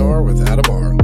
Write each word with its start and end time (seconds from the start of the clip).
With 0.00 0.48
Adamar. 0.48 0.96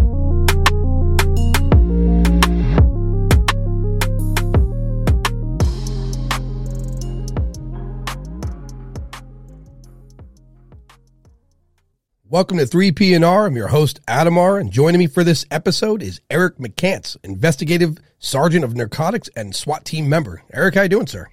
Welcome 12.24 12.56
to 12.56 12.64
3PNR. 12.64 13.46
I'm 13.46 13.54
your 13.54 13.68
host, 13.68 14.00
Adam 14.08 14.38
Adamar, 14.38 14.56
and 14.56 14.72
joining 14.72 14.98
me 14.98 15.06
for 15.06 15.22
this 15.22 15.44
episode 15.50 16.02
is 16.02 16.22
Eric 16.30 16.56
McCants, 16.56 17.18
Investigative 17.22 17.98
Sergeant 18.18 18.64
of 18.64 18.74
Narcotics 18.74 19.28
and 19.36 19.54
SWAT 19.54 19.84
team 19.84 20.08
member. 20.08 20.42
Eric, 20.50 20.74
how 20.74 20.82
you 20.82 20.88
doing, 20.88 21.06
sir? 21.06 21.28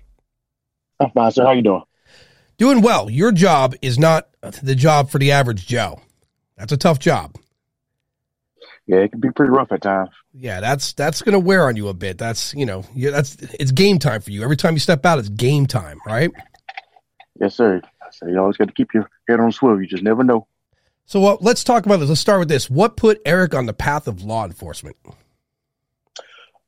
I'm 0.99 1.11
fine, 1.11 1.31
sir. 1.31 1.45
How 1.45 1.53
you 1.53 1.61
doing? 1.61 1.83
Doing 2.57 2.81
well. 2.81 3.09
Your 3.09 3.31
job 3.31 3.73
is 3.81 3.97
not 3.97 4.27
the 4.41 4.75
job 4.75 5.09
for 5.09 5.17
the 5.17 5.31
average 5.31 5.65
Joe. 5.65 6.01
That's 6.57 6.73
a 6.73 6.77
tough 6.77 6.99
job. 6.99 7.37
Yeah, 8.85 8.97
it 8.97 9.11
can 9.11 9.21
be 9.21 9.31
pretty 9.31 9.51
rough 9.51 9.71
at 9.71 9.81
times. 9.81 10.09
Yeah, 10.33 10.59
that's 10.59 10.93
that's 10.93 11.21
going 11.21 11.33
to 11.33 11.39
wear 11.39 11.67
on 11.67 11.77
you 11.77 11.87
a 11.87 11.93
bit. 11.93 12.17
That's 12.17 12.53
you 12.53 12.65
know, 12.65 12.83
yeah, 12.93 13.11
that's 13.11 13.35
it's 13.59 13.71
game 13.71 13.97
time 13.97 14.21
for 14.21 14.31
you. 14.31 14.43
Every 14.43 14.57
time 14.57 14.73
you 14.73 14.79
step 14.79 15.05
out, 15.05 15.19
it's 15.19 15.29
game 15.29 15.67
time, 15.67 15.99
right? 16.05 16.29
Yes, 17.39 17.55
sir. 17.55 17.81
So 18.11 18.27
you 18.27 18.37
always 18.39 18.57
got 18.57 18.67
to 18.67 18.73
keep 18.73 18.93
your 18.93 19.09
head 19.27 19.39
on 19.39 19.51
swivel. 19.51 19.81
You 19.81 19.87
just 19.87 20.03
never 20.03 20.23
know. 20.23 20.47
So 21.05 21.23
uh, 21.25 21.37
let's 21.41 21.63
talk 21.63 21.85
about 21.85 21.97
this. 21.97 22.09
Let's 22.09 22.21
start 22.21 22.39
with 22.39 22.49
this. 22.49 22.69
What 22.69 22.97
put 22.97 23.21
Eric 23.25 23.53
on 23.53 23.65
the 23.65 23.73
path 23.73 24.07
of 24.07 24.23
law 24.23 24.45
enforcement? 24.45 24.97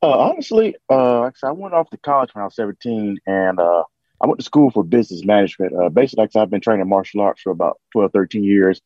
Uh, 0.02 0.20
honestly, 0.20 0.76
uh, 0.90 1.30
I 1.44 1.52
went 1.52 1.74
off 1.74 1.90
to 1.90 1.98
college 1.98 2.30
when 2.34 2.42
I 2.42 2.46
was 2.46 2.56
17, 2.56 3.18
and 3.26 3.60
uh, 3.60 3.84
I 4.22 4.28
went 4.28 4.40
to 4.40 4.46
school 4.46 4.72
for 4.72 4.84
business 4.84 5.24
management. 5.24 5.74
Uh, 5.74 5.90
basically, 5.90 6.24
like 6.24 6.36
I've 6.36 6.50
been 6.50 6.62
training 6.62 6.88
martial 6.88 7.22
arts 7.22 7.42
for 7.42 7.52
about 7.52 7.80
12, 7.94 8.12
13 8.12 8.44
years. 8.44 8.82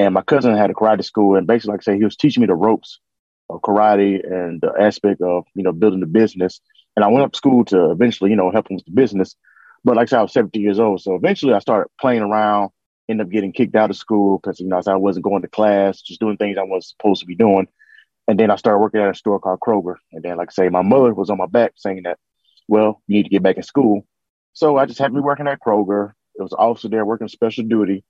And 0.00 0.14
my 0.14 0.22
cousin 0.22 0.56
had 0.56 0.70
a 0.70 0.72
karate 0.72 1.04
school, 1.04 1.36
and 1.36 1.46
basically, 1.46 1.72
like 1.72 1.82
I 1.82 1.92
say, 1.92 1.98
he 1.98 2.04
was 2.04 2.16
teaching 2.16 2.40
me 2.40 2.46
the 2.46 2.54
ropes 2.54 3.00
of 3.50 3.60
karate 3.60 4.24
and 4.24 4.58
the 4.58 4.72
aspect 4.80 5.20
of 5.20 5.44
you 5.54 5.62
know 5.62 5.72
building 5.72 6.00
the 6.00 6.06
business. 6.06 6.58
And 6.96 7.04
I 7.04 7.08
went 7.08 7.22
up 7.22 7.32
to 7.32 7.36
school 7.36 7.66
to 7.66 7.90
eventually, 7.90 8.30
you 8.30 8.36
know, 8.36 8.50
help 8.50 8.70
him 8.70 8.76
with 8.76 8.86
the 8.86 8.92
business. 8.92 9.36
But 9.84 9.96
like 9.96 10.04
I 10.04 10.10
said, 10.10 10.18
I 10.20 10.22
was 10.22 10.32
17 10.32 10.62
years 10.62 10.78
old, 10.78 11.02
so 11.02 11.16
eventually 11.16 11.52
I 11.52 11.58
started 11.58 11.90
playing 12.00 12.22
around. 12.22 12.70
Ended 13.10 13.26
up 13.26 13.30
getting 13.30 13.52
kicked 13.52 13.74
out 13.74 13.90
of 13.90 13.96
school 13.96 14.38
because 14.38 14.58
you 14.58 14.68
know 14.68 14.80
I 14.86 14.96
wasn't 14.96 15.24
going 15.24 15.42
to 15.42 15.48
class, 15.48 16.00
just 16.00 16.18
doing 16.18 16.38
things 16.38 16.56
I 16.56 16.62
wasn't 16.62 16.96
supposed 16.96 17.20
to 17.20 17.26
be 17.26 17.34
doing. 17.34 17.68
And 18.26 18.40
then 18.40 18.50
I 18.50 18.56
started 18.56 18.78
working 18.78 19.02
at 19.02 19.10
a 19.10 19.14
store 19.14 19.38
called 19.38 19.60
Kroger. 19.60 19.96
And 20.12 20.22
then, 20.22 20.38
like 20.38 20.48
I 20.50 20.52
say, 20.52 20.68
my 20.70 20.82
mother 20.82 21.12
was 21.12 21.28
on 21.28 21.36
my 21.36 21.46
back 21.46 21.72
saying 21.76 22.04
that, 22.04 22.18
well, 22.68 23.02
you 23.06 23.16
need 23.16 23.24
to 23.24 23.28
get 23.28 23.42
back 23.42 23.58
in 23.58 23.64
school. 23.64 24.06
So 24.54 24.78
I 24.78 24.86
just 24.86 24.98
happened 24.98 25.16
to 25.16 25.20
be 25.20 25.26
working 25.26 25.46
at 25.46 25.60
Kroger. 25.60 26.12
It 26.36 26.42
was 26.42 26.52
an 26.52 26.58
officer 26.58 26.88
there 26.88 27.04
working 27.04 27.28
special 27.28 27.64
duty. 27.64 28.02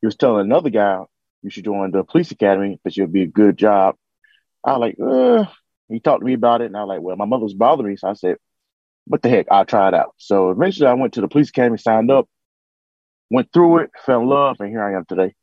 He 0.00 0.06
was 0.06 0.16
telling 0.16 0.44
another 0.44 0.70
guy, 0.70 1.02
you 1.46 1.50
should 1.50 1.64
join 1.64 1.92
the 1.92 2.02
police 2.02 2.32
academy 2.32 2.76
because 2.82 2.96
you'll 2.96 3.06
be 3.06 3.22
a 3.22 3.26
good 3.26 3.56
job. 3.56 3.94
I 4.64 4.76
was 4.76 4.80
like, 4.80 4.96
uh, 5.00 5.44
he 5.88 6.00
talked 6.00 6.22
to 6.22 6.26
me 6.26 6.32
about 6.32 6.60
it. 6.60 6.66
And 6.66 6.76
I 6.76 6.80
was 6.80 6.88
like, 6.88 7.00
well, 7.00 7.14
my 7.14 7.24
mother 7.24 7.44
was 7.44 7.54
bothering 7.54 7.88
me. 7.88 7.96
So 7.96 8.08
I 8.08 8.14
said, 8.14 8.38
what 9.06 9.22
the 9.22 9.28
heck? 9.28 9.46
I'll 9.48 9.64
try 9.64 9.86
it 9.86 9.94
out. 9.94 10.14
So 10.16 10.50
eventually 10.50 10.88
I 10.88 10.94
went 10.94 11.14
to 11.14 11.20
the 11.20 11.28
police 11.28 11.50
academy, 11.50 11.78
signed 11.78 12.10
up, 12.10 12.28
went 13.30 13.52
through 13.52 13.78
it, 13.78 13.90
fell 14.04 14.22
in 14.22 14.26
love, 14.26 14.56
and 14.58 14.70
here 14.70 14.82
I 14.82 14.96
am 14.96 15.04
today. 15.04 15.36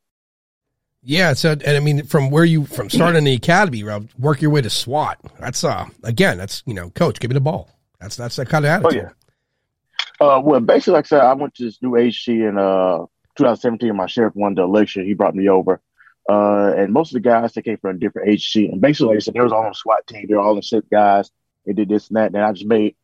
Yeah, 1.02 1.32
so 1.32 1.52
and 1.52 1.64
I 1.64 1.80
mean, 1.80 2.04
from 2.04 2.30
where 2.30 2.44
you 2.44 2.66
from 2.66 2.90
starting 2.90 3.24
the 3.24 3.34
academy, 3.34 3.82
work 4.18 4.42
your 4.42 4.50
way 4.50 4.60
to 4.60 4.70
SWAT. 4.70 5.18
That's 5.38 5.62
uh, 5.64 5.86
again, 6.02 6.38
that's 6.38 6.62
you 6.64 6.72
know, 6.72 6.90
coach, 6.90 7.20
give 7.20 7.30
me 7.30 7.34
the 7.34 7.40
ball. 7.40 7.70
That's 8.00 8.16
that's 8.16 8.36
that 8.36 8.48
kind 8.48 8.64
of 8.64 8.70
attitude. 8.70 9.10
Oh 10.20 10.26
yeah. 10.28 10.36
Uh, 10.36 10.40
well, 10.40 10.60
basically, 10.60 10.94
like 10.94 11.06
I 11.06 11.08
said, 11.08 11.20
I 11.20 11.34
went 11.34 11.54
to 11.56 11.64
this 11.64 11.82
new 11.82 11.96
agency 11.96 12.42
in 12.42 12.56
uh 12.56 13.04
2017. 13.36 13.94
My 13.94 14.06
sheriff 14.06 14.34
won 14.34 14.54
the 14.54 14.62
election. 14.62 15.04
He 15.04 15.14
brought 15.14 15.34
me 15.34 15.48
over. 15.48 15.80
Uh, 16.28 16.72
and 16.76 16.92
most 16.92 17.10
of 17.10 17.22
the 17.22 17.28
guys 17.28 17.52
they 17.52 17.62
came 17.62 17.76
from 17.78 17.98
different 17.98 18.28
agency. 18.28 18.68
And 18.68 18.80
basically, 18.80 19.08
like 19.08 19.16
I 19.16 19.20
said, 19.20 19.34
there 19.34 19.42
was 19.42 19.52
all 19.52 19.64
on 19.64 19.70
the 19.70 19.74
SWAT 19.74 20.06
team. 20.06 20.26
They're 20.28 20.40
all 20.40 20.54
the 20.54 20.62
SIP 20.62 20.88
guys. 20.90 21.30
They 21.66 21.72
did 21.72 21.88
this 21.88 22.08
and 22.08 22.16
that. 22.16 22.32
And 22.32 22.38
I 22.38 22.52
just 22.52 22.66
made 22.66 22.96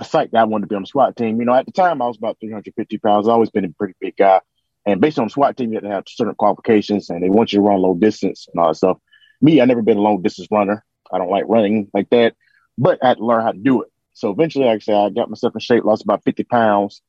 a 0.00 0.04
site 0.04 0.32
that 0.32 0.38
I 0.40 0.44
wanted 0.44 0.62
to 0.62 0.68
be 0.68 0.76
on 0.76 0.82
the 0.82 0.88
SWAT 0.88 1.16
team. 1.16 1.38
You 1.38 1.46
know, 1.46 1.54
at 1.54 1.66
the 1.66 1.72
time, 1.72 2.02
I 2.02 2.06
was 2.06 2.16
about 2.16 2.38
350 2.40 2.98
pounds. 2.98 3.28
I've 3.28 3.32
always 3.32 3.50
been 3.50 3.64
a 3.64 3.68
pretty 3.70 3.94
big 4.00 4.16
guy. 4.16 4.40
And 4.86 5.00
based 5.00 5.18
on 5.18 5.26
the 5.26 5.30
SWAT 5.30 5.56
team, 5.56 5.70
you 5.70 5.76
have 5.76 5.84
to 5.84 5.90
have 5.90 6.04
certain 6.08 6.34
qualifications, 6.34 7.08
and 7.08 7.22
they 7.22 7.30
want 7.30 7.52
you 7.52 7.58
to 7.58 7.62
run 7.62 7.80
long 7.80 7.98
distance 8.00 8.48
and 8.52 8.60
all 8.60 8.68
that 8.68 8.74
stuff. 8.74 8.98
Me, 9.40 9.60
I 9.60 9.64
never 9.64 9.82
been 9.82 9.96
a 9.96 10.02
long 10.02 10.20
distance 10.22 10.48
runner. 10.50 10.84
I 11.12 11.18
don't 11.18 11.30
like 11.30 11.44
running 11.46 11.90
like 11.94 12.10
that, 12.10 12.34
but 12.76 12.98
I 13.02 13.08
had 13.08 13.18
to 13.18 13.24
learn 13.24 13.42
how 13.42 13.52
to 13.52 13.58
do 13.58 13.82
it. 13.82 13.90
So 14.12 14.30
eventually, 14.30 14.66
like 14.66 14.76
I 14.76 14.78
said, 14.80 14.94
I 14.94 15.10
got 15.10 15.30
myself 15.30 15.54
in 15.54 15.60
shape, 15.60 15.84
lost 15.84 16.04
about 16.04 16.24
50 16.24 16.44
pounds, 16.44 17.02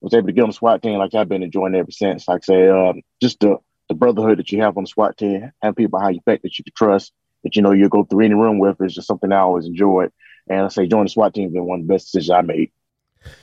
was 0.00 0.14
able 0.14 0.26
to 0.26 0.32
get 0.32 0.42
on 0.42 0.50
the 0.50 0.54
SWAT 0.54 0.82
team 0.82 0.98
like 0.98 1.14
I've 1.14 1.28
been 1.28 1.42
enjoying 1.42 1.74
it 1.74 1.78
ever 1.78 1.90
since. 1.90 2.26
Like 2.26 2.42
I 2.42 2.44
say, 2.44 2.68
um, 2.68 3.02
just 3.20 3.40
the, 3.40 3.58
the 3.88 3.94
brotherhood 3.94 4.38
that 4.38 4.50
you 4.52 4.62
have 4.62 4.76
on 4.76 4.84
the 4.84 4.88
SWAT 4.88 5.16
team, 5.16 5.52
having 5.62 5.74
people 5.74 5.98
behind 5.98 6.16
your 6.16 6.22
back 6.24 6.42
that 6.42 6.58
you 6.58 6.64
can 6.64 6.72
trust, 6.76 7.12
that 7.44 7.56
you 7.56 7.62
know 7.62 7.72
you'll 7.72 7.88
go 7.88 8.04
through 8.04 8.24
any 8.24 8.34
room 8.34 8.58
with 8.58 8.80
is 8.80 8.94
just 8.94 9.06
something 9.06 9.32
I 9.32 9.38
always 9.38 9.66
enjoyed. 9.66 10.12
And 10.48 10.62
I 10.62 10.68
say 10.68 10.86
joining 10.86 11.06
the 11.06 11.10
SWAT 11.10 11.34
team 11.34 11.44
has 11.44 11.52
been 11.52 11.64
one 11.64 11.80
of 11.80 11.86
the 11.86 11.92
best 11.92 12.06
decisions 12.06 12.30
I 12.30 12.42
made. 12.42 12.72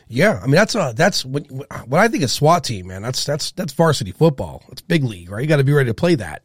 Yeah, 0.07 0.39
I 0.41 0.45
mean 0.45 0.55
that's 0.55 0.75
uh 0.75 0.91
that's 0.93 1.23
what 1.23 1.49
what 1.49 2.01
I 2.01 2.07
think 2.09 2.23
of 2.23 2.31
SWAT 2.31 2.63
team, 2.63 2.87
man. 2.87 3.01
That's 3.01 3.25
that's 3.25 3.51
that's 3.51 3.73
varsity 3.73 4.11
football. 4.11 4.63
It's 4.71 4.81
big 4.81 5.03
league, 5.03 5.31
right? 5.31 5.41
You 5.41 5.47
got 5.47 5.57
to 5.57 5.63
be 5.63 5.71
ready 5.71 5.89
to 5.89 5.93
play 5.93 6.15
that. 6.15 6.43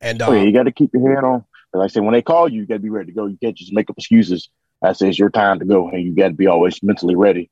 And 0.00 0.22
uh, 0.22 0.28
oh, 0.28 0.32
yeah, 0.32 0.40
uh, 0.40 0.44
you 0.44 0.52
got 0.52 0.62
to 0.62 0.72
keep 0.72 0.90
your 0.94 1.14
head 1.14 1.24
on. 1.24 1.44
Like 1.74 1.90
I 1.90 1.92
say, 1.92 2.00
when 2.00 2.12
they 2.12 2.22
call 2.22 2.48
you, 2.48 2.60
you 2.60 2.66
got 2.66 2.74
to 2.74 2.80
be 2.80 2.88
ready 2.88 3.06
to 3.06 3.12
go. 3.12 3.26
You 3.26 3.36
can't 3.36 3.56
just 3.56 3.72
make 3.72 3.90
up 3.90 3.98
excuses 3.98 4.48
I 4.84 4.92
say 4.92 5.08
it's 5.08 5.18
your 5.18 5.30
time 5.30 5.58
to 5.58 5.64
go, 5.64 5.88
and 5.88 6.02
you 6.02 6.14
got 6.14 6.28
to 6.28 6.34
be 6.34 6.46
always 6.46 6.82
mentally 6.82 7.16
ready 7.16 7.50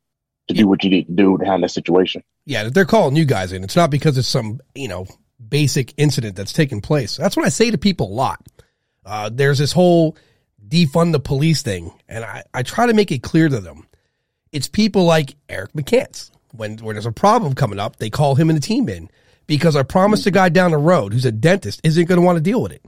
to 0.48 0.54
do 0.54 0.68
what 0.68 0.84
you 0.84 0.90
need 0.90 1.06
to 1.06 1.12
do 1.12 1.38
to 1.38 1.44
handle 1.44 1.62
that 1.62 1.70
situation. 1.70 2.22
Yeah, 2.44 2.66
if 2.66 2.74
they're 2.74 2.84
calling 2.84 3.16
you 3.16 3.24
guys 3.24 3.52
in, 3.52 3.64
it's 3.64 3.76
not 3.76 3.90
because 3.90 4.18
it's 4.18 4.28
some 4.28 4.60
you 4.74 4.88
know 4.88 5.06
basic 5.48 5.94
incident 5.96 6.36
that's 6.36 6.52
taken 6.52 6.80
place. 6.80 7.16
That's 7.16 7.36
what 7.36 7.46
I 7.46 7.50
say 7.50 7.70
to 7.70 7.78
people 7.78 8.08
a 8.08 8.14
lot. 8.14 8.46
Uh, 9.04 9.30
there's 9.32 9.58
this 9.58 9.72
whole 9.72 10.16
defund 10.66 11.12
the 11.12 11.20
police 11.20 11.62
thing, 11.62 11.92
and 12.08 12.24
I, 12.24 12.44
I 12.54 12.62
try 12.62 12.86
to 12.86 12.94
make 12.94 13.10
it 13.10 13.22
clear 13.22 13.48
to 13.48 13.60
them. 13.60 13.86
It's 14.52 14.68
people 14.68 15.04
like 15.04 15.34
Eric 15.48 15.72
McCants. 15.72 16.30
When 16.52 16.76
when 16.78 16.94
there's 16.94 17.06
a 17.06 17.12
problem 17.12 17.54
coming 17.54 17.78
up, 17.78 17.96
they 17.96 18.10
call 18.10 18.34
him 18.34 18.50
and 18.50 18.56
the 18.56 18.62
team 18.62 18.88
in 18.88 19.08
because 19.46 19.74
I 19.74 19.82
promised 19.82 20.26
a 20.26 20.30
guy 20.30 20.50
down 20.50 20.70
the 20.72 20.78
road 20.78 21.12
who's 21.12 21.24
a 21.24 21.32
dentist 21.32 21.80
isn't 21.82 22.04
going 22.04 22.20
to 22.20 22.24
want 22.24 22.36
to 22.36 22.42
deal 22.42 22.60
with 22.60 22.72
it 22.72 22.84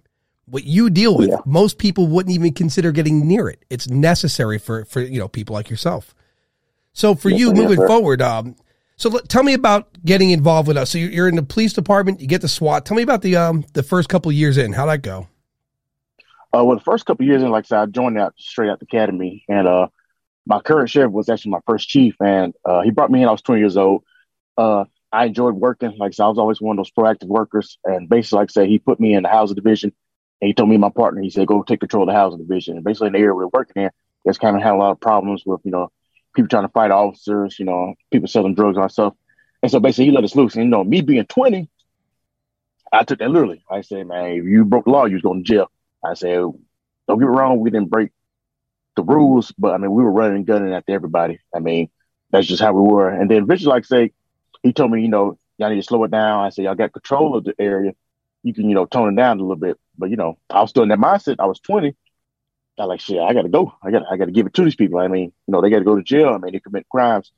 what 0.47 0.65
you 0.65 0.91
deal 0.91 1.17
with, 1.17 1.31
yeah. 1.31 1.37
most 1.47 1.79
people 1.79 2.07
wouldn't 2.07 2.35
even 2.35 2.53
consider 2.53 2.93
getting 2.93 3.27
near 3.27 3.49
it. 3.49 3.65
It's 3.71 3.89
necessary 3.89 4.59
for 4.59 4.85
for 4.85 5.01
you 5.01 5.19
know 5.19 5.29
people 5.29 5.55
like 5.55 5.71
yourself. 5.71 6.15
So 6.93 7.15
for 7.15 7.31
yes, 7.31 7.41
you 7.41 7.53
moving 7.53 7.87
forward, 7.87 8.23
um, 8.23 8.57
so 8.97 9.19
tell 9.21 9.43
me 9.43 9.55
about 9.55 9.89
getting 10.05 10.31
involved 10.31 10.69
with 10.69 10.77
us. 10.77 10.91
So 10.91 10.99
you're 10.99 11.29
in 11.29 11.37
the 11.37 11.43
police 11.43 11.73
department, 11.73 12.21
you 12.21 12.27
get 12.27 12.41
the 12.41 12.49
SWAT. 12.49 12.87
Tell 12.87 12.97
me 12.97 13.03
about 13.03 13.23
the 13.23 13.37
um 13.37 13.65
the 13.73 13.83
first 13.83 14.09
couple 14.09 14.31
years 14.33 14.57
in. 14.59 14.73
How'd 14.73 14.89
that 14.89 15.03
go? 15.03 15.29
Uh, 16.53 16.63
well, 16.65 16.77
the 16.77 16.85
first 16.85 17.05
couple 17.05 17.27
years 17.27 17.43
in, 17.43 17.51
like 17.51 17.65
I 17.65 17.67
said, 17.67 17.79
I 17.79 17.87
joined 17.87 18.19
out 18.19 18.35
straight 18.39 18.71
out 18.71 18.79
the 18.79 18.85
academy, 18.85 19.45
and 19.49 19.67
uh, 19.67 19.89
my 20.47 20.61
current 20.61 20.89
sheriff 20.89 21.11
was 21.11 21.29
actually 21.29 21.51
my 21.51 21.61
first 21.67 21.89
chief, 21.89 22.15
and 22.21 22.55
uh, 22.65 22.83
he 22.83 22.91
brought 22.91 23.11
me 23.11 23.23
in. 23.23 23.29
I 23.29 23.33
was 23.33 23.43
20 23.43 23.61
years 23.61 23.77
old. 23.77 24.05
Uh, 24.57 24.85
I 25.11 25.27
enjoyed 25.27 25.55
working. 25.55 25.97
Like 25.99 26.11
I 26.11 26.13
said, 26.13 26.25
I 26.25 26.29
was 26.29 26.39
always 26.39 26.61
one 26.61 26.79
of 26.79 26.85
those 26.85 26.93
proactive 26.93 27.27
workers, 27.27 27.79
and 27.85 28.09
basically, 28.09 28.39
like 28.39 28.51
I 28.51 28.53
said, 28.53 28.69
he 28.69 28.79
put 28.79 29.01
me 29.01 29.15
in 29.15 29.25
the 29.25 29.29
housing 29.29 29.57
division 29.57 29.93
and 30.45 30.49
he 30.49 30.55
told 30.55 30.69
me 30.69 30.77
my 30.77 30.91
partner, 30.91 31.23
he 31.23 31.31
said, 31.31 31.47
go 31.47 31.63
take 31.63 31.81
control 31.81 32.03
of 32.03 32.09
the 32.09 32.13
housing 32.13 32.39
division. 32.39 32.77
And 32.77 32.85
basically 32.85 33.07
in 33.07 33.13
the 33.15 33.19
area 33.21 33.35
we 33.35 33.45
are 33.45 33.49
working 33.49 33.83
in, 33.83 33.91
it's 34.27 34.37
kind 34.37 34.55
of 34.55 34.63
had 34.63 34.75
a 34.75 34.77
lot 34.77 34.91
of 34.91 35.01
problems 35.01 35.43
with, 35.47 35.61
you 35.65 35.71
know, 35.71 35.91
people 36.35 36.49
trying 36.49 36.65
to 36.65 36.73
fight 36.73 36.91
officers, 36.91 37.59
you 37.59 37.65
know, 37.65 37.95
people 38.11 38.29
selling 38.29 38.55
drugs 38.55 38.77
and 38.77 38.91
stuff. 38.91 39.15
And 39.63 39.71
so 39.71 39.81
basically 39.81 40.07
he 40.07 40.11
let 40.11 40.25
us 40.25 40.37
loose. 40.37 40.55
And 40.55 40.65
you 40.65 40.71
know, 40.71 40.85
me 40.85 41.01
being 41.01 41.25
20, 41.27 41.69
I 42.93 43.05
took 43.05 43.19
that 43.19 43.31
literally. 43.31 43.65
I 43.71 43.81
said, 43.81 44.07
man, 44.07 44.31
if 44.33 44.45
you 44.45 44.65
broke 44.65 44.85
the 44.85 44.91
law, 44.91 45.07
you 45.07 45.15
was 45.15 45.23
going 45.23 45.43
to 45.43 45.49
jail. 45.49 45.71
I 46.05 46.15
said, 46.15 46.39
don't 46.39 47.19
get 47.19 47.21
me 47.21 47.27
wrong, 47.27 47.61
we 47.61 47.71
didn't 47.71 47.91
break 47.91 48.11
the 48.97 49.03
rules, 49.03 49.53
but 49.59 49.75
I 49.75 49.79
mean, 49.79 49.93
we 49.93 50.03
were 50.03 50.13
running 50.13 50.37
and 50.37 50.47
gunning 50.47 50.73
after 50.73 50.93
everybody. 50.93 51.41
I 51.55 51.59
mean, 51.59 51.91
that's 52.31 52.47
just 52.47 52.63
how 52.63 52.73
we 52.73 52.83
were. 52.83 53.09
And 53.09 53.31
then 53.31 53.45
eventually, 53.45 53.71
like 53.71 53.85
I 53.85 53.87
say, 53.87 54.13
he 54.63 54.73
told 54.73 54.91
me, 54.91 55.03
you 55.03 55.09
know, 55.09 55.39
y'all 55.59 55.71
need 55.71 55.77
to 55.77 55.83
slow 55.83 56.05
it 56.05 56.11
down. 56.11 56.45
I 56.45 56.51
said, 56.51 56.65
y'all 56.65 56.75
got 56.75 56.93
control 56.93 57.37
of 57.37 57.45
the 57.45 57.55
area 57.59 57.93
you 58.45 58.55
can, 58.55 58.69
you 58.69 58.75
know, 58.75 58.85
tone 58.85 59.13
it 59.13 59.17
down 59.17 59.39
a 59.39 59.43
little 59.43 59.57
bit. 59.57 59.81
But 59.99 60.11
you 60.11 60.17
know, 60.17 60.39
I 60.49 60.61
was 60.61 60.71
still 60.71 60.85
in 60.85 60.91
that 60.91 60.99
mindset. 60.99 61.37
I 61.41 61.47
was 61.47 61.59
20. 61.61 61.97
I 62.79 62.85
like 62.85 63.01
shit. 63.01 63.21
I 63.21 63.33
gotta 63.33 63.49
go. 63.49 63.73
I 63.83 63.91
got. 63.91 64.03
I 64.11 64.17
got 64.17 64.25
to 64.27 64.33
give 64.33 64.47
it 64.47 64.55
to 64.55 64.65
these 64.65 64.75
people. 64.75 64.99
I 64.99 65.09
mean, 65.09 65.33
you 65.47 65.53
know, 65.53 65.61
they 65.61 65.71
got 65.71 65.79
to 65.79 65.85
go 65.85 65.97
to 65.97 66.03
jail. 66.03 66.29
I 66.29 66.39
mean, 66.39 66.53
they 66.53 66.61
commit 66.61 66.89
crimes, 66.89 67.31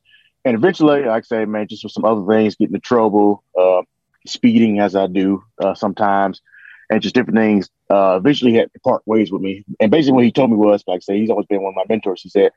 and 0.44 0.55
eventually, 0.55 1.03
like 1.03 1.25
I 1.25 1.27
say, 1.27 1.44
man, 1.44 1.69
just 1.69 1.85
with 1.85 1.93
some 1.93 2.05
other 2.05 2.25
things, 2.27 2.56
getting 2.56 2.75
in 2.75 2.81
trouble, 2.81 3.44
uh, 3.59 3.83
speeding 4.27 4.81
as 4.81 4.97
I 4.97 5.09
do 5.09 5.44
uh, 5.62 5.75
sometimes, 5.75 6.41
and 6.88 7.03
just 7.03 7.15
different 7.15 7.38
things. 7.38 7.69
Uh, 7.91 8.17
eventually, 8.19 8.55
had 8.55 8.73
to 8.73 8.81
part 8.81 9.03
ways 9.06 9.31
with 9.31 9.43
me. 9.43 9.65
And 9.79 9.91
basically, 9.91 10.15
what 10.15 10.25
he 10.25 10.33
told 10.33 10.50
me 10.50 10.56
was, 10.56 10.83
like 10.87 10.99
I 10.99 11.00
say, 11.00 11.19
he's 11.19 11.31
always 11.31 11.47
been 11.47 11.62
one 11.62 11.73
of 11.73 11.77
my 11.77 11.85
mentors. 11.89 12.23
He 12.23 12.31
said, 12.31 12.53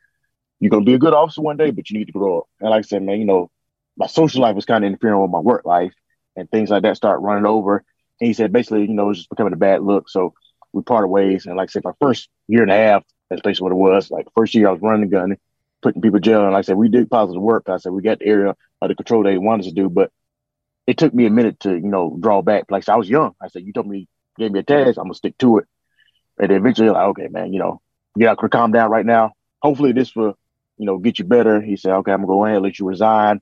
"You're 0.62 0.72
gonna 0.72 0.86
be 0.86 0.94
a 0.94 1.00
good 1.00 1.14
officer 1.14 1.42
one 1.42 1.58
day, 1.58 1.72
but 1.72 1.90
you 1.90 2.00
need 2.00 2.06
to 2.06 2.14
grow 2.14 2.40
up." 2.40 2.48
And 2.62 2.70
like 2.70 2.80
I 2.80 2.82
said, 2.84 3.04
man, 3.04 3.20
you 3.20 3.26
know, 3.26 3.52
my 3.98 4.08
social 4.08 4.42
life 4.42 4.56
was 4.56 4.66
kind 4.66 4.86
of 4.86 4.88
interfering 4.88 5.22
with 5.22 5.32
my 5.32 5.40
work 5.40 5.66
life, 5.66 5.94
and 6.38 6.50
things 6.50 6.70
like 6.70 6.84
that 6.84 6.96
start 6.96 7.20
running 7.20 7.46
over. 7.46 7.84
And 8.22 8.28
he 8.28 8.34
said 8.34 8.54
basically, 8.54 8.82
you 8.82 8.94
know, 8.94 9.04
it 9.04 9.08
was 9.08 9.18
just 9.18 9.30
becoming 9.30 9.54
a 9.54 9.58
bad 9.58 9.82
look. 9.82 10.10
So 10.10 10.34
we 10.74 10.82
parted 10.84 11.08
ways. 11.08 11.46
And 11.46 11.56
like 11.56 11.70
I 11.70 11.72
said, 11.72 11.84
my 11.84 11.94
first 12.02 12.30
year 12.48 12.62
and 12.62 12.72
a 12.72 12.76
half, 12.76 13.04
that's 13.30 13.42
basically 13.42 13.72
what 13.72 13.72
it 13.72 13.92
was. 13.92 14.12
Like 14.12 14.28
first 14.36 14.54
year 14.56 14.68
I 14.68 14.72
was 14.72 14.82
running 14.82 15.10
the 15.10 15.16
gun, 15.16 15.38
putting 15.82 16.02
people 16.02 16.18
in 16.18 16.24
jail. 16.24 16.44
And 16.44 16.54
like 16.54 16.60
I 16.60 16.62
said, 16.64 16.78
we 16.78 16.90
did 16.90 17.10
positive 17.10 17.42
work. 17.42 17.70
I 17.70 17.78
said, 17.78 17.92
we 17.92 18.02
got 18.02 18.20
the 18.20 18.28
area 18.28 18.56
of 18.82 18.88
the 18.88 18.96
control 18.96 19.24
they 19.24 19.38
wanted 19.38 19.66
us 19.66 19.70
to 19.70 19.74
do, 19.74 19.90
but 19.90 20.12
it 20.88 20.98
took 20.98 21.14
me 21.14 21.26
a 21.26 21.30
minute 21.30 21.60
to, 21.62 21.72
you 21.72 21.88
know, 21.88 22.18
draw 22.20 22.42
back. 22.42 22.66
Like 22.70 22.84
I, 22.84 22.86
said, 22.86 22.94
I 22.94 22.98
was 22.98 23.10
young. 23.10 23.36
I 23.42 23.48
said, 23.50 23.64
you 23.64 23.74
told 23.74 23.88
me 23.88 24.08
gave 24.38 24.52
me 24.52 24.60
a 24.60 24.64
task, 24.64 24.98
I'm 24.98 25.06
gonna 25.06 25.14
stick 25.14 25.38
to 25.40 25.60
it. 25.60 25.66
And 26.40 26.52
eventually, 26.52 26.90
like, 26.90 27.08
okay, 27.10 27.28
man, 27.28 27.54
you 27.54 27.60
know, 27.60 27.82
got 28.18 28.40
to 28.40 28.50
calm 28.50 28.72
down 28.72 28.90
right 28.90 29.06
now. 29.06 29.34
Hopefully, 29.62 29.92
this 29.92 30.16
will, 30.16 30.38
you 30.78 30.86
know, 30.86 30.98
get 30.98 31.20
you 31.20 31.26
better. 31.26 31.62
He 31.62 31.76
said, 31.76 31.92
okay, 31.92 32.12
I'm 32.12 32.20
gonna 32.20 32.28
go 32.28 32.46
ahead 32.46 32.58
and 32.58 32.66
let 32.66 32.80
you 32.80 32.88
resign. 32.88 33.42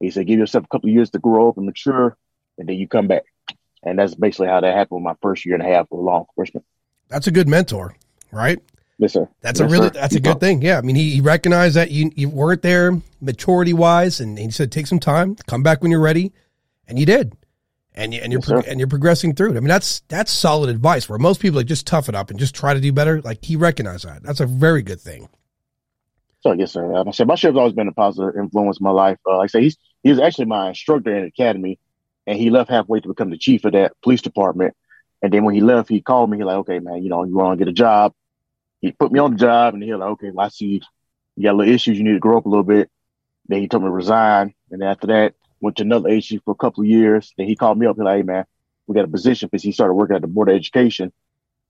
He 0.00 0.10
said, 0.10 0.26
give 0.26 0.38
yourself 0.38 0.64
a 0.64 0.68
couple 0.68 0.90
of 0.90 0.94
years 0.94 1.10
to 1.10 1.18
grow 1.20 1.48
up 1.48 1.56
and 1.56 1.66
mature, 1.66 2.16
and 2.58 2.68
then 2.68 2.76
you 2.76 2.88
come 2.88 3.06
back. 3.06 3.22
And 3.84 3.98
that's 3.98 4.14
basically 4.14 4.48
how 4.48 4.60
that 4.60 4.74
happened 4.74 5.02
with 5.02 5.04
my 5.04 5.14
first 5.20 5.44
year 5.44 5.54
and 5.54 5.62
a 5.62 5.66
half 5.66 5.86
with 5.90 6.00
law 6.00 6.20
enforcement. 6.20 6.64
That's 7.08 7.26
a 7.26 7.30
good 7.30 7.48
mentor, 7.48 7.94
right? 8.30 8.58
Yes, 8.98 9.12
sir. 9.12 9.28
That's 9.40 9.60
yes, 9.60 9.68
a 9.68 9.72
really 9.72 9.88
sir. 9.88 9.94
that's 9.94 10.14
a 10.14 10.20
good 10.20 10.40
thing. 10.40 10.62
Yeah, 10.62 10.78
I 10.78 10.80
mean, 10.82 10.96
he, 10.96 11.10
he 11.10 11.20
recognized 11.20 11.74
that 11.76 11.90
you 11.90 12.12
you 12.14 12.28
weren't 12.28 12.62
there 12.62 13.00
maturity 13.20 13.72
wise, 13.72 14.20
and 14.20 14.38
he 14.38 14.50
said 14.50 14.70
take 14.70 14.86
some 14.86 15.00
time, 15.00 15.36
come 15.46 15.62
back 15.62 15.82
when 15.82 15.90
you're 15.90 16.00
ready, 16.00 16.32
and 16.86 16.98
you 16.98 17.04
did, 17.04 17.36
and 17.94 18.14
you, 18.14 18.20
and 18.20 18.32
you're 18.32 18.40
Yes, 18.40 18.48
pro- 18.48 18.60
and 18.60 18.78
you're 18.78 18.88
progressing 18.88 19.34
through 19.34 19.50
it. 19.50 19.56
I 19.56 19.60
mean, 19.60 19.68
that's 19.68 20.00
that's 20.08 20.30
solid 20.30 20.70
advice. 20.70 21.08
Where 21.08 21.18
most 21.18 21.40
people 21.40 21.56
like 21.56 21.66
just 21.66 21.86
tough 21.86 22.08
it 22.08 22.14
up 22.14 22.30
and 22.30 22.38
just 22.38 22.54
try 22.54 22.72
to 22.72 22.80
do 22.80 22.92
better. 22.92 23.20
Like 23.20 23.44
he 23.44 23.56
recognized 23.56 24.06
that. 24.06 24.22
That's 24.22 24.40
a 24.40 24.46
very 24.46 24.82
good 24.82 25.00
thing. 25.00 25.28
So 26.42 26.52
yes, 26.52 26.72
sir. 26.72 26.86
Like 26.86 27.08
I 27.08 27.10
said, 27.10 27.26
my 27.26 27.34
sheriff's 27.34 27.58
always 27.58 27.72
been 27.72 27.88
a 27.88 27.92
positive 27.92 28.36
influence 28.36 28.78
in 28.78 28.84
my 28.84 28.90
life. 28.90 29.18
Uh, 29.26 29.38
like 29.38 29.46
I 29.46 29.48
say, 29.48 29.62
he's 29.62 29.76
he 30.04 30.10
was 30.10 30.20
actually 30.20 30.44
my 30.44 30.68
instructor 30.68 31.14
in 31.14 31.22
the 31.22 31.28
academy, 31.28 31.78
and 32.26 32.38
he 32.38 32.50
left 32.50 32.70
halfway 32.70 33.00
to 33.00 33.08
become 33.08 33.30
the 33.30 33.38
chief 33.38 33.64
of 33.64 33.72
that 33.72 33.92
police 34.02 34.22
department. 34.22 34.74
And 35.22 35.32
then 35.32 35.44
when 35.44 35.54
he 35.54 35.60
left, 35.60 35.88
he 35.88 36.00
called 36.00 36.30
me. 36.30 36.38
He 36.38 36.44
like, 36.44 36.56
okay, 36.58 36.78
man, 36.78 37.02
you 37.02 37.08
know, 37.08 37.24
you 37.24 37.34
want 37.34 37.58
to 37.58 37.64
get 37.64 37.70
a 37.70 37.74
job? 37.74 38.12
He 38.80 38.92
put 38.92 39.12
me 39.12 39.18
on 39.18 39.32
the 39.32 39.38
job, 39.38 39.74
and 39.74 39.82
he 39.82 39.94
like, 39.94 40.10
okay, 40.10 40.30
well, 40.30 40.46
I 40.46 40.50
see 40.50 40.82
you 41.36 41.42
got 41.42 41.52
a 41.54 41.56
little 41.56 41.72
issues. 41.74 41.96
You 41.96 42.04
need 42.04 42.12
to 42.12 42.18
grow 42.18 42.36
up 42.38 42.46
a 42.46 42.48
little 42.48 42.64
bit. 42.64 42.90
Then 43.48 43.60
he 43.60 43.68
told 43.68 43.82
me 43.82 43.88
to 43.88 43.92
resign, 43.92 44.54
and 44.70 44.82
after 44.82 45.06
that, 45.08 45.34
went 45.60 45.76
to 45.76 45.82
another 45.82 46.08
agency 46.08 46.40
for 46.44 46.52
a 46.52 46.54
couple 46.54 46.82
of 46.82 46.88
years. 46.88 47.32
Then 47.36 47.46
he 47.46 47.56
called 47.56 47.78
me 47.78 47.86
up. 47.86 47.96
He 47.96 48.02
like, 48.02 48.16
hey, 48.18 48.22
man, 48.22 48.44
we 48.86 48.94
got 48.94 49.04
a 49.04 49.08
position 49.08 49.48
because 49.50 49.62
he 49.62 49.72
started 49.72 49.94
working 49.94 50.16
at 50.16 50.22
the 50.22 50.28
board 50.28 50.50
of 50.50 50.56
education, 50.56 51.12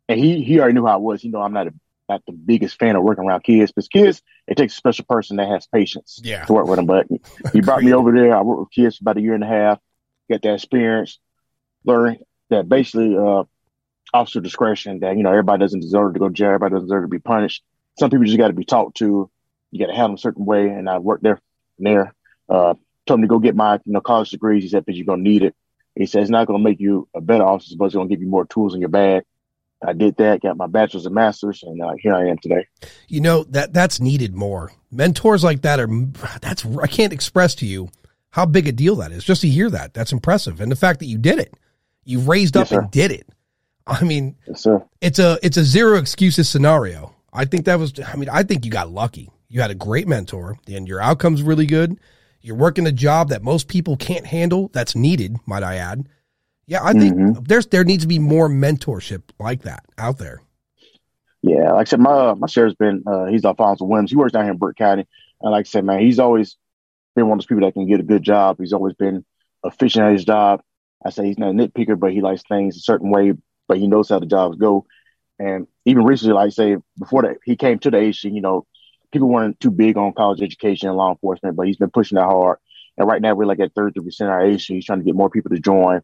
and 0.08 0.18
he 0.18 0.42
he 0.42 0.58
already 0.58 0.74
knew 0.74 0.86
how 0.86 0.94
I 0.94 0.96
was. 0.96 1.22
You 1.22 1.30
know, 1.30 1.40
I'm 1.40 1.52
not 1.52 1.68
a, 1.68 1.74
not 2.08 2.22
the 2.26 2.32
biggest 2.32 2.78
fan 2.78 2.96
of 2.96 3.02
working 3.02 3.24
around 3.24 3.44
kids 3.44 3.70
because 3.72 3.88
kids 3.88 4.22
it 4.48 4.56
takes 4.56 4.74
a 4.74 4.76
special 4.76 5.04
person 5.08 5.36
that 5.36 5.48
has 5.48 5.66
patience 5.68 6.20
Yeah. 6.22 6.44
to 6.44 6.52
work 6.52 6.66
with 6.66 6.76
them. 6.76 6.86
But 6.86 7.06
he 7.52 7.60
brought 7.60 7.82
me 7.82 7.92
over 7.92 8.12
there. 8.12 8.36
I 8.36 8.42
worked 8.42 8.60
with 8.60 8.70
kids 8.72 8.96
for 8.98 9.04
about 9.04 9.16
a 9.18 9.20
year 9.22 9.34
and 9.34 9.44
a 9.44 9.48
half, 9.48 9.78
got 10.34 10.42
that 10.42 10.54
experience, 10.54 11.18
learning 11.84 12.18
that 12.50 12.68
basically 12.68 13.16
uh, 13.16 13.44
officer 14.12 14.40
discretion, 14.40 15.00
that, 15.00 15.16
you 15.16 15.22
know, 15.22 15.30
everybody 15.30 15.60
doesn't 15.60 15.80
deserve 15.80 16.14
to 16.14 16.20
go 16.20 16.28
to 16.28 16.34
jail, 16.34 16.48
everybody 16.48 16.74
doesn't 16.74 16.88
deserve 16.88 17.04
to 17.04 17.08
be 17.08 17.18
punished. 17.18 17.62
Some 17.98 18.10
people 18.10 18.24
just 18.24 18.38
got 18.38 18.48
to 18.48 18.54
be 18.54 18.64
talked 18.64 18.96
to. 18.98 19.30
You 19.70 19.78
got 19.78 19.86
to 19.86 19.92
handle 19.92 20.08
them 20.08 20.14
a 20.16 20.18
certain 20.18 20.44
way. 20.44 20.68
And 20.68 20.88
I 20.88 20.98
worked 20.98 21.22
there, 21.22 21.40
there, 21.78 22.14
uh, 22.48 22.74
told 23.06 23.20
me 23.20 23.26
to 23.26 23.30
go 23.30 23.38
get 23.38 23.56
my, 23.56 23.74
you 23.84 23.92
know, 23.92 24.00
college 24.00 24.30
degrees. 24.30 24.62
He 24.62 24.68
said, 24.68 24.84
because 24.84 24.98
you're 24.98 25.06
going 25.06 25.24
to 25.24 25.30
need 25.30 25.42
it. 25.42 25.54
He 25.94 26.06
said, 26.06 26.22
it's 26.22 26.30
not 26.30 26.46
going 26.46 26.58
to 26.58 26.64
make 26.64 26.80
you 26.80 27.08
a 27.14 27.20
better 27.20 27.44
officer, 27.44 27.76
but 27.78 27.86
it's 27.86 27.94
going 27.94 28.08
to 28.08 28.14
give 28.14 28.22
you 28.22 28.28
more 28.28 28.46
tools 28.46 28.74
in 28.74 28.80
your 28.80 28.88
bag. 28.88 29.24
I 29.86 29.92
did 29.92 30.16
that, 30.16 30.40
got 30.40 30.56
my 30.56 30.66
bachelor's 30.66 31.06
and 31.06 31.14
master's, 31.14 31.62
and 31.62 31.80
uh, 31.82 31.92
here 31.98 32.14
I 32.14 32.28
am 32.28 32.38
today. 32.38 32.66
You 33.06 33.20
know 33.20 33.44
that 33.44 33.74
that's 33.74 34.00
needed 34.00 34.34
more. 34.34 34.72
Mentors 34.90 35.44
like 35.44 35.62
that 35.62 35.78
are 35.78 35.88
that's 36.40 36.64
I 36.64 36.86
can't 36.86 37.12
express 37.12 37.54
to 37.56 37.66
you 37.66 37.90
how 38.34 38.44
big 38.44 38.66
a 38.66 38.72
deal 38.72 38.96
that 38.96 39.12
is. 39.12 39.22
Just 39.22 39.42
to 39.42 39.48
hear 39.48 39.70
that, 39.70 39.94
that's 39.94 40.10
impressive, 40.10 40.60
and 40.60 40.72
the 40.72 40.76
fact 40.76 40.98
that 40.98 41.06
you 41.06 41.18
did 41.18 41.38
it, 41.38 41.54
you 42.04 42.18
raised 42.18 42.56
up 42.56 42.68
Yes, 42.68 42.72
and 42.78 42.90
did 42.90 43.12
it. 43.12 43.28
I 43.86 44.02
mean, 44.02 44.34
Yes, 44.48 44.66
it's 45.00 45.20
a 45.20 45.38
it's 45.40 45.56
a 45.56 45.62
zero 45.62 45.98
excuses 45.98 46.48
scenario. 46.48 47.14
I 47.32 47.44
think 47.44 47.66
that 47.66 47.78
was. 47.78 47.92
I 48.00 48.16
mean, 48.16 48.28
I 48.28 48.42
think 48.42 48.64
you 48.64 48.72
got 48.72 48.90
lucky. 48.90 49.30
You 49.48 49.60
had 49.60 49.70
a 49.70 49.74
great 49.76 50.08
mentor, 50.08 50.56
and 50.66 50.88
your 50.88 51.00
outcome's 51.00 51.42
really 51.42 51.66
good. 51.66 52.00
You're 52.40 52.56
working 52.56 52.88
a 52.88 52.92
job 52.92 53.28
that 53.28 53.42
most 53.44 53.68
people 53.68 53.96
can't 53.96 54.26
handle. 54.26 54.68
That's 54.72 54.96
needed, 54.96 55.36
might 55.46 55.62
I 55.62 55.76
add. 55.76 56.08
Yeah, 56.66 56.82
I 56.82 56.92
think 56.92 57.14
Mhm. 57.14 57.46
there's 57.46 57.66
there 57.68 57.84
needs 57.84 58.02
to 58.02 58.08
be 58.08 58.18
more 58.18 58.48
mentorship 58.48 59.22
like 59.38 59.62
that 59.62 59.84
out 59.96 60.18
there. 60.18 60.40
Yeah, 61.42 61.72
like 61.72 61.86
I 61.86 61.90
said, 61.90 62.00
my 62.00 62.10
uh, 62.10 62.34
my 62.34 62.46
sheriff's 62.48 62.74
been 62.76 63.04
uh, 63.06 63.26
he's 63.26 63.44
Alfonso 63.44 63.84
Williams. 63.84 64.10
He 64.10 64.16
works 64.16 64.32
down 64.32 64.44
here 64.44 64.52
in 64.52 64.58
Burke 64.58 64.76
County, 64.76 65.06
and 65.40 65.52
like 65.52 65.66
I 65.66 65.68
said, 65.68 65.84
man, 65.84 66.00
he's 66.00 66.18
always 66.18 66.56
been 67.14 67.28
one 67.28 67.38
of 67.38 67.42
those 67.42 67.46
people 67.46 67.66
that 67.66 67.74
can 67.74 67.88
get 67.88 68.00
a 68.00 68.04
good 68.04 68.22
job. 68.22 68.56
He's 68.58 68.72
always 68.72 68.94
been 68.94 69.24
efficient 69.64 70.06
at 70.06 70.12
his 70.12 70.24
job. 70.24 70.62
I 71.04 71.10
say 71.10 71.26
he's 71.26 71.38
not 71.38 71.50
a 71.50 71.52
nitpicker, 71.52 71.98
but 71.98 72.12
he 72.12 72.20
likes 72.20 72.42
things 72.48 72.76
a 72.76 72.80
certain 72.80 73.10
way, 73.10 73.32
but 73.68 73.78
he 73.78 73.86
knows 73.86 74.08
how 74.08 74.18
the 74.18 74.26
jobs 74.26 74.56
go. 74.56 74.86
And 75.38 75.66
even 75.84 76.04
recently, 76.04 76.34
like 76.34 76.46
I 76.46 76.50
say, 76.50 76.76
before 76.98 77.22
that 77.22 77.38
he 77.44 77.56
came 77.56 77.78
to 77.80 77.90
the 77.90 77.98
agency, 77.98 78.30
you 78.30 78.40
know, 78.40 78.66
people 79.12 79.28
weren't 79.28 79.60
too 79.60 79.70
big 79.70 79.96
on 79.96 80.12
college 80.12 80.42
education 80.42 80.88
and 80.88 80.96
law 80.96 81.10
enforcement, 81.10 81.56
but 81.56 81.66
he's 81.66 81.76
been 81.76 81.90
pushing 81.90 82.16
that 82.16 82.24
hard. 82.24 82.58
And 82.96 83.08
right 83.08 83.20
now 83.20 83.34
we're 83.34 83.46
like 83.46 83.60
at 83.60 83.74
30% 83.74 83.96
of 84.22 84.28
our 84.28 84.46
agency. 84.46 84.74
He's 84.74 84.86
trying 84.86 85.00
to 85.00 85.04
get 85.04 85.14
more 85.14 85.30
people 85.30 85.50
to 85.50 85.58
join. 85.58 86.00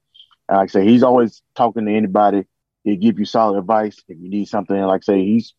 And 0.48 0.58
like 0.58 0.70
I 0.70 0.72
say, 0.72 0.84
he's 0.84 1.02
always 1.02 1.42
talking 1.54 1.86
to 1.86 1.92
anybody. 1.92 2.44
He'll 2.84 2.96
give 2.96 3.18
you 3.18 3.24
solid 3.24 3.58
advice 3.58 4.02
if 4.08 4.18
you 4.18 4.28
need 4.28 4.48
something. 4.48 4.76
And 4.76 4.86
like 4.86 5.02
I 5.02 5.12
say, 5.12 5.24
he's 5.24 5.54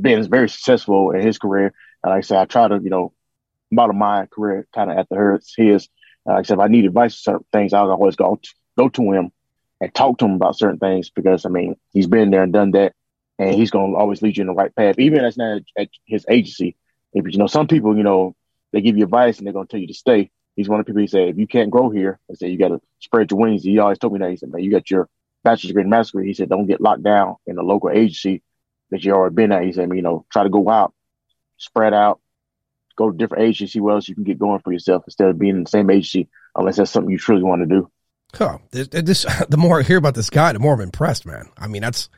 been 0.00 0.28
very 0.28 0.48
successful 0.48 1.10
in 1.10 1.26
his 1.26 1.38
career. 1.38 1.72
And 2.02 2.10
like 2.12 2.18
I 2.18 2.20
said, 2.20 2.38
I 2.38 2.44
try 2.44 2.68
to, 2.68 2.78
you 2.82 2.90
know, 2.90 3.12
model 3.70 3.94
my 3.94 4.26
career 4.26 4.66
kind 4.74 4.90
of 4.90 4.98
after 4.98 5.16
hers, 5.16 5.52
his. 5.56 5.88
Uh, 6.28 6.34
I 6.34 6.42
said, 6.42 6.54
if 6.54 6.60
I 6.60 6.68
need 6.68 6.84
advice 6.84 7.14
on 7.14 7.34
certain 7.34 7.46
things, 7.52 7.72
I'll 7.72 7.90
always 7.90 8.16
go 8.16 8.36
to, 8.36 8.54
go 8.76 8.88
to 8.88 9.12
him 9.12 9.30
and 9.80 9.94
talk 9.94 10.18
to 10.18 10.24
him 10.24 10.34
about 10.34 10.58
certain 10.58 10.78
things 10.78 11.10
because 11.10 11.46
I 11.46 11.48
mean, 11.48 11.76
he's 11.92 12.06
been 12.06 12.30
there 12.30 12.42
and 12.42 12.52
done 12.52 12.72
that, 12.72 12.94
and 13.38 13.54
he's 13.54 13.70
to 13.70 13.78
always 13.78 14.22
lead 14.22 14.36
you 14.36 14.42
in 14.42 14.48
the 14.48 14.54
right 14.54 14.74
path, 14.74 14.98
even 14.98 15.22
that's 15.22 15.38
not 15.38 15.62
at 15.78 15.88
his 16.06 16.26
agency. 16.28 16.76
If 17.12 17.24
you 17.26 17.38
know, 17.38 17.46
some 17.46 17.68
people, 17.68 17.96
you 17.96 18.02
know, 18.02 18.34
they 18.72 18.80
give 18.80 18.98
you 18.98 19.04
advice 19.04 19.38
and 19.38 19.46
they're 19.46 19.54
to 19.54 19.66
tell 19.66 19.80
you 19.80 19.86
to 19.86 19.94
stay. 19.94 20.30
He's 20.56 20.68
one 20.68 20.80
of 20.80 20.86
the 20.86 20.90
people. 20.90 21.00
He 21.00 21.06
said, 21.06 21.28
if 21.28 21.38
you 21.38 21.46
can't 21.46 21.70
grow 21.70 21.88
here, 21.88 22.18
I 22.30 22.34
said 22.34 22.50
you 22.50 22.58
got 22.58 22.68
to 22.68 22.80
spread 22.98 23.30
your 23.30 23.40
wings. 23.40 23.62
He 23.62 23.78
always 23.78 23.98
told 23.98 24.12
me 24.12 24.18
that. 24.18 24.30
He 24.30 24.36
said, 24.36 24.50
man, 24.50 24.62
you 24.62 24.70
got 24.70 24.90
your 24.90 25.08
bachelor's 25.44 25.68
degree 25.68 25.82
and 25.82 25.90
master's 25.90 26.12
degree. 26.12 26.26
He 26.26 26.34
said, 26.34 26.48
don't 26.48 26.66
get 26.66 26.80
locked 26.80 27.02
down 27.02 27.36
in 27.46 27.56
a 27.58 27.62
local 27.62 27.90
agency 27.90 28.42
that 28.90 29.04
you 29.04 29.12
already 29.12 29.34
been 29.34 29.52
at. 29.52 29.62
He 29.62 29.72
said, 29.72 29.88
you 29.94 30.02
know, 30.02 30.26
try 30.30 30.42
to 30.42 30.50
go 30.50 30.68
out, 30.68 30.92
spread 31.56 31.94
out, 31.94 32.20
go 32.98 33.10
to 33.10 33.16
different 33.16 33.44
agencies, 33.44 33.72
see 33.72 33.80
what 33.80 33.94
else 33.94 34.08
you 34.08 34.14
can 34.14 34.24
get 34.24 34.38
going 34.38 34.58
for 34.60 34.72
yourself 34.72 35.04
instead 35.06 35.28
of 35.28 35.38
being 35.38 35.56
in 35.56 35.64
the 35.64 35.70
same 35.70 35.88
agency, 35.88 36.28
unless 36.56 36.76
that's 36.76 36.90
something 36.90 37.10
you 37.10 37.18
truly 37.18 37.44
want 37.44 37.62
to 37.62 37.66
do. 37.66 37.90
Huh. 38.34 38.58
This, 38.72 38.88
this, 38.88 39.26
the 39.48 39.56
more 39.56 39.80
I 39.80 39.82
hear 39.82 39.96
about 39.96 40.14
this 40.14 40.30
guy, 40.30 40.52
the 40.52 40.58
more 40.58 40.74
I'm 40.74 40.80
impressed, 40.80 41.24
man. 41.24 41.48
I 41.56 41.68
mean, 41.68 41.82
that's 41.82 42.10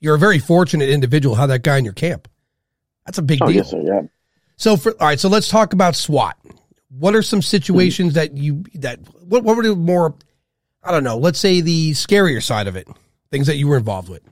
you're 0.00 0.14
a 0.14 0.18
very 0.18 0.38
fortunate 0.38 0.88
individual. 0.88 1.34
How 1.36 1.46
that 1.46 1.62
guy 1.62 1.78
in 1.78 1.84
your 1.84 1.94
camp. 1.94 2.26
That's 3.06 3.18
a 3.18 3.22
big 3.22 3.40
Oh, 3.42 3.46
deal. 3.46 3.56
yes, 3.56 3.70
sir. 3.70 3.82
Yeah. 3.82 4.02
So 4.56 4.76
for 4.76 4.92
all 4.92 5.08
right, 5.08 5.20
so 5.20 5.28
let's 5.28 5.48
talk 5.48 5.72
about 5.72 5.94
SWAT. 5.94 6.38
What 6.88 7.14
are 7.14 7.22
some 7.22 7.40
hmm. 7.40 7.42
situations 7.42 8.14
that 8.14 8.36
you 8.36 8.64
that 8.74 9.00
what 9.26 9.44
what 9.44 9.56
were 9.56 9.62
the 9.62 9.76
more 9.76 10.14
I 10.82 10.90
don't 10.90 11.04
know, 11.04 11.16
let's 11.16 11.38
say 11.38 11.60
the 11.60 11.92
scarier 11.92 12.42
side 12.42 12.66
of 12.66 12.76
it, 12.76 12.88
things 13.30 13.46
that 13.46 13.56
you 13.56 13.68
were 13.68 13.76
involved 13.76 14.08
with. 14.08 14.22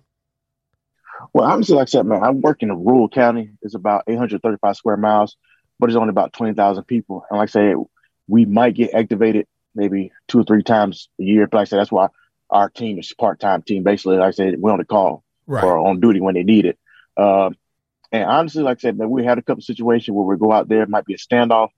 Well, 1.33 1.51
honestly, 1.51 1.77
like 1.77 1.85
I 1.85 1.87
said, 1.87 2.07
man, 2.07 2.23
I 2.23 2.31
work 2.31 2.63
in 2.63 2.71
a 2.71 2.77
rural 2.77 3.09
county. 3.09 3.51
It's 3.63 3.75
about 3.75 4.05
835 4.07 4.77
square 4.77 4.97
miles, 4.97 5.37
but 5.83 5.91
it's 5.91 5.97
only 5.97 6.11
about 6.11 6.33
20,000 6.33 6.85
people. 6.85 7.25
And 7.29 7.41
like 7.41 7.49
I 7.49 7.51
said, 7.51 7.75
we 8.29 8.45
might 8.45 8.77
get 8.77 8.95
activated 8.95 9.49
maybe 9.75 10.13
two 10.29 10.39
or 10.39 10.45
three 10.45 10.63
times 10.63 11.09
a 11.21 11.25
year. 11.25 11.49
But 11.49 11.57
like 11.57 11.63
I 11.63 11.71
said, 11.71 11.81
that's 11.81 11.91
why 11.91 12.07
our 12.49 12.71
team 12.71 13.01
is 13.01 13.11
a 13.11 13.17
part 13.17 13.41
time 13.41 13.63
team. 13.63 13.83
Basically, 13.83 14.17
like 14.17 14.29
I 14.29 14.31
said, 14.31 14.61
we're 14.61 14.71
on 14.71 14.79
the 14.79 14.85
call 14.85 15.25
Right. 15.45 15.65
or 15.65 15.77
on 15.79 15.99
duty 15.99 16.21
when 16.21 16.35
they 16.35 16.45
need 16.45 16.67
it. 16.67 16.79
Um, 17.17 17.57
and 18.13 18.23
honestly, 18.31 18.63
like 18.63 18.79
I 18.79 18.81
said, 18.81 18.97
man, 18.97 19.11
we 19.11 19.25
had 19.25 19.39
a 19.39 19.43
couple 19.43 19.61
situations 19.63 20.15
where 20.15 20.25
we 20.25 20.37
go 20.37 20.53
out 20.53 20.69
there, 20.69 20.83
it 20.83 20.89
might 20.89 21.05
be 21.05 21.15
a 21.15 21.19
standoff, 21.19 21.71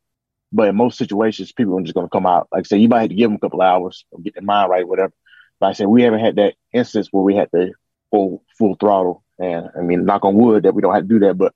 but 0.53 0.69
in 0.69 0.77
most 0.77 0.99
situations, 0.99 1.53
people 1.53 1.79
are 1.79 1.83
just 1.83 1.95
going 1.95 2.05
to 2.07 2.11
come 2.11 2.27
out. 2.27 2.49
Like 2.53 2.67
I 2.67 2.69
said, 2.69 2.83
you 2.83 2.91
might 2.91 3.01
have 3.01 3.09
to 3.09 3.15
give 3.15 3.31
them 3.31 3.37
a 3.37 3.41
couple 3.41 3.63
hours 3.63 4.05
or 4.11 4.21
get 4.21 4.35
their 4.35 4.43
mind 4.43 4.69
right, 4.69 4.87
whatever. 4.87 5.15
But 5.59 5.67
like 5.69 5.77
I 5.77 5.79
said, 5.79 5.87
we 5.87 6.03
haven't 6.03 6.21
had 6.21 6.37
that 6.37 6.57
instance 6.75 7.09
where 7.11 7.25
we 7.25 7.37
had 7.37 7.51
to 7.53 7.73
full 8.11 8.45
full 8.59 8.77
throttle. 8.79 9.25
And 9.39 9.71
I 9.75 9.81
mean, 9.81 10.05
knock 10.05 10.27
on 10.27 10.35
wood 10.35 10.65
that 10.65 10.75
we 10.75 10.83
don't 10.83 10.93
have 10.93 11.05
to 11.05 11.09
do 11.09 11.21
that. 11.21 11.39
But 11.39 11.55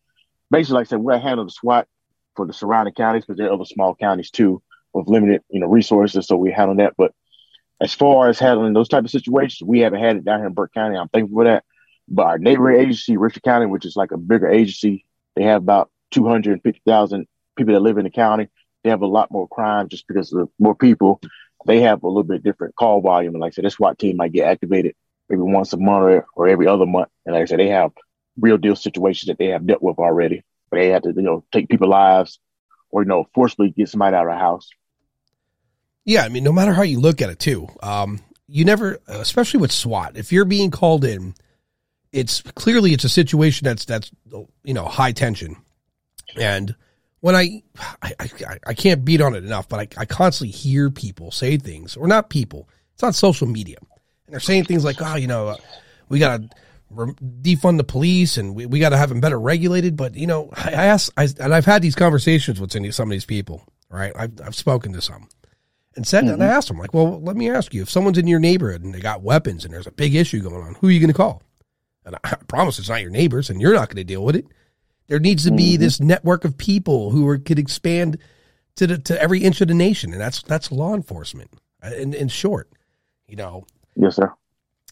basically, 0.50 0.76
like 0.76 0.86
I 0.86 0.90
said, 0.90 1.00
we're 1.00 1.18
handling 1.18 1.48
the 1.48 1.52
SWAT 1.52 1.86
for 2.38 2.46
the 2.46 2.52
surrounding 2.52 2.94
counties 2.94 3.24
because 3.24 3.36
there 3.36 3.48
are 3.48 3.52
other 3.52 3.64
small 3.64 3.96
counties 3.96 4.30
too 4.30 4.62
with 4.92 5.08
limited, 5.08 5.42
you 5.50 5.58
know, 5.58 5.66
resources. 5.66 6.28
So 6.28 6.36
we 6.36 6.52
handle 6.52 6.76
that. 6.76 6.94
But 6.96 7.12
as 7.80 7.92
far 7.92 8.28
as 8.28 8.38
handling 8.38 8.74
those 8.74 8.88
type 8.88 9.04
of 9.04 9.10
situations, 9.10 9.66
we 9.66 9.80
haven't 9.80 9.98
had 9.98 10.16
it 10.16 10.24
down 10.24 10.38
here 10.38 10.46
in 10.46 10.54
Burke 10.54 10.72
County. 10.72 10.96
I'm 10.96 11.08
thankful 11.08 11.38
for 11.38 11.44
that. 11.44 11.64
But 12.06 12.26
our 12.26 12.38
neighboring 12.38 12.80
agency, 12.80 13.16
Richmond 13.16 13.42
County, 13.42 13.66
which 13.66 13.84
is 13.84 13.96
like 13.96 14.12
a 14.12 14.16
bigger 14.16 14.48
agency, 14.48 15.04
they 15.34 15.42
have 15.42 15.62
about 15.62 15.90
250,000 16.12 17.26
people 17.56 17.74
that 17.74 17.80
live 17.80 17.98
in 17.98 18.04
the 18.04 18.10
county. 18.10 18.48
They 18.84 18.90
have 18.90 19.02
a 19.02 19.06
lot 19.06 19.32
more 19.32 19.48
crime 19.48 19.88
just 19.88 20.06
because 20.06 20.32
of 20.32 20.48
more 20.60 20.76
people. 20.76 21.20
They 21.66 21.80
have 21.80 22.04
a 22.04 22.06
little 22.06 22.22
bit 22.22 22.44
different 22.44 22.76
call 22.76 23.00
volume. 23.00 23.34
And 23.34 23.40
like 23.40 23.52
I 23.52 23.54
said, 23.54 23.64
this 23.64 23.74
SWAT 23.74 23.98
team 23.98 24.16
might 24.16 24.32
get 24.32 24.46
activated 24.46 24.94
maybe 25.28 25.42
once 25.42 25.72
a 25.72 25.76
month 25.76 26.04
or, 26.04 26.26
or 26.36 26.46
every 26.46 26.68
other 26.68 26.86
month. 26.86 27.08
And 27.26 27.34
like 27.34 27.42
I 27.42 27.46
said, 27.46 27.58
they 27.58 27.68
have 27.68 27.90
real 28.40 28.58
deal 28.58 28.76
situations 28.76 29.26
that 29.26 29.38
they 29.38 29.48
have 29.48 29.66
dealt 29.66 29.82
with 29.82 29.98
already. 29.98 30.44
But 30.70 30.78
they 30.78 30.88
have 30.88 31.02
to, 31.02 31.12
you 31.14 31.22
know, 31.22 31.44
take 31.52 31.68
people's 31.68 31.90
lives 31.90 32.38
or, 32.90 33.02
you 33.02 33.08
know, 33.08 33.28
forcibly 33.34 33.70
get 33.70 33.88
somebody 33.88 34.16
out 34.16 34.26
of 34.26 34.32
a 34.32 34.38
house. 34.38 34.68
Yeah, 36.04 36.22
I 36.24 36.28
mean, 36.28 36.44
no 36.44 36.52
matter 36.52 36.72
how 36.72 36.82
you 36.82 37.00
look 37.00 37.20
at 37.20 37.28
it, 37.30 37.38
too, 37.38 37.68
um, 37.82 38.20
you 38.46 38.64
never, 38.64 38.98
especially 39.08 39.60
with 39.60 39.70
SWAT, 39.70 40.16
if 40.16 40.32
you're 40.32 40.46
being 40.46 40.70
called 40.70 41.04
in, 41.04 41.34
it's 42.12 42.40
clearly 42.40 42.94
it's 42.94 43.04
a 43.04 43.08
situation 43.10 43.66
that's 43.66 43.84
that's 43.84 44.10
you 44.64 44.72
know 44.72 44.86
high 44.86 45.12
tension, 45.12 45.56
and 46.36 46.74
when 47.20 47.36
I 47.36 47.62
I, 48.00 48.14
I, 48.18 48.58
I 48.68 48.74
can't 48.74 49.04
beat 49.04 49.20
on 49.20 49.34
it 49.34 49.44
enough, 49.44 49.68
but 49.68 49.80
I, 49.80 50.00
I 50.00 50.06
constantly 50.06 50.52
hear 50.52 50.90
people 50.90 51.30
say 51.30 51.58
things, 51.58 51.96
or 51.96 52.08
not 52.08 52.30
people, 52.30 52.68
it's 52.94 53.02
on 53.02 53.12
social 53.12 53.46
media, 53.46 53.76
and 54.26 54.32
they're 54.32 54.40
saying 54.40 54.64
things 54.64 54.84
like, 54.84 54.96
"Oh, 55.00 55.16
you 55.16 55.26
know, 55.26 55.58
we 56.08 56.18
got 56.18 56.40
to 56.40 56.48
re- 56.48 56.50
defund 56.90 57.76
the 57.76 57.84
police 57.84 58.36
and 58.36 58.54
we, 58.54 58.66
we 58.66 58.78
got 58.80 58.90
to 58.90 58.96
have 58.96 59.08
them 59.08 59.20
better 59.20 59.38
regulated." 59.38 59.96
But 59.96 60.14
you 60.14 60.26
know, 60.26 60.50
I, 60.54 60.68
I 60.70 60.84
ask, 60.86 61.12
I, 61.16 61.28
and 61.40 61.54
I've 61.54 61.66
had 61.66 61.82
these 61.82 61.94
conversations 61.94 62.60
with 62.60 62.72
some 62.72 63.08
of 63.08 63.12
these 63.12 63.24
people. 63.26 63.64
Right, 63.90 64.12
I've 64.14 64.38
I've 64.44 64.54
spoken 64.54 64.92
to 64.92 65.00
some, 65.00 65.28
and 65.96 66.06
said, 66.06 66.24
and 66.24 66.42
I 66.42 66.46
asked 66.46 66.68
them 66.68 66.76
like, 66.78 66.92
"Well, 66.92 67.20
let 67.22 67.36
me 67.36 67.48
ask 67.50 67.72
you, 67.72 67.80
if 67.80 67.88
someone's 67.90 68.18
in 68.18 68.26
your 68.26 68.38
neighborhood 68.38 68.84
and 68.84 68.94
they 68.94 69.00
got 69.00 69.22
weapons 69.22 69.64
and 69.64 69.72
there's 69.72 69.86
a 69.86 69.90
big 69.92 70.14
issue 70.14 70.40
going 70.42 70.62
on, 70.62 70.74
who 70.74 70.88
are 70.88 70.90
you 70.90 71.00
going 71.00 71.08
to 71.08 71.14
call?" 71.14 71.42
And 72.04 72.16
I 72.24 72.36
promise 72.48 72.78
it's 72.78 72.90
not 72.90 73.00
your 73.00 73.10
neighbors, 73.10 73.48
and 73.48 73.60
you're 73.62 73.72
not 73.72 73.88
going 73.88 73.96
to 73.96 74.04
deal 74.04 74.24
with 74.24 74.36
it. 74.36 74.44
There 75.06 75.18
needs 75.18 75.44
to 75.44 75.52
be 75.52 75.78
this 75.78 76.00
network 76.00 76.44
of 76.44 76.58
people 76.58 77.10
who 77.12 77.26
are, 77.28 77.38
could 77.38 77.58
expand 77.58 78.18
to 78.76 78.86
the, 78.86 78.98
to 78.98 79.20
every 79.22 79.40
inch 79.42 79.62
of 79.62 79.68
the 79.68 79.74
nation, 79.74 80.12
and 80.12 80.20
that's 80.20 80.42
that's 80.42 80.70
law 80.70 80.94
enforcement. 80.94 81.50
uh, 81.82 81.90
In 81.96 82.12
in 82.12 82.28
short, 82.28 82.68
you 83.26 83.36
know. 83.36 83.64
Yes, 83.96 84.16
sir. 84.16 84.30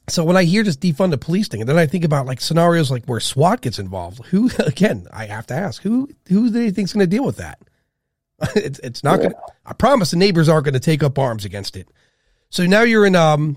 So 0.09 0.25
when 0.25 0.37
I 0.37 0.45
hear 0.45 0.63
this 0.63 0.77
defund 0.77 1.11
the 1.11 1.19
police 1.19 1.49
thing, 1.49 1.61
and 1.61 1.69
then 1.69 1.79
I 1.79 1.87
think 1.87 2.05
about 2.05 2.27
like 2.27 2.41
scenarios 2.41 2.91
like 2.91 3.05
where 3.07 3.21
SWAT 3.21 3.61
gets 3.61 3.79
involved, 3.79 4.25
who 4.27 4.51
again 4.59 5.07
I 5.13 5.27
have 5.27 5.47
to 5.49 5.55
ask 5.55 5.83
who 5.83 6.09
who 6.29 6.45
do 6.45 6.51
they 6.51 6.71
think's 6.71 6.93
going 6.93 7.05
to 7.05 7.07
deal 7.07 7.25
with 7.25 7.37
that? 7.37 7.61
it's 8.55 8.79
it's 8.81 9.03
not 9.03 9.19
going. 9.19 9.31
to 9.31 9.37
I 9.65 9.73
promise 9.73 10.11
the 10.11 10.17
neighbors 10.17 10.49
aren't 10.49 10.65
going 10.65 10.75
to 10.75 10.81
take 10.81 11.03
up 11.03 11.19
arms 11.19 11.45
against 11.45 11.77
it. 11.77 11.89
So 12.51 12.67
now 12.67 12.83
you're 12.83 13.07
in 13.07 13.17
um 13.17 13.57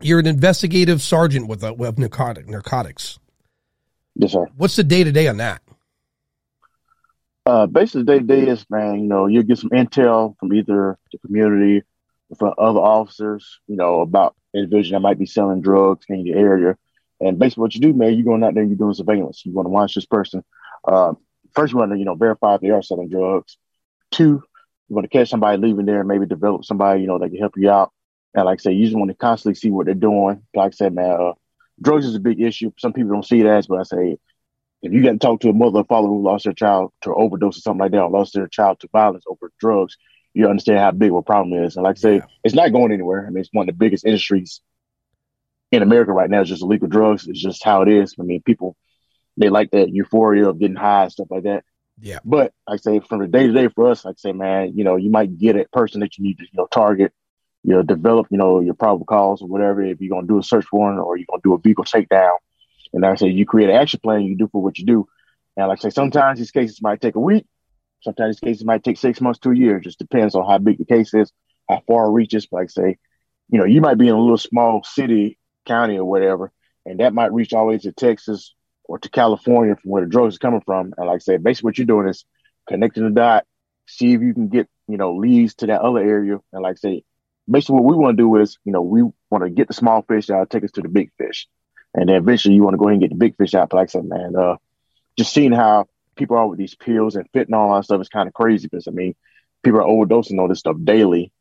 you're 0.00 0.18
an 0.18 0.26
investigative 0.26 1.02
sergeant 1.02 1.48
with 1.48 1.62
a 1.62 1.72
with 1.74 1.98
narcotic 1.98 2.48
narcotics. 2.48 3.18
Yes, 4.14 4.32
sir. 4.32 4.46
What's 4.56 4.76
the 4.76 4.84
day 4.84 5.04
to 5.04 5.12
day 5.12 5.28
on 5.28 5.38
that? 5.38 5.62
Uh, 7.44 7.66
basically, 7.66 8.02
day 8.04 8.18
to 8.18 8.24
day 8.24 8.48
is, 8.48 8.66
man, 8.70 9.00
you 9.00 9.06
know, 9.06 9.26
you 9.26 9.42
get 9.42 9.58
some 9.58 9.70
intel 9.70 10.36
from 10.38 10.52
either 10.52 10.98
the 11.12 11.18
community 11.18 11.84
from 12.38 12.54
other 12.58 12.80
officers, 12.80 13.60
you 13.66 13.76
know, 13.76 14.00
about 14.00 14.34
individuals 14.54 14.90
that 14.90 15.00
might 15.00 15.18
be 15.18 15.26
selling 15.26 15.60
drugs 15.60 16.06
in 16.08 16.24
the 16.24 16.32
area. 16.32 16.76
And 17.20 17.38
basically, 17.38 17.62
what 17.62 17.74
you 17.74 17.80
do, 17.80 17.92
man, 17.92 18.14
you're 18.14 18.24
going 18.24 18.42
out 18.44 18.54
there 18.54 18.62
and 18.62 18.70
you're 18.70 18.78
doing 18.78 18.94
surveillance. 18.94 19.44
You 19.44 19.52
want 19.52 19.66
to 19.66 19.70
watch 19.70 19.94
this 19.94 20.06
person. 20.06 20.44
Uh, 20.86 21.14
first, 21.54 21.72
you 21.72 21.78
want 21.78 21.92
to, 21.92 21.98
you 21.98 22.04
know, 22.04 22.14
verify 22.14 22.56
if 22.56 22.60
they 22.60 22.70
are 22.70 22.82
selling 22.82 23.08
drugs. 23.08 23.56
Two, 24.10 24.42
you 24.88 24.94
want 24.94 25.04
to 25.04 25.16
catch 25.16 25.30
somebody 25.30 25.58
leaving 25.58 25.86
there 25.86 26.00
and 26.00 26.08
maybe 26.08 26.26
develop 26.26 26.64
somebody, 26.64 27.00
you 27.00 27.06
know, 27.06 27.18
that 27.18 27.30
can 27.30 27.38
help 27.38 27.54
you 27.56 27.70
out. 27.70 27.92
And 28.34 28.44
like 28.44 28.60
I 28.60 28.62
said, 28.62 28.74
you 28.74 28.84
just 28.84 28.96
want 28.96 29.10
to 29.10 29.16
constantly 29.16 29.54
see 29.54 29.70
what 29.70 29.86
they're 29.86 29.94
doing. 29.94 30.42
Like 30.54 30.72
I 30.72 30.76
said, 30.76 30.94
man, 30.94 31.10
uh, 31.10 31.32
drugs 31.80 32.06
is 32.06 32.14
a 32.14 32.20
big 32.20 32.40
issue. 32.40 32.70
Some 32.78 32.92
people 32.92 33.12
don't 33.12 33.24
see 33.24 33.40
it 33.40 33.46
as, 33.46 33.66
but 33.66 33.80
I 33.80 33.82
say, 33.84 34.18
if 34.82 34.92
you 34.92 35.02
got 35.02 35.12
to 35.12 35.18
talk 35.18 35.40
to 35.40 35.48
a 35.48 35.54
mother 35.54 35.78
or 35.78 35.84
father 35.84 36.06
who 36.06 36.22
lost 36.22 36.44
their 36.44 36.52
child 36.52 36.92
to 37.02 37.14
overdose 37.14 37.56
or 37.56 37.60
something 37.60 37.80
like 37.80 37.92
that, 37.92 38.02
or 38.02 38.10
lost 38.10 38.34
their 38.34 38.46
child 38.46 38.78
to 38.80 38.88
violence 38.92 39.24
over 39.26 39.50
drugs, 39.58 39.96
you 40.36 40.48
understand 40.48 40.78
how 40.78 40.90
big 40.90 41.10
of 41.10 41.16
a 41.16 41.22
problem 41.22 41.64
is. 41.64 41.76
And 41.76 41.84
like 41.84 41.96
I 41.96 42.00
say, 42.00 42.14
Yeah. 42.16 42.26
it's 42.44 42.54
not 42.54 42.70
going 42.72 42.92
anywhere. 42.92 43.26
I 43.26 43.30
mean, 43.30 43.40
it's 43.40 43.48
one 43.52 43.68
of 43.68 43.74
the 43.74 43.78
biggest 43.78 44.04
industries 44.04 44.60
in 45.72 45.82
America 45.82 46.12
right 46.12 46.28
now. 46.28 46.40
It's 46.42 46.50
just 46.50 46.62
illegal 46.62 46.88
drugs. 46.88 47.26
It's 47.26 47.40
just 47.40 47.64
how 47.64 47.82
it 47.82 47.88
is. 47.88 48.14
I 48.20 48.22
mean, 48.22 48.42
people 48.42 48.76
they 49.38 49.48
like 49.48 49.70
that 49.70 49.90
euphoria 49.90 50.48
of 50.48 50.58
getting 50.58 50.76
high 50.76 51.04
and 51.04 51.12
stuff 51.12 51.28
like 51.30 51.44
that. 51.44 51.64
Yeah. 52.00 52.18
But 52.24 52.52
like 52.68 52.74
I 52.74 52.76
say, 52.76 53.00
from 53.00 53.20
the 53.20 53.26
day 53.28 53.46
to 53.46 53.52
day 53.52 53.68
for 53.68 53.90
us, 53.90 54.04
like 54.04 54.16
I 54.18 54.20
say, 54.20 54.32
man, 54.32 54.72
you 54.76 54.84
know, 54.84 54.96
you 54.96 55.10
might 55.10 55.38
get 55.38 55.56
a 55.56 55.66
person 55.72 56.00
that 56.00 56.16
you 56.18 56.24
need 56.24 56.38
to, 56.38 56.44
you 56.44 56.50
know, 56.54 56.66
target, 56.70 57.12
you 57.62 57.72
know, 57.74 57.82
develop, 57.82 58.26
you 58.30 58.36
know, 58.38 58.60
your 58.60 58.74
probable 58.74 59.06
cause 59.06 59.40
or 59.42 59.48
whatever. 59.48 59.82
If 59.82 60.00
you're 60.00 60.14
gonna 60.14 60.26
do 60.26 60.38
a 60.38 60.42
search 60.42 60.66
warrant 60.70 61.00
or 61.00 61.16
you're 61.16 61.26
gonna 61.28 61.42
do 61.42 61.54
a 61.54 61.58
vehicle 61.58 61.84
takedown, 61.84 62.36
and 62.92 63.02
like 63.02 63.12
I 63.12 63.14
say, 63.16 63.28
you 63.28 63.46
create 63.46 63.70
an 63.70 63.76
action 63.76 64.00
plan, 64.02 64.22
you 64.22 64.36
do 64.36 64.48
for 64.52 64.62
what 64.62 64.78
you 64.78 64.84
do. 64.84 65.08
And 65.56 65.68
like 65.68 65.78
I 65.78 65.82
say, 65.88 65.90
sometimes 65.90 66.38
these 66.38 66.50
cases 66.50 66.82
might 66.82 67.00
take 67.00 67.14
a 67.16 67.20
week, 67.20 67.46
sometimes 68.06 68.36
these 68.36 68.48
cases 68.48 68.64
might 68.64 68.82
take 68.82 68.96
six 68.96 69.20
months 69.20 69.40
to 69.40 69.50
a 69.50 69.56
year. 69.56 69.80
Just 69.80 69.98
depends 69.98 70.34
on 70.34 70.48
how 70.48 70.58
big 70.58 70.78
the 70.78 70.86
case 70.86 71.12
is, 71.12 71.30
how 71.68 71.82
far 71.86 72.06
it 72.06 72.12
reaches. 72.12 72.48
Like 72.50 72.70
say, 72.70 72.96
you 73.50 73.58
know, 73.58 73.66
you 73.66 73.80
might 73.80 73.98
be 73.98 74.08
in 74.08 74.14
a 74.14 74.20
little 74.20 74.38
small 74.38 74.82
city, 74.82 75.38
county, 75.66 75.98
or 75.98 76.04
whatever, 76.04 76.52
and 76.86 77.00
that 77.00 77.12
might 77.12 77.32
reach 77.32 77.52
all 77.52 77.66
the 77.66 77.72
way 77.72 77.78
to 77.78 77.92
Texas 77.92 78.54
or 78.84 78.98
to 78.98 79.10
California 79.10 79.76
from 79.76 79.90
where 79.90 80.04
the 80.04 80.10
drugs 80.10 80.36
are 80.36 80.38
coming 80.38 80.62
from. 80.64 80.94
And 80.96 81.06
like 81.06 81.16
I 81.16 81.18
said, 81.18 81.42
basically 81.44 81.68
what 81.68 81.78
you're 81.78 81.86
doing 81.86 82.08
is 82.08 82.24
connecting 82.68 83.04
the 83.04 83.10
dot, 83.10 83.44
see 83.86 84.14
if 84.14 84.20
you 84.20 84.32
can 84.32 84.48
get, 84.48 84.68
you 84.88 84.96
know, 84.96 85.16
leads 85.16 85.54
to 85.56 85.66
that 85.66 85.80
other 85.80 86.00
area. 86.00 86.38
And 86.52 86.62
like 86.62 86.76
I 86.76 86.78
say, 86.78 87.04
basically 87.50 87.76
what 87.76 87.84
we 87.84 87.96
want 87.96 88.16
to 88.16 88.22
do 88.22 88.36
is, 88.36 88.58
you 88.64 88.72
know, 88.72 88.82
we 88.82 89.02
want 89.30 89.44
to 89.44 89.50
get 89.50 89.68
the 89.68 89.74
small 89.74 90.02
fish 90.02 90.30
out, 90.30 90.50
take 90.50 90.64
us 90.64 90.72
to 90.72 90.82
the 90.82 90.88
big 90.88 91.10
fish. 91.18 91.48
And 91.94 92.08
then 92.08 92.16
eventually 92.16 92.54
you 92.54 92.62
want 92.62 92.74
to 92.74 92.78
go 92.78 92.84
ahead 92.84 92.94
and 92.94 93.02
get 93.02 93.10
the 93.10 93.16
big 93.16 93.36
fish 93.36 93.54
out. 93.54 93.70
But 93.70 93.78
like 93.78 93.88
I 93.88 93.92
said, 93.92 94.04
man, 94.04 94.34
uh, 94.36 94.56
just 95.18 95.32
seeing 95.32 95.52
how 95.52 95.86
people 96.16 96.36
are 96.36 96.48
with 96.48 96.58
these 96.58 96.74
pills 96.74 97.16
and 97.16 97.28
fitting 97.32 97.54
all 97.54 97.74
that 97.74 97.84
stuff 97.84 98.00
is 98.00 98.08
kind 98.08 98.26
of 98.28 98.34
crazy 98.34 98.68
because 98.68 98.88
I 98.88 98.90
mean, 98.90 99.14
people 99.62 99.80
are 99.80 99.84
overdosing 99.84 100.40
on 100.42 100.48
this 100.48 100.60
stuff 100.60 100.76
daily. 100.82 101.32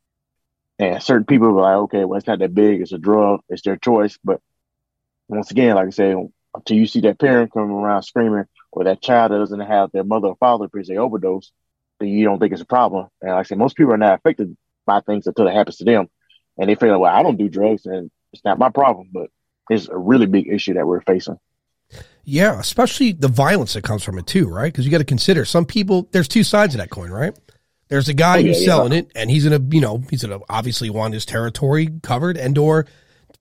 And 0.78 1.02
certain 1.02 1.26
people 1.26 1.48
are 1.48 1.52
like, 1.54 1.76
okay, 1.84 2.06
well, 2.06 2.18
it's 2.18 2.28
not 2.28 2.40
that 2.40 2.54
big. 2.54 2.82
It's 2.82 2.92
a 2.92 2.98
drug. 2.98 3.42
It's 3.48 3.62
their 3.62 3.78
choice. 3.78 4.18
But 4.24 4.42
once 5.28 5.52
again, 5.52 5.76
like 5.76 5.88
I 5.88 5.92
say, 5.92 6.16
until 6.54 6.78
you 6.78 6.86
see 6.86 7.02
that 7.02 7.20
parent 7.20 7.54
coming 7.54 7.72
around 7.72 8.04
screaming 8.04 8.46
or 8.72 8.84
that 8.84 9.02
child 9.02 9.32
that 9.32 9.38
doesn't 9.38 9.60
have 9.62 9.92
their 9.92 10.04
mother 10.04 10.28
or 10.28 10.36
father 10.36 10.68
because 10.68 10.88
they 10.88 10.98
overdose, 10.98 11.52
then 12.00 12.10
you 12.10 12.26
don't 12.26 12.40
think 12.40 12.52
it's 12.52 12.62
a 12.62 12.66
problem. 12.66 13.08
And 13.22 13.32
like 13.32 13.40
I 13.40 13.44
say, 13.44 13.56
most 13.56 13.78
people 13.78 13.94
are 13.94 13.98
not 13.98 14.20
affected 14.20 14.56
by 14.86 15.00
things 15.00 15.28
until 15.28 15.48
it 15.48 15.54
happens 15.54 15.78
to 15.78 15.86
them. 15.86 16.08
And 16.58 16.70
they 16.70 16.76
feel, 16.76 16.92
like, 16.92 17.00
well, 17.00 17.16
I 17.16 17.24
don't 17.24 17.38
do 17.38 17.50
drugs 17.50 17.86
and 17.86 18.12
it's 18.34 18.44
not 18.44 18.60
my 18.60 18.70
problem. 18.70 19.10
But 19.14 19.30
it's 19.70 19.88
a 19.88 19.98
really 19.98 20.26
big 20.26 20.48
issue 20.48 20.74
that 20.74 20.86
we're 20.86 21.02
facing. 21.02 21.40
Yeah, 22.28 22.60
especially 22.60 23.12
the 23.12 23.28
violence 23.28 23.74
that 23.74 23.84
comes 23.84 24.04
from 24.04 24.18
it 24.18 24.26
too, 24.26 24.48
right? 24.50 24.72
Because 24.74 24.84
you 24.84 24.92
got 24.92 24.98
to 24.98 25.04
consider 25.06 25.46
some 25.46 25.66
people. 25.66 26.10
There's 26.12 26.28
two 26.28 26.44
sides 26.44 26.74
of 26.74 26.80
that 26.80 26.90
coin, 26.90 27.12
right? 27.12 27.38
There's 27.88 28.10
a 28.10 28.14
guy 28.16 28.38
Oh, 28.38 28.40
yeah, 28.40 28.48
who's 28.48 28.62
yeah. 28.62 28.66
selling 28.66 28.94
it, 28.94 29.12
and 29.16 29.30
he's 29.30 29.44
gonna, 29.48 29.64
you 29.70 29.80
know, 29.80 30.02
he's 30.10 30.24
gonna 30.24 30.40
obviously 30.50 30.90
want 30.90 31.14
his 31.14 31.24
territory 31.26 31.88
covered, 32.02 32.36
and 32.36 32.58
or 32.58 32.88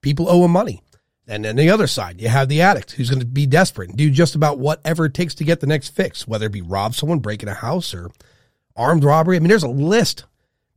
people 0.01 0.29
owe 0.29 0.45
him 0.45 0.51
money. 0.51 0.83
And 1.27 1.43
then 1.43 1.55
the 1.55 1.71
other 1.71 1.87
side, 1.87 2.21
you 2.21 2.29
have 2.29 2.47
the 2.47 2.61
addict 2.61 2.91
who's 2.91 3.09
going 3.09 3.19
to 3.21 3.25
be 3.25 3.47
desperate 3.47 3.89
and 3.89 3.97
do 3.97 4.11
just 4.11 4.35
about 4.35 4.59
whatever 4.59 5.05
it 5.05 5.15
takes 5.15 5.33
to 5.35 5.43
get 5.43 5.59
the 5.59 5.65
next 5.65 5.89
fix, 5.89 6.27
whether 6.27 6.45
it 6.45 6.51
be 6.51 6.61
rob 6.61 6.93
someone, 6.93 7.17
break 7.17 7.41
in 7.41 7.49
a 7.49 7.55
house, 7.55 7.95
or 7.95 8.11
armed 8.75 9.03
robbery. 9.03 9.35
I 9.35 9.39
mean, 9.39 9.49
there's 9.49 9.63
a 9.63 9.67
list 9.67 10.25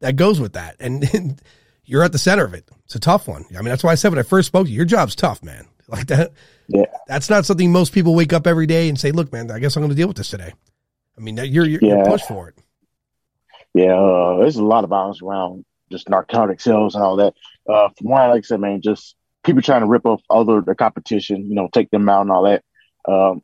that 0.01 0.17
goes 0.17 0.41
with 0.41 0.55
that, 0.55 0.77
and 0.81 1.39
you're 1.85 2.03
at 2.03 2.13
the 2.13 2.19
center 2.19 2.47
of 2.47 2.55
it. 2.55 2.67
It's 2.87 2.95
a 2.95 2.99
tough 2.99 3.29
one. 3.29 3.45
I 3.51 3.57
mean, 3.57 3.67
that's 3.67 3.85
why 3.85 3.93
I 3.93 3.97
said 3.97 4.09
when 4.11 4.19
I 4.19 4.23
first 4.23 4.47
spoke 4.47 4.65
to 4.65 4.71
you, 4.71 4.77
your 4.77 4.87
job's 4.87 5.15
tough, 5.15 5.43
man. 5.43 5.67
Like 5.91 6.09
that. 6.09 6.33
Yeah. 6.69 6.85
That's 7.07 7.31
not 7.31 7.47
something 7.47 7.73
most 7.73 7.95
people 7.95 8.15
wake 8.15 8.35
up 8.35 8.47
every 8.47 8.67
day 8.67 8.91
and 8.91 9.01
say, 9.01 9.11
"Look, 9.11 9.33
man, 9.33 9.51
I 9.51 9.59
guess 9.59 9.75
I'm 9.75 9.81
going 9.81 9.89
to 9.89 9.97
deal 9.97 10.09
with 10.09 10.19
this 10.19 10.29
today." 10.29 10.53
I 11.17 11.21
mean, 11.23 11.39
you're 11.39 11.65
you're, 11.65 11.81
you're 11.81 12.05
pushed 12.05 12.29
for 12.29 12.49
it. 12.49 12.57
Yeah, 13.73 13.95
uh, 13.95 14.39
there's 14.39 14.57
a 14.57 14.65
lot 14.65 14.85
of 14.85 14.91
violence 14.91 15.23
around 15.23 15.65
just 15.91 16.11
narcotic 16.11 16.61
sales 16.61 16.95
and 16.95 17.03
all 17.03 17.17
that. 17.17 17.33
Uh, 17.67 17.89
from 17.97 18.09
what 18.09 18.21
I 18.21 18.29
like 18.29 18.41
I 18.41 18.43
said, 18.43 18.61
man, 18.61 18.83
just 18.83 19.17
people 19.45 19.63
trying 19.63 19.81
to 19.81 19.87
rip 19.87 20.05
off 20.05 20.21
other 20.29 20.61
the 20.61 20.75
competition, 20.75 21.49
you 21.49 21.55
know, 21.55 21.71
take 21.73 21.91
them 21.91 22.07
out 22.09 22.21
and 22.21 22.31
all 22.31 22.43
that. 22.43 22.63
Um, 23.11 23.43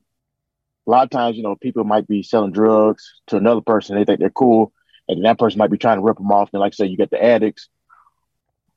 a 0.86 0.90
lot 0.90 1.04
of 1.04 1.10
times, 1.10 1.38
you 1.38 1.42
know, 1.42 1.56
people 1.56 1.84
might 1.84 2.06
be 2.06 2.22
selling 2.22 2.52
drugs 2.52 3.22
to 3.28 3.38
another 3.38 3.62
person. 3.62 3.96
They 3.96 4.04
think 4.04 4.20
they're 4.20 4.28
cool, 4.28 4.74
and 5.08 5.24
that 5.24 5.38
person 5.38 5.58
might 5.58 5.70
be 5.70 5.78
trying 5.78 5.96
to 5.96 6.04
rip 6.04 6.18
them 6.18 6.30
off. 6.30 6.50
And 6.52 6.60
like 6.60 6.74
I 6.74 6.76
said, 6.76 6.90
you 6.90 6.98
get 6.98 7.10
the 7.10 7.24
addicts 7.24 7.70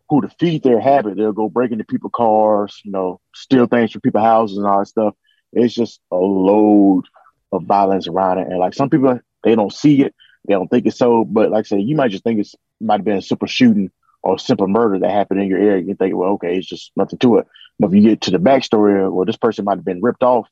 who 0.09 0.21
to 0.21 0.29
feed 0.39 0.63
their 0.63 0.79
habit, 0.79 1.17
they'll 1.17 1.33
go 1.33 1.49
break 1.49 1.71
into 1.71 1.83
people's 1.83 2.13
cars, 2.15 2.79
you 2.83 2.91
know, 2.91 3.19
steal 3.35 3.67
things 3.67 3.91
from 3.91 4.01
people's 4.01 4.23
houses 4.23 4.57
and 4.57 4.65
all 4.65 4.79
that 4.79 4.87
stuff. 4.87 5.15
It's 5.53 5.73
just 5.73 5.99
a 6.11 6.15
load 6.15 7.05
of 7.51 7.63
violence 7.63 8.07
around 8.07 8.39
it. 8.39 8.47
And 8.47 8.59
like 8.59 8.73
some 8.73 8.89
people, 8.89 9.19
they 9.43 9.55
don't 9.55 9.73
see 9.73 10.03
it, 10.03 10.15
they 10.47 10.53
don't 10.53 10.67
think 10.69 10.85
it's 10.85 10.97
so. 10.97 11.25
But 11.25 11.51
like 11.51 11.65
I 11.65 11.67
said, 11.67 11.81
you 11.81 11.95
might 11.95 12.11
just 12.11 12.23
think 12.23 12.39
it's 12.39 12.55
might 12.79 12.99
have 12.99 13.05
been 13.05 13.17
a 13.17 13.21
simple 13.21 13.47
shooting 13.47 13.91
or 14.23 14.37
simple 14.37 14.67
murder 14.67 14.99
that 14.99 15.11
happened 15.11 15.41
in 15.41 15.47
your 15.47 15.59
area. 15.59 15.83
You 15.83 15.95
think, 15.95 16.15
well, 16.15 16.31
okay, 16.33 16.57
it's 16.57 16.67
just 16.67 16.91
nothing 16.95 17.19
to 17.19 17.37
it. 17.37 17.47
But 17.79 17.87
if 17.87 17.93
you 17.93 18.01
get 18.01 18.21
to 18.21 18.31
the 18.31 18.39
backstory, 18.39 19.11
well, 19.11 19.25
this 19.25 19.37
person 19.37 19.65
might 19.65 19.77
have 19.77 19.85
been 19.85 20.01
ripped 20.01 20.23
off 20.23 20.47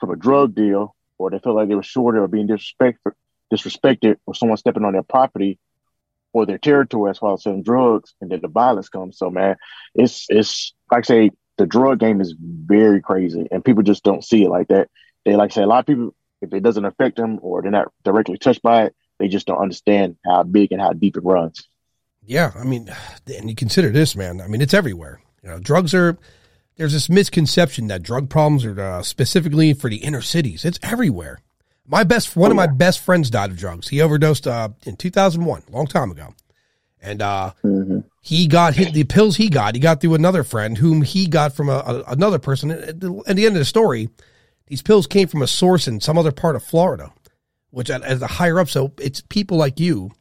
from 0.00 0.10
a 0.10 0.16
drug 0.16 0.54
deal, 0.54 0.94
or 1.18 1.30
they 1.30 1.38
felt 1.38 1.56
like 1.56 1.68
they 1.68 1.74
were 1.74 1.82
shorted 1.82 2.20
or 2.20 2.28
being 2.28 2.48
disrespected, 2.48 3.12
disrespected, 3.52 4.16
or 4.26 4.34
someone 4.34 4.58
stepping 4.58 4.84
on 4.84 4.92
their 4.92 5.02
property 5.02 5.58
or 6.32 6.46
their 6.46 6.58
territory 6.58 7.10
as 7.10 7.18
far 7.18 7.34
as 7.34 7.42
selling 7.42 7.62
drugs, 7.62 8.14
and 8.20 8.30
then 8.30 8.40
the 8.40 8.48
violence 8.48 8.88
comes. 8.88 9.18
So, 9.18 9.30
man, 9.30 9.56
it's 9.94 10.26
it's 10.28 10.72
like 10.90 11.04
I 11.04 11.06
say, 11.06 11.30
the 11.58 11.66
drug 11.66 11.98
game 12.00 12.20
is 12.20 12.34
very 12.38 13.00
crazy, 13.02 13.46
and 13.50 13.64
people 13.64 13.82
just 13.82 14.02
don't 14.02 14.24
see 14.24 14.44
it 14.44 14.50
like 14.50 14.68
that. 14.68 14.88
They 15.24 15.36
like 15.36 15.52
I 15.52 15.54
say 15.54 15.62
a 15.62 15.66
lot 15.66 15.80
of 15.80 15.86
people, 15.86 16.14
if 16.40 16.52
it 16.52 16.62
doesn't 16.62 16.84
affect 16.84 17.16
them 17.16 17.38
or 17.42 17.62
they're 17.62 17.70
not 17.70 17.92
directly 18.04 18.38
touched 18.38 18.62
by 18.62 18.84
it, 18.84 18.96
they 19.18 19.28
just 19.28 19.46
don't 19.46 19.60
understand 19.60 20.16
how 20.24 20.42
big 20.42 20.72
and 20.72 20.80
how 20.80 20.92
deep 20.92 21.16
it 21.16 21.24
runs. 21.24 21.68
Yeah, 22.24 22.52
I 22.56 22.64
mean, 22.64 22.88
and 23.26 23.48
you 23.48 23.54
consider 23.54 23.90
this, 23.90 24.14
man. 24.16 24.40
I 24.40 24.46
mean, 24.46 24.60
it's 24.60 24.74
everywhere. 24.74 25.20
You 25.42 25.50
know, 25.50 25.58
drugs 25.58 25.94
are. 25.94 26.18
There's 26.76 26.94
this 26.94 27.10
misconception 27.10 27.88
that 27.88 28.02
drug 28.02 28.30
problems 28.30 28.64
are 28.64 28.80
uh, 28.80 29.02
specifically 29.02 29.74
for 29.74 29.90
the 29.90 29.98
inner 29.98 30.22
cities. 30.22 30.64
It's 30.64 30.78
everywhere. 30.82 31.40
My 31.86 32.04
best, 32.04 32.36
one 32.36 32.50
of 32.50 32.56
my 32.56 32.66
best 32.68 33.00
friends 33.00 33.28
died 33.28 33.50
of 33.50 33.56
drugs. 33.56 33.88
He 33.88 34.00
overdosed 34.00 34.46
uh, 34.46 34.70
in 34.86 34.96
2001, 34.96 35.62
a 35.68 35.72
long 35.72 35.86
time 35.86 36.10
ago, 36.10 36.34
and 37.00 37.20
uh, 37.20 37.52
Mm-hmm. 37.64 38.00
he 38.20 38.46
got 38.46 38.74
hit 38.74 38.94
the 38.94 39.04
pills 39.04 39.36
he 39.36 39.48
got. 39.48 39.74
He 39.74 39.80
got 39.80 40.00
through 40.00 40.14
another 40.14 40.44
friend 40.44 40.78
whom 40.78 41.02
he 41.02 41.26
got 41.26 41.54
from 41.54 41.68
a, 41.68 41.78
a, 41.78 42.02
another 42.12 42.38
person. 42.38 42.70
At 42.70 43.00
the, 43.00 43.22
at 43.26 43.36
the 43.36 43.46
end 43.46 43.56
of 43.56 43.60
the 43.60 43.64
story, 43.64 44.08
these 44.68 44.82
pills 44.82 45.06
came 45.08 45.26
from 45.28 45.42
a 45.42 45.46
source 45.48 45.88
in 45.88 46.00
some 46.00 46.16
other 46.16 46.30
part 46.32 46.54
of 46.56 46.62
Florida, 46.62 47.12
which 47.70 47.90
at, 47.90 48.02
at 48.02 48.20
the 48.20 48.26
higher 48.28 48.60
up. 48.60 48.68
So 48.68 48.92
it's 49.00 49.20
people 49.20 49.56
like 49.56 49.80
you 49.80 50.12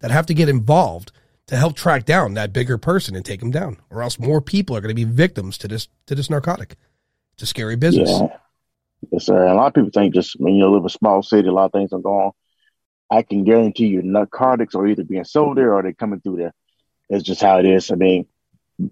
that 0.00 0.10
have 0.10 0.26
to 0.26 0.34
get 0.34 0.48
involved 0.48 1.12
to 1.48 1.56
help 1.56 1.76
track 1.76 2.06
down 2.06 2.34
that 2.34 2.52
bigger 2.54 2.78
person 2.78 3.14
and 3.14 3.24
take 3.24 3.40
them 3.40 3.50
down, 3.50 3.76
or 3.90 4.02
else 4.02 4.18
more 4.18 4.40
people 4.40 4.74
are 4.76 4.80
going 4.80 4.88
to 4.88 4.94
be 4.94 5.04
victims 5.04 5.58
to 5.58 5.68
this 5.68 5.88
to 6.06 6.14
this 6.14 6.30
narcotic. 6.30 6.76
It's 7.34 7.42
a 7.42 7.46
scary 7.46 7.76
business. 7.76 8.08
Yeah. 8.10 8.36
Sir. 9.18 9.42
And 9.42 9.52
a 9.52 9.54
lot 9.54 9.68
of 9.68 9.74
people 9.74 9.90
think 9.90 10.14
just 10.14 10.34
when 10.38 10.54
you 10.54 10.66
live 10.68 10.82
in 10.82 10.86
a 10.86 10.90
small 10.90 11.22
city, 11.22 11.48
a 11.48 11.52
lot 11.52 11.66
of 11.66 11.72
things 11.72 11.92
are 11.92 11.98
on. 11.98 12.32
I 13.10 13.22
can 13.22 13.44
guarantee 13.44 13.88
you 13.88 14.02
narcotics 14.02 14.74
are 14.74 14.86
either 14.86 15.04
being 15.04 15.24
sold 15.24 15.58
there 15.58 15.74
or 15.74 15.82
they're 15.82 15.92
coming 15.92 16.20
through 16.20 16.38
there. 16.38 16.54
It's 17.10 17.24
just 17.24 17.42
how 17.42 17.58
it 17.58 17.66
is. 17.66 17.90
I 17.90 17.96
mean, 17.96 18.26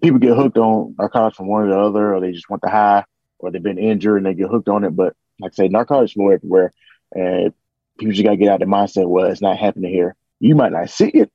people 0.01 0.19
get 0.19 0.35
hooked 0.35 0.57
on 0.57 0.95
narcotics 0.99 1.37
from 1.37 1.47
one 1.47 1.63
or 1.63 1.69
the 1.69 1.79
other, 1.79 2.13
or 2.13 2.21
they 2.21 2.31
just 2.31 2.49
want 2.49 2.61
the 2.61 2.69
high, 2.69 3.03
or 3.39 3.49
they've 3.49 3.63
been 3.63 3.79
injured 3.79 4.17
and 4.17 4.25
they 4.25 4.35
get 4.35 4.49
hooked 4.49 4.69
on 4.69 4.83
it. 4.83 4.95
But 4.95 5.15
like 5.39 5.53
I 5.53 5.55
say, 5.55 5.67
narcotics 5.69 6.13
are 6.19 6.33
everywhere. 6.33 6.71
And 7.13 7.53
people 7.97 8.13
just 8.13 8.23
got 8.23 8.31
to 8.31 8.37
get 8.37 8.49
out 8.49 8.59
the 8.59 8.65
mindset, 8.65 9.07
well, 9.07 9.25
it's 9.25 9.41
not 9.41 9.57
happening 9.57 9.91
here. 9.91 10.15
You 10.39 10.55
might 10.55 10.71
not 10.71 10.89
see 10.89 11.09
it. 11.09 11.31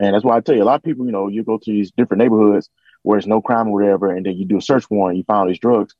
And 0.00 0.12
that's 0.12 0.24
why 0.24 0.36
I 0.36 0.40
tell 0.40 0.56
you, 0.56 0.62
a 0.62 0.64
lot 0.64 0.76
of 0.76 0.82
people, 0.82 1.06
you 1.06 1.12
know, 1.12 1.28
you 1.28 1.44
go 1.44 1.58
to 1.58 1.70
these 1.70 1.92
different 1.92 2.20
neighborhoods 2.20 2.68
where 3.02 3.16
there's 3.16 3.28
no 3.28 3.40
crime 3.40 3.68
or 3.68 3.74
whatever, 3.74 4.10
and 4.10 4.26
then 4.26 4.36
you 4.36 4.44
do 4.44 4.56
a 4.56 4.62
search 4.62 4.90
warrant, 4.90 5.18
you 5.18 5.24
find 5.24 5.48
these 5.48 5.60
drugs. 5.60 5.94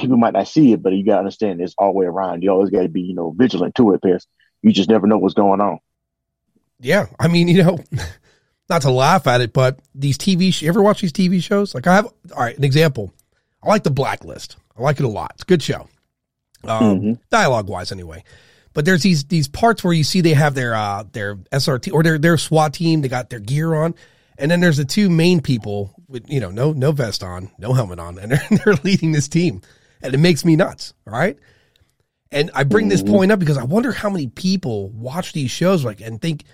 People 0.00 0.16
might 0.16 0.32
not 0.32 0.48
see 0.48 0.72
it, 0.72 0.82
but 0.82 0.92
you 0.92 1.04
got 1.04 1.14
to 1.14 1.18
understand 1.20 1.60
it's 1.60 1.74
all 1.78 1.92
the 1.92 1.98
way 1.98 2.06
around. 2.06 2.42
You 2.42 2.50
always 2.50 2.70
got 2.70 2.82
to 2.82 2.88
be, 2.88 3.02
you 3.02 3.14
know, 3.14 3.30
vigilant 3.36 3.74
to 3.76 3.94
it 3.94 4.00
because 4.02 4.26
you 4.62 4.72
just 4.72 4.88
never 4.88 5.06
know 5.06 5.18
what's 5.18 5.34
going 5.34 5.60
on. 5.60 5.78
Yeah. 6.80 7.06
I 7.18 7.28
mean, 7.28 7.48
you 7.48 7.62
know, 7.62 7.78
not 8.68 8.82
to 8.82 8.90
laugh 8.90 9.26
at 9.26 9.40
it, 9.40 9.52
but 9.52 9.78
these 9.94 10.18
TV, 10.18 10.52
sh- 10.52 10.62
you 10.62 10.68
ever 10.68 10.82
watch 10.82 11.00
these 11.00 11.12
TV 11.12 11.42
shows? 11.42 11.74
Like 11.74 11.86
I 11.86 11.94
have, 11.94 12.06
all 12.06 12.42
right, 12.42 12.56
an 12.56 12.64
example. 12.64 13.12
I 13.62 13.68
like 13.68 13.84
The 13.84 13.90
Blacklist. 13.90 14.56
I 14.76 14.82
like 14.82 14.98
it 14.98 15.04
a 15.04 15.08
lot. 15.08 15.32
It's 15.34 15.42
a 15.42 15.46
good 15.46 15.62
show. 15.62 15.88
Um, 16.64 16.82
mm-hmm. 16.82 17.12
dialogue 17.30 17.68
wise 17.68 17.92
anyway. 17.92 18.24
But 18.72 18.84
there's 18.84 19.02
these 19.02 19.24
these 19.24 19.46
parts 19.46 19.84
where 19.84 19.92
you 19.92 20.02
see 20.02 20.20
they 20.20 20.34
have 20.34 20.54
their 20.54 20.74
uh 20.74 21.04
their 21.12 21.36
SRT 21.36 21.92
or 21.92 22.02
their 22.02 22.18
their 22.18 22.36
SWAT 22.36 22.74
team, 22.74 23.00
they 23.00 23.08
got 23.08 23.30
their 23.30 23.38
gear 23.38 23.74
on. 23.74 23.94
And 24.36 24.50
then 24.50 24.60
there's 24.60 24.78
the 24.78 24.84
two 24.84 25.08
main 25.08 25.40
people 25.40 25.94
with, 26.08 26.28
you 26.28 26.40
know, 26.40 26.50
no 26.50 26.72
no 26.72 26.90
vest 26.90 27.22
on, 27.22 27.52
no 27.56 27.72
helmet 27.72 28.00
on, 28.00 28.18
and 28.18 28.32
they're, 28.32 28.58
they're 28.64 28.74
leading 28.82 29.12
this 29.12 29.28
team. 29.28 29.62
And 30.04 30.14
it 30.14 30.18
makes 30.18 30.44
me 30.44 30.54
nuts. 30.54 30.94
All 31.06 31.12
right. 31.14 31.36
And 32.30 32.50
I 32.54 32.64
bring 32.64 32.88
this 32.88 33.02
point 33.02 33.32
up 33.32 33.38
because 33.38 33.56
I 33.56 33.64
wonder 33.64 33.92
how 33.92 34.10
many 34.10 34.26
people 34.26 34.90
watch 34.90 35.32
these 35.32 35.50
shows 35.50 35.84
like 35.84 36.00
and 36.00 36.20
think, 36.20 36.44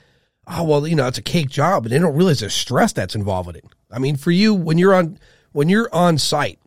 oh 0.47 0.63
well, 0.63 0.87
you 0.87 0.95
know, 0.95 1.07
it's 1.07 1.19
a 1.19 1.23
cake 1.23 1.49
job, 1.49 1.85
and 1.85 1.93
they 1.93 1.99
don't 1.99 2.15
realize 2.15 2.41
the 2.41 2.51
stress 2.51 2.93
that's 2.93 3.15
involved 3.15 3.49
in 3.51 3.57
it. 3.57 3.65
I 3.91 3.99
mean, 3.99 4.17
for 4.17 4.31
you, 4.31 4.55
when 4.55 4.79
you're 4.79 4.95
on 4.95 5.19
when 5.53 5.69
you're 5.69 5.89
on 5.93 6.19
site, 6.19 6.59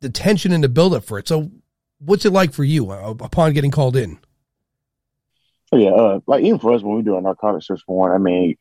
the 0.00 0.08
tension 0.08 0.52
and 0.52 0.62
the 0.62 0.68
buildup 0.68 1.04
for 1.04 1.18
it. 1.18 1.28
So, 1.28 1.50
what's 1.98 2.24
it 2.24 2.32
like 2.32 2.52
for 2.52 2.64
you 2.64 2.90
uh, 2.90 3.14
upon 3.20 3.52
getting 3.54 3.70
called 3.70 3.96
in? 3.96 4.18
Yeah, 5.72 5.90
uh, 5.90 6.20
like 6.26 6.44
even 6.44 6.58
for 6.58 6.72
us 6.72 6.82
when 6.82 6.96
we 6.96 7.02
do 7.02 7.16
a 7.16 7.20
narcotics 7.20 7.66
search 7.66 7.82
warrant, 7.88 8.20
I 8.20 8.22
mean, 8.22 8.56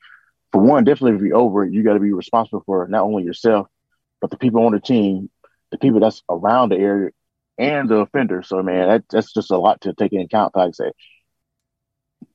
for 0.52 0.62
one, 0.62 0.84
definitely 0.84 1.18
if 1.18 1.22
you're 1.22 1.38
over 1.38 1.64
it, 1.64 1.74
you 1.74 1.84
got 1.84 1.94
to 1.94 2.00
be 2.00 2.14
responsible 2.14 2.64
for 2.66 2.88
not 2.88 3.04
only 3.04 3.24
yourself, 3.24 3.68
but 4.22 4.32
the 4.32 4.38
people 4.38 4.66
on 4.66 4.72
the 4.72 4.80
team, 4.80 5.30
the 5.72 5.78
people 5.78 6.00
that's 6.00 6.24
around 6.30 6.70
the 6.70 6.78
area, 6.78 7.12
and 7.58 7.90
the 7.90 7.98
offender. 7.98 8.44
So, 8.44 8.62
man, 8.64 8.88
that, 8.88 9.04
that's 9.10 9.34
just 9.34 9.52
a 9.52 9.58
lot 9.58 9.82
to 9.82 9.94
take 9.94 10.14
into 10.14 10.26
account. 10.26 10.56
Like 10.56 10.70
I 10.70 10.72
say, 10.72 10.92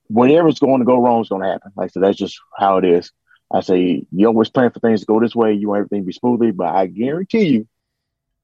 whatever's 0.07 0.59
going 0.59 0.79
to 0.79 0.85
go 0.85 0.97
wrong 0.97 1.21
is 1.21 1.29
going 1.29 1.43
to 1.43 1.49
happen. 1.49 1.71
Like 1.75 1.85
I 1.85 1.89
said, 1.89 2.03
that's 2.03 2.17
just 2.17 2.39
how 2.57 2.77
it 2.77 2.85
is. 2.85 3.11
I 3.51 3.61
say 3.61 4.05
you 4.11 4.27
always 4.27 4.49
plan 4.49 4.71
for 4.71 4.79
things 4.79 5.01
to 5.01 5.05
go 5.05 5.19
this 5.19 5.35
way. 5.35 5.53
You 5.53 5.69
want 5.69 5.79
everything 5.79 6.01
to 6.01 6.05
be 6.05 6.13
smoothly, 6.13 6.51
but 6.51 6.67
I 6.67 6.85
guarantee 6.85 7.47
you, 7.47 7.67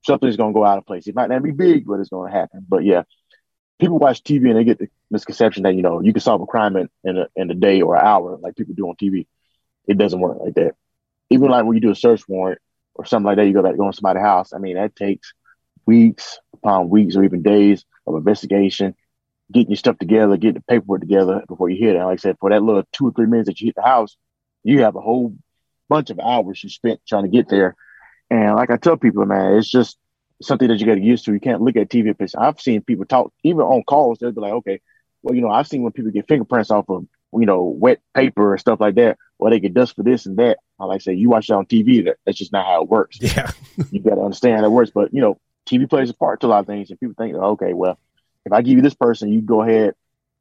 something's 0.03 0.37
going 0.37 0.53
to 0.53 0.57
go 0.57 0.65
out 0.65 0.77
of 0.77 0.85
place. 0.85 1.07
It 1.07 1.15
might 1.15 1.29
not 1.29 1.43
be 1.43 1.51
big, 1.51 1.85
but 1.85 1.99
it's 1.99 2.09
going 2.09 2.31
to 2.31 2.37
happen. 2.37 2.65
But 2.67 2.83
yeah, 2.83 3.03
people 3.79 3.99
watch 3.99 4.23
TV 4.23 4.49
and 4.49 4.57
they 4.57 4.63
get 4.63 4.79
the 4.79 4.87
misconception 5.11 5.63
that 5.63 5.75
you 5.75 5.81
know 5.81 6.01
you 6.01 6.13
can 6.13 6.21
solve 6.21 6.41
a 6.41 6.45
crime 6.45 6.75
in 6.75 6.89
in 7.03 7.17
a, 7.17 7.27
in 7.35 7.51
a 7.51 7.53
day 7.53 7.81
or 7.81 7.95
an 7.95 8.05
hour 8.05 8.37
like 8.41 8.55
people 8.55 8.73
do 8.75 8.87
on 8.87 8.95
TV. 8.95 9.27
It 9.87 9.97
doesn't 9.97 10.19
work 10.19 10.37
like 10.39 10.55
that. 10.55 10.73
Even 11.29 11.49
like 11.49 11.65
when 11.65 11.75
you 11.75 11.81
do 11.81 11.91
a 11.91 11.95
search 11.95 12.27
warrant 12.27 12.59
or 12.95 13.05
something 13.05 13.25
like 13.25 13.37
that, 13.37 13.45
you 13.45 13.53
go 13.53 13.61
back 13.61 13.77
go 13.77 13.87
in 13.87 13.93
somebody's 13.93 14.23
house. 14.23 14.53
I 14.53 14.57
mean, 14.57 14.75
that 14.75 14.95
takes 14.95 15.33
weeks 15.85 16.39
upon 16.65 16.89
weeks 16.89 17.15
or 17.15 17.23
even 17.23 17.43
days 17.43 17.85
of 18.07 18.15
investigation, 18.15 18.95
getting 19.51 19.71
your 19.71 19.77
stuff 19.77 19.97
together, 19.97 20.37
getting 20.37 20.55
the 20.55 20.61
paperwork 20.61 21.01
together 21.01 21.43
before 21.47 21.69
you 21.69 21.77
hit 21.85 21.95
it. 21.95 21.99
Like 21.99 22.19
I 22.19 22.21
said, 22.21 22.37
for 22.39 22.49
that 22.49 22.63
little 22.63 22.83
two 22.91 23.07
or 23.07 23.11
three 23.11 23.27
minutes 23.27 23.47
that 23.47 23.61
you 23.61 23.67
hit 23.67 23.75
the 23.75 23.83
house, 23.83 24.17
you 24.63 24.81
have 24.81 24.95
a 24.95 25.01
whole 25.01 25.35
bunch 25.87 26.09
of 26.09 26.19
hours 26.19 26.63
you 26.63 26.69
spent 26.69 26.99
trying 27.07 27.23
to 27.23 27.29
get 27.29 27.47
there. 27.49 27.75
And 28.29 28.55
like 28.55 28.71
I 28.71 28.77
tell 28.77 28.97
people, 28.97 29.25
man, 29.25 29.57
it's 29.57 29.69
just 29.69 29.97
something 30.41 30.67
that 30.67 30.79
you 30.79 30.85
got 30.85 30.95
to 30.95 30.99
get 30.99 31.07
used 31.07 31.25
to. 31.25 31.33
You 31.33 31.39
can't 31.39 31.61
look 31.61 31.75
at 31.75 31.89
TV 31.89 32.15
I've 32.37 32.59
seen 32.59 32.81
people 32.81 33.05
talk 33.05 33.31
even 33.43 33.61
on 33.61 33.83
calls. 33.83 34.17
They'll 34.19 34.31
be 34.31 34.41
like, 34.41 34.53
okay, 34.53 34.81
well, 35.21 35.35
you 35.35 35.41
know, 35.41 35.49
I've 35.49 35.67
seen 35.67 35.83
when 35.83 35.93
people 35.93 36.11
get 36.11 36.27
fingerprints 36.27 36.71
off 36.71 36.89
of 36.89 37.05
you 37.33 37.45
know 37.45 37.63
wet 37.63 37.99
paper 38.13 38.53
and 38.53 38.59
stuff 38.59 38.79
like 38.79 38.95
that, 38.95 39.17
or 39.37 39.49
they 39.49 39.59
get 39.59 39.73
dust 39.73 39.95
for 39.95 40.03
this 40.03 40.25
and 40.25 40.37
that. 40.37 40.57
I 40.79 40.85
like 40.85 40.99
to 40.99 41.03
say, 41.03 41.13
you 41.13 41.29
watch 41.29 41.49
it 41.49 41.53
on 41.53 41.65
TV. 41.65 42.05
That, 42.05 42.17
that's 42.25 42.37
just 42.37 42.51
not 42.51 42.65
how 42.65 42.81
it 42.81 42.89
works. 42.89 43.17
Yeah, 43.21 43.51
you 43.91 43.99
got 44.01 44.15
to 44.15 44.21
understand 44.21 44.59
how 44.59 44.65
it 44.65 44.71
works. 44.71 44.91
But 44.93 45.13
you 45.13 45.21
know, 45.21 45.39
TV 45.65 45.89
plays 45.89 46.09
a 46.09 46.13
part 46.13 46.41
to 46.41 46.47
a 46.47 46.49
lot 46.49 46.59
of 46.59 46.67
things, 46.67 46.89
and 46.89 46.99
people 46.99 47.15
think, 47.17 47.35
oh, 47.35 47.51
okay, 47.51 47.73
well, 47.73 47.97
if 48.45 48.53
I 48.53 48.61
give 48.61 48.77
you 48.77 48.81
this 48.81 48.93
person, 48.93 49.31
you 49.31 49.41
go 49.41 49.61
ahead, 49.61 49.95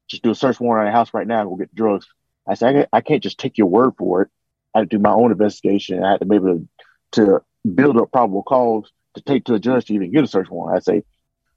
just 0.09 0.23
do 0.23 0.31
a 0.31 0.35
search 0.35 0.61
warrant 0.61 0.87
on 0.87 0.93
the 0.93 0.97
house 0.97 1.15
right 1.15 1.27
now 1.27 1.41
and 1.41 1.51
go 1.51 1.57
get 1.57 1.75
drugs. 1.75 2.07
I 2.47 2.55
say, 2.55 2.87
I 2.93 3.01
can't 3.01 3.23
just 3.23 3.39
take 3.39 3.57
your 3.57 3.69
word 3.69 3.95
for 3.97 4.23
it. 4.23 4.29
I 4.75 4.81
have 4.81 4.89
to 4.89 4.97
do 4.97 5.03
my 5.03 5.13
own 5.13 5.33
investigation. 5.33 6.05
I 6.05 6.11
have 6.13 6.21
to 6.21 6.27
be 6.27 6.37
able 6.37 6.59
to, 6.59 6.69
to 7.13 7.43
build 7.75 7.97
up 7.97 8.13
probable 8.13 8.43
cause 8.43 8.91
to 9.15 9.23
take 9.23 9.45
to 9.45 9.55
a 9.55 9.59
judge 9.59 9.87
to 9.87 9.95
even 9.95 10.13
get 10.13 10.25
a 10.25 10.27
search 10.27 10.51
warrant. 10.51 10.77
I 10.77 10.81
say, 10.81 11.05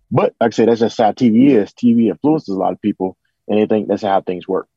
but 0.09 0.35
like 0.39 0.49
I 0.49 0.55
say, 0.55 0.65
that's 0.65 0.79
just 0.79 0.97
how 0.97 1.11
TV 1.11 1.49
is. 1.49 1.73
TV 1.73 2.09
influences 2.09 2.55
a 2.55 2.59
lot 2.59 2.71
of 2.71 2.81
people, 2.81 3.17
and 3.47 3.59
they 3.59 3.65
think 3.65 3.87
that's 3.87 4.03
how 4.03 4.21
things 4.21 4.47
work. 4.47 4.67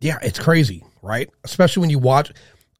Yeah, 0.00 0.18
it's 0.22 0.38
crazy, 0.38 0.84
right? 1.02 1.30
Especially 1.44 1.82
when 1.82 1.90
you 1.90 1.98
watch. 1.98 2.32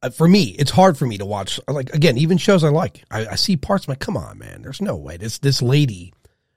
Uh, 0.07 0.11
for 0.11 0.29
me, 0.29 0.55
it's 0.59 0.71
hard 0.71 0.97
for 0.97 1.05
me 1.05 1.19
to 1.19 1.27
watch. 1.27 1.59
Like 1.67 1.93
again, 1.93 2.17
even 2.17 2.39
shows 2.39 2.63
I 2.63 2.69
like, 2.69 3.03
I, 3.11 3.27
I 3.27 3.35
see 3.35 3.57
parts. 3.57 3.87
I'm 3.87 3.93
like, 3.93 3.99
come 3.99 4.17
on, 4.17 4.39
man. 4.39 4.63
There's 4.63 4.81
no 4.81 4.95
way 4.95 5.17
this 5.17 5.39
this 5.39 5.61
lady 5.61 6.13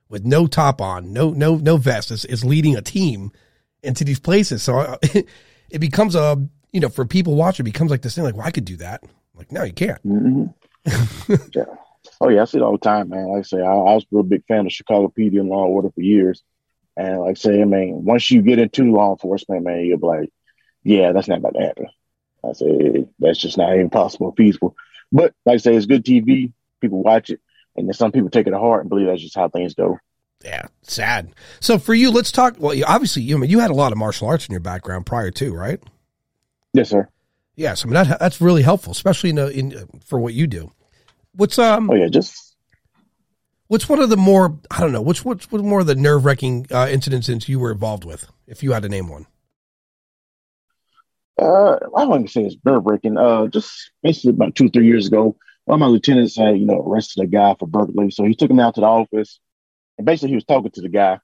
with 0.08 0.24
no 0.24 0.46
top 0.46 0.82
on, 0.82 1.14
no 1.14 1.32
no 1.32 1.56
no 1.56 1.78
vest 1.78 2.12
is, 2.12 2.26
is 2.26 2.46
leading 2.46 2.76
a 2.76 2.82
team 2.82 3.32
into 3.82 4.04
these 4.04 4.20
places. 4.20 4.62
So 4.62 4.80
uh, 4.80 4.98
it 5.70 5.80
becomes 5.80 6.16
a 6.16 6.38
you 6.72 6.80
know 6.80 6.90
for 6.90 7.06
people 7.06 7.36
watching, 7.36 7.64
it 7.66 7.72
becomes 7.72 7.90
like 7.90 8.04
this 8.04 8.14
thing. 8.16 8.24
Like, 8.24 8.36
well, 8.36 8.46
I 8.46 8.52
could 8.52 8.66
do 8.66 8.78
that. 8.78 9.04
like, 9.34 9.52
no, 9.52 9.64
you 9.64 9.74
can't. 9.74 10.04
Mm-hmm. 10.04 11.34
yeah. 11.56 11.66
Oh 12.22 12.30
yeah, 12.30 12.44
I 12.44 12.46
see 12.46 12.60
it 12.60 12.64
all 12.64 12.74
the 12.74 12.78
time, 12.78 13.10
man. 13.10 13.30
Like 13.30 13.40
I 13.40 13.42
say, 13.44 13.62
I, 13.62 13.72
I 13.72 13.96
was 13.96 14.04
a 14.04 14.08
real 14.12 14.24
big 14.24 14.46
fan 14.46 14.68
of 14.68 14.72
Chicago 14.72 15.12
PD 15.16 15.40
and 15.40 15.50
Law 15.50 15.66
and 15.66 15.74
Order 15.74 15.90
for 15.90 16.02
years. 16.02 16.44
And 16.96 17.22
like 17.22 17.32
I 17.32 17.34
say, 17.34 17.62
I 17.62 17.66
mean, 17.66 18.04
once 18.04 18.30
you 18.30 18.44
get 18.44 18.60
into 18.60 18.92
law 18.92 19.12
enforcement, 19.12 19.64
man, 19.64 19.86
you're 19.86 19.98
like, 19.98 20.30
yeah, 20.84 21.14
that's 21.14 21.28
not 21.28 21.40
about 21.40 21.54
to 21.54 21.62
happen. 21.62 21.88
I 22.44 22.54
say 22.54 23.06
that's 23.20 23.40
just 23.40 23.58
not 23.58 23.74
even 23.74 23.90
possible, 23.90 24.34
feasible. 24.36 24.76
But 25.12 25.34
like 25.46 25.56
I 25.56 25.58
say, 25.58 25.76
it's 25.76 25.86
good 25.86 26.06
TV. 26.06 26.54
People 26.82 27.04
watch 27.04 27.30
it, 27.30 27.42
and 27.76 27.88
then 27.88 27.94
some 27.94 28.12
people 28.12 28.30
take 28.30 28.48
it 28.48 28.52
to 28.52 28.60
heart 28.60 28.82
and 28.82 28.90
believe 28.90 29.08
that's 29.08 29.22
just 29.22 29.36
how 29.36 29.50
things 29.50 29.74
go. 29.74 29.98
Yeah, 30.44 30.68
sad. 30.84 31.34
So 31.60 31.78
for 31.78 31.94
you, 31.94 32.12
let's 32.12 32.32
talk. 32.32 32.56
Well, 32.58 32.74
you, 32.74 32.86
obviously, 32.88 33.24
you 33.24 33.36
I 33.36 33.40
mean, 33.40 33.50
you 33.50 33.60
had 33.60 33.72
a 33.72 33.76
lot 33.76 33.92
of 33.92 33.98
martial 33.98 34.28
arts 34.28 34.48
in 34.48 34.54
your 34.54 34.62
background 34.62 35.06
prior 35.06 35.32
to, 35.32 35.54
right? 35.54 35.82
Yes, 36.74 36.90
sir. 36.90 37.10
Yes, 37.56 37.84
I 37.84 37.88
mean 37.88 37.96
that, 37.96 38.20
that's 38.20 38.40
really 38.40 38.62
helpful, 38.62 38.92
especially 38.92 39.32
in, 39.32 39.38
a, 39.38 39.48
in 39.48 39.90
for 40.06 40.18
what 40.18 40.34
you 40.34 40.48
do. 40.48 40.72
What's 41.34 41.60
um? 41.60 41.90
Oh 41.90 41.96
yeah, 41.96 42.08
just 42.08 42.56
what's 43.68 43.90
one 43.90 44.00
of 44.00 44.10
the 44.10 44.16
more 44.16 44.58
I 44.72 44.80
don't 44.80 44.94
know. 44.94 45.02
What's 45.02 45.26
what's, 45.26 45.52
what's 45.52 45.64
more 45.64 45.82
of 45.82 45.88
the 45.88 45.96
nerve 45.96 46.24
wracking 46.24 46.68
uh, 46.72 46.88
incidents 46.90 47.50
you 47.50 47.60
were 47.60 47.72
involved 47.72 48.06
with, 48.06 48.32
if 48.48 48.64
you 48.64 48.72
had 48.72 48.84
to 48.84 48.90
name 48.90 49.10
one? 49.10 49.26
Uh, 51.40 51.78
I 51.96 52.04
wouldn't 52.06 52.16
even 52.16 52.28
say 52.28 52.44
it's 52.44 52.58
nerve 52.66 52.86
wracking. 52.86 53.18
Uh, 53.18 53.48
just 53.48 53.92
basically 54.04 54.32
about 54.32 54.56
two 54.56 54.70
three 54.70 54.88
years 54.88 55.08
ago, 55.08 55.38
one 55.66 55.76
of 55.76 55.80
my 55.80 55.86
lieutenants 55.86 56.36
had 56.36 56.58
you 56.58 56.66
know 56.66 56.82
arrested 56.82 57.24
a 57.24 57.28
guy 57.28 57.56
for 57.58 57.68
burglary, 57.68 58.12
so 58.12 58.26
he 58.26 58.36
took 58.36 58.52
him 58.52 58.60
out 58.60 58.76
to 58.76 58.82
the 58.82 58.88
office, 58.88 59.40
and 59.98 60.06
basically 60.06 60.30
he 60.30 60.36
was 60.36 60.46
talking 60.46 60.72
to 60.72 60.82
the 60.82 60.90
guy. 60.90 61.20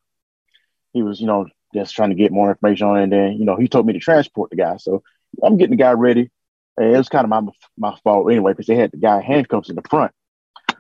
He 0.94 1.04
was 1.04 1.20
you 1.20 1.28
know 1.28 1.48
just 1.74 1.96
trying 1.96 2.12
to 2.12 2.16
get 2.16 2.32
more 2.32 2.50
information 2.50 2.88
on 2.88 2.98
it, 3.00 3.04
and 3.04 3.12
then 3.12 3.34
you 3.34 3.46
know 3.46 3.58
he 3.58 3.68
told 3.68 3.86
me 3.86 3.94
to 3.94 4.00
transport 4.00 4.52
the 4.52 4.56
guy. 4.56 4.78
So 4.78 5.04
I'm 5.44 5.58
getting 5.58 5.76
the 5.76 5.84
guy 5.84 5.92
ready. 5.92 6.30
And 6.78 6.94
it 6.94 6.98
was 6.98 7.10
kind 7.10 7.24
of 7.24 7.30
my 7.30 7.42
my 7.78 7.98
fault 8.04 8.32
anyway 8.32 8.54
because 8.54 8.68
they 8.68 8.76
had 8.76 8.92
the 8.92 8.98
guy 8.98 9.22
handcuffs 9.22 9.70
in 9.70 9.76
the 9.76 9.82
front. 9.90 10.12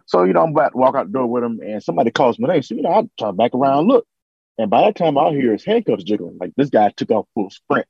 So 0.05 0.23
you 0.23 0.33
know 0.33 0.43
I'm 0.43 0.51
about 0.51 0.71
to 0.73 0.77
walk 0.77 0.95
out 0.95 1.07
the 1.07 1.13
door 1.13 1.27
with 1.27 1.43
him, 1.43 1.59
and 1.61 1.83
somebody 1.83 2.11
calls 2.11 2.39
my 2.39 2.47
name. 2.47 2.61
So 2.61 2.75
you 2.75 2.83
know 2.83 2.93
I 2.93 3.03
turn 3.19 3.35
back 3.35 3.53
around, 3.53 3.87
look, 3.87 4.05
and 4.57 4.69
by 4.69 4.81
that 4.83 4.95
time 4.95 5.17
I 5.17 5.31
hear 5.31 5.51
his 5.51 5.65
handcuffs 5.65 6.03
jiggling. 6.03 6.37
Like 6.39 6.53
this 6.55 6.69
guy 6.69 6.91
took 6.95 7.11
off 7.11 7.27
full 7.33 7.49
sprint. 7.49 7.87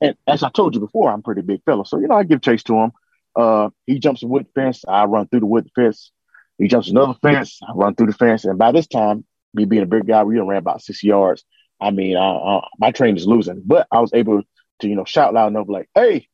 And 0.00 0.16
as 0.26 0.42
I 0.42 0.50
told 0.50 0.74
you 0.74 0.80
before, 0.80 1.10
I'm 1.10 1.22
pretty 1.22 1.42
big 1.42 1.62
fella, 1.64 1.86
so 1.86 1.98
you 1.98 2.08
know 2.08 2.16
I 2.16 2.24
give 2.24 2.42
chase 2.42 2.62
to 2.64 2.74
him. 2.74 2.92
Uh, 3.34 3.70
he 3.86 3.98
jumps 3.98 4.22
a 4.22 4.26
wood 4.26 4.46
fence, 4.54 4.84
I 4.86 5.04
run 5.04 5.28
through 5.28 5.40
the 5.40 5.46
wood 5.46 5.70
fence. 5.74 6.10
He 6.58 6.68
jumps 6.68 6.88
another 6.88 7.14
fence, 7.20 7.60
I 7.66 7.72
run 7.74 7.94
through 7.94 8.06
the 8.06 8.12
fence, 8.14 8.44
and 8.44 8.58
by 8.58 8.72
this 8.72 8.86
time, 8.86 9.24
me 9.54 9.64
being 9.64 9.82
a 9.82 9.86
big 9.86 10.06
guy, 10.06 10.24
we 10.24 10.38
ran 10.38 10.58
about 10.58 10.82
six 10.82 11.02
yards. 11.02 11.44
I 11.80 11.90
mean, 11.90 12.16
I, 12.16 12.20
I, 12.24 12.66
my 12.78 12.90
train 12.90 13.16
is 13.16 13.26
losing, 13.26 13.62
but 13.64 13.86
I 13.90 14.00
was 14.00 14.12
able 14.14 14.42
to, 14.80 14.88
you 14.88 14.96
know, 14.96 15.04
shout 15.04 15.34
loud 15.34 15.48
enough, 15.48 15.68
like, 15.68 15.88
"Hey, 15.94 16.28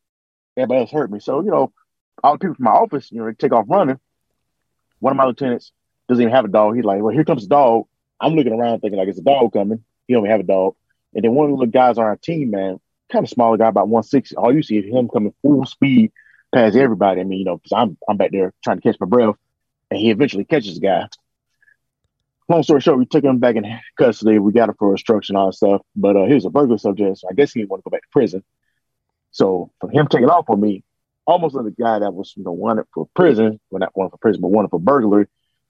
everybody 0.56 0.80
else 0.80 0.90
hurt 0.90 1.10
me. 1.10 1.20
So, 1.20 1.40
you 1.40 1.50
know, 1.50 1.72
all 2.22 2.34
the 2.34 2.38
people 2.38 2.54
from 2.56 2.64
my 2.64 2.72
office, 2.72 3.10
you 3.10 3.18
know, 3.18 3.26
they 3.26 3.34
take 3.34 3.52
off 3.52 3.66
running. 3.68 3.98
One 4.98 5.12
of 5.12 5.16
my 5.16 5.24
lieutenants 5.24 5.72
doesn't 6.08 6.22
even 6.22 6.34
have 6.34 6.44
a 6.44 6.48
dog. 6.48 6.76
He's 6.76 6.84
like, 6.84 7.02
well, 7.02 7.14
here 7.14 7.24
comes 7.24 7.42
the 7.42 7.48
dog. 7.48 7.86
I'm 8.20 8.34
looking 8.34 8.52
around 8.52 8.80
thinking 8.80 8.98
like 8.98 9.08
it's 9.08 9.18
a 9.18 9.22
dog 9.22 9.52
coming. 9.52 9.84
He 10.06 10.14
don't 10.14 10.22
even 10.24 10.30
have 10.30 10.40
a 10.40 10.44
dog. 10.44 10.76
And 11.14 11.24
then 11.24 11.34
one 11.34 11.50
of 11.50 11.58
the 11.58 11.66
guys 11.66 11.98
on 11.98 12.04
our 12.04 12.16
team, 12.16 12.50
man, 12.50 12.78
kind 13.12 13.24
of 13.24 13.30
smaller 13.30 13.58
guy, 13.58 13.68
about 13.68 13.88
160. 13.88 14.36
All 14.36 14.54
you 14.54 14.62
see 14.62 14.78
is 14.78 14.92
him 14.92 15.08
coming 15.08 15.34
full 15.42 15.64
speed 15.66 16.12
past 16.54 16.76
everybody. 16.76 17.20
I 17.20 17.24
mean, 17.24 17.38
you 17.40 17.44
know, 17.44 17.58
because 17.58 17.72
I'm 17.72 17.96
I'm 18.08 18.16
back 18.16 18.32
there 18.32 18.52
trying 18.64 18.78
to 18.78 18.82
catch 18.82 18.98
my 18.98 19.06
breath, 19.06 19.36
and 19.90 20.00
he 20.00 20.10
eventually 20.10 20.44
catches 20.44 20.74
the 20.74 20.80
guy. 20.80 21.08
Long 22.48 22.62
story 22.62 22.80
short, 22.80 22.98
we 22.98 23.06
took 23.06 23.24
him 23.24 23.38
back 23.38 23.56
in 23.56 23.64
custody. 23.96 24.38
We 24.38 24.52
got 24.52 24.68
him 24.68 24.74
for 24.78 24.90
obstruction, 24.90 25.36
and 25.36 25.40
all 25.40 25.46
that 25.48 25.54
stuff. 25.54 25.82
But 25.94 26.16
uh, 26.16 26.26
he 26.26 26.34
was 26.34 26.44
a 26.44 26.50
burglar 26.50 26.78
subject, 26.78 27.18
so 27.18 27.28
I 27.30 27.34
guess 27.34 27.52
he 27.52 27.60
didn't 27.60 27.70
want 27.70 27.84
to 27.84 27.90
go 27.90 27.94
back 27.94 28.02
to 28.02 28.08
prison. 28.10 28.42
So 29.30 29.70
for 29.80 29.90
him 29.90 30.08
taking 30.08 30.28
off 30.28 30.50
on 30.50 30.60
me, 30.60 30.82
almost 31.26 31.54
like 31.54 31.64
the 31.64 31.82
guy 31.82 31.98
that 32.00 32.12
was 32.12 32.34
you 32.36 32.44
know 32.44 32.52
wanted 32.52 32.86
for 32.92 33.08
prison, 33.14 33.60
well 33.70 33.80
not 33.80 33.96
wanted 33.96 34.10
for 34.10 34.18
prison, 34.18 34.42
but 34.42 34.48
wanted 34.48 34.70
for 34.70 34.80
burglary, 34.80 35.26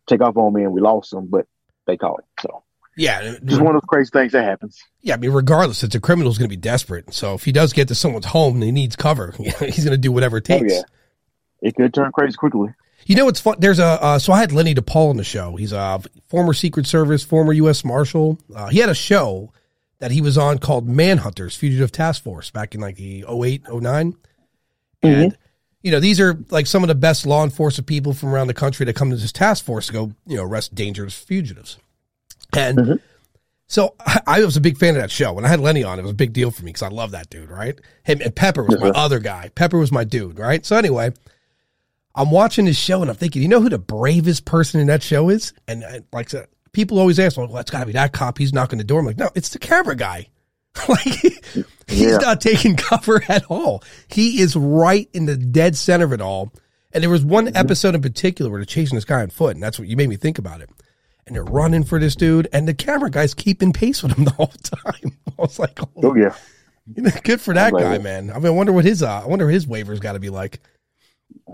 take 0.06 0.20
off 0.20 0.36
on 0.36 0.52
me, 0.52 0.62
and 0.62 0.72
we 0.72 0.80
lost 0.80 1.12
him. 1.12 1.26
But 1.26 1.46
they 1.86 1.96
caught 1.96 2.20
him. 2.20 2.26
So 2.40 2.64
Yeah, 2.96 3.36
just 3.44 3.60
one 3.62 3.74
of 3.74 3.80
those 3.82 3.88
crazy 3.88 4.10
things 4.12 4.32
that 4.32 4.44
happens. 4.44 4.82
yeah. 5.00 5.14
I 5.14 5.16
mean, 5.16 5.30
regardless, 5.30 5.82
it's 5.82 5.94
a 5.94 6.00
criminal. 6.00 6.24
criminal's 6.24 6.38
going 6.38 6.50
to 6.50 6.56
be 6.56 6.60
desperate. 6.60 7.14
So 7.14 7.34
if 7.34 7.44
he 7.44 7.52
does 7.52 7.72
get 7.72 7.88
to 7.88 7.94
someone's 7.94 8.26
home 8.26 8.56
and 8.56 8.64
he 8.64 8.72
needs 8.72 8.96
cover, 8.96 9.32
he's 9.38 9.84
going 9.84 9.92
to 9.92 9.96
do 9.98 10.12
whatever 10.12 10.36
it 10.36 10.50
Oh 10.50 10.58
takes. 10.58 10.72
yeah, 10.74 10.82
it 11.62 11.74
could 11.74 11.94
turn 11.94 12.12
crazy 12.12 12.36
quickly. 12.36 12.68
You 13.06 13.16
know 13.16 13.24
what's 13.24 13.40
fun? 13.40 13.56
There's 13.58 13.78
a 13.78 13.84
uh, 14.02 14.18
so 14.18 14.32
I 14.32 14.38
had 14.40 14.52
Lenny 14.52 14.74
DePaul 14.74 15.10
on 15.10 15.16
the 15.16 15.24
show. 15.24 15.56
He's 15.56 15.72
a 15.72 16.00
former 16.28 16.52
Secret 16.52 16.86
Service, 16.86 17.24
former 17.24 17.52
U.S. 17.54 17.84
Marshal. 17.84 18.38
Uh, 18.54 18.68
he 18.68 18.78
had 18.78 18.88
a 18.90 18.94
show 18.94 19.52
that 19.98 20.10
he 20.10 20.20
was 20.20 20.36
on 20.38 20.58
called 20.58 20.88
Manhunters 20.88 21.56
Fugitive 21.56 21.90
Task 21.92 22.22
Force 22.22 22.50
back 22.50 22.74
in 22.74 22.80
like 22.80 22.96
the 22.96 23.24
08, 23.28 23.62
09. 23.72 24.14
And 25.02 25.36
you 25.82 25.90
know 25.90 25.98
these 25.98 26.20
are 26.20 26.38
like 26.50 26.66
some 26.68 26.84
of 26.84 26.88
the 26.88 26.94
best 26.94 27.26
law 27.26 27.42
enforcement 27.42 27.88
people 27.88 28.12
from 28.12 28.28
around 28.32 28.46
the 28.46 28.54
country 28.54 28.86
that 28.86 28.94
come 28.94 29.10
to 29.10 29.16
this 29.16 29.32
task 29.32 29.64
force 29.64 29.88
to 29.88 29.92
go 29.92 30.12
you 30.26 30.36
know 30.36 30.44
arrest 30.44 30.74
dangerous 30.76 31.14
fugitives. 31.18 31.78
And 32.52 32.78
mm-hmm. 32.78 32.94
so 33.66 33.94
I, 34.00 34.20
I 34.26 34.44
was 34.44 34.56
a 34.56 34.60
big 34.60 34.78
fan 34.78 34.96
of 34.96 35.02
that 35.02 35.10
show. 35.10 35.32
When 35.32 35.44
I 35.44 35.48
had 35.48 35.60
Lenny 35.60 35.84
on, 35.84 35.98
it 35.98 36.02
was 36.02 36.12
a 36.12 36.14
big 36.14 36.32
deal 36.32 36.50
for 36.50 36.62
me 36.62 36.70
because 36.70 36.82
I 36.82 36.88
love 36.88 37.12
that 37.12 37.30
dude, 37.30 37.50
right? 37.50 37.78
Him 38.04 38.20
and 38.22 38.34
Pepper 38.34 38.62
was 38.62 38.78
my 38.78 38.88
mm-hmm. 38.88 38.96
other 38.96 39.18
guy. 39.18 39.50
Pepper 39.54 39.78
was 39.78 39.92
my 39.92 40.04
dude, 40.04 40.38
right? 40.38 40.64
So 40.64 40.76
anyway, 40.76 41.12
I'm 42.14 42.30
watching 42.30 42.66
this 42.66 42.78
show 42.78 43.00
and 43.00 43.10
I'm 43.10 43.16
thinking, 43.16 43.42
you 43.42 43.48
know 43.48 43.60
who 43.60 43.68
the 43.68 43.78
bravest 43.78 44.44
person 44.44 44.80
in 44.80 44.86
that 44.88 45.02
show 45.02 45.28
is? 45.28 45.52
And 45.66 45.84
I, 45.84 46.00
like 46.12 46.28
I 46.28 46.30
said, 46.30 46.48
people 46.72 46.98
always 46.98 47.18
ask, 47.18 47.36
well, 47.36 47.56
it's 47.56 47.70
got 47.70 47.80
to 47.80 47.86
be 47.86 47.92
that 47.92 48.12
cop. 48.12 48.38
He's 48.38 48.52
knocking 48.52 48.78
the 48.78 48.84
door. 48.84 49.00
I'm 49.00 49.06
like, 49.06 49.18
no, 49.18 49.30
it's 49.34 49.50
the 49.50 49.58
camera 49.58 49.96
guy. 49.96 50.28
like 50.88 51.02
he's 51.02 51.66
Yeah. 51.88 52.16
not 52.18 52.40
taking 52.40 52.76
cover 52.76 53.22
at 53.28 53.44
all. 53.48 53.82
He 54.08 54.40
is 54.40 54.56
right 54.56 55.08
in 55.12 55.26
the 55.26 55.36
dead 55.36 55.76
center 55.76 56.06
of 56.06 56.12
it 56.12 56.20
all. 56.20 56.52
And 56.92 57.02
there 57.02 57.10
was 57.10 57.24
one 57.24 57.46
mm-hmm. 57.46 57.56
episode 57.56 57.94
in 57.94 58.02
particular 58.02 58.50
where 58.50 58.60
they're 58.60 58.66
chasing 58.66 58.96
this 58.96 59.04
guy 59.04 59.22
on 59.22 59.30
foot, 59.30 59.56
and 59.56 59.62
that's 59.62 59.78
what 59.78 59.88
you 59.88 59.96
made 59.96 60.08
me 60.10 60.16
think 60.16 60.38
about 60.38 60.60
it. 60.60 60.68
And 61.26 61.36
they're 61.36 61.44
running 61.44 61.84
for 61.84 62.00
this 62.00 62.16
dude, 62.16 62.48
and 62.52 62.66
the 62.66 62.74
camera 62.74 63.10
guy's 63.10 63.32
keeping 63.32 63.72
pace 63.72 64.02
with 64.02 64.12
him 64.12 64.24
the 64.26 64.32
whole 64.32 64.46
time. 64.48 65.16
I 65.38 65.42
was 65.42 65.58
like, 65.58 65.78
oh, 65.80 65.88
Oh 66.02 66.14
yeah, 66.16 66.34
good 67.22 67.40
for 67.40 67.54
that 67.54 67.72
guy, 67.72 67.94
it. 67.94 68.02
man. 68.02 68.30
I 68.30 68.34
mean, 68.34 68.46
I 68.46 68.50
wonder 68.50 68.72
what 68.72 68.84
his 68.84 69.02
uh, 69.02 69.22
I 69.22 69.26
wonder 69.26 69.44
what 69.44 69.54
his 69.54 69.66
waivers 69.66 70.00
got 70.00 70.12
to 70.12 70.20
be 70.20 70.30
like. 70.30 70.60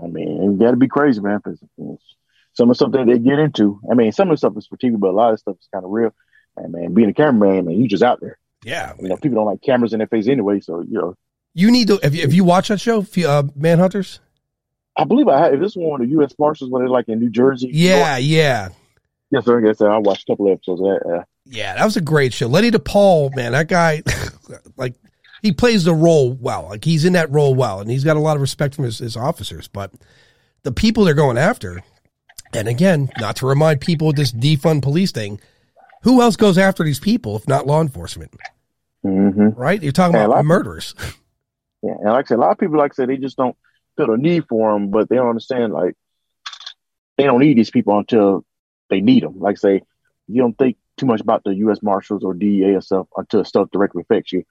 I 0.01 0.07
mean, 0.07 0.43
you 0.43 0.57
got 0.57 0.71
to 0.71 0.77
be 0.77 0.87
crazy, 0.87 1.21
man. 1.21 1.41
some 2.53 2.69
of 2.69 2.69
the 2.69 2.75
stuff 2.75 2.91
that 2.93 3.05
they 3.05 3.19
get 3.19 3.39
into. 3.39 3.79
I 3.89 3.93
mean, 3.93 4.11
some 4.11 4.29
of 4.29 4.33
the 4.33 4.37
stuff 4.37 4.57
is 4.57 4.67
for 4.67 4.77
TV, 4.77 4.99
but 4.99 5.09
a 5.09 5.11
lot 5.11 5.33
of 5.33 5.39
stuff 5.39 5.57
is 5.59 5.67
kind 5.71 5.85
of 5.85 5.91
real. 5.91 6.13
And 6.57 6.71
man, 6.71 6.93
being 6.93 7.09
a 7.09 7.13
cameraman, 7.13 7.65
man, 7.65 7.79
you 7.79 7.87
just 7.87 8.03
out 8.03 8.19
there. 8.19 8.37
Yeah, 8.65 8.93
You 8.99 9.07
know, 9.07 9.15
people 9.15 9.37
don't 9.37 9.45
like 9.45 9.61
cameras 9.61 9.93
in 9.93 9.99
their 9.99 10.07
face 10.07 10.27
anyway. 10.27 10.59
So 10.59 10.81
you 10.81 10.99
know, 10.99 11.15
You 11.53 11.71
need 11.71 11.87
to. 11.87 11.99
Have 12.03 12.13
you, 12.13 12.21
have 12.21 12.33
you 12.33 12.43
watched 12.43 12.69
that 12.69 12.81
show, 12.81 12.99
uh, 12.99 13.43
Manhunters? 13.57 14.19
I 14.97 15.05
believe 15.05 15.29
I 15.29 15.39
had, 15.39 15.53
if 15.53 15.61
this 15.61 15.75
one 15.75 16.01
of 16.01 16.07
the 16.07 16.11
U.S. 16.15 16.33
Marshals 16.37 16.69
when 16.69 16.81
they're 16.81 16.89
like 16.89 17.07
in 17.07 17.19
New 17.19 17.29
Jersey. 17.29 17.69
Yeah, 17.71 18.17
yeah, 18.17 18.69
Yes, 19.31 19.45
sir. 19.45 19.63
Yes, 19.65 19.77
sir. 19.77 19.89
I 19.91 19.97
watched 19.97 20.23
a 20.27 20.31
couple 20.33 20.47
of 20.47 20.53
episodes 20.53 20.81
of 20.81 20.87
that. 20.87 21.09
Uh, 21.19 21.23
yeah. 21.45 21.75
That 21.75 21.85
was 21.85 21.97
a 21.97 22.01
great 22.01 22.33
show. 22.33 22.47
Lenny 22.47 22.71
DePaul, 22.71 23.35
man, 23.35 23.51
that 23.51 23.67
guy, 23.67 24.01
like, 24.77 24.95
he 25.41 25.51
plays 25.53 25.83
the 25.83 25.93
role 25.93 26.33
well. 26.33 26.67
Like, 26.69 26.83
he's 26.83 27.05
in 27.05 27.13
that 27.13 27.31
role 27.31 27.53
well, 27.55 27.79
and 27.79 27.89
he's 27.89 28.03
got 28.03 28.17
a 28.17 28.19
lot 28.19 28.35
of 28.35 28.41
respect 28.41 28.75
from 28.75 28.85
his, 28.85 28.97
his 28.99 29.15
officers. 29.15 29.67
But 29.67 29.93
the 30.63 30.71
people 30.71 31.05
they're 31.05 31.13
going 31.13 31.37
after, 31.37 31.81
and 32.53 32.67
again, 32.67 33.09
not 33.19 33.35
to 33.37 33.45
remind 33.45 33.81
people 33.81 34.09
of 34.09 34.15
this 34.15 34.31
defund 34.31 34.81
police 34.81 35.11
thing, 35.11 35.39
who 36.03 36.21
else 36.21 36.35
goes 36.35 36.57
after 36.57 36.83
these 36.83 36.99
people 36.99 37.35
if 37.35 37.47
not 37.47 37.67
law 37.67 37.81
enforcement? 37.81 38.33
hmm 39.03 39.49
Right? 39.55 39.81
You're 39.81 39.91
talking 39.91 40.15
Yeah, 40.15 40.25
a 40.25 40.27
lot 40.27 40.33
about 40.33 40.39
of- 40.39 40.45
murderers. 40.45 40.95
Yeah, 41.81 41.93
and 42.01 42.09
like 42.11 42.25
I 42.25 42.27
said, 42.27 42.35
a 42.39 42.41
lot 42.41 42.51
of 42.51 42.57
people, 42.57 42.77
like 42.77 42.91
I 42.91 42.95
said, 42.95 43.07
they 43.07 43.15
just 43.15 43.37
don't 43.37 43.55
feel 43.95 44.11
a 44.11 44.17
need 44.17 44.45
for 44.49 44.73
them, 44.73 44.89
but 44.89 45.07
they 45.07 45.15
don't 45.15 45.29
understand. 45.29 45.71
Like, 45.71 45.95
they 47.17 47.23
don't 47.23 47.39
need 47.39 47.57
these 47.57 47.71
people 47.71 47.97
until 47.97 48.43
they 48.89 49.01
need 49.01 49.23
them. 49.23 49.39
Like, 49.39 49.57
I 49.57 49.59
say, 49.59 49.81
you 50.27 50.41
don't 50.41 50.57
think 50.57 50.77
too 50.97 51.05
much 51.05 51.21
about 51.21 51.43
the 51.43 51.55
U.S. 51.55 51.81
Marshals 51.81 52.23
or 52.23 52.33
DEA 52.33 52.75
or 52.75 52.81
stuff 52.81 53.07
until 53.15 53.43
stuff 53.45 53.69
directly 53.71 54.01
affects 54.01 54.33
you. 54.33 54.43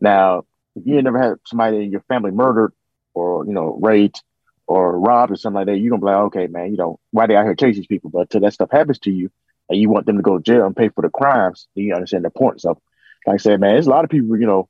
Now, 0.00 0.44
if 0.76 0.86
you 0.86 1.00
never 1.02 1.20
had 1.20 1.34
somebody 1.46 1.78
in 1.78 1.90
your 1.90 2.02
family 2.02 2.30
murdered 2.30 2.72
or 3.14 3.44
you 3.46 3.52
know 3.52 3.78
raped 3.80 4.22
or 4.66 4.98
robbed 4.98 5.32
or 5.32 5.36
something 5.36 5.56
like 5.56 5.66
that, 5.66 5.78
you're 5.78 5.90
gonna 5.90 6.00
be 6.00 6.06
like, 6.06 6.26
okay, 6.26 6.46
man, 6.46 6.70
you 6.70 6.76
know, 6.76 7.00
why 7.10 7.26
they 7.26 7.34
out 7.34 7.44
here 7.44 7.54
chasing 7.54 7.80
these 7.80 7.86
people? 7.86 8.10
But 8.10 8.20
until 8.20 8.42
that 8.42 8.52
stuff 8.52 8.70
happens 8.70 8.98
to 9.00 9.10
you 9.10 9.30
and 9.68 9.80
you 9.80 9.88
want 9.88 10.06
them 10.06 10.16
to 10.16 10.22
go 10.22 10.36
to 10.36 10.42
jail 10.42 10.66
and 10.66 10.76
pay 10.76 10.90
for 10.90 11.02
the 11.02 11.08
crimes, 11.08 11.66
then 11.74 11.84
you 11.84 11.94
understand 11.94 12.24
the 12.24 12.28
importance 12.28 12.64
of. 12.64 12.78
Like 13.26 13.34
I 13.34 13.38
said, 13.38 13.60
man, 13.60 13.74
there's 13.74 13.86
a 13.86 13.90
lot 13.90 14.04
of 14.04 14.10
people, 14.10 14.38
you 14.38 14.46
know, 14.46 14.68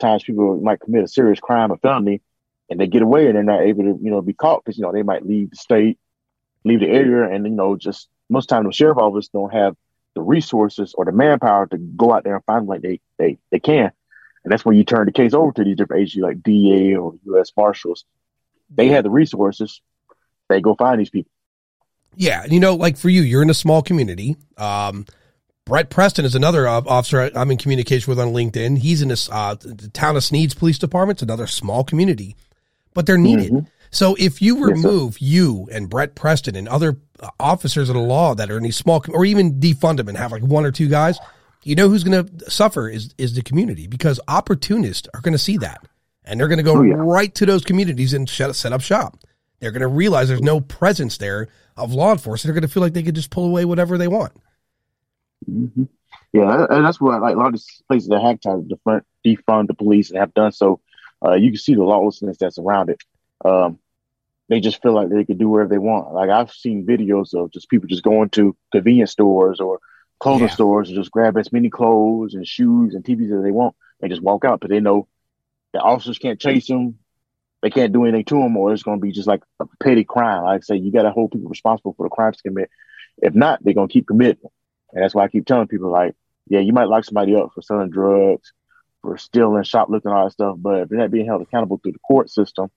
times 0.00 0.24
people 0.24 0.56
might 0.60 0.80
commit 0.80 1.04
a 1.04 1.08
serious 1.08 1.38
crime 1.38 1.70
or 1.70 1.76
felony 1.76 2.22
and 2.68 2.80
they 2.80 2.86
get 2.86 3.02
away 3.02 3.26
and 3.26 3.36
they're 3.36 3.42
not 3.42 3.60
able 3.60 3.84
to, 3.84 3.98
you 4.02 4.10
know, 4.10 4.22
be 4.22 4.32
caught 4.32 4.64
because, 4.64 4.78
you 4.78 4.82
know, 4.82 4.92
they 4.92 5.02
might 5.02 5.26
leave 5.26 5.50
the 5.50 5.56
state, 5.56 5.98
leave 6.64 6.80
the 6.80 6.88
area, 6.88 7.32
and, 7.32 7.44
you 7.44 7.52
know, 7.52 7.76
just 7.76 8.08
most 8.28 8.46
time 8.46 8.64
the 8.64 8.72
sheriff 8.72 8.98
office 8.98 9.28
don't 9.28 9.52
have 9.52 9.76
the 10.14 10.22
resources 10.22 10.94
or 10.96 11.04
the 11.04 11.12
manpower 11.12 11.66
to 11.66 11.76
go 11.78 12.12
out 12.12 12.24
there 12.24 12.34
and 12.36 12.44
find 12.44 12.62
them 12.62 12.66
like 12.68 12.82
they, 12.82 13.00
they, 13.18 13.38
they 13.50 13.60
can. 13.60 13.92
And 14.44 14.52
that's 14.52 14.64
when 14.64 14.76
you 14.76 14.84
turn 14.84 15.06
the 15.06 15.12
case 15.12 15.34
over 15.34 15.52
to 15.52 15.64
these 15.64 15.76
different 15.76 16.02
agencies 16.02 16.22
like 16.22 16.42
DA 16.42 16.94
or 16.94 17.14
U.S. 17.26 17.52
Marshals. 17.56 18.04
They 18.74 18.88
have 18.88 19.04
the 19.04 19.10
resources. 19.10 19.80
They 20.48 20.60
go 20.60 20.74
find 20.74 21.00
these 21.00 21.10
people. 21.10 21.30
Yeah, 22.16 22.42
and 22.42 22.52
you 22.52 22.60
know, 22.60 22.74
like 22.74 22.96
for 22.96 23.08
you, 23.08 23.22
you're 23.22 23.42
in 23.42 23.50
a 23.50 23.54
small 23.54 23.82
community. 23.82 24.36
Um, 24.56 25.06
Brett 25.64 25.90
Preston 25.90 26.24
is 26.24 26.34
another 26.34 26.66
uh, 26.66 26.82
officer 26.86 27.30
I'm 27.34 27.50
in 27.50 27.56
communication 27.56 28.10
with 28.10 28.18
on 28.18 28.32
LinkedIn. 28.32 28.78
He's 28.78 29.02
in 29.02 29.08
this 29.08 29.28
uh, 29.30 29.54
the 29.54 29.88
town 29.88 30.16
of 30.16 30.24
Sneads 30.24 30.54
Police 30.54 30.78
Department. 30.78 31.16
It's 31.16 31.22
another 31.22 31.46
small 31.46 31.84
community, 31.84 32.34
but 32.94 33.06
they're 33.06 33.18
needed. 33.18 33.52
Mhm. 33.52 33.66
So 33.90 34.14
if 34.18 34.40
you 34.40 34.56
Yes, 34.66 34.84
remove 34.84 35.18
you 35.18 35.68
and 35.72 35.88
Brett 35.90 36.14
Preston 36.14 36.54
and 36.56 36.68
other 36.68 36.98
uh, 37.20 37.28
officers 37.40 37.88
of 37.88 37.94
the 37.94 38.00
law 38.00 38.34
that 38.34 38.50
are 38.50 38.56
in 38.56 38.62
these 38.62 38.76
small, 38.76 39.04
or 39.08 39.24
even 39.24 39.54
defund 39.60 39.96
them 39.96 40.08
and 40.08 40.16
have 40.16 40.32
like 40.32 40.42
one 40.42 40.64
or 40.64 40.70
two 40.70 40.88
guys, 40.88 41.18
you 41.64 41.74
know 41.74 41.88
who's 41.88 42.04
going 42.04 42.24
to 42.26 42.50
suffer 42.50 42.88
is 42.88 43.14
is 43.18 43.34
the 43.34 43.42
community 43.42 43.86
because 43.86 44.20
opportunists 44.28 45.08
are 45.12 45.20
going 45.20 45.32
to 45.32 45.38
see 45.38 45.56
that 45.58 45.84
and 46.24 46.38
they're 46.38 46.48
going 46.48 46.58
to 46.58 46.62
go 46.62 46.78
Oh, 46.78 46.82
yeah. 46.82 46.94
right 46.96 47.34
to 47.34 47.46
those 47.46 47.64
communities 47.64 48.14
and 48.14 48.28
shut, 48.28 48.54
set 48.56 48.72
up 48.72 48.80
shop. 48.80 49.18
They're 49.58 49.72
going 49.72 49.80
to 49.82 49.88
realize 49.88 50.28
there's 50.28 50.40
no 50.40 50.60
presence 50.60 51.18
there 51.18 51.48
of 51.76 51.92
law 51.92 52.12
enforcement. 52.12 52.48
They're 52.54 52.60
going 52.60 52.68
to 52.68 52.72
feel 52.72 52.82
like 52.82 52.94
they 52.94 53.02
could 53.02 53.14
just 53.14 53.30
pull 53.30 53.44
away 53.46 53.64
whatever 53.64 53.98
they 53.98 54.08
want. 54.08 54.32
hmm 55.46 55.84
Yeah, 56.32 56.66
and 56.70 56.84
that's 56.84 57.00
what 57.00 57.20
like 57.20 57.34
a 57.34 57.38
lot 57.38 57.54
of 57.54 57.62
places 57.88 58.08
that 58.08 58.22
have 58.22 58.40
tried 58.40 58.68
to 58.68 58.76
defund, 58.76 59.02
defund 59.26 59.66
the 59.66 59.74
police 59.74 60.10
and 60.10 60.18
have 60.18 60.32
done 60.34 60.52
so. 60.52 60.80
Uh, 61.24 61.34
you 61.34 61.50
can 61.50 61.58
see 61.58 61.74
the 61.74 61.82
lawlessness 61.84 62.38
that's 62.38 62.58
around 62.58 62.88
it. 62.88 63.02
Um, 63.44 63.78
they 64.48 64.60
just 64.60 64.82
feel 64.82 64.94
like 64.94 65.08
they 65.08 65.24
can 65.24 65.38
do 65.38 65.48
whatever 65.48 65.70
they 65.70 65.78
want. 65.78 66.12
Like 66.12 66.30
I've 66.30 66.50
seen 66.50 66.86
videos 66.86 67.34
of 67.34 67.52
just 67.52 67.68
people 67.68 67.88
just 67.88 68.02
going 68.02 68.30
to 68.30 68.56
convenience 68.72 69.12
stores 69.12 69.60
or 69.60 69.78
clothing 70.18 70.48
Yeah. 70.48 70.54
stores 70.54 70.88
and 70.88 70.96
just 70.98 71.10
grab 71.12 71.36
as 71.38 71.52
many 71.52 71.70
clothes 71.70 72.34
and 72.34 72.46
shoes 72.46 72.94
and 72.94 73.04
TVs 73.04 73.36
as 73.36 73.42
they 73.42 73.52
want 73.52 73.76
and 74.00 74.10
just 74.10 74.22
walk 74.22 74.44
out 74.44 74.60
because 74.60 74.74
they 74.74 74.80
know 74.80 75.06
the 75.72 75.80
officers 75.80 76.18
can't 76.18 76.40
chase 76.40 76.66
them. 76.66 76.98
They 77.62 77.70
can't 77.70 77.92
do 77.92 78.04
anything 78.04 78.24
to 78.24 78.36
them, 78.40 78.56
or 78.56 78.72
it's 78.72 78.82
going 78.82 78.98
to 78.98 79.02
be 79.02 79.12
just 79.12 79.28
like 79.28 79.42
a 79.60 79.66
petty 79.82 80.02
crime. 80.04 80.44
Like 80.44 80.58
I 80.58 80.60
say, 80.62 80.76
you 80.76 80.90
got 80.90 81.02
to 81.02 81.10
hold 81.10 81.32
people 81.32 81.48
responsible 81.48 81.92
for 81.94 82.06
the 82.06 82.10
crimes 82.10 82.38
they 82.42 82.48
commit. 82.48 82.70
If 83.18 83.34
not, 83.34 83.62
they're 83.62 83.74
going 83.74 83.88
to 83.88 83.92
keep 83.92 84.06
committing. 84.06 84.48
And 84.92 85.02
that's 85.04 85.14
why 85.14 85.24
I 85.24 85.28
keep 85.28 85.46
telling 85.46 85.68
people, 85.68 85.90
like, 85.90 86.14
yeah, 86.48 86.60
you 86.60 86.72
might 86.72 86.88
lock 86.88 87.04
somebody 87.04 87.36
up 87.36 87.50
for 87.54 87.60
selling 87.60 87.90
drugs, 87.90 88.52
for 89.02 89.18
stealing, 89.18 89.62
shoplifting, 89.62 90.10
all 90.10 90.24
that 90.24 90.32
stuff. 90.32 90.56
But 90.58 90.80
if 90.80 90.88
they're 90.88 90.98
not 90.98 91.10
being 91.10 91.26
held 91.26 91.42
accountable 91.42 91.78
through 91.82 91.92
the 91.92 91.98
court 91.98 92.30
system, 92.30 92.70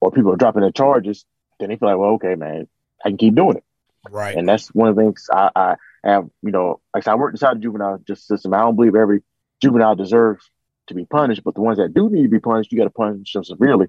or 0.00 0.10
people 0.10 0.32
are 0.32 0.36
dropping 0.36 0.62
their 0.62 0.72
charges, 0.72 1.24
then 1.58 1.68
they 1.68 1.76
feel 1.76 1.88
like, 1.88 1.98
well, 1.98 2.12
okay, 2.12 2.34
man, 2.34 2.68
I 3.04 3.08
can 3.08 3.18
keep 3.18 3.34
doing 3.34 3.56
it. 3.56 3.64
Right. 4.10 4.36
And 4.36 4.48
that's 4.48 4.68
one 4.68 4.88
of 4.88 4.96
the 4.96 5.02
things 5.02 5.28
I, 5.32 5.50
I 5.54 5.76
have, 6.04 6.28
you 6.42 6.52
know, 6.52 6.80
like 6.94 7.02
I 7.02 7.04
said, 7.04 7.12
I 7.12 7.16
work 7.16 7.32
inside 7.34 7.56
the 7.56 7.60
juvenile 7.60 7.98
justice 7.98 8.26
system. 8.26 8.54
I 8.54 8.58
don't 8.58 8.76
believe 8.76 8.94
every 8.94 9.22
juvenile 9.60 9.96
deserves 9.96 10.48
to 10.88 10.94
be 10.94 11.04
punished, 11.04 11.42
but 11.42 11.54
the 11.54 11.62
ones 11.62 11.78
that 11.78 11.94
do 11.94 12.08
need 12.08 12.22
to 12.22 12.28
be 12.28 12.38
punished, 12.38 12.70
you 12.70 12.78
got 12.78 12.84
to 12.84 12.90
punish 12.90 13.32
them 13.32 13.44
severely. 13.44 13.88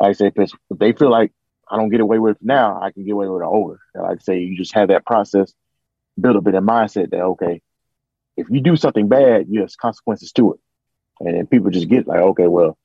Like 0.00 0.10
I 0.10 0.12
say, 0.12 0.32
if, 0.34 0.52
if 0.70 0.78
they 0.78 0.92
feel 0.92 1.10
like 1.10 1.32
I 1.70 1.76
don't 1.76 1.90
get 1.90 2.00
away 2.00 2.18
with 2.18 2.36
it 2.36 2.42
now, 2.42 2.80
I 2.80 2.90
can 2.90 3.04
get 3.04 3.12
away 3.12 3.28
with 3.28 3.42
it 3.42 3.46
over. 3.46 3.80
And 3.94 4.04
like 4.04 4.18
I 4.18 4.22
say, 4.22 4.38
you 4.38 4.56
just 4.56 4.74
have 4.74 4.88
that 4.88 5.04
process, 5.04 5.52
build 6.18 6.36
a 6.36 6.40
bit 6.40 6.54
of 6.54 6.64
mindset 6.64 7.10
that, 7.10 7.20
okay, 7.20 7.60
if 8.36 8.48
you 8.48 8.60
do 8.60 8.76
something 8.76 9.08
bad, 9.08 9.46
there's 9.50 9.76
consequences 9.76 10.32
to 10.32 10.54
it. 10.54 10.60
And 11.20 11.36
then 11.36 11.46
people 11.46 11.70
just 11.70 11.88
get 11.88 12.06
like, 12.06 12.20
okay, 12.20 12.46
well, 12.46 12.78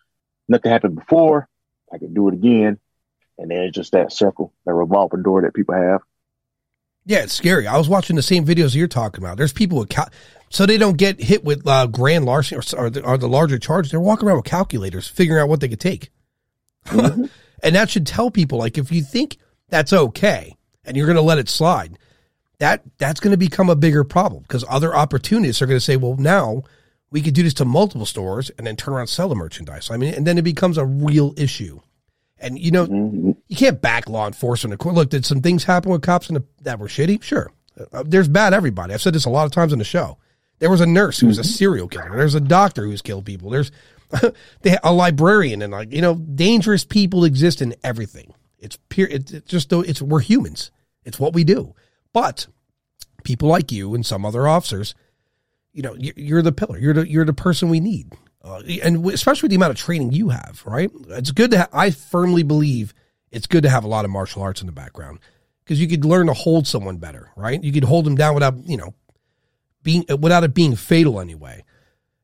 nothing 0.49 0.71
happened 0.71 0.95
before, 0.95 1.47
I 1.93 1.98
can 1.98 2.13
do 2.13 2.28
it 2.28 2.34
again. 2.34 2.80
And 3.38 3.52
then 3.52 3.60
it's 3.60 3.76
just 3.76 3.91
that 3.91 4.12
circle, 4.12 4.54
that 4.65 4.74
revolving 4.74 5.24
door 5.24 5.41
that 5.41 5.54
people 5.54 5.76
have. 5.76 6.02
Yeah, 7.06 7.24
it's 7.24 7.34
scary. 7.34 7.67
I 7.67 7.78
was 7.78 7.88
watching 7.89 8.15
the 8.15 8.21
same 8.21 8.45
videos 8.45 8.74
you're 8.74 8.88
talking 8.88 9.24
about. 9.24 9.38
There's 9.38 9.54
people 9.54 9.78
with 9.78 9.89
cal- 9.89 10.10
so 10.50 10.65
they 10.65 10.78
don't 10.78 10.98
get 10.98 11.21
hit 11.21 11.43
with 11.43 11.67
uh, 11.67 11.88
grand 11.88 12.26
larceny 12.26 12.60
or, 12.60 12.86
or, 12.86 12.89
the, 12.89 13.04
or 13.04 13.17
the 13.17 13.28
larger 13.28 13.60
charge. 13.60 13.91
They're 13.91 14.00
walking 14.00 14.28
around 14.28 14.38
with 14.38 14.45
calculators, 14.45 15.08
figuring 15.08 15.41
out 15.41 15.50
what 15.50 15.60
they 15.60 15.67
could 15.67 15.80
take. 15.80 16.10
Mhm. 16.86 17.30
And 17.63 17.74
that 17.76 17.89
should 17.89 18.06
tell 18.06 18.30
people 18.30 18.60
like 18.60 18.78
if 18.78 18.91
you 18.91 19.02
think 19.02 19.38
that's 19.69 19.91
okay 19.91 20.56
and 20.84 20.95
you're 20.95 21.08
going 21.08 21.15
to 21.15 21.21
let 21.21 21.39
it 21.39 21.50
slide, 21.50 21.98
that 22.60 22.84
that's 23.00 23.19
going 23.19 23.32
to 23.32 23.38
become 23.38 23.69
a 23.69 23.76
bigger 23.76 24.04
problem 24.04 24.43
because 24.43 24.63
other 24.69 24.95
opportunists 24.95 25.62
are 25.62 25.65
going 25.65 25.78
to 25.78 25.84
say, 25.84 25.98
well, 25.98 26.15
now 26.17 26.63
we 27.15 27.21
could 27.21 27.34
do 27.34 27.43
this 27.43 27.54
to 27.54 27.63
multiple 27.63 28.06
stores 28.06 28.51
and 28.58 28.67
then 28.67 28.75
turn 28.75 28.93
around 28.93 29.04
and 29.04 29.10
sell 29.10 29.30
the 29.30 29.36
merchandise. 29.36 29.89
I 29.89 29.95
mean, 29.95 30.13
and 30.13 30.28
then 30.28 30.38
it 30.38 30.41
becomes 30.41 30.78
a 30.78 30.86
real 30.86 31.34
issue. 31.38 31.80
And 32.39 32.60
you 32.60 32.71
know, 32.71 32.86
mm-hmm. 32.86 33.32
you 33.47 33.56
can't 33.56 33.82
back 33.82 34.10
law 34.10 34.28
enforcement. 34.28 34.86
Look, 34.86 35.12
did 35.12 35.25
some 35.25 35.41
things 35.41 35.63
happen 35.63 35.93
with 35.93 36.01
cops 36.01 36.28
the, 36.28 36.43
that 36.63 36.78
were 36.78 36.89
shitty? 36.89 37.23
Sure. 37.23 37.54
Uh, 37.93 38.04
there's 38.06 38.28
bad 38.28 38.54
everybody. 38.54 38.93
I've 38.93 39.01
said 39.01 39.15
this 39.15 39.23
a 39.23 39.30
lot 39.30 39.45
of 39.45 39.54
times 39.54 39.71
in 39.71 39.80
the 39.80 39.86
show. 39.86 40.17
There 40.60 40.69
was 40.69 40.82
a 40.82 40.86
nurse 40.86 41.17
who 41.17 41.28
was 41.28 41.38
a 41.38 41.41
mm-hmm. 41.41 41.51
serial 41.51 41.88
killer. 41.88 42.17
There's 42.17 42.36
a 42.36 42.41
doctor 42.41 42.84
who's 42.84 43.01
killed 43.01 43.25
people. 43.25 43.49
There's 43.49 43.71
a 44.84 44.91
librarian 44.91 45.62
and 45.62 45.71
like 45.71 45.93
you 45.93 46.01
know, 46.01 46.15
dangerous 46.15 46.84
people 46.84 47.23
exist 47.23 47.62
in 47.62 47.75
everything. 47.82 48.34
It's 48.60 48.78
pure. 48.89 49.08
It's 49.08 49.32
just 49.45 49.71
it's 49.71 50.01
we're 50.01 50.19
humans. 50.19 50.69
It's 51.06 51.17
what 51.17 51.32
we 51.32 51.45
do. 51.45 51.75
But 52.12 52.47
people 53.23 53.47
like 53.47 53.71
you 53.71 53.95
and 53.95 54.06
some 54.06 54.25
other 54.25 54.49
officers, 54.49 54.95
you 55.76 55.82
know, 55.82 55.94
you're 56.00 56.42
the 56.42 56.54
pillar. 56.54 56.78
You're 56.78 56.94
the 56.94 57.10
you're 57.10 57.26
the 57.26 57.34
person 57.34 57.68
we 57.68 57.82
need, 57.82 58.14
uh, 58.42 58.62
and 58.82 59.06
especially 59.08 59.50
the 59.50 59.58
amount 59.58 59.72
of 59.72 59.78
training 59.78 60.14
you 60.14 60.30
have. 60.30 60.64
Right? 60.66 60.90
It's 61.10 61.32
good 61.32 61.52
to. 61.52 61.58
Ha- 61.60 61.70
I 61.74 61.92
firmly 61.92 62.44
believe 62.44 62.94
it's 63.30 63.46
good 63.46 63.64
to 63.64 63.70
have 63.70 63.84
a 63.84 63.90
lot 63.90 64.06
of 64.06 64.12
martial 64.12 64.42
arts 64.42 64.62
in 64.62 64.68
the 64.68 64.74
background 64.74 65.20
because 65.64 65.82
you 65.82 65.90
could 65.90 66.06
learn 66.06 66.28
to 66.28 66.34
hold 66.34 66.66
someone 66.66 66.96
better. 66.96 67.30
Right? 67.36 67.62
You 67.62 67.74
could 67.74 67.84
hold 67.84 68.06
them 68.06 68.16
down 68.16 68.36
without 68.36 68.56
you 68.66 68.78
know 68.78 68.94
being 69.84 70.06
without 70.18 70.46
it 70.46 70.54
being 70.54 70.78
fatal 70.78 71.20
anyway. 71.20 71.66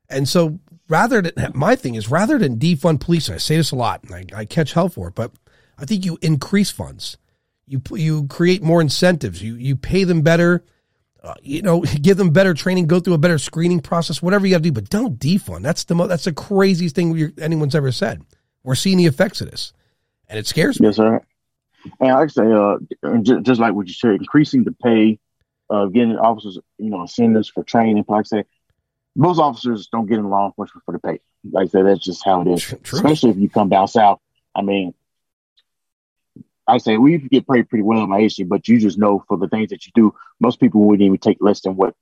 And 0.08 0.26
so 0.26 0.58
rather 0.88 1.20
than 1.20 1.52
my 1.54 1.76
thing 1.76 1.94
is 1.94 2.10
rather 2.10 2.38
than 2.38 2.58
defund 2.58 3.00
police, 3.00 3.28
I 3.28 3.36
say 3.36 3.58
this 3.58 3.70
a 3.70 3.76
lot, 3.76 4.02
and 4.04 4.14
I, 4.14 4.40
I 4.40 4.44
catch 4.46 4.72
hell 4.72 4.88
for 4.88 5.08
it, 5.08 5.14
but 5.14 5.30
I 5.76 5.84
think 5.84 6.06
you 6.06 6.16
increase 6.22 6.70
funds. 6.70 7.18
You 7.66 7.82
you 7.90 8.26
create 8.28 8.62
more 8.62 8.80
incentives. 8.80 9.42
You 9.42 9.56
you 9.56 9.76
pay 9.76 10.04
them 10.04 10.22
better 10.22 10.64
uh, 11.22 11.34
you 11.42 11.62
know, 11.62 11.80
give 12.02 12.16
them 12.16 12.30
better 12.30 12.54
training, 12.54 12.86
go 12.86 13.00
through 13.00 13.14
a 13.14 13.18
better 13.18 13.38
screening 13.38 13.80
process, 13.80 14.22
whatever 14.22 14.46
you 14.46 14.52
got 14.52 14.58
to 14.58 14.62
do, 14.64 14.72
but 14.72 14.90
don't 14.90 15.18
defund. 15.18 15.62
That's 15.62 15.84
the 15.84 15.94
mo- 15.94 16.06
that's 16.06 16.24
the 16.24 16.32
craziest 16.32 16.94
thing 16.94 17.32
anyone's 17.40 17.74
ever 17.74 17.92
said. 17.92 18.22
We're 18.64 18.74
seeing 18.74 18.98
the 18.98 19.06
effects 19.06 19.40
of 19.40 19.50
this, 19.50 19.72
and 20.28 20.38
it 20.38 20.46
scares 20.46 20.80
me. 20.80 20.88
Yes, 20.88 20.96
sir. 20.96 21.20
And 22.00 22.10
like 22.10 22.24
I 22.24 22.26
say, 22.28 22.52
uh, 22.52 23.18
just, 23.22 23.42
just 23.42 23.60
like 23.60 23.74
what 23.74 23.88
you 23.88 23.94
said, 23.94 24.12
increasing 24.12 24.62
the 24.62 24.72
pay, 24.72 25.18
uh, 25.68 25.86
getting 25.86 26.16
officers, 26.16 26.58
you 26.78 26.90
know, 26.90 27.02
incentives 27.02 27.48
for 27.48 27.64
training. 27.64 28.04
Like 28.06 28.20
I 28.20 28.22
say, 28.22 28.44
most 29.16 29.38
officers 29.38 29.88
don't 29.88 30.06
get 30.06 30.18
in 30.18 30.28
law 30.28 30.46
enforcement 30.46 30.84
for 30.84 30.92
the 30.92 31.00
pay. 31.00 31.20
Like 31.50 31.64
I 31.64 31.68
say, 31.68 31.82
that's 31.82 32.04
just 32.04 32.24
how 32.24 32.42
it 32.42 32.48
is. 32.48 32.62
True. 32.62 32.78
Especially 32.92 33.30
if 33.30 33.36
you 33.36 33.48
come 33.48 33.68
down 33.68 33.88
south. 33.88 34.20
I 34.54 34.62
mean, 34.62 34.94
I 36.72 36.78
say 36.78 36.96
we 36.96 37.18
get 37.18 37.46
paid 37.46 37.68
pretty 37.68 37.82
well 37.82 38.02
in 38.02 38.08
my 38.08 38.18
agency, 38.18 38.44
but 38.44 38.66
you 38.66 38.80
just 38.80 38.96
know 38.96 39.22
for 39.28 39.36
the 39.36 39.46
things 39.46 39.68
that 39.70 39.84
you 39.84 39.92
do, 39.94 40.14
most 40.40 40.58
people 40.58 40.80
wouldn't 40.80 41.04
even 41.04 41.18
take 41.18 41.36
less 41.42 41.60
than 41.60 41.76
what 41.76 41.94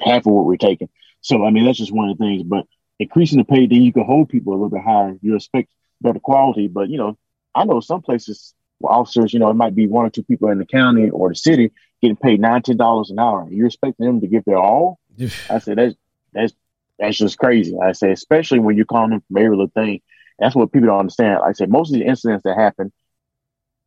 half 0.00 0.26
of 0.26 0.32
what 0.32 0.46
we're 0.46 0.56
taking. 0.56 0.88
So 1.20 1.44
I 1.44 1.50
mean 1.50 1.66
that's 1.66 1.76
just 1.76 1.92
one 1.92 2.08
of 2.08 2.16
the 2.16 2.24
things. 2.24 2.42
But 2.42 2.64
increasing 2.98 3.36
the 3.36 3.44
pay, 3.44 3.66
then 3.66 3.82
you 3.82 3.92
can 3.92 4.04
hold 4.04 4.30
people 4.30 4.54
a 4.54 4.56
little 4.56 4.70
bit 4.70 4.82
higher. 4.82 5.18
You 5.20 5.36
expect 5.36 5.68
better 6.00 6.20
quality, 6.20 6.68
but 6.68 6.88
you 6.88 6.96
know, 6.96 7.18
I 7.54 7.64
know 7.64 7.80
some 7.80 8.00
places 8.00 8.54
where 8.78 8.94
officers, 8.94 9.34
you 9.34 9.40
know, 9.40 9.50
it 9.50 9.54
might 9.54 9.74
be 9.74 9.86
one 9.86 10.06
or 10.06 10.10
two 10.10 10.22
people 10.22 10.48
in 10.48 10.56
the 10.56 10.64
county 10.64 11.10
or 11.10 11.28
the 11.28 11.34
city 11.34 11.70
getting 12.00 12.16
paid 12.16 12.40
nine, 12.40 12.62
ten 12.62 12.78
dollars 12.78 13.10
an 13.10 13.18
hour. 13.18 13.46
You're 13.50 13.66
expecting 13.66 14.06
them 14.06 14.22
to 14.22 14.26
give 14.26 14.44
their 14.46 14.56
all. 14.56 14.98
I 15.50 15.58
say 15.58 15.74
that's 15.74 15.96
that's 16.32 16.54
that's 16.98 17.18
just 17.18 17.36
crazy. 17.36 17.76
I 17.78 17.92
say, 17.92 18.10
especially 18.10 18.60
when 18.60 18.74
you're 18.74 18.86
calling 18.86 19.10
them 19.10 19.22
from 19.28 19.36
every 19.36 19.50
little 19.50 19.68
thing. 19.74 20.00
That's 20.38 20.54
what 20.54 20.72
people 20.72 20.88
don't 20.88 21.00
understand. 21.00 21.40
Like 21.40 21.50
I 21.50 21.52
say, 21.52 21.66
most 21.66 21.92
of 21.92 21.98
the 21.98 22.06
incidents 22.06 22.44
that 22.44 22.56
happen 22.56 22.90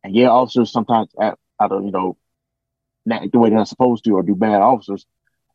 and 0.02 0.14
yeah, 0.14 0.28
officers 0.28 0.72
sometimes 0.72 1.10
act 1.20 1.38
out 1.60 1.72
of, 1.72 1.84
you 1.84 1.90
know, 1.90 2.16
not 3.04 3.30
the 3.30 3.38
way 3.38 3.48
they're 3.50 3.58
not 3.58 3.68
supposed 3.68 4.04
to 4.04 4.12
or 4.12 4.22
do 4.22 4.34
bad 4.34 4.60
officers. 4.60 5.06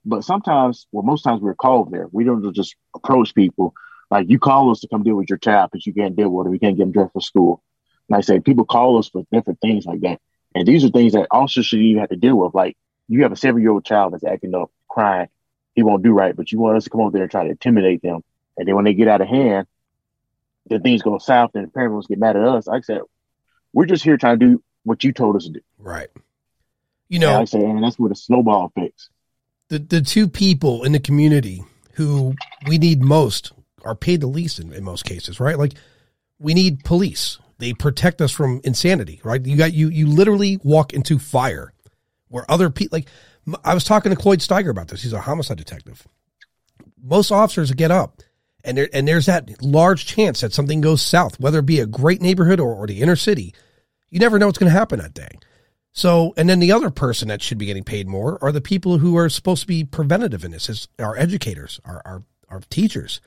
But 0.06 0.24
sometimes, 0.24 0.88
well, 0.92 1.04
most 1.04 1.24
times 1.24 1.42
we're 1.42 1.56
called 1.56 1.92
there. 1.92 2.08
We 2.12 2.24
don't 2.24 2.54
just 2.54 2.76
approach 2.96 3.34
people. 3.34 3.74
Like 4.12 4.30
you 4.30 4.38
call 4.38 4.70
us 4.72 4.82
to 4.82 4.88
come 4.88 5.04
deal 5.04 5.16
with 5.16 5.30
your 5.30 5.40
child 5.40 5.72
because 5.72 5.86
you 5.88 5.94
can't 5.94 6.16
deal 6.16 6.30
with 6.30 6.48
it. 6.48 6.52
We 6.52 6.60
can't 6.60 6.78
get 6.78 6.84
them 6.84 6.92
dressed 6.92 7.14
for 7.14 7.22
school. 7.22 7.64
Like 8.08 8.20
I 8.20 8.22
say, 8.22 8.40
people 8.40 8.66
call 8.66 9.00
us 9.00 9.10
for 9.10 9.24
different 9.32 9.60
things 9.62 9.86
like 9.86 10.02
that. 10.02 10.22
And 10.54 10.68
these 10.68 10.86
are 10.86 10.90
things 10.90 11.14
that 11.14 11.28
officers 11.32 11.66
should 11.66 11.80
even 11.80 12.02
have 12.02 12.10
to 12.10 12.16
deal 12.16 12.38
with. 12.38 12.54
Like 12.54 12.78
you 13.08 13.24
have 13.24 13.32
a 13.32 13.36
seven 13.36 13.62
year 13.62 13.72
old 13.72 13.86
child 13.86 14.14
that's 14.14 14.24
acting 14.24 14.54
up, 14.54 14.72
crying. 14.88 15.28
He 15.74 15.84
won't 15.84 16.04
do 16.04 16.14
right, 16.14 16.36
but 16.36 16.52
you 16.52 16.60
want 16.60 16.78
us 16.78 16.86
to 16.86 16.90
come 16.90 17.02
over 17.02 17.12
there 17.12 17.24
and 17.24 17.32
try 17.32 17.44
to 17.44 17.50
intimidate 17.50 18.02
them. 18.02 18.22
And 18.58 18.68
then 18.68 18.76
when 18.76 18.86
they 18.86 18.94
get 18.94 19.08
out 19.08 19.22
of 19.22 19.28
hand, 19.28 19.68
then 20.68 20.82
things 20.82 21.02
go 21.02 21.18
south 21.18 21.52
and 21.56 21.68
the 21.68 21.72
parents 21.72 22.08
get 22.08 22.20
mad 22.20 22.38
at 22.38 22.44
us. 22.44 22.68
Like 22.68 22.80
I 22.80 22.82
said, 22.82 23.02
we're 23.76 23.86
just 23.86 24.04
here 24.04 24.18
trying 24.18 24.40
to 24.40 24.46
do 24.46 24.64
what 24.84 25.04
you 25.04 25.12
told 25.12 25.36
us 25.36 25.44
to 25.44 25.52
do. 25.52 25.60
Right. 25.78 26.08
You 27.10 27.20
know, 27.20 27.34
and 27.34 27.42
I 27.42 27.46
say, 27.46 27.60
and 27.60 27.84
that's 27.84 28.00
where 28.00 28.10
the 28.10 28.16
snowball 28.16 28.72
effects. 28.76 29.10
The 29.70 29.78
the 29.78 30.02
two 30.02 30.28
people 30.28 30.84
in 30.84 30.94
the 30.94 31.00
community 31.00 31.64
who 31.94 32.34
we 32.68 32.80
need 32.80 33.04
most 33.04 33.52
are 33.84 33.94
paid 33.94 34.22
the 34.22 34.28
least 34.28 34.60
in, 34.60 34.74
in 34.74 34.84
most 34.84 35.06
cases, 35.06 35.40
right? 35.40 35.60
Like 35.60 35.74
we 36.40 36.56
need 36.56 36.84
police. 36.84 37.38
They 37.60 37.74
protect 37.74 38.22
us 38.22 38.32
from 38.32 38.62
insanity, 38.64 39.22
right? 39.24 39.46
You 39.46 39.56
got 39.56 39.74
you 39.74 39.90
you 39.90 40.08
literally 40.08 40.60
walk 40.64 40.94
into 40.94 41.20
fire 41.20 41.74
where 42.30 42.50
other 42.50 42.70
people 42.70 42.98
like 42.98 43.08
I 43.64 43.74
was 43.74 43.84
talking 43.84 44.10
to 44.10 44.16
Cloyd 44.16 44.40
Steiger 44.40 44.70
about 44.70 44.88
this. 44.88 45.04
He's 45.04 45.14
a 45.14 45.22
homicide 45.22 45.58
detective. 45.58 46.08
Most 47.02 47.32
officers 47.32 47.72
get 47.72 47.92
up 47.92 48.22
and 48.64 48.78
there 48.78 48.90
and 48.94 49.08
there's 49.08 49.28
that 49.28 49.62
large 49.62 50.06
chance 50.06 50.42
that 50.42 50.54
something 50.54 50.82
goes 50.82 51.02
south, 51.02 51.40
whether 51.40 51.60
it 51.60 51.66
be 51.66 51.80
a 51.80 51.86
great 51.86 52.22
neighborhood 52.22 52.60
or, 52.60 52.74
or 52.74 52.88
the 52.88 53.02
inner 53.02 53.16
city. 53.16 53.54
You 54.10 54.20
never 54.20 54.40
know 54.40 54.46
what's 54.46 54.58
going 54.58 54.72
to 54.72 54.78
happen 54.78 55.00
that 55.00 55.14
day. 55.14 55.40
So, 55.94 56.34
and 56.36 56.50
then 56.50 56.60
the 56.60 56.74
other 56.74 56.90
person 56.90 57.30
that 57.30 57.42
should 57.42 57.58
be 57.58 57.66
getting 57.66 57.84
paid 57.84 58.08
more 58.08 58.38
are 58.44 58.52
the 58.52 58.62
people 58.62 58.98
who 58.98 59.18
are 59.18 59.30
supposed 59.30 59.62
to 59.62 59.68
be 59.68 59.86
preventative 59.86 60.44
in 60.44 60.52
this, 60.52 60.70
is 60.70 60.88
our 61.00 61.18
educators, 61.18 61.80
our 61.86 62.02
our, 62.06 62.24
our 62.50 62.62
teachers. 62.70 63.22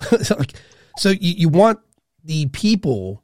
so, 0.22 0.36
like, 0.36 0.54
so 0.96 1.10
you, 1.10 1.34
you 1.34 1.48
want 1.48 1.78
the 2.24 2.46
people 2.46 3.22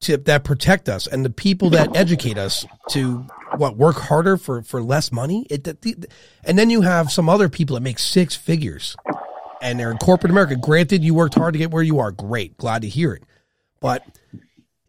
to 0.00 0.16
that 0.18 0.44
protect 0.44 0.88
us 0.88 1.06
and 1.06 1.24
the 1.24 1.30
people 1.30 1.70
that 1.70 1.96
educate 1.96 2.38
us 2.38 2.66
to 2.90 3.26
what 3.56 3.76
work 3.76 3.96
harder 3.96 4.36
for 4.36 4.62
for 4.62 4.82
less 4.82 5.10
money. 5.12 5.46
It, 5.48 5.64
the, 5.64 6.08
and 6.44 6.58
then 6.58 6.68
you 6.68 6.82
have 6.82 7.10
some 7.10 7.28
other 7.28 7.48
people 7.48 7.74
that 7.74 7.82
make 7.82 7.98
six 7.98 8.36
figures 8.36 8.96
and 9.60 9.78
they're 9.78 9.90
in 9.90 9.98
corporate 9.98 10.30
America. 10.30 10.56
Granted, 10.56 11.04
you 11.04 11.14
worked 11.14 11.34
hard 11.34 11.54
to 11.54 11.58
get 11.58 11.70
where 11.70 11.82
you 11.82 11.98
are. 11.98 12.10
Great, 12.10 12.56
glad 12.56 12.82
to 12.82 12.88
hear 12.88 13.12
it. 13.14 13.22
But 13.80 14.04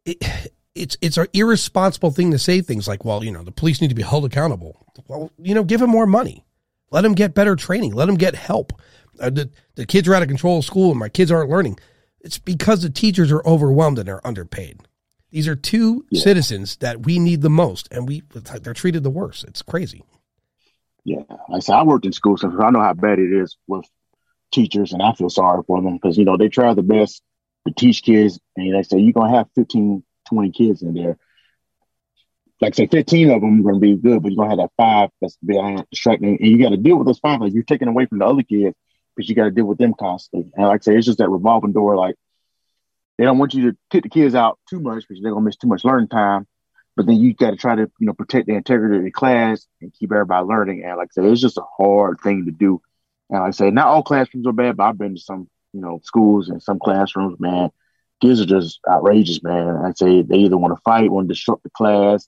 it, 0.06 0.52
it's 0.76 0.98
it's 1.02 1.18
an 1.18 1.28
irresponsible 1.34 2.12
thing 2.12 2.32
to 2.32 2.40
say 2.40 2.62
things 2.62 2.88
like, 2.88 3.04
"Well, 3.04 3.24
you 3.24 3.32
know, 3.32 3.44
the 3.44 3.52
police 3.52 3.82
need 3.82 3.90
to 3.90 3.96
be 3.96 4.04
held 4.04 4.26
accountable." 4.26 4.86
Well, 5.08 5.32
you 5.38 5.54
know, 5.54 5.64
give 5.64 5.80
them 5.80 5.90
more 5.90 6.06
money, 6.08 6.46
let 6.92 7.02
them 7.02 7.14
get 7.14 7.34
better 7.34 7.56
training, 7.56 7.94
let 7.94 8.06
them 8.06 8.16
get 8.16 8.36
help. 8.36 8.74
Uh, 9.20 9.30
the 9.30 9.50
the 9.76 9.86
kids 9.86 10.08
are 10.08 10.16
out 10.16 10.22
of 10.22 10.28
control 10.28 10.60
of 10.60 10.66
school, 10.66 10.92
and 10.92 11.00
my 11.00 11.10
kids 11.10 11.32
aren't 11.32 11.50
learning. 11.50 11.80
It's 12.22 12.38
because 12.38 12.82
the 12.82 12.90
teachers 12.90 13.32
are 13.32 13.46
overwhelmed 13.46 14.00
and 14.00 14.08
are 14.08 14.22
underpaid. 14.24 14.80
These 15.32 15.48
are 15.48 15.56
two 15.56 16.06
yeah. 16.10 16.22
citizens 16.22 16.78
that 16.78 17.06
we 17.06 17.18
need 17.18 17.42
the 17.42 17.50
most, 17.50 17.88
and 17.92 18.08
we 18.08 18.24
they're 18.34 18.74
treated 18.74 19.04
the 19.04 19.10
worst. 19.10 19.44
It's 19.46 19.62
crazy. 19.62 20.04
Yeah, 21.04 21.24
like 21.50 21.58
I 21.58 21.60
said, 21.60 21.76
I 21.76 21.84
worked 21.84 22.06
in 22.06 22.14
school, 22.14 22.38
so 22.38 22.52
I 22.62 22.70
know 22.70 22.82
how 22.82 22.94
bad 22.94 23.18
it 23.18 23.34
is 23.34 23.58
with 23.68 23.86
teachers, 24.52 24.94
and 24.94 25.02
I 25.02 25.14
feel 25.14 25.30
sorry 25.30 25.64
for 25.66 25.82
them 25.82 25.94
because 25.94 26.18
you 26.18 26.26
know 26.26 26.38
they 26.38 26.50
try 26.50 26.74
the 26.74 26.84
best 26.84 27.22
to 27.68 27.74
teach 27.74 28.04
kids, 28.04 28.40
and 28.56 28.76
they 28.76 28.84
say 28.84 29.00
you're 29.00 29.14
gonna 29.14 29.36
have 29.36 29.48
15, 29.56 30.04
20 30.32 30.52
kids 30.52 30.82
in 30.82 30.94
there. 30.94 31.18
Like 32.60 32.76
say 32.76 32.88
15 32.88 33.32
of 33.32 33.42
them 33.42 33.62
are 33.62 33.72
gonna 33.72 33.80
be 33.80 33.96
good, 33.96 34.22
but 34.22 34.32
you're 34.32 34.38
gonna 34.38 34.50
have 34.50 34.60
that 34.60 34.72
five 34.78 35.10
that's 35.20 35.38
behind 35.44 35.84
distracting, 35.90 36.38
and 36.40 36.48
you 36.48 36.62
got 36.62 36.70
to 36.70 36.78
deal 36.78 36.96
with 36.96 37.08
those 37.08 37.20
five. 37.20 37.42
Like 37.42 37.54
you're 37.54 37.64
taking 37.64 37.88
away 37.88 38.06
from 38.06 38.20
the 38.20 38.26
other 38.26 38.44
kids, 38.44 38.76
but 39.16 39.28
you 39.28 39.34
got 39.34 39.46
to 39.46 39.52
deal 39.52 39.66
with 39.66 39.80
them 39.80 39.96
constantly. 40.00 40.52
And 40.56 40.68
like 40.68 40.82
I 40.82 40.84
say, 40.84 40.96
it's 40.96 41.08
just 41.08 41.18
that 41.18 41.30
revolving 41.30 41.72
door. 41.72 41.96
Like 41.96 42.16
they 43.18 43.24
don't 43.24 43.40
want 43.40 43.56
you 43.56 43.72
to 43.72 43.78
kick 43.90 44.04
the 44.04 44.10
kids 44.10 44.36
out 44.36 44.60
too 44.70 44.80
much 44.80 45.08
because 45.08 45.24
they're 45.24 45.32
gonna 45.32 45.46
miss 45.46 45.58
too 45.58 45.68
much 45.68 45.84
learning 45.84 46.10
time. 46.10 46.48
But 46.96 47.08
then 47.08 47.16
you 47.16 47.34
got 47.34 47.52
to 47.52 47.56
try 47.56 47.76
to, 47.76 47.90
you 48.00 48.06
know, 48.06 48.14
protect 48.14 48.48
the 48.48 48.54
integrity 48.54 48.98
of 48.98 49.04
the 49.06 49.12
class 49.12 49.66
and 49.82 49.94
keep 49.94 50.12
everybody 50.12 50.46
learning. 50.46 50.84
And 50.84 50.98
like 50.98 51.08
I 51.08 51.14
said, 51.14 51.26
it's 51.26 51.42
just 51.42 51.58
a 51.58 51.64
hard 51.78 52.20
thing 52.22 52.46
to 52.46 52.52
do 52.52 52.82
and 53.32 53.40
like 53.40 53.48
I 53.48 53.52
say, 53.52 53.72
not 53.72 53.88
all 53.88 54.04
classrooms 54.04 54.46
are 54.46 54.52
bad, 54.52 54.78
but 54.78 54.84
I've 54.84 54.98
been 54.98 55.16
to 55.16 55.22
some, 55.22 55.50
you 55.74 55.80
know, 55.80 56.02
schools 56.04 56.50
and 56.50 56.62
some 56.62 56.80
classrooms, 56.80 57.40
man. 57.40 57.72
Kids 58.22 58.40
are 58.40 58.46
just 58.46 58.80
outrageous, 58.90 59.42
man. 59.44 59.78
I 59.78 59.94
say 59.94 60.22
they 60.22 60.38
either 60.38 60.58
want 60.58 60.76
to 60.76 60.82
fight, 60.84 61.12
want 61.12 61.28
to 61.28 61.34
disrupt 61.34 61.64
the 61.64 61.70
class, 61.72 62.28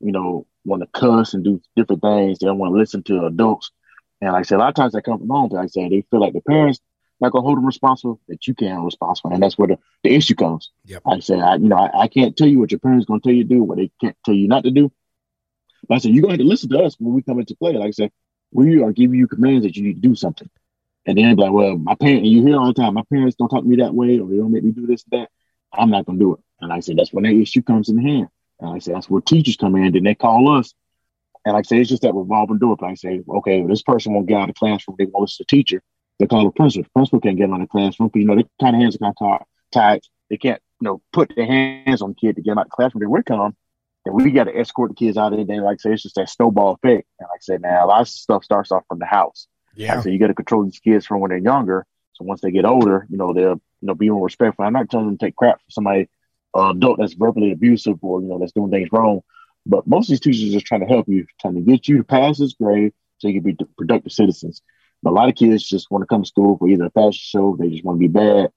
you 0.00 0.12
know, 0.12 0.46
want 0.64 0.82
to 0.82 0.88
cuss 0.98 1.34
and 1.34 1.42
do 1.42 1.60
different 1.76 2.02
things. 2.02 2.38
They 2.38 2.46
don't 2.46 2.58
want 2.58 2.72
to 2.72 2.78
listen 2.78 3.02
to 3.04 3.26
adults. 3.26 3.70
And 4.20 4.32
like 4.32 4.40
I 4.40 4.42
say, 4.42 4.54
a 4.54 4.58
lot 4.58 4.68
of 4.68 4.74
times 4.74 4.92
they 4.92 5.02
come 5.02 5.18
from 5.18 5.28
home. 5.28 5.50
Like 5.50 5.64
I 5.64 5.66
say, 5.66 5.88
they 5.88 6.04
feel 6.10 6.20
like 6.20 6.32
the 6.32 6.40
parents 6.42 6.80
not 7.22 7.32
gonna 7.32 7.44
hold 7.44 7.56
them 7.56 7.66
responsible, 7.66 8.20
that 8.28 8.46
you 8.46 8.54
can't 8.54 8.74
hold 8.74 8.86
responsible, 8.86 9.32
and 9.32 9.42
that's 9.42 9.56
where 9.56 9.68
the, 9.68 9.78
the 10.02 10.14
issue 10.14 10.34
comes. 10.34 10.70
Yep. 10.86 11.02
I 11.06 11.20
say, 11.20 11.40
I, 11.40 11.54
you 11.54 11.68
know, 11.68 11.76
I, 11.76 12.02
I, 12.02 12.08
can't 12.08 12.36
tell 12.36 12.48
you 12.48 12.58
what 12.58 12.72
your 12.72 12.80
parents 12.80 13.06
gonna 13.06 13.20
tell 13.20 13.32
you 13.32 13.44
to 13.44 13.48
do, 13.48 13.62
what 13.62 13.78
they 13.78 13.90
can't 14.00 14.16
tell 14.24 14.34
you 14.34 14.48
not 14.48 14.64
to 14.64 14.70
do. 14.70 14.90
But 15.88 15.96
I 15.96 15.98
said, 15.98 16.10
you're 16.10 16.22
gonna 16.22 16.34
have 16.34 16.40
to 16.40 16.44
listen 16.46 16.68
to 16.70 16.80
us 16.80 16.96
when 16.98 17.14
we 17.14 17.22
come 17.22 17.38
into 17.38 17.56
play. 17.56 17.74
Like 17.74 17.88
I 17.88 17.92
said, 17.92 18.10
we 18.50 18.82
are 18.82 18.92
giving 18.92 19.18
you 19.18 19.28
commands 19.28 19.64
that 19.64 19.76
you 19.76 19.84
need 19.84 20.02
to 20.02 20.08
do 20.08 20.14
something. 20.14 20.50
And 21.06 21.18
then 21.18 21.36
like, 21.36 21.52
well, 21.52 21.76
my 21.76 21.94
parents, 21.94 22.28
you 22.28 22.46
hear 22.46 22.56
all 22.56 22.66
the 22.66 22.74
time, 22.74 22.94
my 22.94 23.02
parents 23.12 23.36
don't 23.36 23.48
talk 23.48 23.62
to 23.62 23.68
me 23.68 23.76
that 23.76 23.94
way, 23.94 24.18
or 24.18 24.28
they 24.28 24.36
don't 24.36 24.52
make 24.52 24.64
me 24.64 24.72
do 24.72 24.86
this, 24.86 25.04
that. 25.10 25.28
I'm 25.72 25.90
not 25.90 26.06
gonna 26.06 26.18
do 26.18 26.34
it. 26.34 26.40
And 26.60 26.72
I 26.72 26.80
said, 26.80 26.96
that's 26.96 27.12
when 27.12 27.24
that 27.24 27.32
issue 27.32 27.62
comes 27.62 27.88
in 27.88 27.98
hand. 27.98 28.28
And 28.60 28.70
I 28.70 28.78
said, 28.78 28.94
that's 28.94 29.10
where 29.10 29.20
teachers 29.20 29.56
come 29.56 29.74
in. 29.76 29.92
Then 29.92 30.04
they 30.04 30.14
call 30.14 30.56
us. 30.56 30.74
And 31.44 31.56
I 31.56 31.62
say, 31.62 31.80
it's 31.80 31.90
just 31.90 32.02
that 32.02 32.14
revolving 32.14 32.58
door. 32.58 32.76
But 32.76 32.86
I 32.86 32.94
say, 32.94 33.22
okay, 33.28 33.60
well, 33.60 33.68
this 33.68 33.82
person 33.82 34.14
won't 34.14 34.26
get 34.26 34.36
out 34.36 34.48
of 34.48 34.54
the 34.54 34.58
classroom. 34.58 34.96
They 34.98 35.06
want 35.06 35.24
us 35.24 35.36
to 35.38 35.44
teacher. 35.44 35.82
They 36.20 36.26
call 36.28 36.44
the 36.44 36.52
principal. 36.52 36.84
The 36.84 36.90
principal 36.90 37.20
can't 37.20 37.36
get 37.36 37.50
out 37.50 37.54
of 37.54 37.60
the 37.62 37.66
classroom. 37.66 38.10
But, 38.12 38.20
you 38.20 38.26
know, 38.26 38.36
they 38.36 38.44
kind 38.60 38.76
of 38.76 38.82
hands 38.82 38.94
are 38.94 38.98
kind 38.98 39.14
of 39.18 39.46
tied. 39.72 40.02
They 40.30 40.36
can't, 40.36 40.62
you 40.80 40.84
know, 40.86 41.02
put 41.12 41.34
their 41.34 41.46
hands 41.46 42.00
on 42.00 42.10
the 42.10 42.14
kid 42.14 42.36
to 42.36 42.42
get 42.42 42.52
them 42.52 42.58
out 42.58 42.66
of 42.66 42.70
the 42.70 42.76
classroom. 42.76 43.00
They 43.00 43.06
work 43.06 43.26
come. 43.26 43.56
And 44.04 44.14
we 44.14 44.30
got 44.30 44.44
to 44.44 44.56
escort 44.56 44.90
the 44.90 44.94
kids 44.94 45.16
out 45.16 45.32
of 45.32 45.46
there. 45.46 45.62
Like 45.62 45.74
I 45.74 45.78
say, 45.78 45.92
it's 45.94 46.02
just 46.02 46.14
that 46.14 46.28
snowball 46.28 46.74
effect. 46.74 47.08
And 47.18 47.26
like 47.26 47.38
I 47.38 47.40
said, 47.40 47.62
now 47.62 47.84
a 47.84 47.88
lot 47.88 48.02
of 48.02 48.08
stuff 48.08 48.44
starts 48.44 48.70
off 48.70 48.84
from 48.86 49.00
the 49.00 49.06
house. 49.06 49.48
Yeah. 49.74 50.00
So 50.00 50.08
you 50.08 50.18
got 50.18 50.28
to 50.28 50.34
control 50.34 50.64
these 50.64 50.78
kids 50.78 51.06
from 51.06 51.20
when 51.20 51.30
they're 51.30 51.38
younger. 51.38 51.86
So 52.14 52.24
once 52.24 52.40
they 52.40 52.50
get 52.50 52.64
older, 52.64 53.06
you 53.08 53.16
know, 53.16 53.32
they'll, 53.32 53.60
you 53.80 53.86
know, 53.86 53.94
be 53.94 54.10
more 54.10 54.24
respectful. 54.24 54.64
I'm 54.64 54.72
not 54.72 54.90
telling 54.90 55.06
them 55.06 55.18
to 55.18 55.26
take 55.26 55.36
crap 55.36 55.56
from 55.56 55.70
somebody, 55.70 56.08
uh, 56.54 56.70
adult 56.70 56.98
that's 56.98 57.14
verbally 57.14 57.52
abusive 57.52 57.98
or, 58.02 58.20
you 58.20 58.28
know, 58.28 58.38
that's 58.38 58.52
doing 58.52 58.70
things 58.70 58.90
wrong. 58.92 59.20
But 59.64 59.86
most 59.86 60.06
of 60.06 60.10
these 60.10 60.20
teachers 60.20 60.50
are 60.50 60.52
just 60.52 60.66
trying 60.66 60.82
to 60.82 60.86
help 60.86 61.08
you, 61.08 61.26
trying 61.40 61.54
to 61.54 61.60
get 61.60 61.88
you 61.88 61.98
to 61.98 62.04
pass 62.04 62.38
this 62.38 62.52
grade 62.54 62.92
so 63.18 63.28
you 63.28 63.40
can 63.40 63.54
be 63.54 63.64
productive 63.78 64.12
citizens. 64.12 64.62
But 65.02 65.10
a 65.10 65.14
lot 65.14 65.28
of 65.28 65.34
kids 65.34 65.66
just 65.66 65.90
want 65.90 66.02
to 66.02 66.06
come 66.06 66.22
to 66.22 66.28
school 66.28 66.58
for 66.58 66.68
either 66.68 66.86
a 66.86 66.90
fashion 66.90 67.12
show, 67.12 67.56
they 67.58 67.70
just 67.70 67.84
want 67.84 67.96
to 67.96 68.00
be 68.00 68.12
bad. 68.12 68.50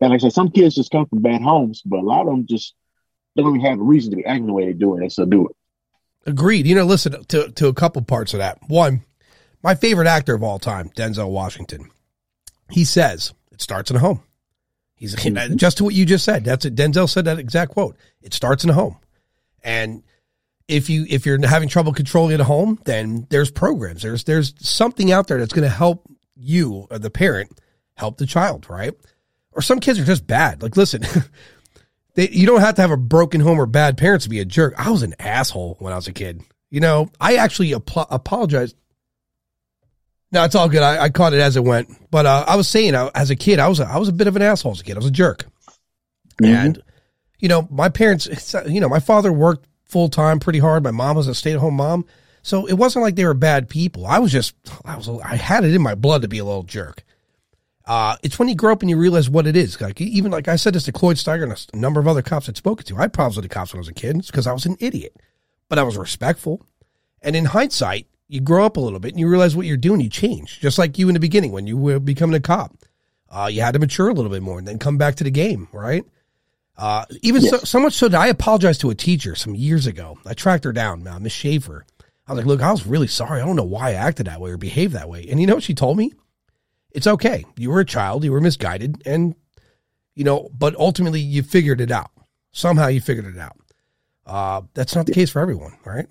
And 0.00 0.10
like 0.10 0.14
I 0.14 0.18
said, 0.18 0.32
some 0.32 0.50
kids 0.50 0.74
just 0.74 0.90
come 0.90 1.06
from 1.06 1.22
bad 1.22 1.42
homes, 1.42 1.82
but 1.84 1.98
a 1.98 2.02
lot 2.02 2.22
of 2.22 2.26
them 2.26 2.46
just 2.48 2.74
don't 3.36 3.56
even 3.56 3.60
have 3.60 3.78
a 3.78 3.82
reason 3.82 4.10
to 4.10 4.16
be 4.16 4.24
acting 4.24 4.46
the 4.46 4.52
way 4.52 4.66
they 4.66 4.72
do 4.72 4.96
it. 4.96 5.00
They 5.00 5.08
still 5.08 5.26
do 5.26 5.48
it. 5.48 5.56
Agreed. 6.26 6.66
You 6.66 6.74
know, 6.74 6.84
listen 6.84 7.24
to, 7.24 7.50
to 7.50 7.68
a 7.68 7.74
couple 7.74 8.02
parts 8.02 8.34
of 8.34 8.38
that. 8.38 8.58
One, 8.68 9.04
my 9.62 9.74
favorite 9.74 10.06
actor 10.08 10.34
of 10.34 10.42
all 10.42 10.58
time, 10.58 10.90
Denzel 10.90 11.30
Washington. 11.30 11.90
He 12.70 12.84
says 12.84 13.34
it 13.52 13.60
starts 13.60 13.90
in 13.90 13.96
a 13.96 14.00
home. 14.00 14.22
He's 14.94 15.14
just 15.56 15.78
to 15.78 15.84
what 15.84 15.94
you 15.94 16.04
just 16.04 16.24
said. 16.24 16.44
That's 16.44 16.64
it. 16.64 16.74
Denzel 16.74 17.08
said 17.08 17.24
that 17.24 17.38
exact 17.38 17.72
quote. 17.72 17.96
It 18.22 18.34
starts 18.34 18.64
in 18.64 18.70
a 18.70 18.74
home. 18.74 18.98
And 19.62 20.02
if 20.68 20.88
you 20.88 21.06
if 21.08 21.26
you're 21.26 21.44
having 21.46 21.68
trouble 21.68 21.92
controlling 21.92 22.34
at 22.34 22.40
home, 22.40 22.78
then 22.84 23.26
there's 23.30 23.50
programs. 23.50 24.02
There's 24.02 24.24
there's 24.24 24.54
something 24.58 25.10
out 25.10 25.26
there 25.26 25.38
that's 25.38 25.52
going 25.52 25.68
to 25.68 25.74
help 25.74 26.06
you, 26.36 26.86
or 26.90 26.98
the 26.98 27.10
parent, 27.10 27.60
help 27.94 28.18
the 28.18 28.26
child, 28.26 28.68
right? 28.70 28.94
Or 29.52 29.62
some 29.62 29.80
kids 29.80 29.98
are 29.98 30.04
just 30.04 30.26
bad. 30.26 30.62
Like, 30.62 30.76
listen, 30.76 31.02
they, 32.14 32.28
you 32.30 32.46
don't 32.46 32.60
have 32.60 32.76
to 32.76 32.82
have 32.82 32.92
a 32.92 32.96
broken 32.96 33.40
home 33.40 33.58
or 33.58 33.66
bad 33.66 33.98
parents 33.98 34.24
to 34.24 34.30
be 34.30 34.40
a 34.40 34.44
jerk. 34.44 34.74
I 34.78 34.90
was 34.90 35.02
an 35.02 35.14
asshole 35.18 35.76
when 35.80 35.92
I 35.92 35.96
was 35.96 36.08
a 36.08 36.12
kid. 36.12 36.42
You 36.70 36.80
know, 36.80 37.10
I 37.20 37.36
actually 37.36 37.74
ap- 37.74 38.06
apologized. 38.10 38.76
No, 40.32 40.44
it's 40.44 40.54
all 40.54 40.68
good. 40.68 40.82
I, 40.82 41.04
I, 41.04 41.08
caught 41.08 41.32
it 41.32 41.40
as 41.40 41.56
it 41.56 41.64
went. 41.64 41.90
But 42.10 42.24
uh, 42.24 42.44
I 42.46 42.56
was 42.56 42.68
saying, 42.68 42.94
uh, 42.94 43.10
as 43.14 43.30
a 43.30 43.36
kid, 43.36 43.58
I 43.58 43.68
was 43.68 43.80
a, 43.80 43.84
I 43.84 43.98
was 43.98 44.08
a 44.08 44.12
bit 44.12 44.28
of 44.28 44.36
an 44.36 44.42
asshole 44.42 44.72
as 44.72 44.80
a 44.80 44.84
kid. 44.84 44.94
I 44.94 44.98
was 44.98 45.06
a 45.06 45.10
jerk, 45.10 45.46
mm-hmm. 46.40 46.44
and 46.44 46.82
you 47.38 47.48
know, 47.48 47.66
my 47.70 47.88
parents. 47.88 48.54
You 48.68 48.80
know, 48.80 48.88
my 48.88 49.00
father 49.00 49.32
worked 49.32 49.66
full 49.84 50.08
time 50.08 50.38
pretty 50.38 50.60
hard. 50.60 50.84
My 50.84 50.92
mom 50.92 51.16
was 51.16 51.26
a 51.26 51.34
stay 51.34 51.52
at 51.52 51.58
home 51.58 51.74
mom, 51.74 52.06
so 52.42 52.66
it 52.66 52.74
wasn't 52.74 53.02
like 53.02 53.16
they 53.16 53.24
were 53.24 53.34
bad 53.34 53.68
people. 53.68 54.06
I 54.06 54.18
was 54.18 54.30
just, 54.30 54.54
I 54.84 54.96
was, 54.96 55.08
I 55.08 55.36
had 55.36 55.64
it 55.64 55.74
in 55.74 55.82
my 55.82 55.94
blood 55.94 56.22
to 56.22 56.28
be 56.28 56.38
a 56.38 56.44
little 56.44 56.62
jerk. 56.62 57.04
Uh, 57.86 58.16
it's 58.22 58.38
when 58.38 58.48
you 58.48 58.54
grow 58.54 58.72
up 58.72 58.82
and 58.82 58.90
you 58.90 58.96
realize 58.96 59.28
what 59.28 59.48
it 59.48 59.56
is. 59.56 59.80
Like 59.80 60.00
even 60.00 60.30
like 60.30 60.46
I 60.46 60.56
said 60.56 60.74
this 60.74 60.84
to 60.84 60.92
Cloyd 60.92 61.16
Steiger 61.16 61.42
and 61.42 61.66
a 61.72 61.76
number 61.76 61.98
of 61.98 62.06
other 62.06 62.22
cops 62.22 62.48
I'd 62.48 62.56
spoken 62.56 62.86
to. 62.86 62.96
I 62.96 63.02
had 63.02 63.12
problems 63.12 63.36
with 63.36 63.42
the 63.42 63.48
cops 63.48 63.72
when 63.72 63.78
I 63.78 63.80
was 63.80 63.88
a 63.88 63.94
kid 63.94 64.24
because 64.26 64.46
I 64.46 64.52
was 64.52 64.64
an 64.64 64.76
idiot, 64.78 65.16
but 65.68 65.78
I 65.78 65.82
was 65.82 65.96
respectful. 65.96 66.64
And 67.20 67.34
in 67.34 67.46
hindsight, 67.46 68.06
you 68.30 68.40
grow 68.40 68.64
up 68.64 68.76
a 68.76 68.80
little 68.80 69.00
bit 69.00 69.10
and 69.10 69.20
you 69.20 69.28
realize 69.28 69.56
what 69.56 69.66
you're 69.66 69.76
doing. 69.76 70.00
You 70.00 70.08
change, 70.08 70.60
just 70.60 70.78
like 70.78 70.98
you 70.98 71.08
in 71.08 71.14
the 71.14 71.20
beginning 71.20 71.52
when 71.52 71.66
you 71.66 71.76
were 71.76 71.98
becoming 71.98 72.36
a 72.36 72.40
cop. 72.40 72.74
Uh, 73.28 73.48
you 73.50 73.60
had 73.60 73.72
to 73.72 73.78
mature 73.78 74.08
a 74.08 74.12
little 74.12 74.30
bit 74.30 74.42
more 74.42 74.58
and 74.58 74.66
then 74.66 74.78
come 74.78 74.98
back 74.98 75.16
to 75.16 75.24
the 75.24 75.30
game, 75.30 75.68
right? 75.72 76.04
Uh, 76.76 77.04
even 77.22 77.42
yes. 77.42 77.50
so, 77.50 77.58
so 77.58 77.80
much 77.80 77.92
so 77.92 78.08
that 78.08 78.20
I 78.20 78.28
apologized 78.28 78.80
to 78.82 78.90
a 78.90 78.94
teacher 78.94 79.34
some 79.34 79.54
years 79.54 79.86
ago. 79.86 80.18
I 80.24 80.34
tracked 80.34 80.64
her 80.64 80.72
down, 80.72 81.06
uh, 81.06 81.18
Miss 81.18 81.32
Schaefer. 81.32 81.84
I 82.26 82.32
was 82.32 82.38
like, 82.38 82.46
look, 82.46 82.62
I 82.62 82.70
was 82.70 82.86
really 82.86 83.08
sorry. 83.08 83.40
I 83.40 83.44
don't 83.44 83.56
know 83.56 83.64
why 83.64 83.90
I 83.90 83.94
acted 83.94 84.26
that 84.26 84.40
way 84.40 84.50
or 84.50 84.56
behaved 84.56 84.94
that 84.94 85.08
way. 85.08 85.26
And 85.28 85.40
you 85.40 85.46
know 85.46 85.54
what 85.54 85.64
she 85.64 85.74
told 85.74 85.98
me? 85.98 86.12
It's 86.92 87.06
okay. 87.06 87.44
You 87.56 87.70
were 87.70 87.80
a 87.80 87.84
child. 87.84 88.24
You 88.24 88.32
were 88.32 88.40
misguided. 88.40 89.02
And, 89.04 89.34
you 90.14 90.24
know, 90.24 90.48
but 90.56 90.74
ultimately 90.76 91.20
you 91.20 91.42
figured 91.42 91.80
it 91.80 91.90
out. 91.90 92.10
Somehow 92.52 92.86
you 92.86 93.00
figured 93.00 93.26
it 93.26 93.38
out. 93.38 93.56
Uh, 94.26 94.62
that's 94.74 94.94
not 94.94 95.06
the 95.06 95.12
case 95.12 95.30
for 95.30 95.40
everyone, 95.40 95.76
right? 95.84 96.06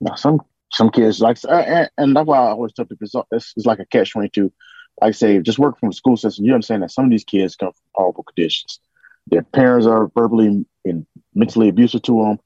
No, 0.00 0.14
some 0.14 0.40
some 0.72 0.90
kids 0.90 1.20
like, 1.20 1.38
uh, 1.44 1.50
and, 1.50 1.90
and 1.98 2.16
that's 2.16 2.26
why 2.26 2.38
I 2.38 2.50
always 2.50 2.72
tell 2.72 2.84
people 2.84 3.06
it's, 3.32 3.54
it's 3.56 3.66
like 3.66 3.80
a 3.80 3.86
catch 3.86 4.12
twenty 4.12 4.28
two. 4.28 4.52
Like 5.00 5.08
I 5.08 5.12
say, 5.12 5.38
just 5.40 5.58
work 5.58 5.78
from 5.78 5.90
the 5.90 5.94
school 5.94 6.16
system. 6.16 6.44
You 6.44 6.54
understand 6.54 6.82
that 6.82 6.90
some 6.90 7.06
of 7.06 7.10
these 7.10 7.24
kids 7.24 7.56
come 7.56 7.72
from 7.72 7.82
horrible 7.94 8.24
conditions. 8.24 8.80
Their 9.28 9.42
parents 9.42 9.86
are 9.86 10.08
verbally 10.14 10.64
and 10.84 11.06
mentally 11.34 11.68
abusive 11.68 12.02
to 12.02 12.22
them, 12.22 12.38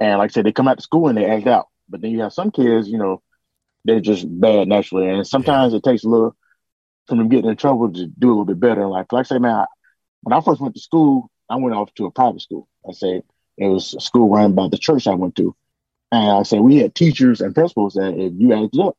and 0.00 0.18
like 0.18 0.30
I 0.30 0.32
said, 0.32 0.46
they 0.46 0.52
come 0.52 0.68
out 0.68 0.78
to 0.78 0.82
school 0.82 1.08
and 1.08 1.16
they 1.16 1.26
act 1.26 1.46
out. 1.46 1.68
But 1.88 2.00
then 2.00 2.10
you 2.10 2.20
have 2.22 2.32
some 2.32 2.50
kids, 2.50 2.88
you 2.88 2.98
know, 2.98 3.22
they're 3.84 4.00
just 4.00 4.26
bad 4.28 4.68
naturally, 4.68 5.08
and 5.08 5.26
sometimes 5.26 5.74
it 5.74 5.82
takes 5.84 6.04
a 6.04 6.08
little 6.08 6.36
from 7.06 7.18
them 7.18 7.28
getting 7.28 7.50
in 7.50 7.56
trouble 7.56 7.92
to 7.92 8.06
do 8.06 8.28
a 8.28 8.30
little 8.30 8.44
bit 8.44 8.60
better. 8.60 8.86
Like 8.86 9.12
like 9.12 9.26
I 9.26 9.28
say, 9.28 9.38
man, 9.38 9.54
I, 9.54 9.66
when 10.22 10.32
I 10.32 10.40
first 10.40 10.60
went 10.60 10.74
to 10.74 10.80
school, 10.80 11.30
I 11.48 11.56
went 11.56 11.76
off 11.76 11.94
to 11.94 12.06
a 12.06 12.10
private 12.10 12.40
school. 12.40 12.68
I 12.88 12.92
say 12.92 13.22
it 13.58 13.66
was 13.66 13.94
a 13.94 14.00
school 14.00 14.28
run 14.28 14.54
by 14.54 14.68
the 14.68 14.78
church 14.78 15.06
I 15.06 15.14
went 15.14 15.36
to. 15.36 15.54
And 16.12 16.30
I 16.30 16.42
said 16.42 16.60
we 16.60 16.76
had 16.76 16.94
teachers 16.94 17.40
and 17.40 17.54
principals 17.54 17.94
that 17.94 18.14
if 18.14 18.32
you 18.36 18.52
acted 18.52 18.80
up, 18.80 18.96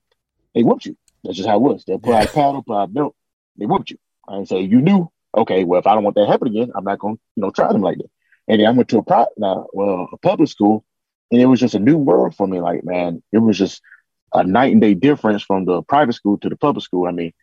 they 0.53 0.63
whooped 0.63 0.85
you. 0.85 0.97
That's 1.23 1.37
just 1.37 1.47
how 1.47 1.55
it 1.55 1.61
was. 1.61 1.83
They 1.85 1.97
put 1.97 2.13
out 2.13 2.33
paddle, 2.33 2.63
put 2.63 2.75
out 2.77 2.93
belt, 2.93 3.15
they 3.57 3.65
whooped 3.65 3.91
you. 3.91 3.97
I 4.27 4.43
say 4.43 4.61
you 4.61 4.81
knew, 4.81 5.09
okay, 5.35 5.63
well 5.63 5.79
if 5.79 5.87
I 5.87 5.93
don't 5.93 6.03
want 6.03 6.15
that 6.15 6.25
to 6.25 6.31
happen 6.31 6.47
again, 6.49 6.71
I'm 6.75 6.83
not 6.83 6.99
gonna, 6.99 7.15
you 7.35 7.41
know, 7.41 7.51
try 7.51 7.71
them 7.71 7.81
like 7.81 7.97
that. 7.97 8.09
And 8.47 8.59
then 8.61 8.67
I 8.67 8.71
went 8.71 8.89
to 8.89 8.99
a 8.99 9.03
private 9.03 9.33
now, 9.37 9.61
uh, 9.61 9.63
well, 9.73 10.09
a 10.11 10.17
public 10.17 10.49
school, 10.49 10.85
and 11.31 11.41
it 11.41 11.45
was 11.45 11.59
just 11.59 11.75
a 11.75 11.79
new 11.79 11.97
world 11.97 12.35
for 12.35 12.47
me. 12.47 12.61
Like, 12.61 12.83
man, 12.83 13.21
it 13.31 13.39
was 13.39 13.57
just 13.57 13.81
a 14.33 14.43
night 14.43 14.71
and 14.71 14.81
day 14.81 14.93
difference 14.93 15.43
from 15.43 15.65
the 15.65 15.81
private 15.83 16.13
school 16.13 16.37
to 16.39 16.49
the 16.49 16.55
public 16.55 16.83
school. 16.83 17.07
I 17.07 17.11
mean, 17.11 17.33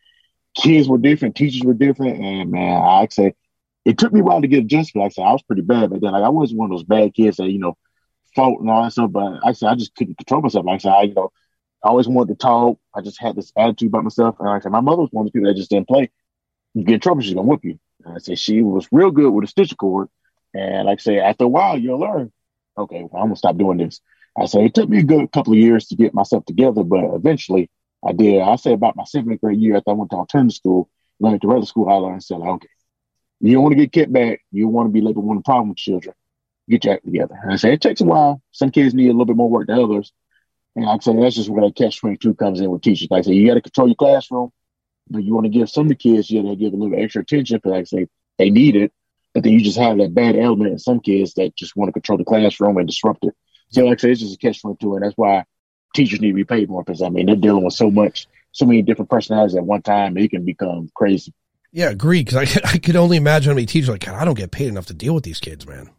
kids 0.55 0.87
were 0.87 0.97
different, 0.97 1.35
teachers 1.35 1.63
were 1.63 1.73
different, 1.73 2.19
and 2.19 2.51
man, 2.51 2.81
I 2.81 3.07
say 3.11 3.33
it 3.83 3.97
took 3.97 4.13
me 4.13 4.21
a 4.21 4.23
while 4.23 4.41
to 4.41 4.47
get 4.47 4.63
adjusted. 4.63 4.97
Like 4.99 5.07
I 5.07 5.09
said, 5.09 5.25
I 5.25 5.31
was 5.31 5.43
pretty 5.43 5.61
bad, 5.61 5.91
but 5.91 6.01
then 6.01 6.11
like 6.11 6.23
I 6.23 6.29
wasn't 6.29 6.59
one 6.59 6.71
of 6.71 6.77
those 6.77 6.83
bad 6.83 7.13
kids 7.13 7.37
that 7.37 7.49
you 7.49 7.59
know 7.59 7.77
fought 8.35 8.61
and 8.61 8.69
all 8.69 8.83
that 8.83 8.91
stuff. 8.91 9.11
But 9.11 9.39
I 9.43 9.53
said 9.53 9.69
I 9.69 9.75
just 9.75 9.95
couldn't 9.95 10.17
control 10.17 10.41
myself. 10.41 10.65
Like 10.65 10.75
I 10.75 10.77
said, 10.79 10.93
I 10.93 11.01
you 11.03 11.13
know 11.13 11.31
I 11.83 11.89
always 11.89 12.07
wanted 12.07 12.33
to 12.33 12.45
talk. 12.45 12.79
I 12.95 13.01
just 13.01 13.19
had 13.19 13.35
this 13.35 13.51
attitude 13.57 13.89
about 13.89 14.03
myself, 14.03 14.35
and 14.39 14.47
like 14.47 14.61
I 14.61 14.63
said, 14.63 14.71
my 14.71 14.81
mother 14.81 15.01
was 15.01 15.11
one 15.11 15.25
of 15.25 15.31
the 15.31 15.37
people 15.37 15.49
that 15.49 15.57
just 15.57 15.69
didn't 15.69 15.87
play. 15.87 16.11
You 16.73 16.83
get 16.83 16.95
in 16.95 16.99
trouble, 16.99 17.21
she's 17.21 17.33
gonna 17.33 17.47
whoop 17.47 17.63
you. 17.63 17.79
And 18.03 18.15
I 18.15 18.19
said 18.19 18.39
she 18.39 18.61
was 18.61 18.87
real 18.91 19.11
good 19.11 19.31
with 19.31 19.45
a 19.45 19.47
stitch 19.47 19.75
cord, 19.77 20.09
and 20.53 20.85
like 20.85 20.99
I 20.99 21.01
say, 21.01 21.19
after 21.19 21.45
a 21.45 21.47
while 21.47 21.77
you'll 21.77 21.99
learn. 21.99 22.31
Okay, 22.77 23.07
well, 23.09 23.21
I'm 23.21 23.29
gonna 23.29 23.35
stop 23.37 23.57
doing 23.57 23.77
this. 23.77 24.01
I 24.37 24.45
say 24.45 24.65
it 24.65 24.73
took 24.73 24.89
me 24.89 24.99
a 24.99 25.03
good 25.03 25.31
couple 25.31 25.53
of 25.53 25.59
years 25.59 25.87
to 25.87 25.95
get 25.95 26.13
myself 26.13 26.45
together, 26.45 26.83
but 26.83 27.03
eventually 27.13 27.69
I 28.05 28.11
did. 28.11 28.41
I 28.41 28.55
say 28.57 28.73
about 28.73 28.95
my 28.95 29.05
seventh 29.05 29.41
grade 29.41 29.59
year 29.59 29.77
after 29.77 29.91
I 29.91 29.93
went 29.93 30.11
to 30.11 30.17
alternative 30.17 30.55
school, 30.55 30.89
learned 31.19 31.41
to 31.41 31.47
regular 31.47 31.65
school, 31.65 31.89
I 31.89 31.93
learned 31.93 32.21
to 32.21 32.25
say, 32.25 32.35
like, 32.35 32.49
okay, 32.49 32.67
you 33.39 33.53
don't 33.53 33.63
want 33.63 33.73
to 33.73 33.77
get 33.77 33.91
kicked 33.91 34.13
back. 34.13 34.41
You 34.51 34.67
want 34.67 34.87
to 34.87 34.91
be 34.91 35.01
labeled 35.01 35.25
one 35.25 35.37
of 35.37 35.43
the 35.43 35.47
problem 35.47 35.73
children. 35.75 36.15
Get 36.69 36.85
your 36.85 36.95
act 36.95 37.05
together. 37.05 37.37
And 37.41 37.53
I 37.53 37.55
say 37.57 37.73
it 37.73 37.81
takes 37.81 38.01
a 38.01 38.05
while. 38.05 38.41
Some 38.51 38.71
kids 38.71 38.93
need 38.93 39.07
a 39.07 39.11
little 39.11 39.25
bit 39.25 39.35
more 39.35 39.49
work 39.49 39.67
than 39.67 39.79
others. 39.79 40.11
And 40.75 40.85
I 40.85 40.97
say, 40.99 41.15
that's 41.15 41.35
just 41.35 41.49
where 41.49 41.63
that 41.63 41.75
catch 41.75 41.99
22 41.99 42.33
comes 42.35 42.59
in 42.59 42.69
with 42.69 42.81
teachers. 42.81 43.07
Like 43.09 43.19
I 43.19 43.21
say, 43.23 43.33
you 43.33 43.47
got 43.47 43.53
to 43.53 43.61
control 43.61 43.87
your 43.87 43.95
classroom, 43.95 44.51
but 45.09 45.23
you 45.23 45.33
want 45.33 45.45
to 45.45 45.51
give 45.51 45.69
some 45.69 45.83
of 45.83 45.89
the 45.89 45.95
kids, 45.95 46.29
you 46.29 46.41
got 46.41 46.49
to 46.49 46.55
give 46.55 46.73
a 46.73 46.75
little 46.75 46.99
extra 46.99 47.21
attention 47.21 47.57
because, 47.57 47.71
like 47.71 47.81
I 47.81 47.83
say, 47.83 48.07
they 48.37 48.49
need 48.49 48.75
it. 48.75 48.91
But 49.33 49.43
then 49.43 49.53
you 49.53 49.61
just 49.61 49.77
have 49.77 49.97
that 49.97 50.13
bad 50.13 50.35
element 50.35 50.71
in 50.71 50.79
some 50.79 50.99
kids 50.99 51.33
that 51.35 51.55
just 51.55 51.75
want 51.75 51.89
to 51.89 51.93
control 51.93 52.17
the 52.17 52.23
classroom 52.23 52.77
and 52.77 52.87
disrupt 52.87 53.23
it. 53.25 53.33
So, 53.69 53.85
like 53.85 53.99
I 53.99 54.01
say, 54.01 54.11
it's 54.11 54.21
just 54.21 54.35
a 54.35 54.37
catch 54.37 54.61
22. 54.61 54.95
And 54.95 55.03
that's 55.03 55.17
why 55.17 55.45
teachers 55.95 56.21
need 56.21 56.29
to 56.29 56.35
be 56.35 56.43
paid 56.43 56.69
more 56.69 56.83
because 56.83 57.01
I 57.01 57.09
mean 57.09 57.25
they're 57.25 57.35
dealing 57.35 57.63
with 57.63 57.73
so 57.73 57.89
much, 57.89 58.27
so 58.51 58.65
many 58.65 58.81
different 58.81 59.09
personalities 59.09 59.55
at 59.55 59.63
one 59.63 59.81
time. 59.81 60.17
It 60.17 60.29
can 60.29 60.45
become 60.45 60.89
crazy. 60.93 61.33
Yeah, 61.71 61.89
agree. 61.89 62.23
Because 62.23 62.55
I 62.55 62.61
I 62.73 62.77
could 62.77 62.95
only 62.95 63.17
imagine 63.17 63.51
how 63.51 63.55
many 63.55 63.65
teachers 63.65 63.89
like 63.89 64.07
I 64.07 64.25
don't 64.25 64.37
get 64.37 64.51
paid 64.51 64.67
enough 64.67 64.87
to 64.87 64.93
deal 64.93 65.15
with 65.15 65.23
these 65.23 65.39
kids, 65.39 65.65
man. 65.65 65.89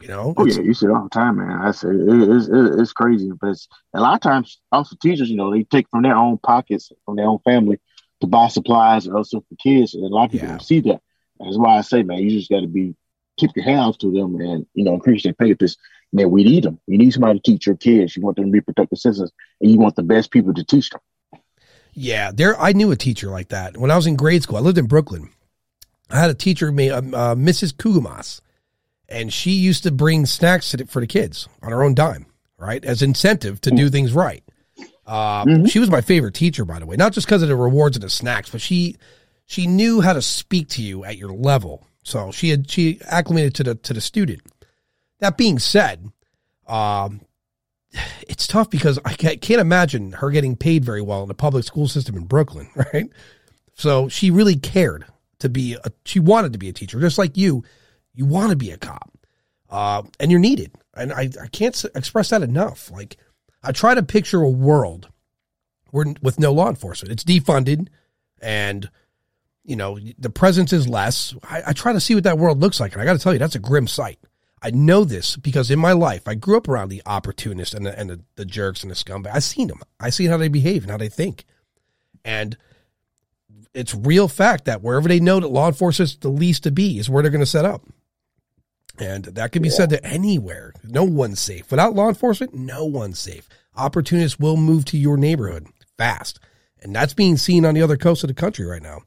You 0.00 0.08
know? 0.08 0.34
Oh 0.36 0.44
yeah, 0.44 0.60
you 0.60 0.74
see 0.74 0.86
it 0.86 0.92
all 0.92 1.04
the 1.04 1.08
time, 1.10 1.36
man. 1.36 1.50
I 1.50 1.70
say 1.70 1.88
it, 1.88 2.28
it's, 2.30 2.48
it's 2.50 2.92
crazy, 2.92 3.30
but 3.40 3.50
it's, 3.50 3.68
a 3.94 4.00
lot 4.00 4.14
of 4.14 4.20
times 4.20 4.60
also 4.72 4.96
teachers, 5.00 5.30
you 5.30 5.36
know, 5.36 5.52
they 5.52 5.62
take 5.62 5.88
from 5.88 6.02
their 6.02 6.16
own 6.16 6.38
pockets, 6.38 6.90
from 7.04 7.16
their 7.16 7.26
own 7.26 7.38
family, 7.44 7.78
to 8.20 8.26
buy 8.26 8.48
supplies 8.48 9.06
and 9.06 9.16
also 9.16 9.40
for 9.40 9.56
kids, 9.56 9.94
and 9.94 10.04
a 10.04 10.08
lot 10.08 10.26
of 10.26 10.32
people 10.32 10.48
yeah. 10.48 10.52
don't 10.54 10.62
see 10.62 10.80
that. 10.80 11.00
That's 11.38 11.58
why 11.58 11.78
I 11.78 11.80
say, 11.82 12.02
man, 12.02 12.18
you 12.18 12.30
just 12.30 12.50
got 12.50 12.60
to 12.60 12.66
be 12.66 12.94
keep 13.36 13.50
your 13.56 13.64
hands 13.64 13.96
to 13.98 14.12
them 14.12 14.36
and 14.40 14.66
you 14.74 14.84
know 14.84 14.94
increase 14.94 15.24
their 15.24 15.32
pay 15.32 15.52
because 15.52 15.76
man, 16.12 16.30
we 16.30 16.44
need 16.44 16.64
them. 16.64 16.80
You 16.86 16.98
need 16.98 17.12
somebody 17.12 17.38
to 17.38 17.50
teach 17.50 17.66
your 17.66 17.76
kids. 17.76 18.16
You 18.16 18.22
want 18.22 18.36
them 18.36 18.46
to 18.46 18.50
be 18.50 18.60
productive 18.60 18.98
citizens, 18.98 19.32
and 19.60 19.70
you 19.70 19.78
want 19.78 19.96
the 19.96 20.02
best 20.02 20.30
people 20.30 20.54
to 20.54 20.64
teach 20.64 20.90
them. 20.90 21.00
Yeah, 21.92 22.30
there. 22.32 22.60
I 22.60 22.72
knew 22.72 22.90
a 22.90 22.96
teacher 22.96 23.28
like 23.28 23.48
that 23.48 23.76
when 23.76 23.90
I 23.90 23.96
was 23.96 24.06
in 24.06 24.16
grade 24.16 24.42
school. 24.42 24.56
I 24.56 24.60
lived 24.60 24.78
in 24.78 24.86
Brooklyn. 24.86 25.30
I 26.10 26.20
had 26.20 26.30
a 26.30 26.34
teacher, 26.34 26.68
uh, 26.68 26.70
uh, 26.70 27.34
Mrs. 27.34 27.72
Kugumas, 27.72 28.40
and 29.08 29.32
she 29.32 29.52
used 29.52 29.82
to 29.82 29.90
bring 29.90 30.26
snacks 30.26 30.74
for 30.88 31.00
the 31.00 31.06
kids 31.06 31.48
on 31.62 31.72
her 31.72 31.82
own 31.82 31.94
dime, 31.94 32.26
right, 32.58 32.84
as 32.84 33.02
incentive 33.02 33.60
to 33.62 33.70
do 33.70 33.88
things 33.90 34.12
right. 34.12 34.42
Uh, 35.06 35.44
mm-hmm. 35.44 35.66
She 35.66 35.78
was 35.78 35.90
my 35.90 36.00
favorite 36.00 36.34
teacher, 36.34 36.64
by 36.64 36.78
the 36.78 36.86
way, 36.86 36.96
not 36.96 37.12
just 37.12 37.26
because 37.26 37.42
of 37.42 37.48
the 37.48 37.56
rewards 37.56 37.96
and 37.96 38.02
the 38.02 38.10
snacks, 38.10 38.50
but 38.50 38.60
she 38.60 38.96
she 39.46 39.66
knew 39.66 40.00
how 40.00 40.14
to 40.14 40.22
speak 40.22 40.68
to 40.70 40.82
you 40.82 41.04
at 41.04 41.18
your 41.18 41.30
level 41.30 41.86
So 42.02 42.32
she 42.32 42.48
had 42.48 42.70
she 42.70 43.00
acclimated 43.06 43.54
to 43.56 43.64
the 43.64 43.74
to 43.74 43.92
the 43.92 44.00
student. 44.00 44.42
That 45.20 45.36
being 45.36 45.58
said, 45.58 46.10
um, 46.66 47.20
it's 48.28 48.46
tough 48.46 48.70
because 48.70 48.98
I 49.04 49.14
can't 49.14 49.60
imagine 49.60 50.12
her 50.12 50.30
getting 50.30 50.56
paid 50.56 50.84
very 50.84 51.02
well 51.02 51.22
in 51.22 51.28
the 51.28 51.34
public 51.34 51.64
school 51.64 51.88
system 51.88 52.16
in 52.16 52.24
Brooklyn, 52.24 52.68
right? 52.92 53.10
So 53.74 54.08
she 54.08 54.30
really 54.30 54.56
cared 54.56 55.04
to 55.40 55.48
be 55.48 55.74
a, 55.74 55.90
she 56.04 56.20
wanted 56.20 56.52
to 56.54 56.58
be 56.58 56.68
a 56.68 56.72
teacher, 56.72 57.00
just 57.00 57.18
like 57.18 57.36
you. 57.36 57.64
You 58.14 58.26
want 58.26 58.50
to 58.50 58.56
be 58.56 58.70
a 58.70 58.76
cop, 58.76 59.10
uh, 59.70 60.02
and 60.20 60.30
you're 60.30 60.40
needed. 60.40 60.72
And 60.94 61.12
I, 61.12 61.30
I 61.42 61.48
can't 61.48 61.84
express 61.94 62.30
that 62.30 62.42
enough. 62.42 62.90
Like 62.90 63.16
I 63.62 63.72
try 63.72 63.94
to 63.94 64.02
picture 64.02 64.40
a 64.40 64.50
world 64.50 65.08
where 65.90 66.06
with 66.22 66.38
no 66.38 66.52
law 66.52 66.68
enforcement. 66.68 67.12
It's 67.12 67.24
defunded, 67.24 67.88
and 68.40 68.88
you 69.64 69.76
know 69.76 69.98
the 70.18 70.30
presence 70.30 70.72
is 70.72 70.88
less. 70.88 71.34
I, 71.42 71.62
I 71.68 71.72
try 71.72 71.92
to 71.92 72.00
see 72.00 72.14
what 72.14 72.24
that 72.24 72.38
world 72.38 72.60
looks 72.60 72.80
like, 72.80 72.92
and 72.92 73.02
I 73.02 73.04
got 73.04 73.14
to 73.14 73.18
tell 73.18 73.32
you, 73.32 73.38
that's 73.38 73.54
a 73.54 73.60
grim 73.60 73.86
sight. 73.86 74.18
I 74.64 74.70
know 74.70 75.04
this 75.04 75.36
because 75.36 75.70
in 75.70 75.78
my 75.78 75.92
life, 75.92 76.26
I 76.26 76.34
grew 76.34 76.56
up 76.56 76.68
around 76.68 76.88
the 76.88 77.02
opportunists 77.04 77.74
and 77.74 77.84
the, 77.84 77.98
and 77.98 78.08
the, 78.08 78.20
the 78.36 78.46
jerks 78.46 78.82
and 78.82 78.90
the 78.90 78.94
scumbags. 78.94 79.34
I've 79.34 79.44
seen 79.44 79.68
them. 79.68 79.80
I 80.00 80.08
seen 80.08 80.30
how 80.30 80.38
they 80.38 80.48
behave 80.48 80.84
and 80.84 80.90
how 80.90 80.96
they 80.96 81.10
think. 81.10 81.44
And 82.24 82.56
it's 83.74 83.94
real 83.94 84.26
fact 84.26 84.64
that 84.64 84.80
wherever 84.80 85.06
they 85.06 85.20
know 85.20 85.38
that 85.38 85.48
law 85.48 85.68
enforcement 85.68 86.12
is 86.12 86.16
the 86.16 86.30
least 86.30 86.62
to 86.62 86.70
be 86.70 86.98
is 86.98 87.10
where 87.10 87.22
they're 87.22 87.30
going 87.30 87.40
to 87.40 87.46
set 87.46 87.66
up. 87.66 87.82
And 88.98 89.24
that 89.24 89.52
can 89.52 89.62
be 89.62 89.68
yeah. 89.68 89.74
said 89.74 89.90
to 89.90 90.04
anywhere. 90.04 90.72
No 90.84 91.04
one's 91.04 91.40
safe. 91.40 91.70
Without 91.70 91.94
law 91.94 92.08
enforcement, 92.08 92.54
no 92.54 92.84
one's 92.84 93.18
safe. 93.18 93.48
Opportunists 93.76 94.38
will 94.38 94.56
move 94.56 94.84
to 94.86 94.96
your 94.96 95.16
neighborhood 95.16 95.66
fast. 95.98 96.38
And 96.80 96.94
that's 96.94 97.14
being 97.14 97.36
seen 97.36 97.64
on 97.64 97.74
the 97.74 97.82
other 97.82 97.96
coast 97.96 98.22
of 98.22 98.28
the 98.28 98.34
country 98.34 98.66
right 98.66 98.82
now. 98.82 99.00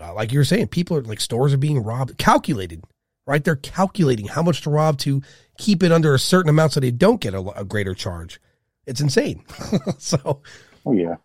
Uh, 0.00 0.14
like 0.14 0.32
you 0.32 0.38
were 0.38 0.44
saying, 0.44 0.68
people 0.68 0.96
are 0.96 1.02
like 1.02 1.20
stores 1.20 1.52
are 1.52 1.58
being 1.58 1.82
robbed, 1.82 2.16
calculated 2.18 2.82
right? 3.28 3.44
They're 3.44 3.56
calculating 3.56 4.26
how 4.26 4.42
much 4.42 4.62
to 4.62 4.70
rob 4.70 4.98
to 5.00 5.22
keep 5.58 5.82
it 5.82 5.92
under 5.92 6.14
a 6.14 6.18
certain 6.18 6.48
amount 6.48 6.72
so 6.72 6.80
they 6.80 6.90
don't 6.90 7.20
get 7.20 7.34
a, 7.34 7.40
a 7.50 7.64
greater 7.64 7.94
charge. 7.94 8.40
It's 8.86 9.02
insane. 9.02 9.44
so, 9.98 10.40
oh 10.86 10.92
yeah, 10.92 11.16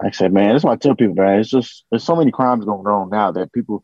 like 0.00 0.08
I 0.08 0.10
said, 0.10 0.34
man, 0.34 0.52
that's 0.52 0.64
why 0.64 0.72
I 0.72 0.76
tell 0.76 0.94
people, 0.94 1.14
man. 1.14 1.40
It's 1.40 1.48
just 1.48 1.86
there's 1.90 2.04
so 2.04 2.14
many 2.14 2.30
crimes 2.30 2.66
going 2.66 2.86
on 2.86 3.08
now 3.08 3.32
that 3.32 3.54
people 3.54 3.82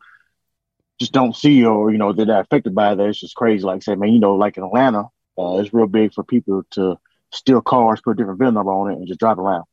just 0.99 1.11
don't 1.11 1.35
see 1.35 1.65
or 1.65 1.91
you 1.91 1.97
know 1.97 2.13
they're 2.13 2.25
not 2.25 2.45
affected 2.45 2.75
by 2.75 2.95
that. 2.95 3.07
It's 3.07 3.19
just 3.19 3.35
crazy. 3.35 3.63
Like 3.63 3.77
I 3.77 3.79
said, 3.79 3.99
man, 3.99 4.13
you 4.13 4.19
know, 4.19 4.35
like 4.35 4.57
in 4.57 4.63
Atlanta, 4.63 5.05
uh, 5.37 5.57
it's 5.57 5.73
real 5.73 5.87
big 5.87 6.13
for 6.13 6.23
people 6.23 6.63
to 6.71 6.97
steal 7.31 7.61
cars, 7.61 8.01
put 8.01 8.11
a 8.11 8.15
different 8.15 8.39
VIN 8.39 8.53
number 8.53 8.71
on 8.71 8.91
it, 8.91 8.97
and 8.97 9.07
just 9.07 9.19
drive 9.19 9.39
around. 9.39 9.65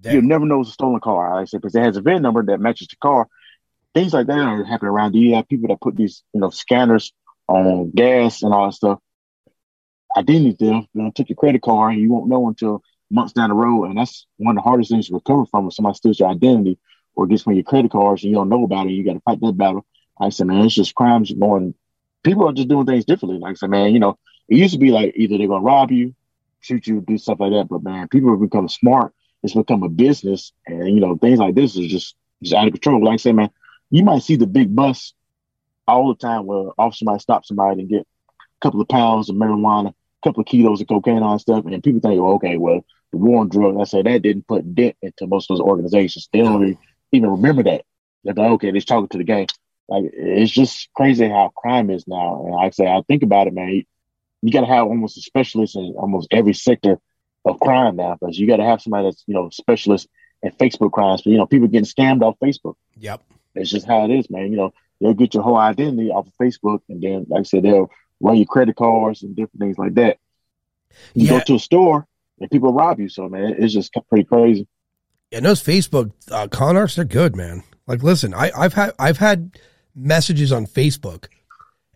Damn. 0.00 0.14
You'll 0.14 0.22
never 0.22 0.46
know 0.46 0.60
it's 0.60 0.70
a 0.70 0.72
stolen 0.72 1.00
car. 1.00 1.34
Like 1.34 1.42
I 1.42 1.44
said, 1.46 1.60
because 1.60 1.74
it 1.74 1.82
has 1.82 1.96
a 1.96 2.02
VIN 2.02 2.22
number 2.22 2.44
that 2.44 2.60
matches 2.60 2.88
the 2.88 2.96
car. 2.96 3.28
Things 3.94 4.12
like 4.12 4.26
that 4.26 4.38
are 4.38 4.64
happening 4.64 4.90
around. 4.90 5.14
You 5.14 5.34
have 5.34 5.48
people 5.48 5.68
that 5.68 5.80
put 5.80 5.96
these, 5.96 6.22
you 6.32 6.40
know, 6.40 6.50
scanners 6.50 7.12
on 7.48 7.90
gas 7.90 8.42
and 8.42 8.52
all 8.52 8.66
that 8.66 8.74
stuff. 8.74 8.98
Identity 10.16 10.52
theft, 10.52 10.88
you 10.94 11.02
know, 11.02 11.10
took 11.14 11.28
your 11.28 11.36
credit 11.36 11.62
card 11.62 11.94
and 11.94 12.02
you 12.02 12.10
won't 12.10 12.28
know 12.28 12.48
until 12.48 12.82
months 13.10 13.32
down 13.32 13.48
the 13.48 13.54
road. 13.54 13.84
And 13.84 13.98
that's 13.98 14.26
one 14.36 14.56
of 14.56 14.62
the 14.62 14.68
hardest 14.68 14.90
things 14.90 15.08
to 15.08 15.14
recover 15.14 15.46
from 15.46 15.66
if 15.66 15.74
somebody 15.74 15.96
steals 15.96 16.20
your 16.20 16.28
identity 16.28 16.78
or 17.16 17.26
gets 17.26 17.44
one 17.44 17.54
of 17.54 17.56
your 17.56 17.64
credit 17.64 17.90
cards 17.90 18.22
and 18.22 18.30
you 18.30 18.36
don't 18.36 18.48
know 18.48 18.64
about 18.64 18.86
it. 18.86 18.92
You 18.92 19.04
got 19.04 19.14
to 19.14 19.20
fight 19.20 19.40
that 19.40 19.56
battle. 19.56 19.84
I 20.20 20.30
said, 20.30 20.46
man, 20.46 20.64
it's 20.64 20.74
just 20.74 20.94
crimes 20.94 21.32
going. 21.32 21.74
People 22.22 22.48
are 22.48 22.52
just 22.52 22.68
doing 22.68 22.86
things 22.86 23.04
differently. 23.04 23.38
Like 23.38 23.52
I 23.52 23.54
said, 23.54 23.70
man, 23.70 23.92
you 23.92 24.00
know, 24.00 24.18
it 24.48 24.56
used 24.56 24.74
to 24.74 24.80
be 24.80 24.90
like 24.90 25.12
either 25.16 25.38
they're 25.38 25.46
to 25.46 25.58
rob 25.58 25.90
you, 25.90 26.14
shoot 26.60 26.86
you, 26.86 27.00
do 27.00 27.18
stuff 27.18 27.40
like 27.40 27.52
that. 27.52 27.68
But 27.68 27.82
man, 27.82 28.08
people 28.08 28.30
have 28.30 28.40
become 28.40 28.68
smart. 28.68 29.14
It's 29.42 29.54
become 29.54 29.82
a 29.82 29.88
business. 29.88 30.52
And, 30.66 30.88
you 30.88 31.00
know, 31.00 31.16
things 31.16 31.38
like 31.38 31.54
this 31.54 31.76
is 31.76 31.90
just, 31.90 32.16
just 32.42 32.54
out 32.54 32.66
of 32.66 32.72
control. 32.72 33.04
Like 33.04 33.14
I 33.14 33.16
said, 33.16 33.36
man, 33.36 33.50
you 33.90 34.02
might 34.02 34.22
see 34.22 34.36
the 34.36 34.46
big 34.46 34.74
bus 34.74 35.14
all 35.86 36.08
the 36.08 36.14
time 36.16 36.44
where 36.44 36.70
officer 36.76 37.04
might 37.04 37.20
stop 37.20 37.44
somebody 37.44 37.80
and 37.80 37.88
get 37.88 38.02
a 38.02 38.60
couple 38.60 38.80
of 38.80 38.88
pounds 38.88 39.30
of 39.30 39.36
marijuana, 39.36 39.88
a 39.88 39.94
couple 40.22 40.40
of 40.40 40.46
kilos 40.46 40.80
of 40.80 40.88
cocaine 40.88 41.22
on 41.22 41.38
stuff, 41.38 41.64
and 41.64 41.82
people 41.82 42.00
think, 42.00 42.20
well, 42.20 42.32
okay, 42.32 42.56
well, 42.58 42.84
the 43.10 43.16
war 43.16 43.40
on 43.40 43.48
drugs, 43.48 43.78
I 43.80 43.84
say 43.84 44.02
that 44.02 44.22
didn't 44.22 44.46
put 44.46 44.74
dent 44.74 44.96
into 45.00 45.26
most 45.26 45.50
of 45.50 45.56
those 45.56 45.66
organizations. 45.66 46.28
They 46.30 46.40
don't 46.40 46.76
even 47.12 47.30
remember 47.30 47.62
that. 47.62 47.84
They're 48.22 48.34
like, 48.34 48.50
okay, 48.52 48.70
they're 48.70 48.80
talking 48.82 49.08
to 49.08 49.18
the 49.18 49.24
gang. 49.24 49.46
Like 49.88 50.04
it's 50.12 50.52
just 50.52 50.88
crazy 50.94 51.28
how 51.28 51.50
crime 51.56 51.90
is 51.90 52.06
now. 52.06 52.44
And 52.46 52.54
I 52.54 52.70
say, 52.70 52.86
I 52.86 53.02
think 53.08 53.22
about 53.22 53.46
it, 53.46 53.54
man. 53.54 53.68
You, 53.70 53.84
you 54.42 54.52
got 54.52 54.60
to 54.60 54.66
have 54.66 54.86
almost 54.86 55.18
a 55.18 55.22
specialist 55.22 55.76
in 55.76 55.94
almost 55.96 56.28
every 56.30 56.54
sector 56.54 56.98
of 57.44 57.58
crime 57.60 57.96
now, 57.96 58.16
because 58.20 58.38
you 58.38 58.46
got 58.46 58.58
to 58.58 58.64
have 58.64 58.82
somebody 58.82 59.04
that's 59.04 59.24
you 59.26 59.34
know 59.34 59.48
specialist 59.50 60.08
in 60.42 60.52
Facebook 60.52 60.92
crimes. 60.92 61.22
But 61.22 61.30
you 61.30 61.38
know, 61.38 61.46
people 61.46 61.68
getting 61.68 61.86
scammed 61.86 62.22
off 62.22 62.36
Facebook. 62.42 62.74
Yep, 62.98 63.22
it's 63.54 63.70
just 63.70 63.86
how 63.86 64.04
it 64.04 64.10
is, 64.10 64.30
man. 64.30 64.50
You 64.50 64.58
know, 64.58 64.74
they'll 65.00 65.14
get 65.14 65.34
your 65.34 65.42
whole 65.42 65.56
identity 65.56 66.10
off 66.10 66.26
of 66.26 66.34
Facebook, 66.40 66.80
and 66.88 67.02
then, 67.02 67.26
like 67.28 67.40
I 67.40 67.42
said, 67.44 67.62
they'll 67.62 67.90
run 68.20 68.36
your 68.36 68.46
credit 68.46 68.76
cards 68.76 69.22
and 69.22 69.34
different 69.34 69.60
things 69.60 69.78
like 69.78 69.94
that. 69.94 70.18
You 71.14 71.26
yeah. 71.26 71.38
go 71.38 71.40
to 71.44 71.54
a 71.54 71.58
store 71.58 72.06
and 72.40 72.50
people 72.50 72.72
rob 72.72 73.00
you. 73.00 73.08
So 73.08 73.28
man, 73.28 73.56
it's 73.58 73.72
just 73.72 73.96
pretty 74.08 74.24
crazy. 74.24 74.66
And 75.30 75.44
those 75.44 75.62
Facebook 75.62 76.12
uh, 76.30 76.48
con 76.48 76.76
arts, 76.76 76.96
they're 76.96 77.04
good, 77.04 77.36
man. 77.36 77.62
Like, 77.86 78.02
listen, 78.02 78.34
I, 78.34 78.50
I've 78.56 78.74
had 78.74 78.92
I've 78.98 79.18
had 79.18 79.58
messages 79.98 80.52
on 80.52 80.66
Facebook, 80.66 81.26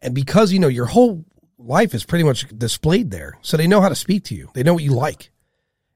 and 0.01 0.15
because 0.15 0.53
you 0.53 0.59
know 0.59 0.69
your 0.69 0.87
whole 0.87 1.25
life 1.59 1.95
is 1.95 2.05
pretty 2.05 2.25
much 2.25 2.47
displayed 2.57 3.11
there, 3.11 3.39
so 3.43 3.57
they 3.57 3.67
know 3.67 3.81
how 3.81 3.89
to 3.89 3.95
speak 3.95 4.25
to 4.25 4.35
you. 4.35 4.51
They 4.55 4.63
know 4.63 4.75
what 4.75 4.83
you 4.83 4.93
like, 4.93 5.31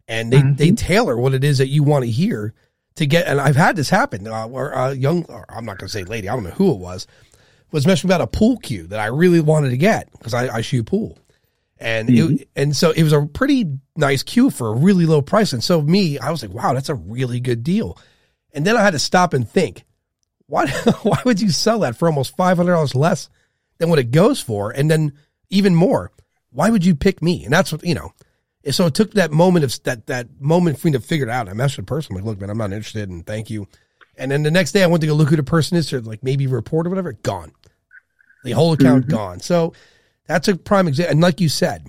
and 0.09 0.33
they 0.33 0.39
mm-hmm. 0.39 0.55
they 0.55 0.73
tailor 0.73 1.17
what 1.17 1.35
it 1.35 1.45
is 1.45 1.59
that 1.59 1.69
you 1.69 1.83
want 1.83 2.05
to 2.05 2.11
hear 2.11 2.55
to 2.97 3.07
get, 3.07 3.27
and 3.27 3.41
I've 3.41 3.57
had 3.57 3.77
this 3.77 3.91
happen 3.91 4.27
uh, 4.27 4.47
where 4.47 4.71
a 4.71 4.95
young, 4.95 5.27
I'm 5.49 5.65
not 5.65 5.79
going 5.79 5.89
to 5.89 5.93
say 5.93 6.05
lady, 6.05 6.29
I 6.29 6.35
don't 6.35 6.45
know 6.45 6.51
who 6.51 6.73
it 6.73 6.79
was, 6.79 7.07
was 7.71 7.87
mentioning 7.87 8.13
about 8.13 8.23
a 8.23 8.27
pool 8.27 8.57
cue 8.59 8.87
that 8.89 9.01
I 9.01 9.07
really 9.07 9.41
wanted 9.41 9.71
to 9.71 9.77
get 9.77 10.11
because 10.13 10.35
I, 10.35 10.57
I 10.57 10.61
shoot 10.63 10.87
pool. 10.87 11.19
And 11.79 12.09
mm-hmm. 12.09 12.37
it, 12.37 12.49
and 12.57 12.75
so 12.75 12.91
it 12.91 13.03
was 13.03 13.13
a 13.13 13.27
pretty 13.27 13.71
nice 13.97 14.23
cue 14.23 14.49
for 14.49 14.69
a 14.69 14.75
really 14.75 15.05
low 15.05 15.21
price. 15.21 15.53
And 15.53 15.63
so 15.63 15.83
me, 15.83 16.19
I 16.19 16.31
was 16.31 16.43
like, 16.43 16.53
wow, 16.53 16.73
that's 16.73 16.89
a 16.89 16.95
really 16.95 17.39
good 17.39 17.63
deal. 17.63 17.99
And 18.53 18.67
then 18.67 18.77
I 18.77 18.83
had 18.83 18.93
to 18.93 18.99
stop 18.99 19.35
and 19.35 19.47
think, 19.47 19.85
why, 20.47 20.67
why 21.03 21.21
would 21.25 21.41
you 21.41 21.51
sell 21.51 21.81
that 21.81 21.97
for 21.97 22.09
almost 22.09 22.37
$500 22.37 22.95
less 22.95 23.29
than 23.79 23.89
what 23.89 23.99
it 23.99 24.11
goes 24.11 24.41
for? 24.41 24.71
And 24.71 24.91
then 24.91 25.13
even 25.51 25.75
more, 25.75 26.13
why 26.51 26.71
would 26.71 26.85
you 26.85 26.95
pick 26.95 27.23
me? 27.23 27.45
And 27.45 27.53
that's 27.53 27.73
what, 27.73 27.85
you 27.85 27.95
know, 27.95 28.13
so 28.71 28.87
it 28.87 28.95
took 28.95 29.13
that 29.13 29.31
moment 29.31 29.65
of 29.65 29.83
that 29.85 30.07
that 30.07 30.41
moment 30.41 30.79
for 30.79 30.89
me 30.89 30.93
to 30.93 31.01
figure 31.01 31.27
it 31.27 31.31
out. 31.31 31.49
I 31.49 31.53
messaged 31.53 31.77
the 31.77 31.83
person 31.85 32.13
I'm 32.13 32.17
like, 32.17 32.27
look, 32.27 32.41
man, 32.41 32.51
I'm 32.51 32.59
not 32.59 32.73
interested, 32.73 33.09
and 33.09 33.25
thank 33.25 33.51
you. 33.51 33.69
And 34.17 34.31
then 34.31 34.43
the 34.43 34.51
next 34.51 34.73
day, 34.73 34.83
I 34.83 34.87
went 34.87 35.03
to 35.03 35.07
go 35.07 35.15
look 35.15 35.29
who 35.29 35.37
the 35.37 35.43
person 35.43 35.77
is, 35.77 35.93
or 35.93 36.01
like 36.01 36.23
maybe 36.23 36.47
report 36.47 36.87
or 36.87 36.91
whatever. 36.91 37.13
Gone, 37.13 37.53
the 38.45 38.53
whole 38.53 38.73
account 38.73 39.03
mm-hmm. 39.03 39.17
gone. 39.17 39.41
So 39.41 39.73
that's 40.27 40.49
a 40.49 40.57
prime 40.57 40.89
example. 40.89 41.13
And 41.13 41.21
like 41.21 41.41
you 41.41 41.49
said, 41.49 41.87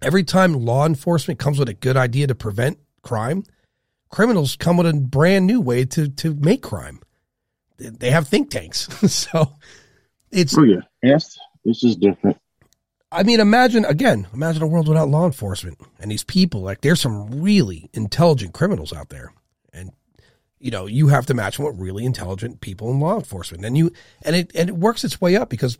every 0.00 0.24
time 0.24 0.54
law 0.54 0.86
enforcement 0.86 1.38
comes 1.38 1.58
with 1.58 1.68
a 1.68 1.74
good 1.74 1.96
idea 1.96 2.26
to 2.26 2.34
prevent 2.34 2.78
crime, 3.02 3.44
criminals 4.10 4.56
come 4.56 4.76
with 4.76 4.86
a 4.86 4.94
brand 4.94 5.46
new 5.46 5.60
way 5.60 5.84
to 5.84 6.08
to 6.08 6.34
make 6.34 6.62
crime. 6.62 7.00
They 7.78 8.10
have 8.10 8.28
think 8.28 8.50
tanks, 8.50 8.88
so 9.12 9.56
it's 10.30 10.56
oh 10.56 10.62
yeah, 10.62 10.80
yes, 11.02 11.38
this 11.64 11.82
is 11.82 11.96
different. 11.96 12.38
I 13.10 13.24
mean, 13.24 13.40
imagine 13.40 13.84
again, 13.84 14.26
imagine 14.32 14.62
a 14.62 14.66
world 14.66 14.88
without 14.88 15.08
law 15.08 15.26
enforcement 15.26 15.78
and 16.00 16.10
these 16.10 16.24
people. 16.24 16.62
Like, 16.62 16.80
there's 16.80 17.00
some 17.00 17.42
really 17.42 17.90
intelligent 17.92 18.54
criminals 18.54 18.92
out 18.92 19.10
there, 19.10 19.32
and 19.72 19.92
you 20.58 20.70
know, 20.70 20.86
you 20.86 21.08
have 21.08 21.26
to 21.26 21.34
match 21.34 21.56
them 21.56 21.66
with 21.66 21.78
really 21.78 22.04
intelligent 22.04 22.60
people 22.60 22.90
in 22.90 23.00
law 23.00 23.16
enforcement. 23.16 23.64
And 23.64 23.76
you, 23.76 23.92
and 24.22 24.36
it, 24.36 24.52
and 24.54 24.68
it 24.68 24.76
works 24.76 25.02
its 25.02 25.20
way 25.20 25.34
up 25.34 25.50
because, 25.50 25.76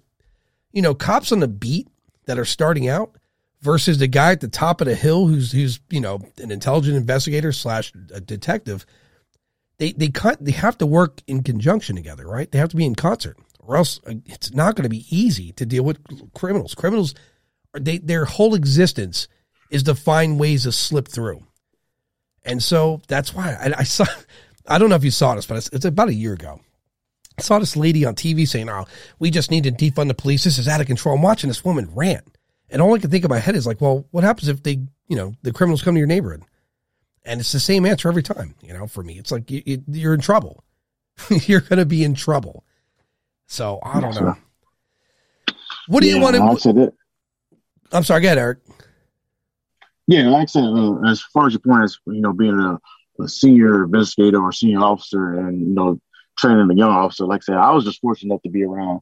you 0.72 0.82
know, 0.82 0.92
cops 0.92 1.30
on 1.30 1.38
the 1.38 1.46
beat 1.46 1.86
that 2.26 2.38
are 2.38 2.44
starting 2.44 2.88
out 2.88 3.16
versus 3.62 3.98
the 3.98 4.08
guy 4.08 4.32
at 4.32 4.40
the 4.40 4.48
top 4.48 4.80
of 4.80 4.88
the 4.88 4.94
hill 4.94 5.26
who's 5.28 5.52
who's 5.52 5.80
you 5.88 6.00
know 6.00 6.20
an 6.38 6.50
intelligent 6.50 6.96
investigator 6.96 7.52
slash 7.52 7.92
a 8.12 8.20
detective. 8.20 8.84
They 9.82 9.90
they 9.90 10.10
cut 10.10 10.44
they 10.44 10.52
have 10.52 10.78
to 10.78 10.86
work 10.86 11.22
in 11.26 11.42
conjunction 11.42 11.96
together, 11.96 12.24
right? 12.24 12.48
They 12.48 12.58
have 12.58 12.68
to 12.68 12.76
be 12.76 12.86
in 12.86 12.94
concert 12.94 13.36
or 13.58 13.76
else 13.76 13.98
uh, 14.06 14.14
it's 14.26 14.54
not 14.54 14.76
going 14.76 14.84
to 14.84 14.88
be 14.88 15.06
easy 15.10 15.50
to 15.54 15.66
deal 15.66 15.82
with 15.82 15.98
criminals. 16.34 16.76
Criminals, 16.76 17.16
they 17.74 17.98
their 17.98 18.24
whole 18.24 18.54
existence 18.54 19.26
is 19.70 19.82
to 19.82 19.96
find 19.96 20.38
ways 20.38 20.62
to 20.62 20.70
slip 20.70 21.08
through, 21.08 21.44
and 22.44 22.62
so 22.62 23.02
that's 23.08 23.34
why 23.34 23.56
I, 23.60 23.80
I 23.80 23.82
saw. 23.82 24.04
I 24.68 24.78
don't 24.78 24.88
know 24.88 24.94
if 24.94 25.02
you 25.02 25.10
saw 25.10 25.34
this, 25.34 25.46
but 25.46 25.56
it's, 25.56 25.68
it's 25.70 25.84
about 25.84 26.08
a 26.10 26.14
year 26.14 26.34
ago. 26.34 26.60
I 27.36 27.42
saw 27.42 27.58
this 27.58 27.76
lady 27.76 28.04
on 28.04 28.14
TV 28.14 28.46
saying, 28.46 28.68
"Oh, 28.68 28.86
we 29.18 29.32
just 29.32 29.50
need 29.50 29.64
to 29.64 29.72
defund 29.72 30.06
the 30.06 30.14
police. 30.14 30.44
This 30.44 30.58
is 30.58 30.68
out 30.68 30.80
of 30.80 30.86
control." 30.86 31.16
I'm 31.16 31.22
watching 31.22 31.48
this 31.48 31.64
woman 31.64 31.90
rant, 31.92 32.38
and 32.70 32.80
all 32.80 32.94
I 32.94 33.00
can 33.00 33.10
think 33.10 33.24
in 33.24 33.30
my 33.30 33.40
head 33.40 33.56
is 33.56 33.66
like, 33.66 33.80
"Well, 33.80 34.06
what 34.12 34.22
happens 34.22 34.46
if 34.46 34.62
they, 34.62 34.78
you 35.08 35.16
know, 35.16 35.34
the 35.42 35.52
criminals 35.52 35.82
come 35.82 35.96
to 35.96 35.98
your 35.98 36.06
neighborhood?" 36.06 36.44
And 37.24 37.40
it's 37.40 37.52
the 37.52 37.60
same 37.60 37.86
answer 37.86 38.08
every 38.08 38.22
time. 38.22 38.54
You 38.62 38.72
know, 38.72 38.86
for 38.86 39.02
me, 39.02 39.18
it's 39.18 39.30
like 39.30 39.50
you, 39.50 39.82
you're 39.86 40.14
in 40.14 40.20
trouble. 40.20 40.64
you're 41.46 41.60
going 41.60 41.78
to 41.78 41.86
be 41.86 42.04
in 42.04 42.14
trouble. 42.14 42.64
So 43.46 43.80
I 43.82 44.00
don't 44.00 44.14
know. 44.14 44.36
What 45.86 46.02
do 46.02 46.08
yeah, 46.08 46.16
you 46.16 46.20
want 46.20 46.36
to? 46.36 46.44
Like 46.44 46.56
I 46.56 46.60
said 46.60 46.78
it. 46.78 46.94
I'm 47.92 48.04
sorry, 48.04 48.22
get 48.22 48.38
Eric. 48.38 48.58
Yeah, 50.06 50.28
like 50.28 50.42
I 50.42 50.46
said, 50.46 50.64
uh, 50.64 51.00
as 51.02 51.20
far 51.20 51.46
as 51.46 51.52
your 51.52 51.60
point 51.60 51.84
as 51.84 51.98
you 52.06 52.20
know, 52.20 52.32
being 52.32 52.58
a, 52.58 52.78
a, 53.22 53.28
senior 53.28 53.84
investigator 53.84 54.42
or 54.42 54.52
senior 54.52 54.80
officer, 54.80 55.38
and 55.38 55.60
you 55.60 55.74
know, 55.74 56.00
training 56.38 56.70
a 56.70 56.74
young 56.74 56.90
officer. 56.90 57.24
Like 57.24 57.42
I 57.42 57.44
said, 57.44 57.56
I 57.56 57.70
was 57.72 57.84
just 57.84 58.00
fortunate 58.00 58.32
enough 58.32 58.42
to 58.42 58.50
be 58.50 58.64
around 58.64 59.00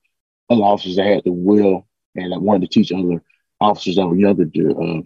other 0.49 0.63
officers 0.63 0.97
that 0.97 1.07
had 1.07 1.25
the 1.25 1.33
will 1.33 1.87
and 2.17 2.33
that 2.33 2.41
wanted 2.43 2.71
to 2.71 2.75
teach 2.75 2.93
other 2.93 3.23
officers 3.61 3.97
that 3.97 4.07
were 4.07 4.17
younger 4.17 4.45
to 4.47 4.77
uh, 4.77 5.03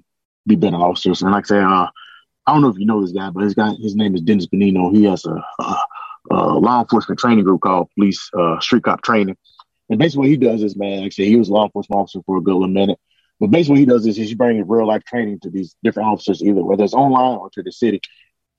be 0.47 0.57
better 0.57 0.77
officers. 0.77 1.23
And 1.23 1.33
like 1.33 1.45
I 1.45 1.49
said, 1.49 1.63
uh, 1.63 1.91
I 2.47 2.53
don't 2.53 2.63
know 2.63 2.69
if 2.69 2.79
you 2.79 2.87
know 2.87 3.01
this 3.01 3.13
guy, 3.13 3.31
but 3.31 3.45
his 3.45 3.55
guy, 3.55 3.73
his 3.75 3.97
name 3.97 4.15
is 4.15 4.21
Dennis 4.21 4.47
Benigno. 4.47 4.95
He 4.95 5.05
has 5.05 5.25
a, 5.25 5.43
a, 5.61 5.77
a 6.31 6.37
law 6.59 6.81
enforcement 6.81 7.19
training 7.19 7.45
group 7.45 7.63
called 7.63 7.89
Police 7.97 8.31
uh, 8.39 8.61
Street 8.61 8.85
Cop 8.85 9.03
Training. 9.03 9.37
And 9.89 9.99
basically, 9.99 10.21
what 10.21 10.29
he 10.29 10.37
does 10.37 10.63
is, 10.63 10.77
man, 10.77 11.01
like 11.01 11.07
I 11.07 11.09
said, 11.11 11.27
he 11.27 11.37
was 11.37 11.49
a 11.49 11.53
law 11.53 11.65
enforcement 11.65 12.01
officer 12.01 12.21
for 12.27 12.37
a 12.37 12.41
good 12.41 12.55
little 12.55 12.69
minute. 12.69 12.99
But 13.41 13.51
basically, 13.51 13.73
what 13.73 13.81
he 13.81 13.87
does 13.87 14.07
is 14.07 14.17
he's 14.17 14.35
bringing 14.35 14.67
real 14.67 14.87
life 14.87 15.05
training 15.05 15.41
to 15.41 15.51
these 15.51 15.75
different 15.83 16.09
officers, 16.09 16.43
either 16.43 16.63
whether 16.63 16.85
it's 16.85 16.95
online 16.95 17.39
or 17.39 17.51
to 17.51 17.63
the 17.63 17.73
city. 17.73 18.01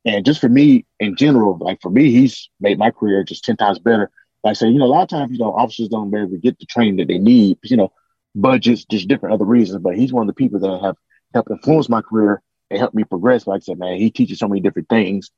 And 0.04 0.26
just 0.26 0.42
for 0.42 0.50
me 0.50 0.86
in 1.00 1.16
general, 1.16 1.58
like 1.60 1.82
for 1.82 1.90
me, 1.90 2.12
he's 2.12 2.50
made 2.60 2.78
my 2.78 2.92
career 2.92 3.24
just 3.24 3.44
10 3.46 3.58
times 3.58 3.80
better. 3.80 4.12
Like 4.44 4.52
I 4.52 4.54
say, 4.54 4.68
you 4.70 4.78
know, 4.78 4.86
a 4.86 4.88
lot 4.88 5.04
of 5.04 5.10
times, 5.10 5.32
you 5.32 5.40
know, 5.40 5.54
officers 5.54 5.88
don't 5.88 6.12
maybe 6.12 6.38
get 6.38 6.60
the 6.60 6.66
training 6.68 6.98
that 6.98 7.08
they 7.08 7.18
need, 7.18 7.58
you 7.64 7.78
know, 7.78 7.92
budgets, 8.36 8.86
just 8.86 9.08
different 9.08 9.34
other 9.34 9.46
reasons. 9.46 9.82
But 9.82 9.96
he's 9.96 10.14
one 10.14 10.24
of 10.24 10.28
the 10.28 10.38
people 10.38 10.60
that 10.60 10.82
have 10.84 10.96
helped 11.34 11.50
influence 11.50 11.90
my 11.90 12.02
career 12.02 12.44
and 12.76 12.82
helped 12.82 12.96
me 12.96 13.04
progress. 13.04 13.48
Like 13.48 13.62
I 13.62 13.64
said, 13.64 13.80
man, 13.80 13.98
he 13.98 14.12
teaches 14.12 14.40
so 14.40 14.48
many 14.48 14.62
different 14.62 14.90
things. 14.90 15.32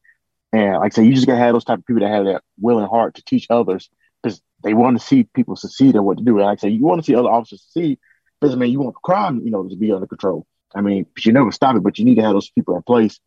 And 0.52 0.74
like 0.76 0.94
I 0.94 0.96
said, 0.96 1.06
you 1.06 1.14
just 1.14 1.28
gotta 1.28 1.40
have 1.40 1.54
those 1.54 1.66
type 1.66 1.80
of 1.80 1.86
people 1.86 2.02
that 2.02 2.12
have 2.12 2.26
that 2.26 2.42
willing 2.60 2.88
heart 2.88 3.16
to 3.16 3.24
teach 3.24 3.48
others 3.50 3.90
because 4.22 4.42
they 4.64 4.74
want 4.74 5.00
to 5.00 5.06
see 5.06 5.24
people 5.24 5.56
succeed 5.56 5.96
and 5.96 6.06
what 6.06 6.18
to 6.18 6.24
do. 6.24 6.38
And 6.38 6.46
like 6.46 6.60
I 6.60 6.62
said, 6.62 6.74
you 6.74 6.84
want 6.84 7.00
to 7.00 7.06
see 7.06 7.16
other 7.16 7.30
officers 7.30 7.62
succeed 7.62 8.00
doesn't 8.42 8.60
mean 8.60 8.72
you 8.72 8.80
want 8.80 8.96
crime, 8.96 9.42
you 9.44 9.52
know, 9.52 9.68
to 9.68 9.76
be 9.76 9.92
under 9.92 10.08
control. 10.08 10.46
I 10.76 10.82
mean, 10.82 11.06
you 11.20 11.32
never 11.32 11.52
stop 11.52 11.76
it, 11.76 11.84
but 11.84 11.98
you 11.98 12.06
need 12.06 12.16
to 12.16 12.22
have 12.22 12.34
those 12.34 12.50
people 12.50 12.76
in 12.76 12.84
place 12.84 13.20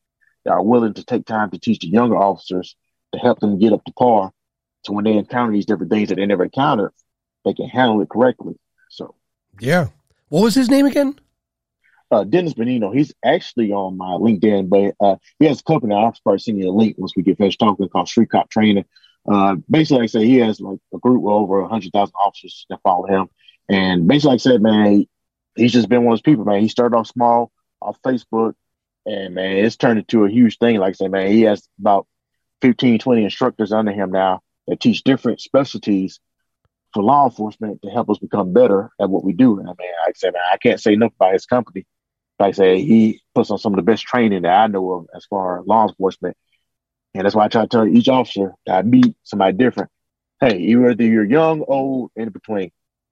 that 0.45 0.53
are 0.53 0.63
willing 0.63 0.95
to 0.95 1.05
take 1.05 1.27
time 1.27 1.51
to 1.51 1.59
teach 1.59 1.81
the 1.81 1.89
younger 1.89 2.17
officers 2.17 2.77
to 3.13 3.19
help 3.19 3.41
them 3.41 3.59
get 3.59 3.73
up 3.73 3.85
to 3.85 3.93
par. 3.93 4.33
So 4.85 4.93
when 4.93 5.05
they 5.05 5.13
encounter 5.13 5.53
these 5.53 5.67
different 5.67 5.91
things 5.91 6.09
that 6.09 6.17
they 6.17 6.27
never 6.27 6.45
encountered, 6.45 6.93
they 7.45 7.55
can 7.55 7.69
handle 7.69 8.01
it 8.01 8.09
correctly. 8.09 8.55
So, 8.89 9.15
yeah. 9.59 9.89
What 10.29 10.43
was 10.43 10.55
his 10.55 10.71
name 10.71 10.87
again? 10.87 11.19
Uh, 12.11 12.25
Dennis 12.25 12.55
Benigno. 12.55 12.93
He's 12.93 13.15
actually 13.25 13.71
on 13.73 13.97
my 13.97 14.13
LinkedIn, 14.13 14.69
but 14.69 14.95
uh, 15.05 15.17
he 15.39 15.47
has 15.47 15.61
a 15.61 15.63
company. 15.63 15.95
I'll 15.95 16.15
probably 16.25 16.41
send 16.41 16.59
you 16.59 16.69
a 16.69 16.73
link 16.73 16.97
once 16.99 17.13
we 17.17 17.23
get 17.23 17.39
finished 17.39 17.61
talking 17.61 17.89
called 17.89 18.09
Street 18.09 18.31
Cop 18.31 18.51
Training. 18.51 18.85
Uh, 19.31 19.57
basically, 19.69 19.99
like 19.99 20.05
I 20.05 20.07
said, 20.07 20.23
he 20.23 20.39
has 20.39 20.61
like 20.61 20.79
a 20.93 20.99
group 20.99 21.23
of 21.23 21.31
over 21.31 21.61
100,000 21.63 22.13
officers 22.15 22.67
that 22.69 22.81
follow 22.83 23.07
him. 23.07 23.29
And 23.69 24.09
basically, 24.09 24.31
like 24.31 24.41
I 24.41 24.43
said, 24.43 24.63
man, 24.63 24.93
he, 24.93 25.09
he's 25.55 25.73
just 25.73 25.89
been 25.89 26.05
one 26.05 26.15
of 26.15 26.19
those 26.19 26.23
people, 26.23 26.45
man. 26.45 26.61
He 26.61 26.69
started 26.69 26.97
off 26.97 27.07
small 27.07 27.53
off 27.81 28.01
Facebook, 28.03 28.55
and 29.07 29.35
man, 29.35 29.59
it's 29.59 29.77
turned 29.77 29.99
into 29.99 30.25
a 30.25 30.31
huge 30.31 30.59
thing. 30.59 30.79
Like 30.79 30.91
I 30.91 30.93
said, 30.93 31.11
man, 31.11 31.31
he 31.31 31.43
has 31.43 31.67
about 31.79 32.07
15, 32.63 32.99
20 32.99 33.25
instructors 33.25 33.73
under 33.73 33.93
him 33.93 34.11
now 34.11 34.41
that 34.67 34.81
teach 34.81 35.03
different 35.03 35.41
specialties 35.41 36.21
for 36.93 37.03
law 37.03 37.25
enforcement 37.25 37.81
to 37.83 37.91
help 37.91 38.11
us 38.11 38.19
become 38.19 38.53
better 38.53 38.91
at 39.01 39.09
what 39.09 39.25
we 39.25 39.33
do. 39.33 39.59
And 39.59 39.69
I 39.69 39.73
mean, 39.79 39.91
like 40.05 40.11
I 40.11 40.13
said, 40.17 40.33
man, 40.33 40.43
I 40.53 40.57
can't 40.57 40.81
say 40.81 40.93
enough 40.93 41.13
about 41.15 41.33
his 41.33 41.47
company. 41.47 41.87
Like 42.41 42.49
I 42.49 42.53
say, 42.53 42.83
he 42.83 43.21
puts 43.35 43.51
on 43.51 43.59
some 43.59 43.75
of 43.75 43.77
the 43.77 43.83
best 43.83 44.03
training 44.03 44.43
that 44.43 44.53
I 44.53 44.67
know 44.67 44.93
of 44.93 45.07
as 45.15 45.27
far 45.27 45.61
as 45.61 45.67
law 45.67 45.87
enforcement. 45.87 46.39
And 47.13 47.25
that's 47.25 47.35
why 47.35 47.45
I 47.45 47.49
try 47.49 47.63
to 47.63 47.69
tell 47.69 47.87
each 47.87 48.09
officer 48.09 48.55
that 48.67 48.77
I 48.79 48.83
meet 48.83 49.15
somebody 49.25 49.57
different. 49.59 49.91
Hey, 50.41 50.57
either 50.59 51.05
you're 51.05 51.25
young, 51.25 51.63
old, 51.69 52.13
in 52.17 52.31
between, 52.31 52.71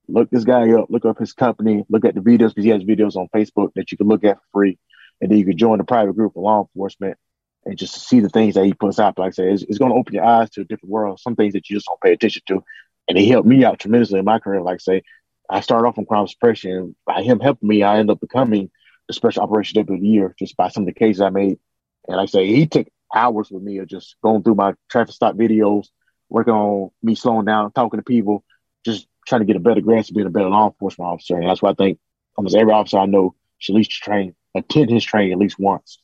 look 0.09 0.31
this 0.31 0.45
guy 0.45 0.73
up, 0.73 0.87
look 0.89 1.05
up 1.05 1.19
his 1.19 1.35
company, 1.35 1.85
look 1.91 2.07
at 2.07 2.15
the 2.15 2.23
videos 2.23 2.49
because 2.49 2.65
he 2.65 2.71
has 2.71 2.83
videos 2.83 3.17
on 3.17 3.29
Facebook 3.35 3.75
that 3.75 3.93
you 3.93 3.99
can 3.99 4.09
look 4.09 4.25
at 4.25 4.37
for 4.37 4.61
free. 4.61 4.79
And 5.21 5.31
then 5.31 5.39
you 5.39 5.45
can 5.45 5.59
join 5.59 5.77
the 5.77 5.85
private 5.85 6.15
group 6.15 6.35
of 6.35 6.43
law 6.43 6.63
enforcement 6.63 7.19
and 7.67 7.77
just 7.77 8.09
see 8.09 8.21
the 8.21 8.31
things 8.31 8.55
that 8.55 8.65
he 8.65 8.73
puts 8.73 8.99
out. 8.99 9.19
Like 9.19 9.29
I 9.29 9.33
say, 9.33 9.53
it's, 9.53 9.63
it's 9.65 9.79
going 9.79 9.93
to 9.93 9.99
open 9.99 10.15
your 10.15 10.25
eyes 10.25 10.49
to 10.51 10.63
a 10.63 10.65
different 10.65 10.93
world, 10.93 11.21
some 11.21 11.37
things 11.37 11.53
that 11.53 11.69
you 11.69 11.77
just 11.77 11.87
don't 11.87 12.01
pay 12.01 12.13
attention 12.13 12.43
to. 12.49 12.65
And 13.09 13.19
he 13.19 13.29
helped 13.29 13.49
me 13.49 13.63
out 13.63 13.79
tremendously 13.79 14.21
in 14.21 14.25
my 14.25 14.39
career. 14.39 14.63
Like 14.63 14.77
I 14.77 14.79
say, 14.79 15.03
I 15.51 15.61
started 15.61 15.87
off 15.87 15.99
on 15.99 16.07
crime 16.07 16.29
suppression. 16.29 16.97
By 17.05 17.23
him 17.23 17.41
helping 17.41 17.69
me, 17.69 17.83
I 17.83 17.99
ended 17.99 18.15
up 18.15 18.21
becoming 18.21 18.71
special 19.13 19.43
operations 19.43 19.75
deputy 19.75 19.99
of 19.99 20.03
the 20.03 20.09
year 20.09 20.35
just 20.39 20.57
by 20.57 20.69
some 20.69 20.83
of 20.83 20.87
the 20.87 20.93
cases 20.93 21.21
I 21.21 21.31
made. 21.31 21.59
And 22.07 22.21
I 22.21 22.27
say, 22.27 22.47
he 22.47 22.67
took 22.67 22.89
hours 23.15 23.51
with 23.51 23.63
me 23.63 23.79
of 23.79 23.89
just 23.89 24.17
going 24.23 24.43
through 24.43 24.55
my 24.55 24.75
traffic 24.91 25.15
stop 25.15 25.35
videos, 25.35 25.89
working 26.29 26.55
on 26.55 26.91
me 27.03 27.15
slowing 27.15 27.47
down, 27.47 27.73
talking 27.73 27.99
to 27.99 28.05
people, 28.05 28.45
just 28.85 29.07
trying 29.27 29.41
to 29.41 29.47
get 29.47 29.57
a 29.57 29.61
better 29.61 29.81
grasp 29.81 30.11
of 30.11 30.17
being 30.17 30.27
a 30.27 30.31
better 30.31 30.49
law 30.49 30.69
enforcement 30.69 31.09
officer. 31.11 31.37
And 31.37 31.49
that's 31.49 31.63
why 31.63 31.71
I 31.71 31.75
think 31.75 31.99
almost 32.37 32.57
every 32.57 32.73
officer 32.73 32.99
I 32.99 33.07
know 33.07 33.35
should 33.59 33.75
at 33.75 33.79
least 33.79 33.91
train, 33.91 34.35
attend 34.55 34.91
his 34.91 35.05
training 35.05 35.33
at 35.33 35.39
least 35.39 35.59
once. 35.59 35.99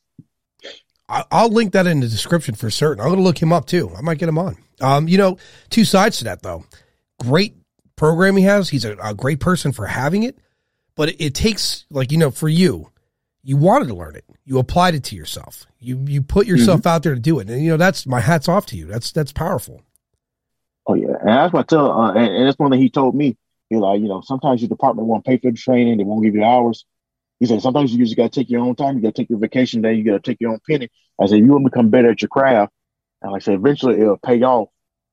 I'll 1.08 1.50
link 1.50 1.72
that 1.72 1.86
in 1.86 2.00
the 2.00 2.08
description 2.08 2.54
for 2.54 2.70
certain. 2.70 3.00
I'm 3.00 3.08
going 3.08 3.18
to 3.18 3.24
look 3.24 3.40
him 3.40 3.52
up 3.52 3.66
too. 3.66 3.92
I 3.96 4.00
might 4.00 4.18
get 4.18 4.28
him 4.28 4.38
on. 4.38 4.56
Um, 4.80 5.06
you 5.06 5.18
know, 5.18 5.36
two 5.68 5.84
sides 5.84 6.18
to 6.18 6.24
that 6.24 6.42
though. 6.42 6.64
Great 7.20 7.54
program 7.96 8.36
he 8.36 8.44
has. 8.44 8.68
He's 8.70 8.84
a, 8.84 8.96
a 8.96 9.14
great 9.14 9.38
person 9.38 9.72
for 9.72 9.86
having 9.86 10.22
it, 10.22 10.38
but 10.96 11.10
it, 11.10 11.16
it, 11.20 11.34
takes 11.34 11.84
like 11.90 12.10
you 12.10 12.18
know 12.18 12.30
for 12.30 12.48
you, 12.48 12.90
you 13.44 13.58
wanted 13.58 13.88
to 13.88 13.94
learn 13.94 14.16
it. 14.16 14.24
You 14.44 14.58
applied 14.58 14.94
it 14.94 15.04
to 15.04 15.16
yourself. 15.16 15.66
You 15.78 16.02
you 16.06 16.22
put 16.22 16.46
yourself 16.46 16.80
mm-hmm. 16.80 16.88
out 16.88 17.02
there 17.02 17.14
to 17.14 17.20
do 17.20 17.38
it, 17.38 17.48
and 17.48 17.62
you 17.62 17.70
know 17.70 17.76
that's 17.76 18.06
my 18.06 18.20
hats 18.20 18.48
off 18.48 18.66
to 18.66 18.76
you. 18.76 18.86
That's 18.86 19.12
that's 19.12 19.32
powerful. 19.32 19.82
Oh 20.86 20.94
yeah, 20.94 21.16
and 21.20 21.28
that's 21.28 21.52
what 21.52 21.60
I 21.60 21.62
tell. 21.64 21.92
Uh, 21.92 22.14
and, 22.14 22.34
and 22.34 22.46
that's 22.46 22.58
one 22.58 22.70
thing 22.70 22.80
he 22.80 22.90
told 22.90 23.14
me. 23.14 23.36
He 23.68 23.76
like, 23.76 24.00
you 24.00 24.08
know, 24.08 24.22
sometimes 24.22 24.60
your 24.60 24.68
department 24.68 25.08
won't 25.08 25.24
pay 25.24 25.38
for 25.38 25.50
the 25.50 25.56
training. 25.56 25.98
They 25.98 26.04
won't 26.04 26.24
give 26.24 26.34
you 26.34 26.44
hours. 26.44 26.84
He 27.38 27.46
said 27.46 27.60
sometimes 27.62 27.92
you 27.92 28.02
just 28.04 28.16
got 28.16 28.32
to 28.32 28.40
take 28.40 28.50
your 28.50 28.60
own 28.60 28.76
time. 28.76 28.96
You 28.96 29.02
got 29.02 29.14
to 29.14 29.22
take 29.22 29.30
your 29.30 29.38
vacation 29.38 29.82
day. 29.82 29.94
You 29.94 30.04
got 30.04 30.22
to 30.22 30.30
take 30.30 30.40
your 30.40 30.52
own 30.52 30.60
penny. 30.68 30.88
I 31.20 31.26
said 31.26 31.38
you 31.38 31.48
want 31.48 31.64
to 31.64 31.70
become 31.70 31.90
better 31.90 32.10
at 32.10 32.22
your 32.22 32.28
craft, 32.30 32.72
and 33.22 33.32
like 33.32 33.42
I 33.42 33.44
said, 33.44 33.54
eventually 33.54 34.00
it'll 34.00 34.16
pay 34.16 34.42
off. 34.42 34.68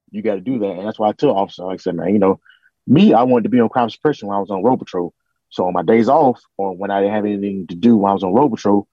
You 0.09 0.21
got 0.21 0.35
to 0.35 0.41
do 0.41 0.59
that, 0.59 0.71
and 0.71 0.87
that's 0.87 0.99
why 0.99 1.09
I 1.09 1.11
tell 1.13 1.31
officers. 1.31 1.63
Like 1.63 1.75
I 1.75 1.77
said, 1.77 1.95
man, 1.95 2.13
you 2.13 2.19
know, 2.19 2.39
me, 2.87 3.13
I 3.13 3.23
wanted 3.23 3.43
to 3.43 3.49
be 3.49 3.59
on 3.59 3.69
crime 3.69 3.89
suppression 3.89 4.27
when 4.27 4.37
I 4.37 4.39
was 4.39 4.49
on 4.49 4.63
road 4.63 4.77
patrol. 4.77 5.13
So 5.51 5.67
on 5.67 5.73
my 5.73 5.83
days 5.83 6.09
off, 6.09 6.41
or 6.57 6.75
when 6.75 6.91
I 6.91 7.01
didn't 7.01 7.13
have 7.13 7.25
anything 7.25 7.67
to 7.67 7.75
do 7.75 7.97
when 7.97 8.09
I 8.09 8.13
was 8.13 8.23
on 8.23 8.33
road 8.33 8.49
patrol, 8.49 8.87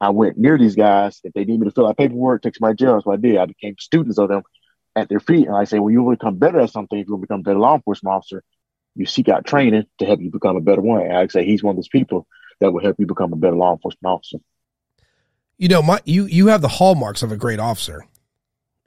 I 0.00 0.10
went 0.10 0.38
near 0.38 0.56
these 0.56 0.76
guys. 0.76 1.20
If 1.24 1.32
they 1.32 1.44
need 1.44 1.60
me 1.60 1.66
to 1.66 1.72
fill 1.72 1.86
out 1.86 1.98
paperwork, 1.98 2.42
take 2.42 2.60
my 2.60 2.72
jail. 2.72 2.94
That's 2.94 3.06
what 3.06 3.14
I 3.14 3.20
did. 3.20 3.38
I 3.38 3.46
became 3.46 3.74
students 3.78 4.18
of 4.18 4.28
them 4.28 4.42
at 4.94 5.08
their 5.08 5.20
feet. 5.20 5.46
And 5.46 5.56
I 5.56 5.64
say, 5.64 5.78
well, 5.78 5.90
you 5.90 6.02
will 6.02 6.14
become 6.14 6.36
better 6.36 6.60
at 6.60 6.70
something 6.70 6.98
if 6.98 7.06
you 7.06 7.14
will 7.14 7.20
become 7.20 7.40
a 7.40 7.42
better 7.42 7.58
law 7.58 7.74
enforcement 7.74 8.14
officer. 8.14 8.42
You 8.94 9.04
seek 9.06 9.28
out 9.28 9.44
training 9.44 9.84
to 9.98 10.06
help 10.06 10.20
you 10.20 10.30
become 10.30 10.56
a 10.56 10.60
better 10.60 10.80
one. 10.80 11.02
And 11.02 11.16
I 11.16 11.26
say 11.26 11.44
he's 11.44 11.62
one 11.62 11.72
of 11.72 11.76
those 11.76 11.88
people 11.88 12.26
that 12.60 12.72
will 12.72 12.82
help 12.82 12.96
you 12.98 13.06
become 13.06 13.32
a 13.32 13.36
better 13.36 13.56
law 13.56 13.72
enforcement 13.72 14.14
officer. 14.14 14.38
You 15.58 15.68
know, 15.68 15.82
my 15.82 16.00
you 16.04 16.26
you 16.26 16.48
have 16.48 16.60
the 16.60 16.68
hallmarks 16.68 17.22
of 17.22 17.32
a 17.32 17.36
great 17.36 17.58
officer 17.58 18.04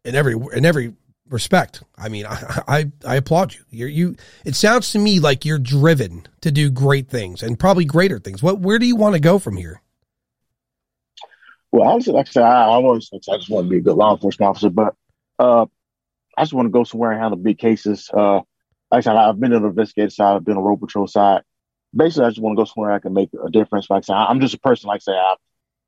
in 0.05 0.15
every 0.15 0.35
in 0.53 0.65
every 0.65 0.93
respect. 1.29 1.83
I 1.97 2.09
mean, 2.09 2.25
I 2.25 2.61
I, 2.67 2.91
I 3.05 3.15
applaud 3.15 3.53
you. 3.53 3.61
you 3.69 3.85
you. 3.87 4.15
It 4.45 4.55
sounds 4.55 4.91
to 4.91 4.99
me 4.99 5.19
like 5.19 5.45
you're 5.45 5.59
driven 5.59 6.27
to 6.41 6.51
do 6.51 6.69
great 6.69 7.09
things 7.09 7.43
and 7.43 7.59
probably 7.59 7.85
greater 7.85 8.19
things. 8.19 8.43
What 8.43 8.59
where 8.59 8.79
do 8.79 8.85
you 8.85 8.95
want 8.95 9.15
to 9.15 9.21
go 9.21 9.39
from 9.39 9.57
here? 9.57 9.81
Well, 11.71 11.87
obviously, 11.87 12.13
like 12.13 12.27
I 12.27 12.31
said, 12.31 12.43
I 12.43 12.65
always 12.65 13.09
I 13.13 13.37
just 13.37 13.49
want 13.49 13.65
to 13.65 13.69
be 13.69 13.77
a 13.77 13.81
good 13.81 13.95
law 13.95 14.13
enforcement 14.13 14.49
officer, 14.49 14.69
but 14.69 14.95
uh, 15.37 15.65
I 16.37 16.43
just 16.43 16.53
want 16.53 16.65
to 16.65 16.71
go 16.71 16.83
somewhere 16.83 17.11
and 17.11 17.21
handle 17.21 17.37
big 17.37 17.59
cases. 17.59 18.09
Uh, 18.11 18.41
like 18.91 18.99
I 18.99 19.01
said, 19.01 19.15
I've 19.15 19.39
been 19.39 19.53
on 19.53 19.61
the 19.61 19.69
investigative 19.69 20.13
side, 20.13 20.35
I've 20.35 20.45
been 20.45 20.57
on 20.57 20.63
the 20.63 20.67
road 20.67 20.77
patrol 20.77 21.07
side. 21.07 21.43
Basically, 21.95 22.25
I 22.25 22.29
just 22.29 22.41
want 22.41 22.57
to 22.57 22.61
go 22.61 22.65
somewhere 22.65 22.91
I 22.91 22.99
can 22.99 23.13
make 23.13 23.29
a 23.33 23.49
difference. 23.49 23.89
Like 23.89 24.03
I 24.03 24.05
said, 24.05 24.15
I'm 24.15 24.39
just 24.41 24.53
a 24.53 24.59
person. 24.59 24.87
Like 24.87 25.01
I 25.01 25.11
say, 25.11 25.11
I, 25.11 25.35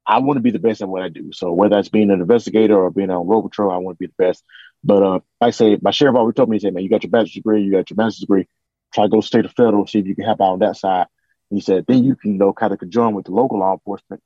I 0.06 0.20
want 0.20 0.38
to 0.38 0.42
be 0.42 0.52
the 0.52 0.60
best 0.60 0.82
at 0.82 0.90
what 0.90 1.04
I 1.04 1.10
do. 1.10 1.32
So 1.32 1.52
whether 1.54 1.76
that's 1.76 1.90
being 1.90 2.12
an 2.12 2.22
investigator 2.22 2.78
or 2.78 2.90
being 2.92 3.10
on 3.10 3.28
road 3.28 3.44
patrol, 3.44 3.72
I 3.72 3.78
want 3.78 3.98
to 3.98 4.00
be 4.00 4.08
the 4.08 4.24
best. 4.24 4.44
But 4.84 5.04
uh, 5.04 5.20
I 5.40 5.52
say, 5.52 5.78
my 5.82 5.92
sheriff 5.92 6.16
always 6.16 6.36
told 6.36 6.50
me, 6.50 6.56
he 6.56 6.62
said, 6.62 6.74
man, 6.74 6.84
you 6.84 6.90
got 6.90 7.04
your 7.04 7.12
bachelor's 7.12 7.34
degree, 7.34 7.64
you 7.64 7.72
got 7.72 7.90
your 7.90 7.98
master's 7.98 8.22
degree. 8.22 8.48
Try 8.94 9.06
to 9.06 9.10
go 9.10 9.22
state 9.22 9.46
or 9.46 9.50
federal, 9.50 9.88
see 9.88 10.00
if 10.00 10.08
you 10.08 10.16
can 10.16 10.26
help 10.26 10.42
out 10.42 10.54
on 10.54 10.60
that 10.60 10.76
side. 10.78 11.08
And 11.50 11.58
he 11.58 11.62
said, 11.62 11.86
then 11.88 12.04
you 12.04 12.16
can, 12.16 12.34
you 12.34 12.40
know, 12.40 12.54
kind 12.54 12.74
of 12.74 12.80
conjoin 12.80 13.14
with 13.14 13.26
the 13.26 13.32
local 13.32 13.60
law 13.60 13.74
enforcement, 13.74 14.22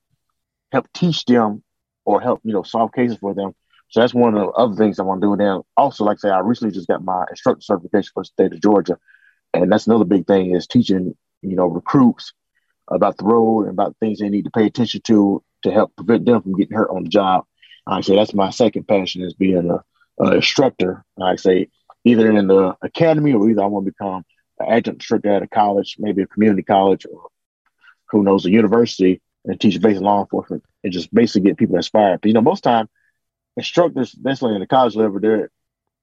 help 0.72 0.88
teach 0.94 1.26
them 1.26 1.64
or 2.06 2.22
help, 2.22 2.42
you 2.44 2.54
know, 2.54 2.64
solve 2.64 2.94
cases 2.94 3.18
for 3.18 3.34
them 3.34 3.54
so 3.90 4.00
that's 4.02 4.14
one 4.14 4.36
of 4.36 4.42
the 4.42 4.52
other 4.52 4.76
things 4.76 5.00
I 5.00 5.04
want 5.04 5.22
to 5.22 5.28
do. 5.28 5.38
Then 5.38 5.62
also, 5.78 6.04
like 6.04 6.18
I 6.18 6.28
say, 6.28 6.30
I 6.30 6.40
recently 6.40 6.74
just 6.74 6.88
got 6.88 7.04
my 7.04 7.26
instructor 7.30 7.62
certification 7.62 8.12
for 8.14 8.24
the 8.24 8.28
state 8.28 8.54
of 8.54 8.62
Georgia. 8.62 8.98
And 9.54 9.72
that's 9.72 9.88
another 9.88 10.06
big 10.06 10.28
thing 10.28 10.54
is 10.56 10.68
teaching, 10.68 11.16
you 11.42 11.56
know, 11.56 11.68
recruits 11.68 12.34
about 12.90 13.18
the 13.18 13.26
road 13.26 13.62
and 13.62 13.72
about 13.72 13.96
things 14.00 14.20
they 14.20 14.30
need 14.30 14.46
to 14.46 14.52
pay 14.52 14.66
attention 14.66 15.02
to 15.06 15.44
to 15.64 15.72
help 15.72 15.96
prevent 15.96 16.26
them 16.26 16.42
from 16.42 16.56
getting 16.56 16.76
hurt 16.76 16.90
on 16.90 17.04
the 17.04 17.10
job. 17.10 17.46
I 17.88 18.02
say 18.02 18.16
that's 18.16 18.34
my 18.34 18.50
second 18.50 18.88
passion 18.88 19.22
is 19.22 19.34
being 19.34 19.70
a, 19.70 19.84
a 20.20 20.36
instructor. 20.36 21.04
I 21.22 21.36
say 21.36 21.70
either 22.04 22.32
in 22.32 22.48
the 22.48 22.76
academy 22.82 23.34
or 23.34 23.50
either 23.50 23.64
I 23.64 23.68
want 23.68 23.86
to 23.86 23.92
become 23.92 24.24
an 24.60 24.68
adjunct 24.70 25.02
instructor 25.02 25.32
at 25.32 25.44
a 25.44 25.48
college, 25.48 25.98
maybe 26.00 26.22
a 26.22 26.28
community 26.28 26.64
college 26.64 27.06
or 27.12 27.30
who 28.10 28.24
knows, 28.24 28.46
a 28.46 28.52
university 28.52 29.22
and 29.44 29.60
teach 29.60 29.82
basic 29.82 30.02
law 30.02 30.22
enforcement 30.22 30.64
and 30.84 30.94
just 30.94 31.14
basically 31.14 31.50
get 31.50 31.58
people 31.58 31.76
inspired. 31.76 32.22
But, 32.22 32.28
you 32.28 32.34
know, 32.34 32.42
most 32.42 32.62
time 32.62 32.88
instructors 33.58 34.16
necessarily 34.22 34.56
in 34.56 34.62
the 34.62 34.68
college 34.68 34.96
level, 34.96 35.20
they're 35.20 35.50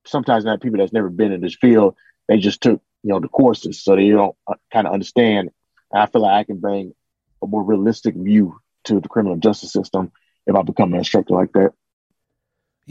sometimes 0.05 0.45
not 0.45 0.61
people 0.61 0.79
that's 0.79 0.93
never 0.93 1.11
been 1.11 1.33
in 1.33 1.41
this 1.41 1.55
field. 1.55 1.97
They 2.29 2.39
just 2.39 2.61
took, 2.61 2.81
you 3.03 3.11
know, 3.11 3.21
the 3.21 3.29
courses, 3.29 3.83
so 3.83 3.97
they 3.97 4.11
don't 4.11 4.37
uh, 4.47 4.55
kind 4.73 4.87
of 4.87 4.93
understand. 4.93 5.51
And 5.91 6.03
I 6.03 6.07
feel 6.07 6.23
like 6.23 6.33
I 6.33 6.45
can 6.45 6.59
bring 6.59 6.95
a 7.43 7.47
more 7.47 7.63
realistic 7.63 8.15
view 8.15 8.61
to 8.85 9.01
the 9.01 9.09
criminal 9.09 9.37
justice 9.37 9.73
system 9.73 10.13
if 10.47 10.55
I 10.55 10.63
become 10.63 10.93
an 10.93 10.99
instructor 10.99 11.35
like 11.35 11.53
that. 11.53 11.73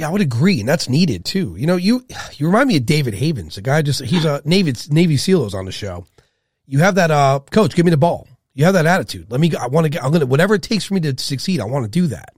Yeah, 0.02 0.08
I 0.08 0.12
would 0.12 0.22
agree, 0.22 0.60
and 0.60 0.68
that's 0.68 0.90
needed 0.90 1.24
too. 1.26 1.56
You 1.58 1.68
know, 1.68 1.76
you 1.76 2.06
you 2.34 2.48
remind 2.48 2.68
me 2.68 2.78
of 2.78 2.86
David 2.86 3.14
Havens, 3.14 3.58
a 3.58 3.62
guy 3.62 3.82
just 3.82 4.02
he's 4.02 4.26
a 4.26 4.42
Navy 4.46 4.74
Navy 4.90 5.16
SEAL 5.16 5.46
is 5.46 5.54
on 5.54 5.66
the 5.66 5.72
show, 5.72 6.06
you 6.72 6.80
have 6.80 6.96
that, 6.96 7.12
uh, 7.12 7.42
coach, 7.52 7.76
give 7.76 7.86
me 7.86 7.92
the 7.92 7.98
ball. 7.98 8.30
You 8.54 8.64
have 8.64 8.76
that 8.76 8.86
attitude. 8.86 9.30
Let 9.30 9.42
me, 9.42 9.52
I 9.56 9.68
want 9.68 9.84
to 9.84 9.90
get, 9.90 10.04
I'm 10.04 10.12
going 10.12 10.22
to, 10.22 10.26
whatever 10.26 10.56
it 10.56 10.62
takes 10.62 10.86
for 10.86 10.94
me 10.94 11.02
to 11.02 11.18
succeed, 11.22 11.60
I 11.60 11.66
want 11.66 11.84
to 11.84 11.92
do 11.92 12.08
that. 12.08 12.34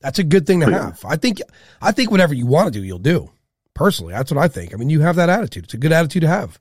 That's 0.00 0.20
a 0.20 0.24
good 0.24 0.46
thing 0.46 0.60
to 0.60 0.70
have. 0.70 1.04
I 1.04 1.16
think, 1.16 1.40
I 1.82 1.90
think 1.90 2.12
whatever 2.12 2.34
you 2.34 2.46
want 2.46 2.72
to 2.72 2.78
do, 2.78 2.84
you'll 2.84 2.98
do. 3.00 3.32
Personally, 3.74 4.12
that's 4.12 4.30
what 4.30 4.42
I 4.42 4.46
think. 4.46 4.72
I 4.72 4.76
mean, 4.76 4.90
you 4.90 5.00
have 5.00 5.16
that 5.16 5.28
attitude. 5.28 5.64
It's 5.64 5.74
a 5.74 5.78
good 5.78 5.90
attitude 5.90 6.22
to 6.22 6.28
have. 6.28 6.60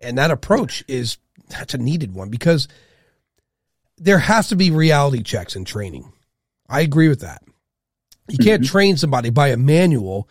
And 0.00 0.18
that 0.18 0.32
approach 0.32 0.82
is, 0.88 1.18
that's 1.48 1.74
a 1.74 1.78
needed 1.78 2.14
one 2.14 2.30
because 2.30 2.66
there 3.96 4.18
has 4.18 4.48
to 4.48 4.56
be 4.56 4.72
reality 4.72 5.22
checks 5.22 5.54
in 5.54 5.64
training. 5.64 6.12
I 6.68 6.80
agree 6.80 7.08
with 7.08 7.20
that. 7.20 7.42
You 8.32 8.38
can't 8.38 8.62
mm-hmm. 8.62 8.70
train 8.70 8.96
somebody 8.96 9.30
by 9.30 9.48
a 9.48 9.56
manual 9.56 10.28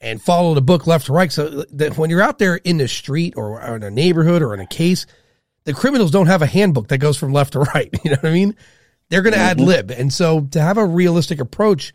and 0.00 0.20
follow 0.20 0.54
the 0.54 0.62
book 0.62 0.86
left 0.86 1.06
to 1.06 1.12
right. 1.12 1.30
So 1.32 1.64
that 1.72 1.96
when 1.96 2.10
you're 2.10 2.22
out 2.22 2.38
there 2.38 2.56
in 2.56 2.78
the 2.78 2.88
street 2.88 3.34
or, 3.36 3.62
or 3.62 3.76
in 3.76 3.82
a 3.82 3.90
neighborhood 3.90 4.42
or 4.42 4.54
in 4.54 4.60
a 4.60 4.66
case, 4.66 5.06
the 5.64 5.72
criminals 5.72 6.10
don't 6.10 6.26
have 6.26 6.42
a 6.42 6.46
handbook 6.46 6.88
that 6.88 6.98
goes 6.98 7.16
from 7.16 7.32
left 7.32 7.52
to 7.54 7.60
right. 7.60 7.90
You 8.04 8.12
know 8.12 8.18
what 8.20 8.30
I 8.30 8.34
mean? 8.34 8.56
They're 9.08 9.22
going 9.22 9.34
to 9.34 9.38
mm-hmm. 9.38 9.48
ad 9.48 9.60
lib. 9.60 9.90
And 9.90 10.12
so 10.12 10.42
to 10.52 10.60
have 10.60 10.78
a 10.78 10.86
realistic 10.86 11.40
approach, 11.40 11.92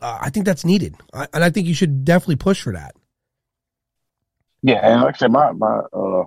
uh, 0.00 0.18
I 0.20 0.30
think 0.30 0.46
that's 0.46 0.64
needed. 0.64 0.94
I, 1.12 1.26
and 1.32 1.42
I 1.42 1.50
think 1.50 1.66
you 1.66 1.74
should 1.74 2.04
definitely 2.04 2.36
push 2.36 2.62
for 2.62 2.72
that. 2.72 2.94
Yeah. 4.62 4.80
And 4.82 5.02
like 5.02 5.16
I 5.16 5.18
said, 5.18 5.32
my, 5.32 5.52
my, 5.52 5.80
uh, 5.92 6.24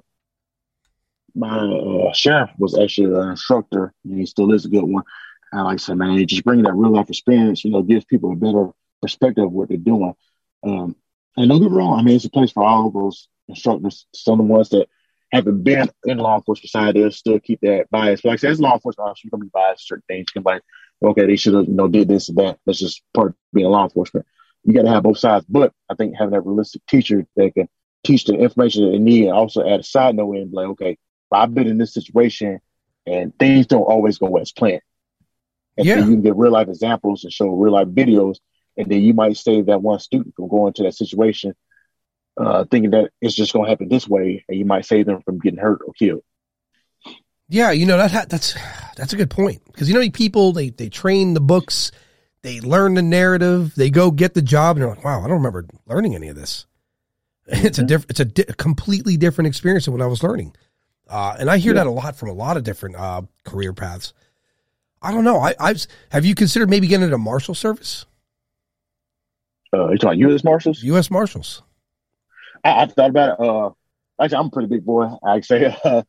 my 1.35 1.59
uh, 1.59 2.13
sheriff 2.13 2.49
was 2.57 2.77
actually 2.77 3.13
an 3.15 3.29
instructor, 3.29 3.93
and 4.03 4.17
he 4.17 4.25
still 4.25 4.51
is 4.53 4.65
a 4.65 4.69
good 4.69 4.83
one. 4.83 5.03
And 5.51 5.63
like 5.63 5.75
I 5.75 5.77
said, 5.77 5.97
man, 5.97 6.25
just 6.27 6.43
bringing 6.43 6.65
that 6.65 6.73
real 6.73 6.91
life 6.91 7.09
experience, 7.09 7.63
you 7.65 7.71
know, 7.71 7.81
gives 7.81 8.05
people 8.05 8.31
a 8.31 8.35
better 8.35 8.69
perspective 9.01 9.45
of 9.45 9.51
what 9.51 9.69
they're 9.69 9.77
doing. 9.77 10.13
Um, 10.63 10.95
and 11.37 11.49
don't 11.49 11.61
get 11.61 11.71
me 11.71 11.77
wrong, 11.77 11.99
I 11.99 12.03
mean, 12.03 12.15
it's 12.15 12.25
a 12.25 12.29
place 12.29 12.51
for 12.51 12.63
all 12.63 12.91
those 12.91 13.27
instructors, 13.47 14.05
some 14.13 14.39
of 14.39 14.47
the 14.47 14.53
ones 14.53 14.69
that 14.69 14.87
haven't 15.31 15.63
been 15.63 15.89
in 16.05 16.17
law 16.17 16.35
enforcement 16.35 16.69
side, 16.69 16.95
they'll 16.95 17.11
still 17.11 17.39
keep 17.39 17.61
that 17.61 17.89
bias. 17.89 18.21
But 18.21 18.29
like 18.29 18.39
I 18.39 18.41
said, 18.41 18.51
as 18.51 18.59
law 18.59 18.73
enforcement 18.73 19.09
officer, 19.09 19.21
you're 19.25 19.31
going 19.31 19.41
to 19.41 19.45
be 19.45 19.51
biased 19.53 19.87
certain 19.87 20.03
things. 20.07 20.27
You 20.29 20.41
can 20.41 20.43
be 20.43 20.55
like, 20.55 20.63
okay, 21.11 21.25
they 21.27 21.35
should 21.35 21.53
have, 21.53 21.67
you 21.67 21.73
know, 21.73 21.87
did 21.87 22.07
this 22.07 22.29
and 22.29 22.37
that. 22.39 22.59
That's 22.65 22.79
just 22.79 23.03
part 23.13 23.29
of 23.29 23.35
being 23.53 23.67
law 23.67 23.83
enforcement. 23.83 24.25
You 24.63 24.73
got 24.73 24.83
to 24.83 24.89
have 24.89 25.03
both 25.03 25.19
sides. 25.19 25.45
But 25.47 25.71
I 25.89 25.95
think 25.95 26.15
having 26.17 26.33
that 26.33 26.45
realistic 26.45 26.85
teacher 26.87 27.25
that 27.35 27.53
can 27.53 27.69
teach 28.03 28.25
the 28.25 28.33
information 28.33 28.85
that 28.85 28.91
they 28.91 28.97
need 28.97 29.25
and 29.25 29.33
also 29.33 29.67
add 29.67 29.79
a 29.81 29.83
side 29.83 30.15
note 30.15 30.31
be 30.31 30.49
like, 30.51 30.67
okay, 30.69 30.97
I've 31.31 31.53
been 31.53 31.67
in 31.67 31.77
this 31.77 31.93
situation 31.93 32.59
and 33.05 33.37
things 33.37 33.67
don't 33.67 33.83
always 33.83 34.17
go 34.17 34.37
as 34.37 34.51
planned. 34.51 34.81
And 35.77 35.85
yeah. 35.85 35.97
you 35.97 36.03
can 36.03 36.21
get 36.21 36.35
real 36.35 36.51
life 36.51 36.67
examples 36.67 37.23
and 37.23 37.31
show 37.31 37.49
real 37.49 37.73
life 37.73 37.87
videos. 37.87 38.37
And 38.77 38.89
then 38.89 39.01
you 39.01 39.13
might 39.13 39.37
save 39.37 39.67
that 39.67 39.81
one 39.81 39.99
student 39.99 40.35
from 40.35 40.47
going 40.47 40.73
to 40.73 40.83
that 40.83 40.95
situation 40.95 41.55
uh, 42.39 42.63
thinking 42.71 42.91
that 42.91 43.11
it's 43.21 43.35
just 43.35 43.53
going 43.53 43.65
to 43.65 43.69
happen 43.69 43.89
this 43.89 44.07
way, 44.07 44.45
and 44.47 44.57
you 44.57 44.65
might 44.65 44.85
save 44.85 45.05
them 45.05 45.21
from 45.21 45.39
getting 45.39 45.59
hurt 45.59 45.81
or 45.85 45.93
killed. 45.93 46.23
Yeah, 47.49 47.71
you 47.71 47.85
know 47.85 47.97
that 47.97 48.29
that's 48.29 48.55
that's 48.95 49.11
a 49.11 49.17
good 49.17 49.29
point 49.29 49.61
because 49.65 49.89
you 49.89 49.95
know 49.95 50.09
people 50.11 50.53
they 50.53 50.69
they 50.69 50.87
train 50.87 51.33
the 51.33 51.41
books, 51.41 51.91
they 52.43 52.61
learn 52.61 52.93
the 52.93 53.01
narrative, 53.01 53.73
they 53.75 53.89
go 53.89 54.11
get 54.11 54.35
the 54.35 54.41
job, 54.41 54.77
and 54.77 54.83
they're 54.83 54.89
like, 54.89 55.03
wow, 55.03 55.19
I 55.19 55.23
don't 55.23 55.37
remember 55.37 55.65
learning 55.85 56.15
any 56.15 56.29
of 56.29 56.35
this. 56.35 56.65
It's 57.51 57.79
mm-hmm. 57.79 57.85
a 57.85 57.87
different, 57.87 58.11
it's 58.11 58.19
a 58.19 58.25
di- 58.25 58.53
completely 58.57 59.17
different 59.17 59.47
experience 59.47 59.85
than 59.85 59.95
what 59.95 60.03
I 60.03 60.07
was 60.07 60.21
learning. 60.21 60.55
Uh, 61.09 61.35
and 61.39 61.49
I 61.49 61.57
hear 61.57 61.73
yeah. 61.73 61.83
that 61.83 61.87
a 61.87 61.91
lot 61.91 62.15
from 62.15 62.29
a 62.29 62.33
lot 62.33 62.57
of 62.57 62.63
different 62.63 62.95
uh, 62.95 63.23
career 63.43 63.73
paths. 63.73 64.13
I 65.01 65.11
don't 65.11 65.23
know. 65.23 65.39
I, 65.39 65.55
I've 65.59 65.85
have 66.09 66.25
you 66.25 66.35
considered 66.35 66.69
maybe 66.69 66.87
getting 66.87 67.05
into 67.05 67.17
marshal 67.17 67.55
service? 67.55 68.05
Uh, 69.73 69.89
you 69.91 69.97
talking 69.97 70.19
U.S. 70.21 70.43
Marshals? 70.43 70.81
U.S. 70.83 71.11
Marshals. 71.11 71.61
I, 72.63 72.81
have 72.81 72.93
thought 72.93 73.11
about 73.11 73.39
it. 73.39 73.45
Uh, 73.45 73.69
actually, 74.21 74.37
I'm 74.37 74.47
a 74.47 74.51
pretty 74.51 74.67
big 74.67 74.83
boy. 74.83 75.09
I 75.23 75.41
say 75.41 75.65
uh, 75.83 76.03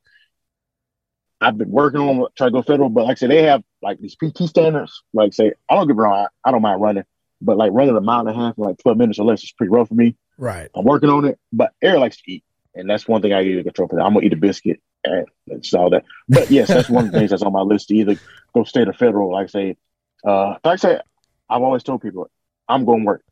I've 1.40 1.58
been 1.58 1.70
working 1.70 2.00
on 2.00 2.26
trying 2.36 2.48
to 2.48 2.52
go 2.52 2.62
federal, 2.62 2.88
but 2.88 3.04
like 3.04 3.12
I 3.12 3.20
said, 3.20 3.30
they 3.30 3.42
have 3.44 3.62
like 3.82 3.98
these 3.98 4.16
PT 4.16 4.48
standards. 4.48 5.02
Like 5.12 5.34
say, 5.34 5.52
I 5.68 5.74
don't 5.74 5.86
get 5.86 5.96
wrong, 5.96 6.26
I, 6.44 6.48
I, 6.48 6.52
don't 6.52 6.62
mind 6.62 6.80
running, 6.80 7.04
but 7.40 7.56
like 7.56 7.72
running 7.72 7.96
a 7.96 8.00
mile 8.00 8.20
and 8.20 8.30
a 8.30 8.34
half 8.34 8.58
in 8.58 8.64
like 8.64 8.78
12 8.78 8.98
minutes 8.98 9.18
or 9.18 9.26
less 9.26 9.42
is 9.42 9.52
pretty 9.52 9.70
rough 9.70 9.88
for 9.88 9.94
me. 9.94 10.16
Right. 10.38 10.68
I'm 10.74 10.84
working 10.84 11.10
on 11.10 11.26
it, 11.26 11.38
but 11.52 11.72
Eric 11.82 12.00
likes 12.00 12.16
to 12.22 12.32
eat, 12.32 12.44
and 12.74 12.88
that's 12.88 13.06
one 13.06 13.22
thing 13.22 13.32
I 13.32 13.42
need 13.42 13.56
to 13.56 13.62
control. 13.62 13.88
For 13.88 14.00
I'm 14.00 14.14
gonna 14.14 14.26
eat 14.26 14.32
a 14.32 14.36
biscuit 14.36 14.80
and 15.04 15.26
that's 15.46 15.72
all 15.74 15.90
that. 15.90 16.04
But 16.28 16.50
yes, 16.50 16.68
that's 16.68 16.88
one 16.88 17.06
of 17.06 17.12
the 17.12 17.18
things 17.18 17.30
that's 17.30 17.42
on 17.42 17.52
my 17.52 17.62
list 17.62 17.88
to 17.88 17.94
either 17.94 18.16
go 18.54 18.64
state 18.64 18.88
or 18.88 18.92
federal. 18.92 19.32
Like 19.32 19.44
I 19.44 19.48
say, 19.48 19.76
uh, 20.24 20.48
like 20.50 20.64
I 20.64 20.76
say, 20.76 21.00
I've 21.48 21.62
always 21.62 21.82
told 21.82 22.02
people 22.02 22.30
I'm 22.68 22.84
going 22.84 23.00
to 23.00 23.06
work. 23.06 23.22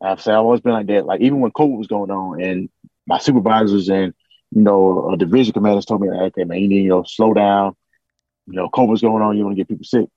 I've 0.00 0.20
said 0.20 0.34
I've 0.34 0.40
always 0.40 0.60
been 0.60 0.72
like 0.72 0.86
that. 0.88 1.06
Like 1.06 1.20
even 1.20 1.40
when 1.40 1.52
COVID 1.52 1.78
was 1.78 1.86
going 1.86 2.10
on, 2.10 2.42
and 2.42 2.68
my 3.06 3.18
supervisors 3.18 3.88
and 3.88 4.14
you 4.50 4.62
know 4.62 5.14
division 5.16 5.52
commanders 5.52 5.86
told 5.86 6.00
me, 6.00 6.08
"Okay, 6.08 6.44
man, 6.44 6.58
you 6.58 6.68
need 6.68 6.82
you 6.82 6.88
know 6.88 7.04
slow 7.04 7.32
down. 7.32 7.76
You 8.46 8.54
know, 8.54 8.68
COVID's 8.68 9.02
going 9.02 9.22
on. 9.22 9.36
You 9.36 9.44
want 9.44 9.56
to 9.56 9.60
get 9.60 9.68
people 9.68 9.84
sick. 9.84 10.08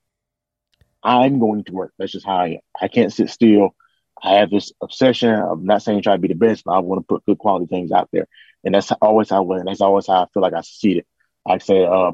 I'm 1.04 1.40
going 1.40 1.64
to 1.66 1.72
work. 1.72 1.94
That's 2.00 2.12
just 2.12 2.26
how 2.26 2.38
I 2.38 2.48
am. 2.48 2.60
I 2.82 2.88
can't 2.88 3.14
sit 3.14 3.30
still. 3.30 3.76
I 4.22 4.36
have 4.36 4.50
this 4.50 4.72
obsession. 4.82 5.30
I'm 5.30 5.66
not 5.66 5.84
saying 5.84 6.02
try 6.02 6.16
to 6.16 6.22
be 6.22 6.30
the 6.30 6.34
best, 6.34 6.64
but 6.64 6.72
I 6.72 6.80
want 6.80 7.02
to 7.02 7.06
put 7.06 7.26
good 7.26 7.38
quality 7.38 7.68
things 7.68 7.92
out 7.92 8.10
there, 8.12 8.28
and 8.66 8.76
that's 8.76 8.92
always 8.92 9.30
how 9.30 9.38
I 9.38 9.40
win. 9.42 9.66
That's 9.66 9.82
always 9.82 10.08
how 10.08 10.24
I 10.24 10.26
feel 10.34 10.44
like 10.44 10.54
I 10.54 10.62
succeeded. 10.62 11.06
Like 11.48 11.62
I 11.62 11.66
said, 11.66 11.84
uh, 11.84 12.12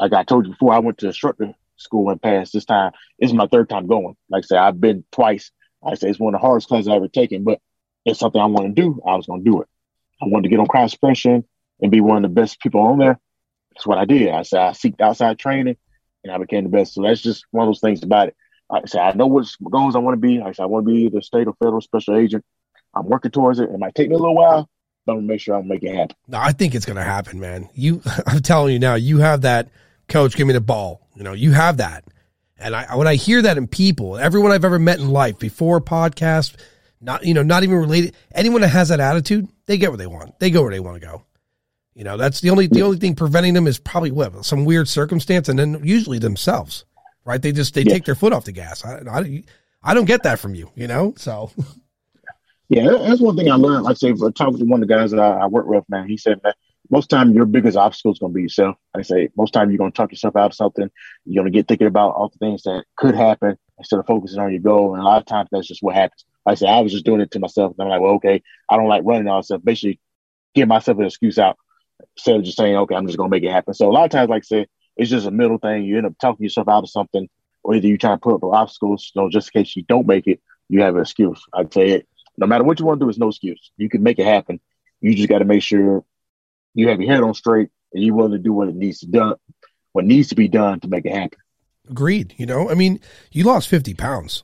like 0.00 0.12
I 0.12 0.24
told 0.24 0.46
you 0.46 0.52
before, 0.52 0.72
I 0.72 0.78
went 0.78 0.98
to 0.98 1.06
instructor 1.06 1.54
school 1.76 2.10
and 2.10 2.20
passed 2.20 2.52
this 2.52 2.64
time. 2.64 2.92
Is 3.18 3.32
my 3.32 3.46
third 3.46 3.68
time 3.68 3.86
going. 3.86 4.16
Like 4.28 4.44
I 4.44 4.46
said, 4.46 4.58
I've 4.58 4.80
been 4.80 5.04
twice 5.12 5.52
I 5.82 5.94
say 5.94 6.10
it's 6.10 6.20
one 6.20 6.34
of 6.34 6.40
the 6.40 6.46
hardest 6.46 6.68
classes 6.68 6.88
I've 6.88 6.96
ever 6.96 7.08
taken, 7.08 7.44
but 7.44 7.60
it's 8.04 8.20
something 8.20 8.40
I 8.40 8.46
want 8.46 8.74
to 8.74 8.82
do. 8.82 9.00
I 9.06 9.16
was 9.16 9.26
going 9.26 9.44
to 9.44 9.50
do 9.50 9.62
it. 9.62 9.68
I 10.22 10.26
wanted 10.26 10.44
to 10.44 10.48
get 10.50 10.60
on 10.60 10.66
cross 10.66 10.92
suppression 10.92 11.44
and 11.80 11.90
be 11.90 12.00
one 12.00 12.18
of 12.18 12.22
the 12.22 12.40
best 12.40 12.60
people 12.60 12.82
on 12.82 12.98
there. 12.98 13.18
That's 13.72 13.86
what 13.86 13.98
I 13.98 14.04
did. 14.04 14.28
I 14.30 14.42
said 14.42 14.60
I 14.60 14.70
seeked 14.70 15.00
outside 15.00 15.38
training 15.38 15.76
and 16.22 16.32
I 16.32 16.38
became 16.38 16.64
the 16.64 16.70
best. 16.70 16.94
So 16.94 17.02
that's 17.02 17.22
just 17.22 17.46
one 17.50 17.66
of 17.66 17.68
those 17.68 17.80
things 17.80 18.02
about 18.02 18.28
it. 18.28 18.36
I 18.70 18.82
said 18.86 19.00
I 19.00 19.12
know 19.12 19.26
what 19.26 19.46
goals 19.70 19.96
I 19.96 20.00
want 20.00 20.14
to 20.14 20.20
be. 20.20 20.40
I 20.40 20.52
said 20.52 20.64
I 20.64 20.66
want 20.66 20.86
to 20.86 20.92
be 20.92 21.08
the 21.08 21.22
state 21.22 21.46
or 21.46 21.54
federal 21.54 21.80
special 21.80 22.16
agent. 22.16 22.44
I'm 22.94 23.06
working 23.06 23.30
towards 23.30 23.58
it. 23.58 23.70
It 23.70 23.78
might 23.78 23.94
take 23.94 24.08
me 24.08 24.16
a 24.16 24.18
little 24.18 24.34
while, 24.34 24.68
I'm 25.08 25.16
gonna 25.16 25.26
make 25.26 25.40
sure 25.40 25.56
I'm 25.56 25.66
make 25.66 25.82
it 25.82 25.94
happen. 25.94 26.16
No, 26.28 26.38
I 26.38 26.52
think 26.52 26.74
it's 26.74 26.86
gonna 26.86 27.02
happen, 27.02 27.40
man. 27.40 27.68
You, 27.74 28.02
I'm 28.26 28.40
telling 28.40 28.72
you 28.72 28.78
now, 28.78 28.94
you 28.94 29.18
have 29.18 29.42
that. 29.42 29.68
Coach, 30.08 30.36
give 30.36 30.46
me 30.46 30.52
the 30.52 30.60
ball. 30.60 31.06
You 31.14 31.22
know, 31.22 31.32
you 31.32 31.52
have 31.52 31.76
that. 31.78 32.04
And 32.58 32.76
I, 32.76 32.94
when 32.94 33.06
I 33.06 33.14
hear 33.14 33.40
that 33.42 33.56
in 33.56 33.66
people, 33.66 34.18
everyone 34.18 34.52
I've 34.52 34.64
ever 34.64 34.78
met 34.78 34.98
in 34.98 35.10
life 35.10 35.38
before 35.38 35.80
podcast, 35.80 36.56
not, 37.00 37.24
you 37.24 37.32
know, 37.32 37.42
not 37.42 37.62
even 37.62 37.76
related, 37.76 38.14
anyone 38.34 38.60
that 38.60 38.68
has 38.68 38.90
that 38.90 39.00
attitude, 39.00 39.48
they 39.66 39.78
get 39.78 39.90
what 39.90 39.98
they 39.98 40.06
want. 40.06 40.38
They 40.40 40.50
go 40.50 40.62
where 40.62 40.70
they 40.70 40.80
want 40.80 41.00
to 41.00 41.06
go. 41.06 41.24
You 41.94 42.04
know, 42.04 42.16
that's 42.16 42.40
the 42.40 42.50
only, 42.50 42.66
the 42.66 42.82
only 42.82 42.98
thing 42.98 43.14
preventing 43.14 43.54
them 43.54 43.66
is 43.66 43.78
probably 43.78 44.10
what, 44.10 44.44
some 44.44 44.64
weird 44.64 44.88
circumstance 44.88 45.48
and 45.48 45.58
then 45.58 45.80
usually 45.82 46.18
themselves, 46.18 46.84
right? 47.24 47.40
They 47.40 47.52
just, 47.52 47.74
they 47.74 47.82
yeah. 47.82 47.94
take 47.94 48.04
their 48.04 48.14
foot 48.14 48.32
off 48.32 48.44
the 48.44 48.52
gas. 48.52 48.84
I, 48.84 49.00
I, 49.10 49.44
I 49.82 49.94
don't 49.94 50.04
get 50.04 50.24
that 50.24 50.38
from 50.38 50.54
you, 50.54 50.70
you 50.74 50.86
know? 50.86 51.14
So. 51.16 51.50
Yeah, 52.70 52.84
that's 52.84 53.20
one 53.20 53.36
thing 53.36 53.50
I 53.50 53.56
learned. 53.56 53.82
Like 53.82 53.92
I 53.92 53.94
say, 53.94 54.12
talking 54.12 54.58
to 54.58 54.64
one 54.64 54.80
of 54.80 54.88
the 54.88 54.94
guys 54.94 55.10
that 55.10 55.18
I, 55.18 55.40
I 55.40 55.46
work 55.46 55.66
with, 55.66 55.84
man, 55.88 56.08
he 56.08 56.16
said, 56.16 56.40
man, 56.44 56.52
most 56.88 57.10
time 57.10 57.32
your 57.32 57.44
biggest 57.44 57.76
obstacle 57.76 58.12
is 58.12 58.20
going 58.20 58.32
to 58.32 58.36
be 58.36 58.42
yourself. 58.42 58.76
I 58.94 59.02
say 59.02 59.28
most 59.36 59.52
time 59.52 59.70
you're 59.70 59.78
going 59.78 59.90
to 59.90 59.96
talk 59.96 60.12
yourself 60.12 60.36
out 60.36 60.52
of 60.52 60.54
something. 60.54 60.88
You're 61.24 61.42
going 61.42 61.52
to 61.52 61.58
get 61.58 61.66
thinking 61.66 61.88
about 61.88 62.14
all 62.14 62.28
the 62.28 62.38
things 62.38 62.62
that 62.62 62.84
could 62.96 63.16
happen 63.16 63.58
instead 63.78 63.98
of 63.98 64.06
focusing 64.06 64.38
on 64.38 64.52
your 64.52 64.60
goal. 64.60 64.94
And 64.94 65.02
a 65.02 65.04
lot 65.04 65.20
of 65.20 65.26
times 65.26 65.48
that's 65.50 65.66
just 65.66 65.82
what 65.82 65.96
happens. 65.96 66.24
Like 66.46 66.52
I 66.52 66.54
said, 66.56 66.68
I 66.68 66.80
was 66.80 66.92
just 66.92 67.04
doing 67.04 67.20
it 67.20 67.32
to 67.32 67.40
myself. 67.40 67.74
And 67.76 67.82
I'm 67.82 67.88
like, 67.88 68.00
well, 68.00 68.14
okay, 68.14 68.40
I 68.70 68.76
don't 68.76 68.88
like 68.88 69.02
running 69.04 69.26
all 69.26 69.42
stuff. 69.42 69.62
Basically, 69.64 69.98
give 70.54 70.68
myself 70.68 70.98
an 70.98 71.06
excuse 71.06 71.38
out 71.38 71.58
instead 72.16 72.36
of 72.36 72.44
just 72.44 72.56
saying, 72.56 72.76
okay, 72.76 72.94
I'm 72.94 73.06
just 73.06 73.18
going 73.18 73.30
to 73.30 73.36
make 73.36 73.42
it 73.42 73.50
happen. 73.52 73.74
So 73.74 73.90
a 73.90 73.92
lot 73.92 74.04
of 74.04 74.10
times, 74.12 74.30
like 74.30 74.44
I 74.44 74.46
said, 74.46 74.68
it's 74.96 75.10
just 75.10 75.26
a 75.26 75.32
middle 75.32 75.58
thing. 75.58 75.82
You 75.82 75.98
end 75.98 76.06
up 76.06 76.14
talking 76.20 76.44
yourself 76.44 76.68
out 76.68 76.84
of 76.84 76.90
something, 76.90 77.28
or 77.64 77.74
either 77.74 77.88
you 77.88 77.98
try 77.98 78.12
to 78.12 78.18
put 78.18 78.34
up 78.34 78.44
obstacles, 78.44 79.10
you 79.12 79.22
know, 79.22 79.28
just 79.28 79.50
in 79.52 79.64
case 79.64 79.74
you 79.74 79.82
don't 79.82 80.06
make 80.06 80.28
it, 80.28 80.40
you 80.68 80.82
have 80.82 80.94
an 80.94 81.02
excuse. 81.02 81.42
I'd 81.52 81.72
say 81.74 81.88
it. 81.90 82.08
No 82.40 82.46
matter 82.46 82.64
what 82.64 82.80
you 82.80 82.86
want 82.86 82.98
to 82.98 83.04
do, 83.04 83.10
it's 83.10 83.18
no 83.18 83.28
excuse. 83.28 83.70
You 83.76 83.90
can 83.90 84.02
make 84.02 84.18
it 84.18 84.24
happen. 84.24 84.60
You 85.00 85.14
just 85.14 85.28
got 85.28 85.38
to 85.38 85.44
make 85.44 85.62
sure 85.62 86.04
you 86.74 86.88
have 86.88 87.00
your 87.00 87.12
head 87.12 87.22
on 87.22 87.34
straight 87.34 87.68
and 87.92 88.02
you're 88.02 88.14
willing 88.14 88.32
to 88.32 88.38
do 88.38 88.52
what 88.52 88.68
it 88.68 88.74
needs 88.74 89.00
to 89.00 89.06
done, 89.06 89.34
what 89.92 90.06
needs 90.06 90.28
to 90.28 90.34
be 90.34 90.48
done 90.48 90.80
to 90.80 90.88
make 90.88 91.04
it 91.04 91.12
happen. 91.12 91.38
Agreed. 91.88 92.34
You 92.38 92.46
know, 92.46 92.70
I 92.70 92.74
mean, 92.74 92.98
you 93.30 93.44
lost 93.44 93.68
50 93.68 93.92
pounds. 93.92 94.42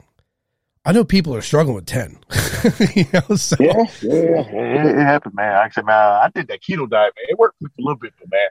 I 0.84 0.92
know 0.92 1.04
people 1.04 1.34
are 1.34 1.42
struggling 1.42 1.74
with 1.74 1.86
10. 1.86 2.18
you 2.94 3.06
know, 3.14 3.34
so. 3.34 3.56
Yeah, 3.58 3.86
yeah, 4.02 4.40
it, 4.42 4.86
it, 4.86 5.02
happened, 5.02 5.34
man. 5.34 5.56
I 5.56 5.68
said, 5.70 5.86
man, 5.86 5.96
I 5.96 6.30
did 6.32 6.48
that 6.48 6.60
keto 6.60 6.88
diet, 6.88 7.14
man. 7.16 7.26
It 7.28 7.38
worked 7.38 7.60
a 7.62 7.68
little 7.78 7.96
bit, 7.96 8.12
but 8.20 8.30
man, 8.30 8.48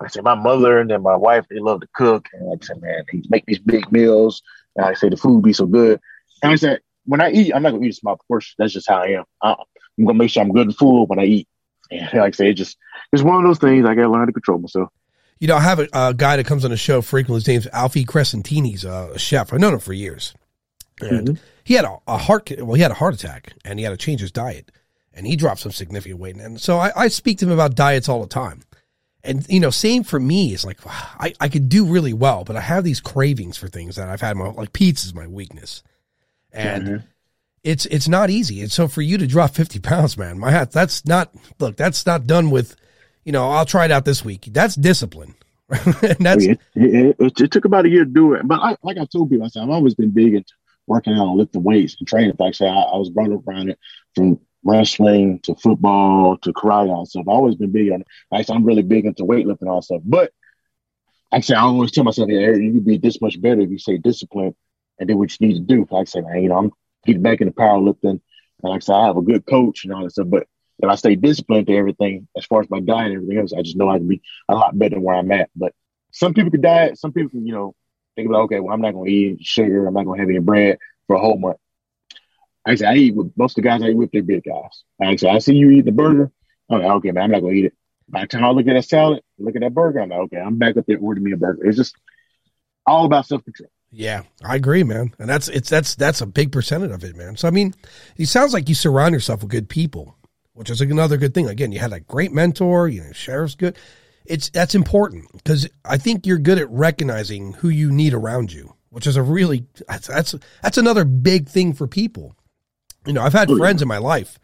like 0.00 0.10
I 0.10 0.12
said, 0.12 0.24
my 0.24 0.34
mother 0.34 0.80
and 0.80 0.90
then 0.90 1.02
my 1.02 1.16
wife, 1.16 1.46
they 1.48 1.60
love 1.60 1.80
to 1.82 1.88
cook. 1.94 2.28
And 2.32 2.48
like 2.48 2.58
I 2.62 2.66
said, 2.66 2.82
man, 2.82 3.04
they 3.12 3.22
make 3.28 3.46
these 3.46 3.60
big 3.60 3.90
meals. 3.92 4.42
And 4.76 4.84
I 4.84 4.94
say 4.94 5.08
the 5.08 5.16
food 5.16 5.44
be 5.44 5.52
so 5.52 5.66
good. 5.66 6.00
And 6.42 6.52
I 6.52 6.56
said, 6.56 6.80
when 7.08 7.22
I 7.22 7.30
eat, 7.30 7.52
I'm 7.54 7.62
not 7.62 7.70
going 7.70 7.82
to 7.82 7.88
eat 7.88 7.92
a 7.92 7.96
small 7.96 8.20
portion. 8.28 8.54
That's 8.58 8.72
just 8.72 8.88
how 8.88 8.98
I 8.98 9.06
am. 9.08 9.24
I, 9.42 9.52
I'm 9.52 10.04
going 10.04 10.14
to 10.16 10.18
make 10.18 10.30
sure 10.30 10.42
I'm 10.42 10.52
good 10.52 10.66
and 10.66 10.76
full 10.76 11.06
when 11.06 11.18
I 11.18 11.24
eat. 11.24 11.48
And 11.90 12.02
like 12.12 12.34
I 12.34 12.36
say, 12.36 12.50
it 12.50 12.54
just 12.54 12.76
it's 13.14 13.22
one 13.22 13.42
of 13.42 13.48
those 13.48 13.58
things 13.58 13.86
I 13.86 13.94
got 13.94 14.02
to 14.02 14.10
learn 14.10 14.26
to 14.26 14.32
control 14.34 14.58
myself. 14.58 14.90
You 15.38 15.48
know, 15.48 15.56
I 15.56 15.60
have 15.60 15.78
a, 15.78 15.88
a, 15.94 16.12
guy 16.12 16.36
that 16.36 16.44
comes 16.44 16.66
on 16.66 16.70
the 16.70 16.76
show 16.76 17.00
frequently. 17.00 17.38
His 17.38 17.48
name's 17.48 17.66
Alfie 17.68 18.04
Crescentini's 18.04 18.84
a 18.84 19.18
chef. 19.18 19.54
I've 19.54 19.60
known 19.60 19.72
him 19.72 19.80
for 19.80 19.94
years. 19.94 20.34
And 21.00 21.28
mm-hmm. 21.28 21.44
he 21.64 21.74
had 21.74 21.86
a, 21.86 21.96
a, 22.06 22.18
heart, 22.18 22.52
well, 22.58 22.74
he 22.74 22.82
had 22.82 22.90
a 22.90 22.94
heart 22.94 23.14
attack 23.14 23.54
and 23.64 23.78
he 23.78 23.86
had 23.86 23.92
to 23.92 23.96
change 23.96 24.20
his 24.20 24.30
diet 24.30 24.70
and 25.14 25.26
he 25.26 25.34
dropped 25.34 25.60
some 25.60 25.72
significant 25.72 26.20
weight. 26.20 26.36
And 26.36 26.60
so 26.60 26.76
I, 26.76 26.92
I 26.94 27.08
speak 27.08 27.38
to 27.38 27.46
him 27.46 27.52
about 27.52 27.74
diets 27.74 28.06
all 28.06 28.20
the 28.20 28.28
time. 28.28 28.64
And 29.24 29.46
you 29.48 29.60
know, 29.60 29.70
same 29.70 30.04
for 30.04 30.20
me 30.20 30.52
is 30.52 30.64
like 30.64 30.78
I, 30.86 31.32
I 31.40 31.48
could 31.48 31.70
do 31.70 31.86
really 31.86 32.12
well, 32.12 32.44
but 32.44 32.56
I 32.56 32.60
have 32.60 32.84
these 32.84 33.00
cravings 33.00 33.56
for 33.56 33.68
things 33.68 33.96
that 33.96 34.08
I've 34.08 34.20
had 34.20 34.36
my 34.36 34.50
like 34.50 34.72
pizza 34.72 35.06
is 35.06 35.14
my 35.14 35.26
weakness. 35.26 35.82
And 36.52 36.84
mm-hmm. 36.84 37.06
it's 37.62 37.86
it's 37.86 38.08
not 38.08 38.30
easy. 38.30 38.60
And 38.60 38.70
so 38.70 38.88
for 38.88 39.02
you 39.02 39.18
to 39.18 39.26
drop 39.26 39.54
50 39.54 39.80
pounds, 39.80 40.16
man, 40.16 40.38
my 40.38 40.50
hat 40.50 40.72
that's 40.72 41.04
not 41.06 41.34
look, 41.58 41.76
that's 41.76 42.06
not 42.06 42.26
done 42.26 42.50
with, 42.50 42.76
you 43.24 43.32
know, 43.32 43.50
I'll 43.50 43.66
try 43.66 43.84
it 43.84 43.90
out 43.90 44.04
this 44.04 44.24
week. 44.24 44.48
That's 44.50 44.74
discipline. 44.74 45.34
and 45.70 46.16
that's 46.20 46.44
it, 46.44 46.58
it, 46.74 47.16
it, 47.18 47.40
it, 47.40 47.50
took 47.50 47.66
about 47.66 47.84
a 47.84 47.90
year 47.90 48.04
to 48.04 48.10
do 48.10 48.32
it. 48.32 48.48
But 48.48 48.60
I, 48.60 48.76
like 48.82 48.96
I 48.96 49.04
told 49.04 49.28
people, 49.28 49.44
I 49.44 49.48
said 49.48 49.62
I've 49.62 49.68
always 49.68 49.94
been 49.94 50.10
big 50.10 50.32
into 50.32 50.52
working 50.86 51.12
out 51.12 51.28
and 51.28 51.36
lifting 51.36 51.62
weights 51.62 51.96
and 51.98 52.08
training. 52.08 52.34
Like 52.38 52.48
I 52.48 52.52
said, 52.52 52.68
I, 52.68 52.80
I 52.80 52.96
was 52.96 53.10
brought 53.10 53.30
up 53.30 53.46
around 53.46 53.68
it 53.68 53.78
from 54.14 54.40
wrestling 54.64 55.40
to 55.40 55.54
football 55.56 56.38
to 56.38 56.52
karate 56.54 56.96
and 56.96 57.06
stuff. 57.06 57.24
I've 57.24 57.28
always 57.28 57.56
been 57.56 57.70
big 57.70 57.92
on 57.92 58.00
it. 58.00 58.06
Like 58.30 58.48
I'm 58.48 58.64
really 58.64 58.82
big 58.82 59.04
into 59.04 59.24
weightlifting 59.24 59.62
and 59.62 59.70
all 59.70 59.82
stuff. 59.82 60.00
But 60.04 60.32
actually, 61.32 61.56
I 61.56 61.62
always 61.62 61.92
tell 61.92 62.04
myself, 62.04 62.28
yeah, 62.30 62.52
you 62.52 62.72
could 62.72 62.86
be 62.86 62.96
this 62.96 63.20
much 63.20 63.40
better 63.40 63.60
if 63.60 63.70
you 63.70 63.78
say 63.78 63.98
discipline 63.98 64.54
and 64.98 65.08
do 65.08 65.16
what 65.16 65.30
you 65.38 65.46
need 65.46 65.54
to 65.54 65.60
do. 65.60 65.86
Like 65.90 66.02
I 66.02 66.04
say, 66.04 66.20
man, 66.20 66.42
you 66.42 66.48
know, 66.48 66.58
I'm 66.58 66.72
getting 67.06 67.22
back 67.22 67.40
into 67.40 67.52
powerlifting. 67.52 68.10
And 68.10 68.20
like 68.62 68.78
I 68.78 68.80
said, 68.80 68.94
I 68.94 69.06
have 69.06 69.16
a 69.16 69.22
good 69.22 69.46
coach 69.46 69.84
and 69.84 69.92
all 69.92 70.02
that 70.02 70.10
stuff. 70.10 70.26
But 70.28 70.46
if 70.80 70.88
I 70.88 70.94
stay 70.94 71.16
disciplined 71.16 71.66
to 71.66 71.76
everything, 71.76 72.28
as 72.36 72.44
far 72.44 72.60
as 72.60 72.70
my 72.70 72.80
diet 72.80 73.12
and 73.12 73.16
everything 73.16 73.38
else, 73.38 73.52
I 73.52 73.62
just 73.62 73.76
know 73.76 73.88
I 73.88 73.98
can 73.98 74.08
be 74.08 74.22
a 74.48 74.54
lot 74.54 74.78
better 74.78 74.96
than 74.96 75.02
where 75.02 75.16
I'm 75.16 75.30
at. 75.32 75.50
But 75.56 75.72
some 76.12 76.34
people 76.34 76.50
can 76.50 76.60
diet, 76.60 76.98
some 76.98 77.12
people 77.12 77.30
can, 77.30 77.46
you 77.46 77.52
know, 77.52 77.74
think 78.16 78.28
about, 78.28 78.42
okay, 78.42 78.60
well, 78.60 78.74
I'm 78.74 78.80
not 78.80 78.94
going 78.94 79.06
to 79.06 79.12
eat 79.12 79.44
sugar, 79.44 79.86
I'm 79.86 79.94
not 79.94 80.04
going 80.04 80.18
to 80.18 80.22
have 80.22 80.30
any 80.30 80.40
bread 80.40 80.78
for 81.06 81.16
a 81.16 81.20
whole 81.20 81.38
month. 81.38 81.58
I 82.66 82.74
said, 82.74 82.88
I 82.88 82.96
eat 82.96 83.14
with 83.14 83.32
most 83.36 83.52
of 83.52 83.62
the 83.62 83.68
guys 83.68 83.82
I 83.82 83.88
eat 83.88 83.96
with, 83.96 84.10
they're 84.12 84.22
big 84.22 84.44
guys. 84.44 84.84
I 85.00 85.12
Actually, 85.12 85.30
I 85.30 85.38
see 85.38 85.54
you 85.54 85.70
eat 85.70 85.84
the 85.84 85.92
burger. 85.92 86.30
I'm 86.70 86.82
like, 86.82 86.90
okay, 86.90 87.12
man, 87.12 87.24
I'm 87.24 87.30
not 87.30 87.40
gonna 87.40 87.54
eat 87.54 87.66
it. 87.66 87.74
By 88.08 88.22
the 88.22 88.26
time 88.26 88.44
I 88.44 88.50
look 88.50 88.66
at 88.66 88.74
that 88.74 88.84
salad, 88.84 89.22
look 89.38 89.56
at 89.56 89.62
that 89.62 89.72
burger, 89.74 90.00
I'm 90.00 90.10
like, 90.10 90.18
okay, 90.20 90.38
I'm 90.38 90.58
back 90.58 90.76
up 90.76 90.84
there 90.86 90.98
ordering 90.98 91.24
me 91.24 91.32
a 91.32 91.36
burger. 91.36 91.66
It's 91.66 91.78
just 91.78 91.96
all 92.86 93.06
about 93.06 93.26
self 93.26 93.44
control. 93.44 93.70
Yeah, 93.90 94.22
I 94.44 94.56
agree, 94.56 94.82
man. 94.82 95.14
And 95.18 95.28
that's 95.28 95.48
it's 95.48 95.70
that's 95.70 95.94
that's 95.94 96.20
a 96.20 96.26
big 96.26 96.52
percentage 96.52 96.90
of 96.90 97.04
it, 97.04 97.16
man. 97.16 97.36
So 97.36 97.48
I 97.48 97.50
mean, 97.50 97.74
it 98.16 98.26
sounds 98.26 98.52
like 98.52 98.68
you 98.68 98.74
surround 98.74 99.14
yourself 99.14 99.42
with 99.42 99.50
good 99.50 99.68
people, 99.68 100.14
which 100.52 100.70
is 100.70 100.80
another 100.80 101.16
good 101.16 101.32
thing. 101.34 101.48
Again, 101.48 101.72
you 101.72 101.78
had 101.78 101.92
a 101.92 102.00
great 102.00 102.32
mentor, 102.32 102.88
you 102.88 103.02
know, 103.02 103.12
sheriff's 103.12 103.54
good. 103.54 103.76
It's 104.26 104.50
that's 104.50 104.74
important 104.74 105.32
because 105.32 105.68
I 105.84 105.96
think 105.96 106.26
you're 106.26 106.38
good 106.38 106.58
at 106.58 106.70
recognizing 106.70 107.54
who 107.54 107.70
you 107.70 107.90
need 107.90 108.12
around 108.12 108.52
you, 108.52 108.74
which 108.90 109.06
is 109.06 109.16
a 109.16 109.22
really 109.22 109.66
that's 109.88 110.08
that's, 110.08 110.34
that's 110.62 110.78
another 110.78 111.06
big 111.06 111.48
thing 111.48 111.72
for 111.72 111.86
people. 111.86 112.36
You 113.06 113.14
know, 113.14 113.22
I've 113.22 113.32
had 113.32 113.48
friends 113.48 113.80
in 113.80 113.88
my 113.88 113.98
life 113.98 114.38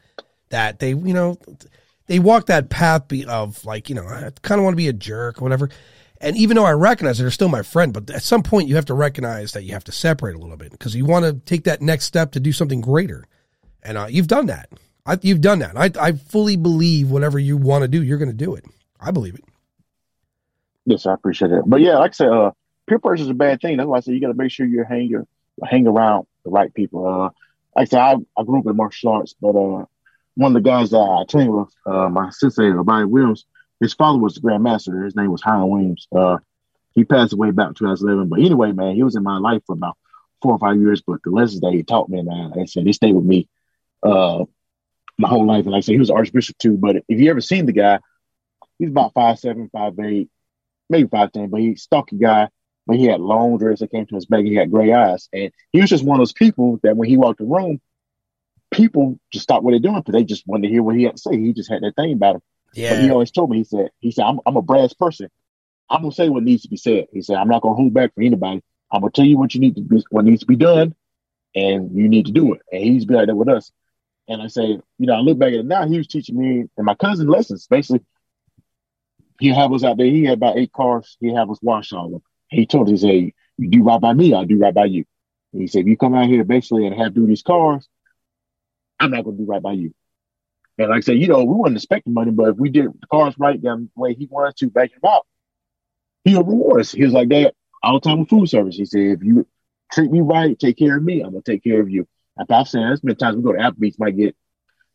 that 0.49 0.79
they, 0.79 0.91
you 0.91 1.13
know, 1.13 1.37
they 2.07 2.19
walk 2.19 2.47
that 2.47 2.71
path 2.71 3.13
of 3.29 3.63
like, 3.67 3.91
you 3.91 3.95
know, 3.95 4.07
I 4.07 4.31
kind 4.41 4.59
of 4.59 4.65
want 4.65 4.73
to 4.73 4.79
be 4.79 4.89
a 4.89 4.93
jerk 4.93 5.41
or 5.41 5.45
whatever. 5.45 5.69
And 6.25 6.39
even 6.39 6.57
though 6.57 6.65
I 6.65 6.73
recognize 6.73 7.19
they're 7.19 7.31
still 7.31 7.51
my 7.51 7.63
friend, 7.63 7.93
but 7.93 8.09
at 8.09 8.23
some 8.23 8.43
point 8.43 8.67
you 8.67 8.77
have 8.77 8.87
to 8.87 8.95
recognize 8.95 9.53
that 9.53 9.65
you 9.65 9.75
have 9.75 9.85
to 9.85 9.93
separate 9.93 10.35
a 10.35 10.39
little 10.39 10.57
bit 10.57 10.71
because 10.71 10.97
you 10.97 11.05
want 11.05 11.27
to 11.27 11.35
take 11.35 11.65
that 11.65 11.83
next 11.83 12.07
step 12.07 12.33
to 12.33 12.41
do 12.41 12.51
something 12.51 12.81
greater. 12.81 13.27
And 13.83 13.99
uh, 13.99 14.07
you've 14.09 14.27
done 14.27 14.47
that. 14.47 14.71
I, 15.05 15.19
you've 15.21 15.43
done 15.43 15.59
that. 15.59 15.77
I, 15.77 15.91
I 16.01 16.13
fully 16.13 16.57
believe 16.57 17.11
whatever 17.11 17.39
you 17.39 17.59
want 17.59 17.83
to 17.83 17.89
do, 17.89 18.03
you're 18.03 18.17
going 18.17 18.31
to 18.31 18.35
do 18.35 18.55
it. 18.55 18.65
I 18.99 19.11
believe 19.11 19.35
it. 19.35 19.45
Yes, 20.87 21.05
I 21.05 21.13
appreciate 21.13 21.51
it. 21.51 21.63
But 21.67 21.83
yeah, 21.83 21.99
like 21.99 22.13
I 22.13 22.15
said, 22.15 22.29
uh, 22.29 22.53
peer 22.87 22.99
pressure 22.99 23.25
is 23.25 23.29
a 23.29 23.35
bad 23.35 23.61
thing. 23.61 23.77
That's 23.77 23.87
why 23.87 23.99
I 23.99 24.01
say 24.01 24.13
you 24.13 24.21
got 24.23 24.29
to 24.29 24.35
make 24.35 24.51
sure 24.51 24.67
you 24.67 24.83
hang 24.89 25.07
your 25.09 25.27
hang 25.63 25.87
around 25.87 26.27
the 26.45 26.51
right 26.51 26.73
people. 26.73 27.07
Uh, 27.07 27.31
like 27.77 27.83
I 27.83 27.85
said, 27.85 28.01
I, 28.01 28.15
I 28.39 28.45
grew 28.45 28.61
up 28.61 28.67
in 28.67 28.77
martial 28.77 29.13
arts, 29.13 29.35
but 29.39 29.51
uh, 29.51 29.85
one 30.37 30.57
of 30.57 30.63
the 30.63 30.69
guys 30.69 30.91
that 30.91 30.97
I 30.97 31.25
trained 31.29 31.53
with, 31.53 31.69
uh, 31.85 32.09
my 32.09 32.31
sensei, 32.31 32.71
Bobby 32.71 33.05
Williams, 33.05 33.45
his 33.81 33.95
father 33.95 34.19
was 34.19 34.35
the 34.35 34.41
Grand 34.41 34.63
Master. 34.63 35.03
His 35.03 35.17
name 35.17 35.31
was 35.31 35.43
Hiram 35.43 35.69
Williams. 35.69 36.07
Uh, 36.15 36.39
he 36.93 37.05
passed 37.05 37.33
away 37.33 37.51
back 37.51 37.69
in 37.69 37.75
2011. 37.75 38.29
But 38.29 38.41
anyway, 38.41 38.73
man, 38.73 38.95
he 38.95 39.03
was 39.03 39.17
in 39.17 39.23
my 39.23 39.39
life 39.39 39.63
for 39.67 39.75
about 39.75 39.97
four 40.43 40.53
or 40.53 40.59
five 40.59 40.79
years. 40.79 41.03
But 41.03 41.23
the 41.23 41.31
lessons 41.31 41.61
that 41.61 41.73
he 41.73 41.83
taught 41.83 42.09
me, 42.09 42.23
man, 42.23 42.51
like 42.51 42.61
I 42.61 42.65
said, 42.67 42.85
they 42.85 42.93
stayed 42.93 43.15
with 43.15 43.25
me 43.25 43.49
uh, 44.03 44.45
my 45.19 45.29
whole 45.29 45.47
life. 45.47 45.65
And 45.65 45.73
like 45.73 45.79
I 45.79 45.81
said, 45.81 45.93
he 45.93 45.99
was 45.99 46.11
Archbishop 46.11 46.59
too. 46.59 46.77
But 46.77 46.97
if 47.09 47.21
you 47.21 47.31
ever 47.31 47.41
seen 47.41 47.67
the 47.67 47.73
guy, 47.73 47.99
he's 48.79 48.91
about 48.91 49.15
five 49.15 49.39
seven, 49.39 49.69
five 49.73 49.99
eight, 49.99 50.31
maybe 50.89 51.09
five 51.09 51.33
ten. 51.33 51.51
But 51.51 51.61
he's 51.61 51.83
stocky 51.83 52.17
guy 52.17 52.49
but 52.87 52.97
he 52.97 53.07
had 53.07 53.21
long 53.21 53.59
dreads 53.59 53.81
that 53.81 53.91
came 53.91 54.07
to 54.07 54.15
his 54.15 54.27
back. 54.27 54.45
He 54.45 54.55
had 54.55 54.71
gray 54.71 54.93
eyes, 54.93 55.29
and 55.33 55.51
he 55.73 55.81
was 55.81 55.91
just 55.91 56.05
one 56.05 56.17
of 56.17 56.21
those 56.21 56.33
people 56.33 56.79
that 56.83 56.97
when 56.97 57.09
he 57.09 57.17
walked 57.17 57.39
the 57.39 57.45
room, 57.45 57.81
people 58.71 59.19
just 59.33 59.45
stopped 59.45 59.65
what 59.65 59.71
they're 59.71 59.81
doing 59.81 60.01
because 60.01 60.13
they 60.13 60.25
just 60.25 60.47
wanted 60.47 60.69
to 60.69 60.73
hear 60.73 60.83
what 60.83 60.97
he 60.97 61.05
had 61.05 61.17
to 61.17 61.23
say. 61.23 61.39
He 61.39 61.53
just 61.53 61.71
had 61.71 61.83
that 61.83 61.97
thing 61.97 62.13
about 62.13 62.37
him. 62.37 62.43
Yeah. 62.75 62.91
But 62.91 62.99
he 63.01 63.11
always 63.11 63.31
told 63.31 63.51
me, 63.51 63.59
he 63.59 63.65
said, 63.65 63.91
he 64.01 64.11
said, 64.11 64.25
I'm, 64.25 64.41
I'm 64.47 64.57
a 64.57 64.63
brass 64.63 64.93
person. 64.93 65.31
I'm 65.89 66.03
gonna 66.03 66.13
say 66.13 66.29
what 66.29 66.43
needs 66.43 66.63
to 66.63 66.69
be 66.69 66.77
said. 66.77 67.07
He 67.13 67.23
said, 67.23 67.37
I'm 67.37 67.49
not 67.49 67.63
gonna 67.63 67.75
hold 67.75 67.95
back 67.95 68.15
for 68.15 68.23
anybody. 68.23 68.63
I'm 68.91 69.01
gonna 69.01 69.11
tell 69.11 69.25
you 69.25 69.39
what 69.39 69.55
you 69.55 69.61
need 69.61 69.77
to 69.77 69.83
be, 69.83 70.05
what 70.11 70.25
needs 70.25 70.41
to 70.41 70.47
be 70.47 70.57
done, 70.57 70.95
and 71.55 71.95
you 71.97 72.09
need 72.09 72.27
to 72.27 72.33
do 72.33 72.55
it. 72.55 72.63
And 72.73 72.83
he's 72.83 73.05
be 73.05 73.15
like 73.15 73.27
that 73.27 73.37
with 73.37 73.49
us. 73.49 73.71
And 74.29 74.43
I 74.43 74.47
say, 74.47 74.63
you 74.65 74.83
know, 74.99 75.15
I 75.15 75.19
look 75.19 75.39
back 75.39 75.49
at 75.49 75.61
it 75.61 75.67
now. 75.67 75.87
He 75.87 75.99
was 75.99 76.07
teaching 76.07 76.39
me 76.39 76.65
and 76.77 76.87
my 76.87 76.95
cousin 76.95 77.29
lessons. 77.29 77.67
Basically, 77.67 78.05
he 79.39 79.49
have 79.49 79.73
us 79.73 79.85
out 79.85 79.99
there. 79.99 80.07
He 80.07 80.25
had 80.25 80.39
about 80.39 80.57
eight 80.57 80.73
cars. 80.73 81.17
He 81.21 81.35
have 81.35 81.51
us 81.51 81.59
wash 81.61 81.93
all 81.93 82.07
of 82.07 82.13
them. 82.13 82.23
He 82.49 82.67
told 82.67 82.89
us, 82.89 83.03
he 83.03 83.07
said, 83.07 83.33
you 83.59 83.69
do 83.69 83.83
right 83.83 84.01
by 84.01 84.13
me, 84.13 84.33
I'll 84.35 84.45
do 84.45 84.59
right 84.59 84.75
by 84.75 84.87
you. 84.87 85.05
And 85.53 85.63
he 85.63 85.69
said, 85.69 85.81
if 85.81 85.87
you 85.87 85.97
come 85.97 86.15
out 86.15 86.27
here 86.27 86.45
basically 86.45 86.87
and 86.87 86.97
have 86.97 87.15
do 87.15 87.27
these 87.27 87.43
cars, 87.43 87.89
I'm 88.99 89.11
not 89.11 89.25
to 89.25 89.33
do 89.33 89.45
right 89.45 89.63
by 89.63 89.73
you. 89.73 89.95
And 90.79 90.89
like 90.89 90.99
I 90.99 91.01
said, 91.01 91.19
you 91.19 91.29
know, 91.29 91.45
we 91.45 91.55
weren't 91.55 91.77
expecting 91.77 92.15
money, 92.15 92.31
but 92.31 92.51
if 92.51 92.57
we 92.57 92.69
did 92.69 92.87
the 92.87 93.07
cars 93.07 93.35
right 93.39 93.61
the 93.61 93.89
way 93.95 94.15
he 94.15 94.27
wanted 94.31 94.57
to 94.57 94.71
back 94.71 94.91
him 94.93 95.01
out, 95.07 95.27
he'll 96.25 96.43
reward 96.43 96.81
us. 96.81 96.93
He 96.93 97.05
was 97.05 97.13
like 97.13 97.29
that 97.29 97.55
all 97.83 98.01
the 98.01 98.09
time 98.09 98.21
with 98.21 98.29
food 98.29 98.49
service. 98.49 98.77
He 98.77 98.85
said, 98.85 99.01
if 99.01 99.23
you 99.23 99.47
treat 99.93 100.11
me 100.11 100.21
right, 100.21 100.59
take 100.59 100.79
care 100.79 100.97
of 100.97 101.03
me, 101.03 101.21
I'm 101.21 101.33
to 101.33 101.43
take 101.43 101.63
care 101.63 101.81
of 101.81 101.91
you. 101.91 102.09
I've 102.37 102.69
said, 102.69 102.99
there's 103.03 103.17
times 103.17 103.37
we 103.37 103.43
go 103.43 103.53
to 103.53 103.59
Applebee's, 103.59 103.99
might 103.99 104.17
get 104.17 104.35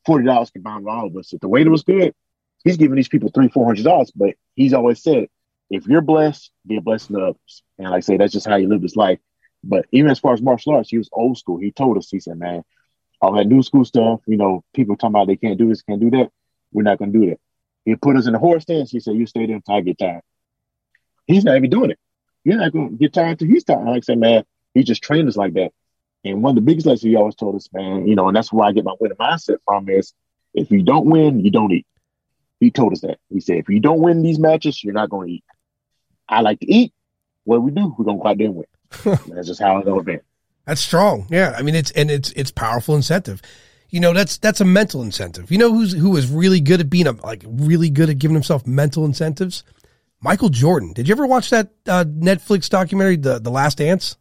$40 0.07 0.51
combined 0.51 0.83
with 0.83 0.93
all 0.93 1.07
of 1.07 1.15
us. 1.15 1.31
If 1.31 1.39
the 1.39 1.47
waiter 1.47 1.69
was 1.69 1.83
good, 1.83 2.13
he's 2.63 2.77
giving 2.77 2.95
these 2.95 3.07
people 3.07 3.31
three, 3.33 3.47
four 3.47 3.65
hundred 3.65 3.85
dollars, 3.85 4.11
but 4.11 4.35
he's 4.55 4.73
always 4.73 5.01
said, 5.01 5.27
if 5.69 5.85
you're 5.87 6.01
blessed, 6.01 6.51
be 6.65 6.77
a 6.77 6.81
blessing 6.81 7.15
to 7.15 7.23
others. 7.23 7.63
And 7.77 7.89
like 7.89 7.97
I 7.97 7.99
say, 8.01 8.17
that's 8.17 8.33
just 8.33 8.47
how 8.47 8.57
you 8.57 8.67
live 8.67 8.81
this 8.81 8.95
life. 8.95 9.19
But 9.63 9.85
even 9.91 10.09
as 10.09 10.19
far 10.19 10.33
as 10.33 10.41
martial 10.41 10.73
arts, 10.75 10.89
he 10.89 10.97
was 10.97 11.09
old 11.11 11.37
school. 11.37 11.57
He 11.57 11.71
told 11.71 11.97
us, 11.97 12.09
he 12.09 12.19
said, 12.19 12.37
man, 12.37 12.63
all 13.21 13.33
that 13.33 13.47
new 13.47 13.61
school 13.61 13.85
stuff, 13.85 14.21
you 14.25 14.37
know, 14.37 14.63
people 14.73 14.95
talking 14.95 15.15
about 15.15 15.27
they 15.27 15.35
can't 15.35 15.57
do 15.57 15.67
this, 15.67 15.81
can't 15.81 15.99
do 15.99 16.09
that. 16.11 16.31
We're 16.71 16.83
not 16.83 16.99
going 16.99 17.11
to 17.11 17.19
do 17.19 17.29
that. 17.29 17.39
He 17.85 17.95
put 17.95 18.17
us 18.17 18.27
in 18.27 18.33
the 18.33 18.39
horse 18.39 18.63
stance. 18.63 18.91
He 18.91 18.99
said, 18.99 19.15
you 19.15 19.25
stay 19.25 19.45
there 19.45 19.55
until 19.55 19.75
I 19.75 19.81
get 19.81 19.97
tired. 19.97 20.21
He's 21.25 21.43
not 21.43 21.57
even 21.57 21.69
doing 21.69 21.91
it. 21.91 21.99
You're 22.43 22.57
not 22.57 22.71
going 22.71 22.91
to 22.91 22.95
get 22.95 23.13
tired 23.13 23.31
until 23.31 23.47
he's 23.47 23.63
tired. 23.63 23.85
Like 23.85 23.97
I 23.97 23.99
said, 24.01 24.19
man, 24.19 24.43
he 24.73 24.83
just 24.83 25.03
trained 25.03 25.27
us 25.27 25.37
like 25.37 25.53
that. 25.53 25.71
And 26.23 26.43
one 26.43 26.51
of 26.51 26.55
the 26.55 26.61
biggest 26.61 26.85
lessons 26.85 27.03
he 27.03 27.15
always 27.15 27.35
told 27.35 27.55
us, 27.55 27.69
man, 27.73 28.07
you 28.07 28.15
know, 28.15 28.27
and 28.27 28.35
that's 28.35 28.51
where 28.51 28.67
I 28.67 28.71
get 28.71 28.83
my 28.83 28.95
winning 28.99 29.17
mindset 29.17 29.57
from 29.65 29.89
is 29.89 30.13
if 30.53 30.71
you 30.71 30.83
don't 30.83 31.05
win, 31.05 31.39
you 31.43 31.51
don't 31.51 31.71
eat. 31.71 31.87
He 32.59 32.71
told 32.71 32.93
us 32.93 33.01
that. 33.01 33.19
He 33.29 33.39
said, 33.39 33.57
if 33.57 33.69
you 33.69 33.79
don't 33.79 34.01
win 34.01 34.21
these 34.21 34.39
matches, 34.39 34.83
you're 34.83 34.93
not 34.93 35.09
going 35.09 35.29
to 35.29 35.33
eat. 35.35 35.43
I 36.27 36.41
like 36.41 36.59
to 36.59 36.71
eat. 36.71 36.93
What 37.43 37.63
we 37.63 37.71
do, 37.71 37.95
we're 37.97 38.05
gonna 38.05 38.19
go 38.19 38.27
out 38.27 38.37
there 38.37 38.47
and 38.47 38.55
win. 38.55 38.65
that's 39.33 39.47
just 39.47 39.61
how 39.61 39.79
I 39.79 39.83
go 39.83 39.99
about 39.99 40.15
it. 40.15 40.25
That's 40.65 40.81
strong. 40.81 41.27
Yeah. 41.29 41.55
I 41.57 41.61
mean 41.61 41.75
it's 41.75 41.91
and 41.91 42.11
it's 42.11 42.31
it's 42.31 42.51
powerful 42.51 42.95
incentive. 42.95 43.41
You 43.89 43.99
know, 43.99 44.13
that's 44.13 44.37
that's 44.37 44.61
a 44.61 44.65
mental 44.65 45.01
incentive. 45.01 45.51
You 45.51 45.57
know 45.57 45.73
who's 45.73 45.93
who 45.93 46.15
is 46.15 46.29
really 46.29 46.61
good 46.61 46.79
at 46.79 46.89
being 46.89 47.07
a 47.07 47.13
like 47.13 47.43
really 47.47 47.89
good 47.89 48.09
at 48.09 48.19
giving 48.19 48.35
himself 48.35 48.67
mental 48.67 49.03
incentives? 49.05 49.63
Michael 50.21 50.49
Jordan. 50.49 50.93
Did 50.93 51.07
you 51.07 51.13
ever 51.13 51.25
watch 51.25 51.49
that 51.49 51.69
uh, 51.87 52.03
Netflix 52.03 52.69
documentary, 52.69 53.15
The 53.15 53.39
The 53.39 53.49
Last 53.49 53.77
Dance? 53.77 54.17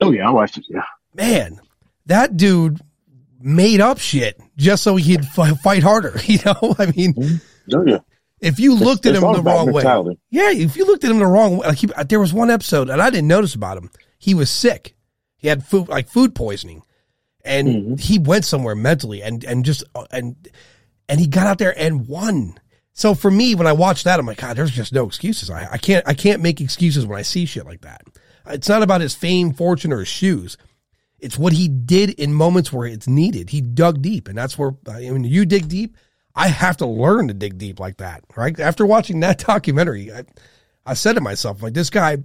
Oh 0.00 0.10
yeah, 0.10 0.28
I 0.28 0.30
watched 0.30 0.58
it. 0.58 0.66
Yeah. 0.68 0.82
Man, 1.14 1.60
that 2.06 2.36
dude 2.36 2.80
made 3.40 3.80
up 3.80 3.98
shit 3.98 4.40
just 4.56 4.82
so 4.82 4.96
he'd 4.96 5.24
fight 5.26 5.82
harder. 5.82 6.18
You 6.26 6.38
know, 6.44 6.74
I 6.78 6.86
mean, 6.86 7.14
mm-hmm. 7.14 7.74
oh, 7.74 7.84
yeah. 7.86 7.98
If 8.40 8.58
you 8.58 8.74
looked 8.74 9.06
it's, 9.06 9.16
at 9.16 9.22
him 9.22 9.32
the 9.32 9.42
wrong 9.42 9.72
way, 9.72 9.84
yeah, 10.30 10.50
if 10.50 10.76
you 10.76 10.84
looked 10.84 11.04
at 11.04 11.10
him 11.10 11.20
the 11.20 11.26
wrong 11.26 11.58
way, 11.58 11.68
like 11.68 11.78
he, 11.78 11.88
there 12.08 12.18
was 12.18 12.32
one 12.32 12.50
episode, 12.50 12.90
and 12.90 13.00
I 13.00 13.08
didn't 13.10 13.28
notice 13.28 13.54
about 13.54 13.78
him. 13.78 13.90
He 14.18 14.34
was 14.34 14.50
sick. 14.50 14.96
He 15.42 15.48
had 15.48 15.64
food, 15.64 15.88
like 15.88 16.08
food 16.08 16.34
poisoning, 16.34 16.82
and 17.44 17.68
mm-hmm. 17.68 17.94
he 17.96 18.18
went 18.18 18.46
somewhere 18.46 18.74
mentally, 18.74 19.22
and 19.22 19.44
and 19.44 19.64
just 19.64 19.84
and 20.10 20.36
and 21.08 21.20
he 21.20 21.26
got 21.26 21.46
out 21.46 21.58
there 21.58 21.78
and 21.78 22.08
won. 22.08 22.58
So 22.94 23.14
for 23.14 23.30
me, 23.30 23.54
when 23.54 23.66
I 23.66 23.72
watch 23.72 24.04
that, 24.04 24.18
I'm 24.18 24.26
like, 24.26 24.38
God, 24.38 24.56
there's 24.56 24.70
just 24.70 24.92
no 24.92 25.06
excuses. 25.06 25.50
I, 25.50 25.68
I 25.72 25.78
can't 25.78 26.06
I 26.08 26.14
can't 26.14 26.42
make 26.42 26.60
excuses 26.60 27.04
when 27.04 27.18
I 27.18 27.22
see 27.22 27.44
shit 27.44 27.66
like 27.66 27.82
that. 27.82 28.02
It's 28.46 28.68
not 28.68 28.82
about 28.82 29.02
his 29.02 29.14
fame, 29.14 29.52
fortune, 29.52 29.92
or 29.92 29.98
his 29.98 30.08
shoes. 30.08 30.56
It's 31.18 31.38
what 31.38 31.52
he 31.52 31.68
did 31.68 32.10
in 32.10 32.32
moments 32.32 32.72
where 32.72 32.86
it's 32.86 33.06
needed. 33.06 33.50
He 33.50 33.60
dug 33.60 34.00
deep, 34.02 34.28
and 34.28 34.38
that's 34.38 34.56
where 34.56 34.74
I 34.88 35.10
mean, 35.10 35.24
you 35.24 35.44
dig 35.44 35.68
deep 35.68 35.96
I 36.34 36.48
have 36.48 36.78
to 36.78 36.86
learn 36.86 37.28
to 37.28 37.34
dig 37.34 37.58
deep 37.58 37.78
like 37.78 37.98
that, 37.98 38.24
right? 38.36 38.58
After 38.58 38.86
watching 38.86 39.20
that 39.20 39.38
documentary, 39.46 40.12
I, 40.12 40.24
I 40.86 40.94
said 40.94 41.14
to 41.14 41.20
myself, 41.20 41.62
like, 41.62 41.74
this 41.74 41.90
guy 41.90 42.18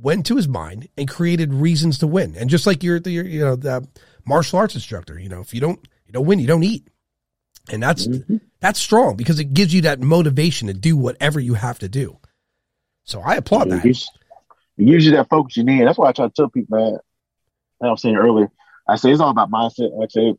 went 0.00 0.26
to 0.26 0.36
his 0.36 0.48
mind 0.48 0.88
and 0.96 1.08
created 1.08 1.54
reasons 1.54 1.98
to 1.98 2.06
win. 2.06 2.36
And 2.36 2.50
just 2.50 2.66
like 2.66 2.82
you're, 2.82 3.00
the, 3.00 3.10
you 3.10 3.40
know, 3.40 3.56
the 3.56 3.86
martial 4.24 4.58
arts 4.58 4.74
instructor, 4.74 5.18
you 5.18 5.28
know, 5.28 5.40
if 5.40 5.54
you 5.54 5.60
don't, 5.60 5.80
you 6.06 6.12
don't 6.12 6.26
win, 6.26 6.38
you 6.38 6.46
don't 6.46 6.62
eat. 6.62 6.86
And 7.70 7.82
that's 7.82 8.06
mm-hmm. 8.06 8.36
that's 8.60 8.78
strong 8.78 9.16
because 9.16 9.40
it 9.40 9.52
gives 9.52 9.74
you 9.74 9.82
that 9.82 10.00
motivation 10.00 10.68
to 10.68 10.74
do 10.74 10.96
whatever 10.96 11.40
you 11.40 11.54
have 11.54 11.80
to 11.80 11.88
do. 11.88 12.18
So 13.04 13.20
I 13.20 13.34
applaud 13.34 13.68
yeah, 13.68 13.76
that. 13.76 13.86
It 14.78 14.84
gives 14.84 15.04
you 15.04 15.12
that 15.12 15.28
focus 15.28 15.56
you 15.56 15.64
need. 15.64 15.84
That's 15.86 15.98
why 15.98 16.08
I 16.08 16.12
try 16.12 16.26
to 16.26 16.32
tell 16.32 16.48
people, 16.48 16.78
man. 16.78 16.98
I 17.82 17.90
was 17.90 18.00
saying 18.00 18.16
earlier, 18.16 18.50
I 18.88 18.96
say 18.96 19.10
it's 19.10 19.20
all 19.20 19.30
about 19.30 19.50
mindset. 19.50 19.96
Like 19.96 20.10
I 20.10 20.12
say, 20.12 20.34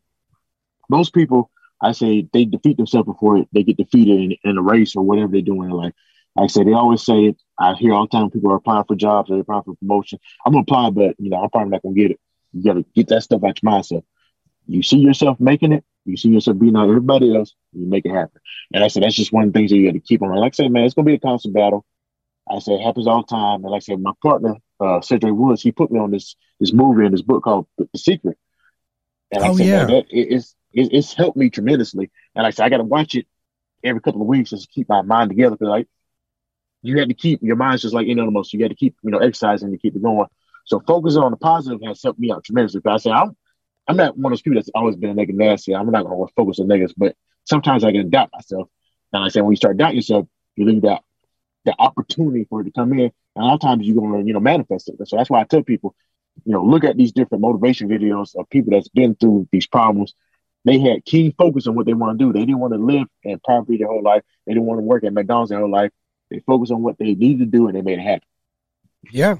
most 0.88 1.12
people, 1.12 1.50
I 1.80 1.92
say 1.92 2.26
they 2.32 2.44
defeat 2.44 2.76
themselves 2.76 3.06
before 3.06 3.44
they 3.52 3.62
get 3.62 3.76
defeated 3.76 4.18
in, 4.18 4.36
in 4.42 4.58
a 4.58 4.62
race 4.62 4.96
or 4.96 5.04
whatever 5.04 5.32
they're 5.32 5.42
doing 5.42 5.70
in 5.70 5.76
life. 5.76 5.92
Like 6.38 6.44
I 6.44 6.52
say, 6.52 6.64
they 6.64 6.72
always 6.72 7.02
say, 7.02 7.26
it. 7.26 7.36
I 7.58 7.74
hear 7.74 7.92
all 7.92 8.06
the 8.06 8.16
time 8.16 8.30
people 8.30 8.52
are 8.52 8.56
applying 8.56 8.84
for 8.84 8.94
jobs 8.94 9.28
they're 9.28 9.40
applying 9.40 9.64
for 9.64 9.74
promotion. 9.74 10.20
I'm 10.46 10.52
gonna 10.52 10.62
apply, 10.62 10.90
but 10.90 11.16
you 11.18 11.30
know, 11.30 11.42
I'm 11.42 11.50
probably 11.50 11.70
not 11.70 11.82
gonna 11.82 11.96
get 11.96 12.12
it. 12.12 12.20
You 12.52 12.62
gotta 12.62 12.84
get 12.94 13.08
that 13.08 13.24
stuff 13.24 13.42
out 13.44 13.60
your 13.60 13.72
mindset. 13.72 14.04
You 14.68 14.84
see 14.84 14.98
yourself 14.98 15.40
making 15.40 15.72
it, 15.72 15.84
you 16.04 16.16
see 16.16 16.28
yourself 16.28 16.58
beating 16.58 16.76
out 16.76 16.88
everybody 16.88 17.34
else, 17.34 17.54
you 17.72 17.86
make 17.86 18.06
it 18.06 18.12
happen. 18.12 18.40
And 18.72 18.84
I 18.84 18.88
said 18.88 19.02
that's 19.02 19.16
just 19.16 19.32
one 19.32 19.44
of 19.44 19.52
the 19.52 19.58
things 19.58 19.70
that 19.70 19.76
you 19.78 19.86
got 19.86 19.94
to 19.94 20.00
keep 20.00 20.22
on. 20.22 20.32
Like 20.36 20.54
I 20.54 20.56
said, 20.56 20.70
man, 20.70 20.84
it's 20.84 20.94
gonna 20.94 21.06
be 21.06 21.14
a 21.14 21.18
constant 21.18 21.54
battle. 21.54 21.84
I 22.48 22.60
said 22.60 22.74
it 22.74 22.82
happens 22.82 23.08
all 23.08 23.22
the 23.22 23.26
time. 23.26 23.64
And 23.64 23.70
like 23.72 23.78
I 23.78 23.80
said, 23.80 24.00
my 24.00 24.12
partner, 24.22 24.54
uh, 24.78 25.00
Cedric 25.00 25.34
Woods, 25.34 25.62
he 25.62 25.72
put 25.72 25.90
me 25.90 25.98
on 25.98 26.12
this 26.12 26.36
this 26.60 26.72
movie 26.72 27.04
and 27.04 27.12
this 27.12 27.22
book 27.22 27.42
called 27.42 27.66
The, 27.78 27.88
the 27.92 27.98
Secret. 27.98 28.38
And 29.32 29.42
oh, 29.42 29.54
I 29.54 29.56
said, 29.56 29.66
yeah. 29.66 29.84
that, 29.86 30.06
it, 30.10 30.32
it's 30.34 30.54
it, 30.72 30.92
it's 30.92 31.14
helped 31.14 31.36
me 31.36 31.50
tremendously. 31.50 32.12
And 32.36 32.44
like 32.44 32.54
I 32.54 32.56
said, 32.56 32.66
I 32.66 32.68
got 32.68 32.78
to 32.78 32.84
watch 32.84 33.16
it 33.16 33.26
every 33.82 34.00
couple 34.00 34.22
of 34.22 34.28
weeks 34.28 34.50
just 34.50 34.64
to 34.64 34.68
keep 34.68 34.88
my 34.88 35.02
mind 35.02 35.30
together. 35.30 35.56
Because 35.56 35.68
like 35.68 35.88
you 36.82 36.98
had 36.98 37.08
to 37.08 37.14
keep 37.14 37.42
your 37.42 37.56
mind's 37.56 37.82
just 37.82 37.94
like 37.94 38.06
any 38.08 38.20
other 38.20 38.30
most. 38.30 38.52
You 38.52 38.62
had 38.62 38.70
to 38.70 38.76
keep 38.76 38.96
you 39.02 39.10
know 39.10 39.18
exercising 39.18 39.70
to 39.70 39.78
keep 39.78 39.96
it 39.96 40.02
going. 40.02 40.26
So 40.64 40.80
focusing 40.80 41.22
on 41.22 41.30
the 41.30 41.36
positive 41.36 41.80
has 41.86 42.02
helped 42.02 42.18
me 42.18 42.30
out 42.30 42.44
tremendously. 42.44 42.80
But 42.80 42.94
I 42.94 42.96
say 42.98 43.10
I'm 43.10 43.36
I'm 43.86 43.96
not 43.96 44.16
one 44.16 44.32
of 44.32 44.36
those 44.36 44.42
people 44.42 44.56
that's 44.56 44.70
always 44.74 44.96
been 44.96 45.10
a 45.10 45.14
negative 45.14 45.38
nasty. 45.38 45.74
I'm 45.74 45.90
not 45.90 46.02
to 46.02 46.26
focus 46.36 46.60
on 46.60 46.68
negatives, 46.68 46.94
but 46.96 47.16
sometimes 47.44 47.84
I 47.84 47.92
can 47.92 48.10
doubt 48.10 48.30
myself. 48.32 48.68
And 49.12 49.24
I 49.24 49.28
say 49.28 49.40
when 49.40 49.52
you 49.52 49.56
start 49.56 49.78
doubting 49.78 49.96
yourself, 49.96 50.26
you 50.56 50.66
leave 50.66 50.82
that 50.82 51.02
the 51.64 51.74
opportunity 51.78 52.46
for 52.48 52.60
it 52.60 52.64
to 52.64 52.70
come 52.70 52.92
in. 52.94 53.00
And 53.00 53.12
a 53.36 53.42
lot 53.42 53.54
of 53.54 53.60
times 53.60 53.86
you're 53.86 54.00
to 54.00 54.26
you 54.26 54.32
know 54.32 54.40
manifest 54.40 54.88
it. 54.88 54.96
So 55.06 55.16
that's 55.16 55.30
why 55.30 55.40
I 55.40 55.44
tell 55.44 55.62
people, 55.62 55.94
you 56.44 56.52
know, 56.52 56.64
look 56.64 56.84
at 56.84 56.96
these 56.96 57.12
different 57.12 57.42
motivation 57.42 57.88
videos 57.88 58.34
of 58.36 58.48
people 58.50 58.72
that's 58.72 58.88
been 58.88 59.14
through 59.14 59.48
these 59.52 59.66
problems. 59.66 60.14
They 60.64 60.78
had 60.78 61.04
keen 61.04 61.32
focus 61.38 61.66
on 61.66 61.74
what 61.74 61.86
they 61.86 61.94
want 61.94 62.18
to 62.18 62.24
do. 62.24 62.32
They 62.32 62.40
didn't 62.40 62.58
want 62.58 62.74
to 62.74 62.78
live 62.78 63.06
in 63.22 63.38
poverty 63.40 63.78
their 63.78 63.86
whole 63.86 64.02
life. 64.02 64.22
They 64.46 64.54
didn't 64.54 64.66
want 64.66 64.80
to 64.80 64.84
work 64.84 65.04
at 65.04 65.12
McDonald's 65.12 65.50
their 65.50 65.60
whole 65.60 65.70
life. 65.70 65.90
They 66.30 66.40
focused 66.40 66.72
on 66.72 66.82
what 66.82 66.98
they 66.98 67.14
needed 67.14 67.38
to 67.38 67.46
do 67.46 67.66
and 67.66 67.76
they 67.76 67.82
made 67.82 67.98
it 67.98 68.02
happen. 68.02 68.28
Yeah. 69.10 69.36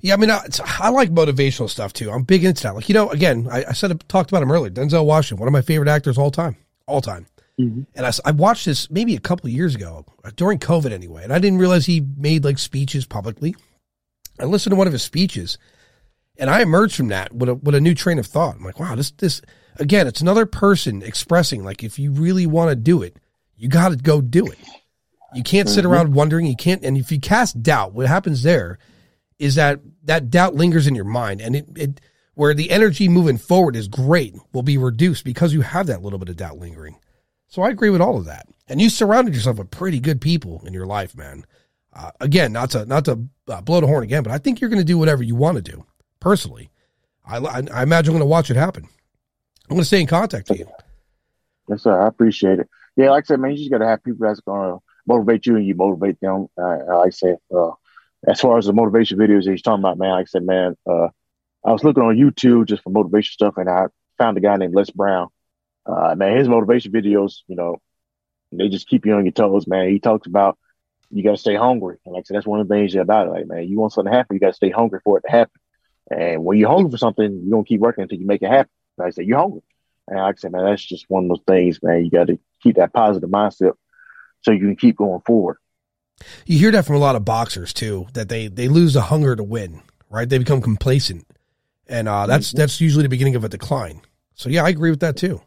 Yeah, 0.00 0.14
I 0.14 0.16
mean, 0.16 0.30
I, 0.30 0.46
I, 0.78 0.90
like 0.90 1.10
motivational 1.10 1.68
stuff 1.68 1.92
too. 1.92 2.10
I'm 2.10 2.22
big 2.22 2.44
into 2.44 2.62
that. 2.62 2.76
Like, 2.76 2.88
you 2.88 2.94
know, 2.94 3.10
again, 3.10 3.48
I, 3.50 3.64
I 3.70 3.72
said, 3.72 4.08
talked 4.08 4.30
about 4.30 4.44
him 4.44 4.52
earlier. 4.52 4.70
Denzel 4.70 5.04
Washington, 5.04 5.40
one 5.40 5.48
of 5.48 5.52
my 5.52 5.62
favorite 5.62 5.88
actors 5.88 6.16
all 6.16 6.30
time, 6.30 6.56
all 6.86 7.00
time. 7.00 7.26
Mm-hmm. 7.58 7.82
And 7.96 8.06
I, 8.06 8.12
I 8.24 8.30
watched 8.30 8.66
this 8.66 8.88
maybe 8.90 9.16
a 9.16 9.20
couple 9.20 9.48
of 9.48 9.52
years 9.52 9.74
ago 9.74 10.06
during 10.36 10.58
COVID 10.60 10.92
anyway, 10.92 11.24
and 11.24 11.32
I 11.32 11.40
didn't 11.40 11.58
realize 11.58 11.86
he 11.86 12.00
made 12.16 12.44
like 12.44 12.58
speeches 12.58 13.06
publicly. 13.06 13.56
I 14.38 14.44
listened 14.44 14.70
to 14.70 14.76
one 14.76 14.86
of 14.86 14.92
his 14.92 15.02
speeches, 15.02 15.58
and 16.36 16.48
I 16.48 16.62
emerged 16.62 16.94
from 16.94 17.08
that 17.08 17.34
with 17.34 17.48
a 17.48 17.54
with 17.56 17.74
a 17.74 17.80
new 17.80 17.94
train 17.94 18.20
of 18.20 18.26
thought. 18.26 18.54
I'm 18.54 18.64
like, 18.64 18.78
wow, 18.78 18.94
this 18.94 19.10
this 19.10 19.42
again, 19.76 20.06
it's 20.06 20.20
another 20.20 20.46
person 20.46 21.02
expressing 21.02 21.64
like 21.64 21.82
if 21.82 21.98
you 21.98 22.12
really 22.12 22.46
want 22.46 22.70
to 22.70 22.76
do 22.76 23.02
it, 23.02 23.16
you 23.56 23.68
got 23.68 23.88
to 23.88 23.96
go 23.96 24.20
do 24.20 24.46
it. 24.46 24.58
You 25.34 25.42
can't 25.42 25.68
sit 25.68 25.84
mm-hmm. 25.84 25.92
around 25.92 26.14
wondering. 26.14 26.46
You 26.46 26.56
can't, 26.56 26.82
and 26.84 26.96
if 26.96 27.12
you 27.12 27.20
cast 27.20 27.62
doubt, 27.62 27.92
what 27.92 28.06
happens 28.06 28.42
there 28.42 28.78
is 29.38 29.54
that 29.56 29.80
that 30.04 30.30
doubt 30.30 30.54
lingers 30.54 30.86
in 30.86 30.94
your 30.94 31.04
mind, 31.04 31.40
and 31.40 31.54
it, 31.54 31.66
it 31.76 32.00
where 32.34 32.54
the 32.54 32.70
energy 32.70 33.08
moving 33.08 33.36
forward 33.36 33.76
is 33.76 33.88
great 33.88 34.34
will 34.52 34.62
be 34.62 34.78
reduced 34.78 35.24
because 35.24 35.52
you 35.52 35.60
have 35.60 35.86
that 35.88 36.02
little 36.02 36.18
bit 36.18 36.28
of 36.28 36.36
doubt 36.36 36.58
lingering. 36.58 36.96
So 37.48 37.62
I 37.62 37.70
agree 37.70 37.90
with 37.90 38.00
all 38.00 38.16
of 38.16 38.26
that. 38.26 38.46
And 38.68 38.80
you 38.80 38.90
surrounded 38.90 39.34
yourself 39.34 39.58
with 39.58 39.70
pretty 39.70 39.98
good 39.98 40.20
people 40.20 40.62
in 40.64 40.72
your 40.72 40.86
life, 40.86 41.16
man. 41.16 41.44
Uh, 41.92 42.10
again, 42.20 42.52
not 42.52 42.70
to 42.70 42.86
not 42.86 43.06
to 43.06 43.28
uh, 43.48 43.60
blow 43.60 43.80
the 43.80 43.86
horn 43.86 44.04
again, 44.04 44.22
but 44.22 44.32
I 44.32 44.38
think 44.38 44.60
you're 44.60 44.70
going 44.70 44.80
to 44.80 44.84
do 44.84 44.98
whatever 44.98 45.22
you 45.22 45.34
want 45.34 45.56
to 45.56 45.62
do. 45.62 45.84
Personally, 46.20 46.70
I, 47.26 47.38
I, 47.38 47.62
I 47.72 47.82
imagine 47.82 48.12
I'm 48.12 48.18
going 48.18 48.20
to 48.20 48.26
watch 48.26 48.50
it 48.50 48.56
happen. 48.56 48.84
I'm 48.84 49.74
going 49.76 49.80
to 49.80 49.86
stay 49.86 50.00
in 50.00 50.06
contact 50.06 50.48
with 50.48 50.60
you. 50.60 50.68
Yes, 51.68 51.82
sir. 51.82 52.00
I 52.00 52.06
appreciate 52.06 52.60
it. 52.60 52.68
Yeah, 52.96 53.10
like 53.10 53.24
I 53.24 53.26
said, 53.26 53.40
man, 53.40 53.50
you 53.52 53.58
just 53.58 53.70
got 53.70 53.78
to 53.78 53.86
have 53.86 54.02
people 54.02 54.26
that's 54.26 54.40
going 54.40 54.70
to 54.70 54.78
motivate 55.08 55.46
you, 55.46 55.56
and 55.56 55.66
you 55.66 55.74
motivate 55.74 56.20
them. 56.20 56.48
Uh, 56.56 56.98
I 56.98 57.10
said, 57.10 57.38
uh, 57.54 57.72
as 58.26 58.40
far 58.40 58.58
as 58.58 58.66
the 58.66 58.72
motivation 58.72 59.18
videos 59.18 59.44
that 59.44 59.52
he's 59.52 59.62
talking 59.62 59.82
about, 59.82 59.98
man, 59.98 60.12
I 60.12 60.24
said, 60.24 60.44
man, 60.44 60.76
uh, 60.88 61.08
I 61.64 61.72
was 61.72 61.82
looking 61.82 62.02
on 62.02 62.16
YouTube 62.16 62.66
just 62.66 62.82
for 62.82 62.90
motivation 62.90 63.32
stuff, 63.32 63.54
and 63.56 63.68
I 63.68 63.86
found 64.18 64.36
a 64.36 64.40
guy 64.40 64.56
named 64.56 64.74
Les 64.74 64.90
Brown 64.90 65.28
uh, 65.88 66.14
man, 66.14 66.36
his 66.36 66.48
motivation 66.48 66.92
videos, 66.92 67.38
you 67.48 67.56
know, 67.56 67.80
they 68.52 68.68
just 68.68 68.88
keep 68.88 69.06
you 69.06 69.14
on 69.14 69.24
your 69.24 69.32
toes, 69.32 69.66
man. 69.66 69.88
He 69.88 69.98
talks 69.98 70.26
about 70.26 70.58
you 71.10 71.22
got 71.22 71.32
to 71.32 71.36
stay 71.38 71.54
hungry. 71.56 71.96
And 72.04 72.14
like 72.14 72.20
I 72.20 72.24
said, 72.24 72.36
that's 72.36 72.46
one 72.46 72.60
of 72.60 72.68
the 72.68 72.74
things 72.74 72.94
about 72.94 73.26
it. 73.26 73.30
Like, 73.30 73.46
man, 73.46 73.66
you 73.66 73.78
want 73.78 73.92
something 73.92 74.12
to 74.12 74.16
happen, 74.16 74.36
you 74.36 74.40
got 74.40 74.48
to 74.48 74.54
stay 74.54 74.70
hungry 74.70 75.00
for 75.02 75.18
it 75.18 75.22
to 75.22 75.30
happen. 75.30 75.60
And 76.10 76.44
when 76.44 76.58
you're 76.58 76.70
hungry 76.70 76.90
for 76.90 76.98
something, 76.98 77.42
you 77.44 77.50
don't 77.50 77.66
keep 77.66 77.80
working 77.80 78.02
until 78.02 78.18
you 78.18 78.26
make 78.26 78.42
it 78.42 78.50
happen. 78.50 78.70
Like 78.98 79.08
I 79.08 79.10
said, 79.10 79.26
you're 79.26 79.38
hungry. 79.38 79.62
And 80.06 80.18
like 80.18 80.36
I 80.36 80.38
said, 80.38 80.52
man, 80.52 80.64
that's 80.64 80.84
just 80.84 81.06
one 81.08 81.24
of 81.24 81.28
those 81.28 81.44
things, 81.46 81.82
man. 81.82 82.04
You 82.04 82.10
got 82.10 82.26
to 82.28 82.38
keep 82.62 82.76
that 82.76 82.92
positive 82.92 83.30
mindset 83.30 83.72
so 84.42 84.52
you 84.52 84.60
can 84.60 84.76
keep 84.76 84.96
going 84.96 85.20
forward. 85.26 85.58
You 86.46 86.58
hear 86.58 86.70
that 86.72 86.84
from 86.84 86.96
a 86.96 87.00
lot 87.00 87.16
of 87.16 87.24
boxers 87.24 87.72
too, 87.72 88.06
that 88.14 88.28
they 88.28 88.48
they 88.48 88.68
lose 88.68 88.94
the 88.94 89.02
hunger 89.02 89.36
to 89.36 89.44
win, 89.44 89.82
right? 90.10 90.28
They 90.28 90.38
become 90.38 90.60
complacent, 90.60 91.26
and 91.86 92.08
uh, 92.08 92.26
that's 92.26 92.48
mm-hmm. 92.48 92.58
that's 92.58 92.80
usually 92.80 93.04
the 93.04 93.08
beginning 93.08 93.36
of 93.36 93.44
a 93.44 93.48
decline. 93.48 94.02
So 94.34 94.48
yeah, 94.48 94.64
I 94.64 94.68
agree 94.68 94.90
with 94.90 95.00
that 95.00 95.16
too. 95.16 95.40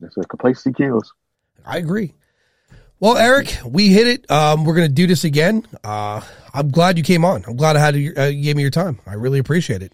That's 0.00 0.16
what 0.16 0.28
complacency 0.28 0.72
kills. 0.72 1.12
I 1.64 1.78
agree. 1.78 2.14
Well, 3.02 3.16
Eric, 3.16 3.58
we 3.66 3.88
hit 3.88 4.06
it. 4.06 4.30
Um, 4.30 4.64
we're 4.64 4.76
going 4.76 4.86
to 4.86 4.94
do 4.94 5.08
this 5.08 5.24
again. 5.24 5.66
Uh, 5.82 6.20
I'm 6.54 6.70
glad 6.70 6.98
you 6.98 7.02
came 7.02 7.24
on. 7.24 7.44
I'm 7.48 7.56
glad 7.56 7.74
I 7.74 7.80
had 7.80 7.96
you, 7.96 8.12
uh, 8.16 8.26
you 8.26 8.44
gave 8.44 8.54
me 8.54 8.62
your 8.62 8.70
time. 8.70 9.00
I 9.06 9.14
really 9.14 9.40
appreciate 9.40 9.82
it. 9.82 9.92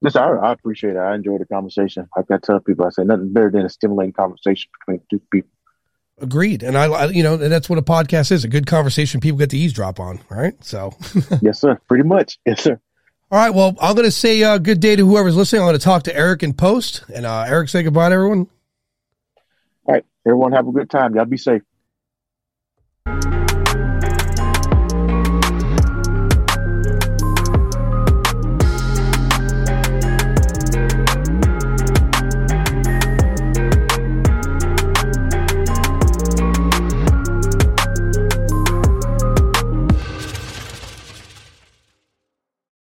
Listen, 0.00 0.22
I, 0.22 0.28
I, 0.28 0.52
appreciate 0.52 0.94
it. 0.94 0.98
I 0.98 1.14
enjoyed 1.14 1.40
the 1.40 1.46
conversation. 1.46 2.08
Like 2.16 2.30
I 2.30 2.38
tell 2.38 2.60
people, 2.60 2.84
I 2.84 2.90
say 2.90 3.02
nothing 3.02 3.32
better 3.32 3.50
than 3.50 3.64
a 3.64 3.68
stimulating 3.68 4.12
conversation 4.12 4.70
between 4.78 5.00
two 5.10 5.20
people. 5.32 5.50
Agreed. 6.18 6.62
And 6.62 6.78
I, 6.78 6.84
I, 6.84 7.06
you 7.06 7.22
know, 7.22 7.34
and 7.34 7.50
that's 7.50 7.68
what 7.68 7.78
a 7.78 7.82
podcast 7.82 8.30
is—a 8.30 8.48
good 8.48 8.66
conversation 8.66 9.20
people 9.20 9.38
get 9.38 9.50
to 9.50 9.58
eavesdrop 9.58 9.98
on. 9.98 10.20
Right. 10.28 10.54
So. 10.64 10.94
yes, 11.42 11.60
sir. 11.60 11.80
Pretty 11.88 12.04
much. 12.04 12.38
Yes, 12.46 12.62
sir. 12.62 12.80
All 13.30 13.38
right. 13.38 13.50
Well, 13.50 13.74
I'm 13.80 13.94
going 13.94 14.06
to 14.06 14.12
say 14.12 14.42
uh, 14.44 14.58
good 14.58 14.78
day 14.78 14.94
to 14.94 15.04
whoever's 15.04 15.36
listening. 15.36 15.62
I'm 15.62 15.66
going 15.66 15.78
to 15.78 15.84
talk 15.84 16.04
to 16.04 16.16
Eric 16.16 16.44
in 16.44 16.52
post, 16.52 17.04
and 17.12 17.26
uh, 17.26 17.44
Eric, 17.48 17.68
say 17.68 17.82
goodbye 17.82 18.10
to 18.10 18.14
everyone. 18.14 18.46
All 19.86 19.94
right. 19.94 20.04
Everyone 20.24 20.52
have 20.52 20.68
a 20.68 20.72
good 20.72 20.88
time. 20.88 21.16
Y'all 21.16 21.24
be 21.24 21.36
safe. 21.36 21.62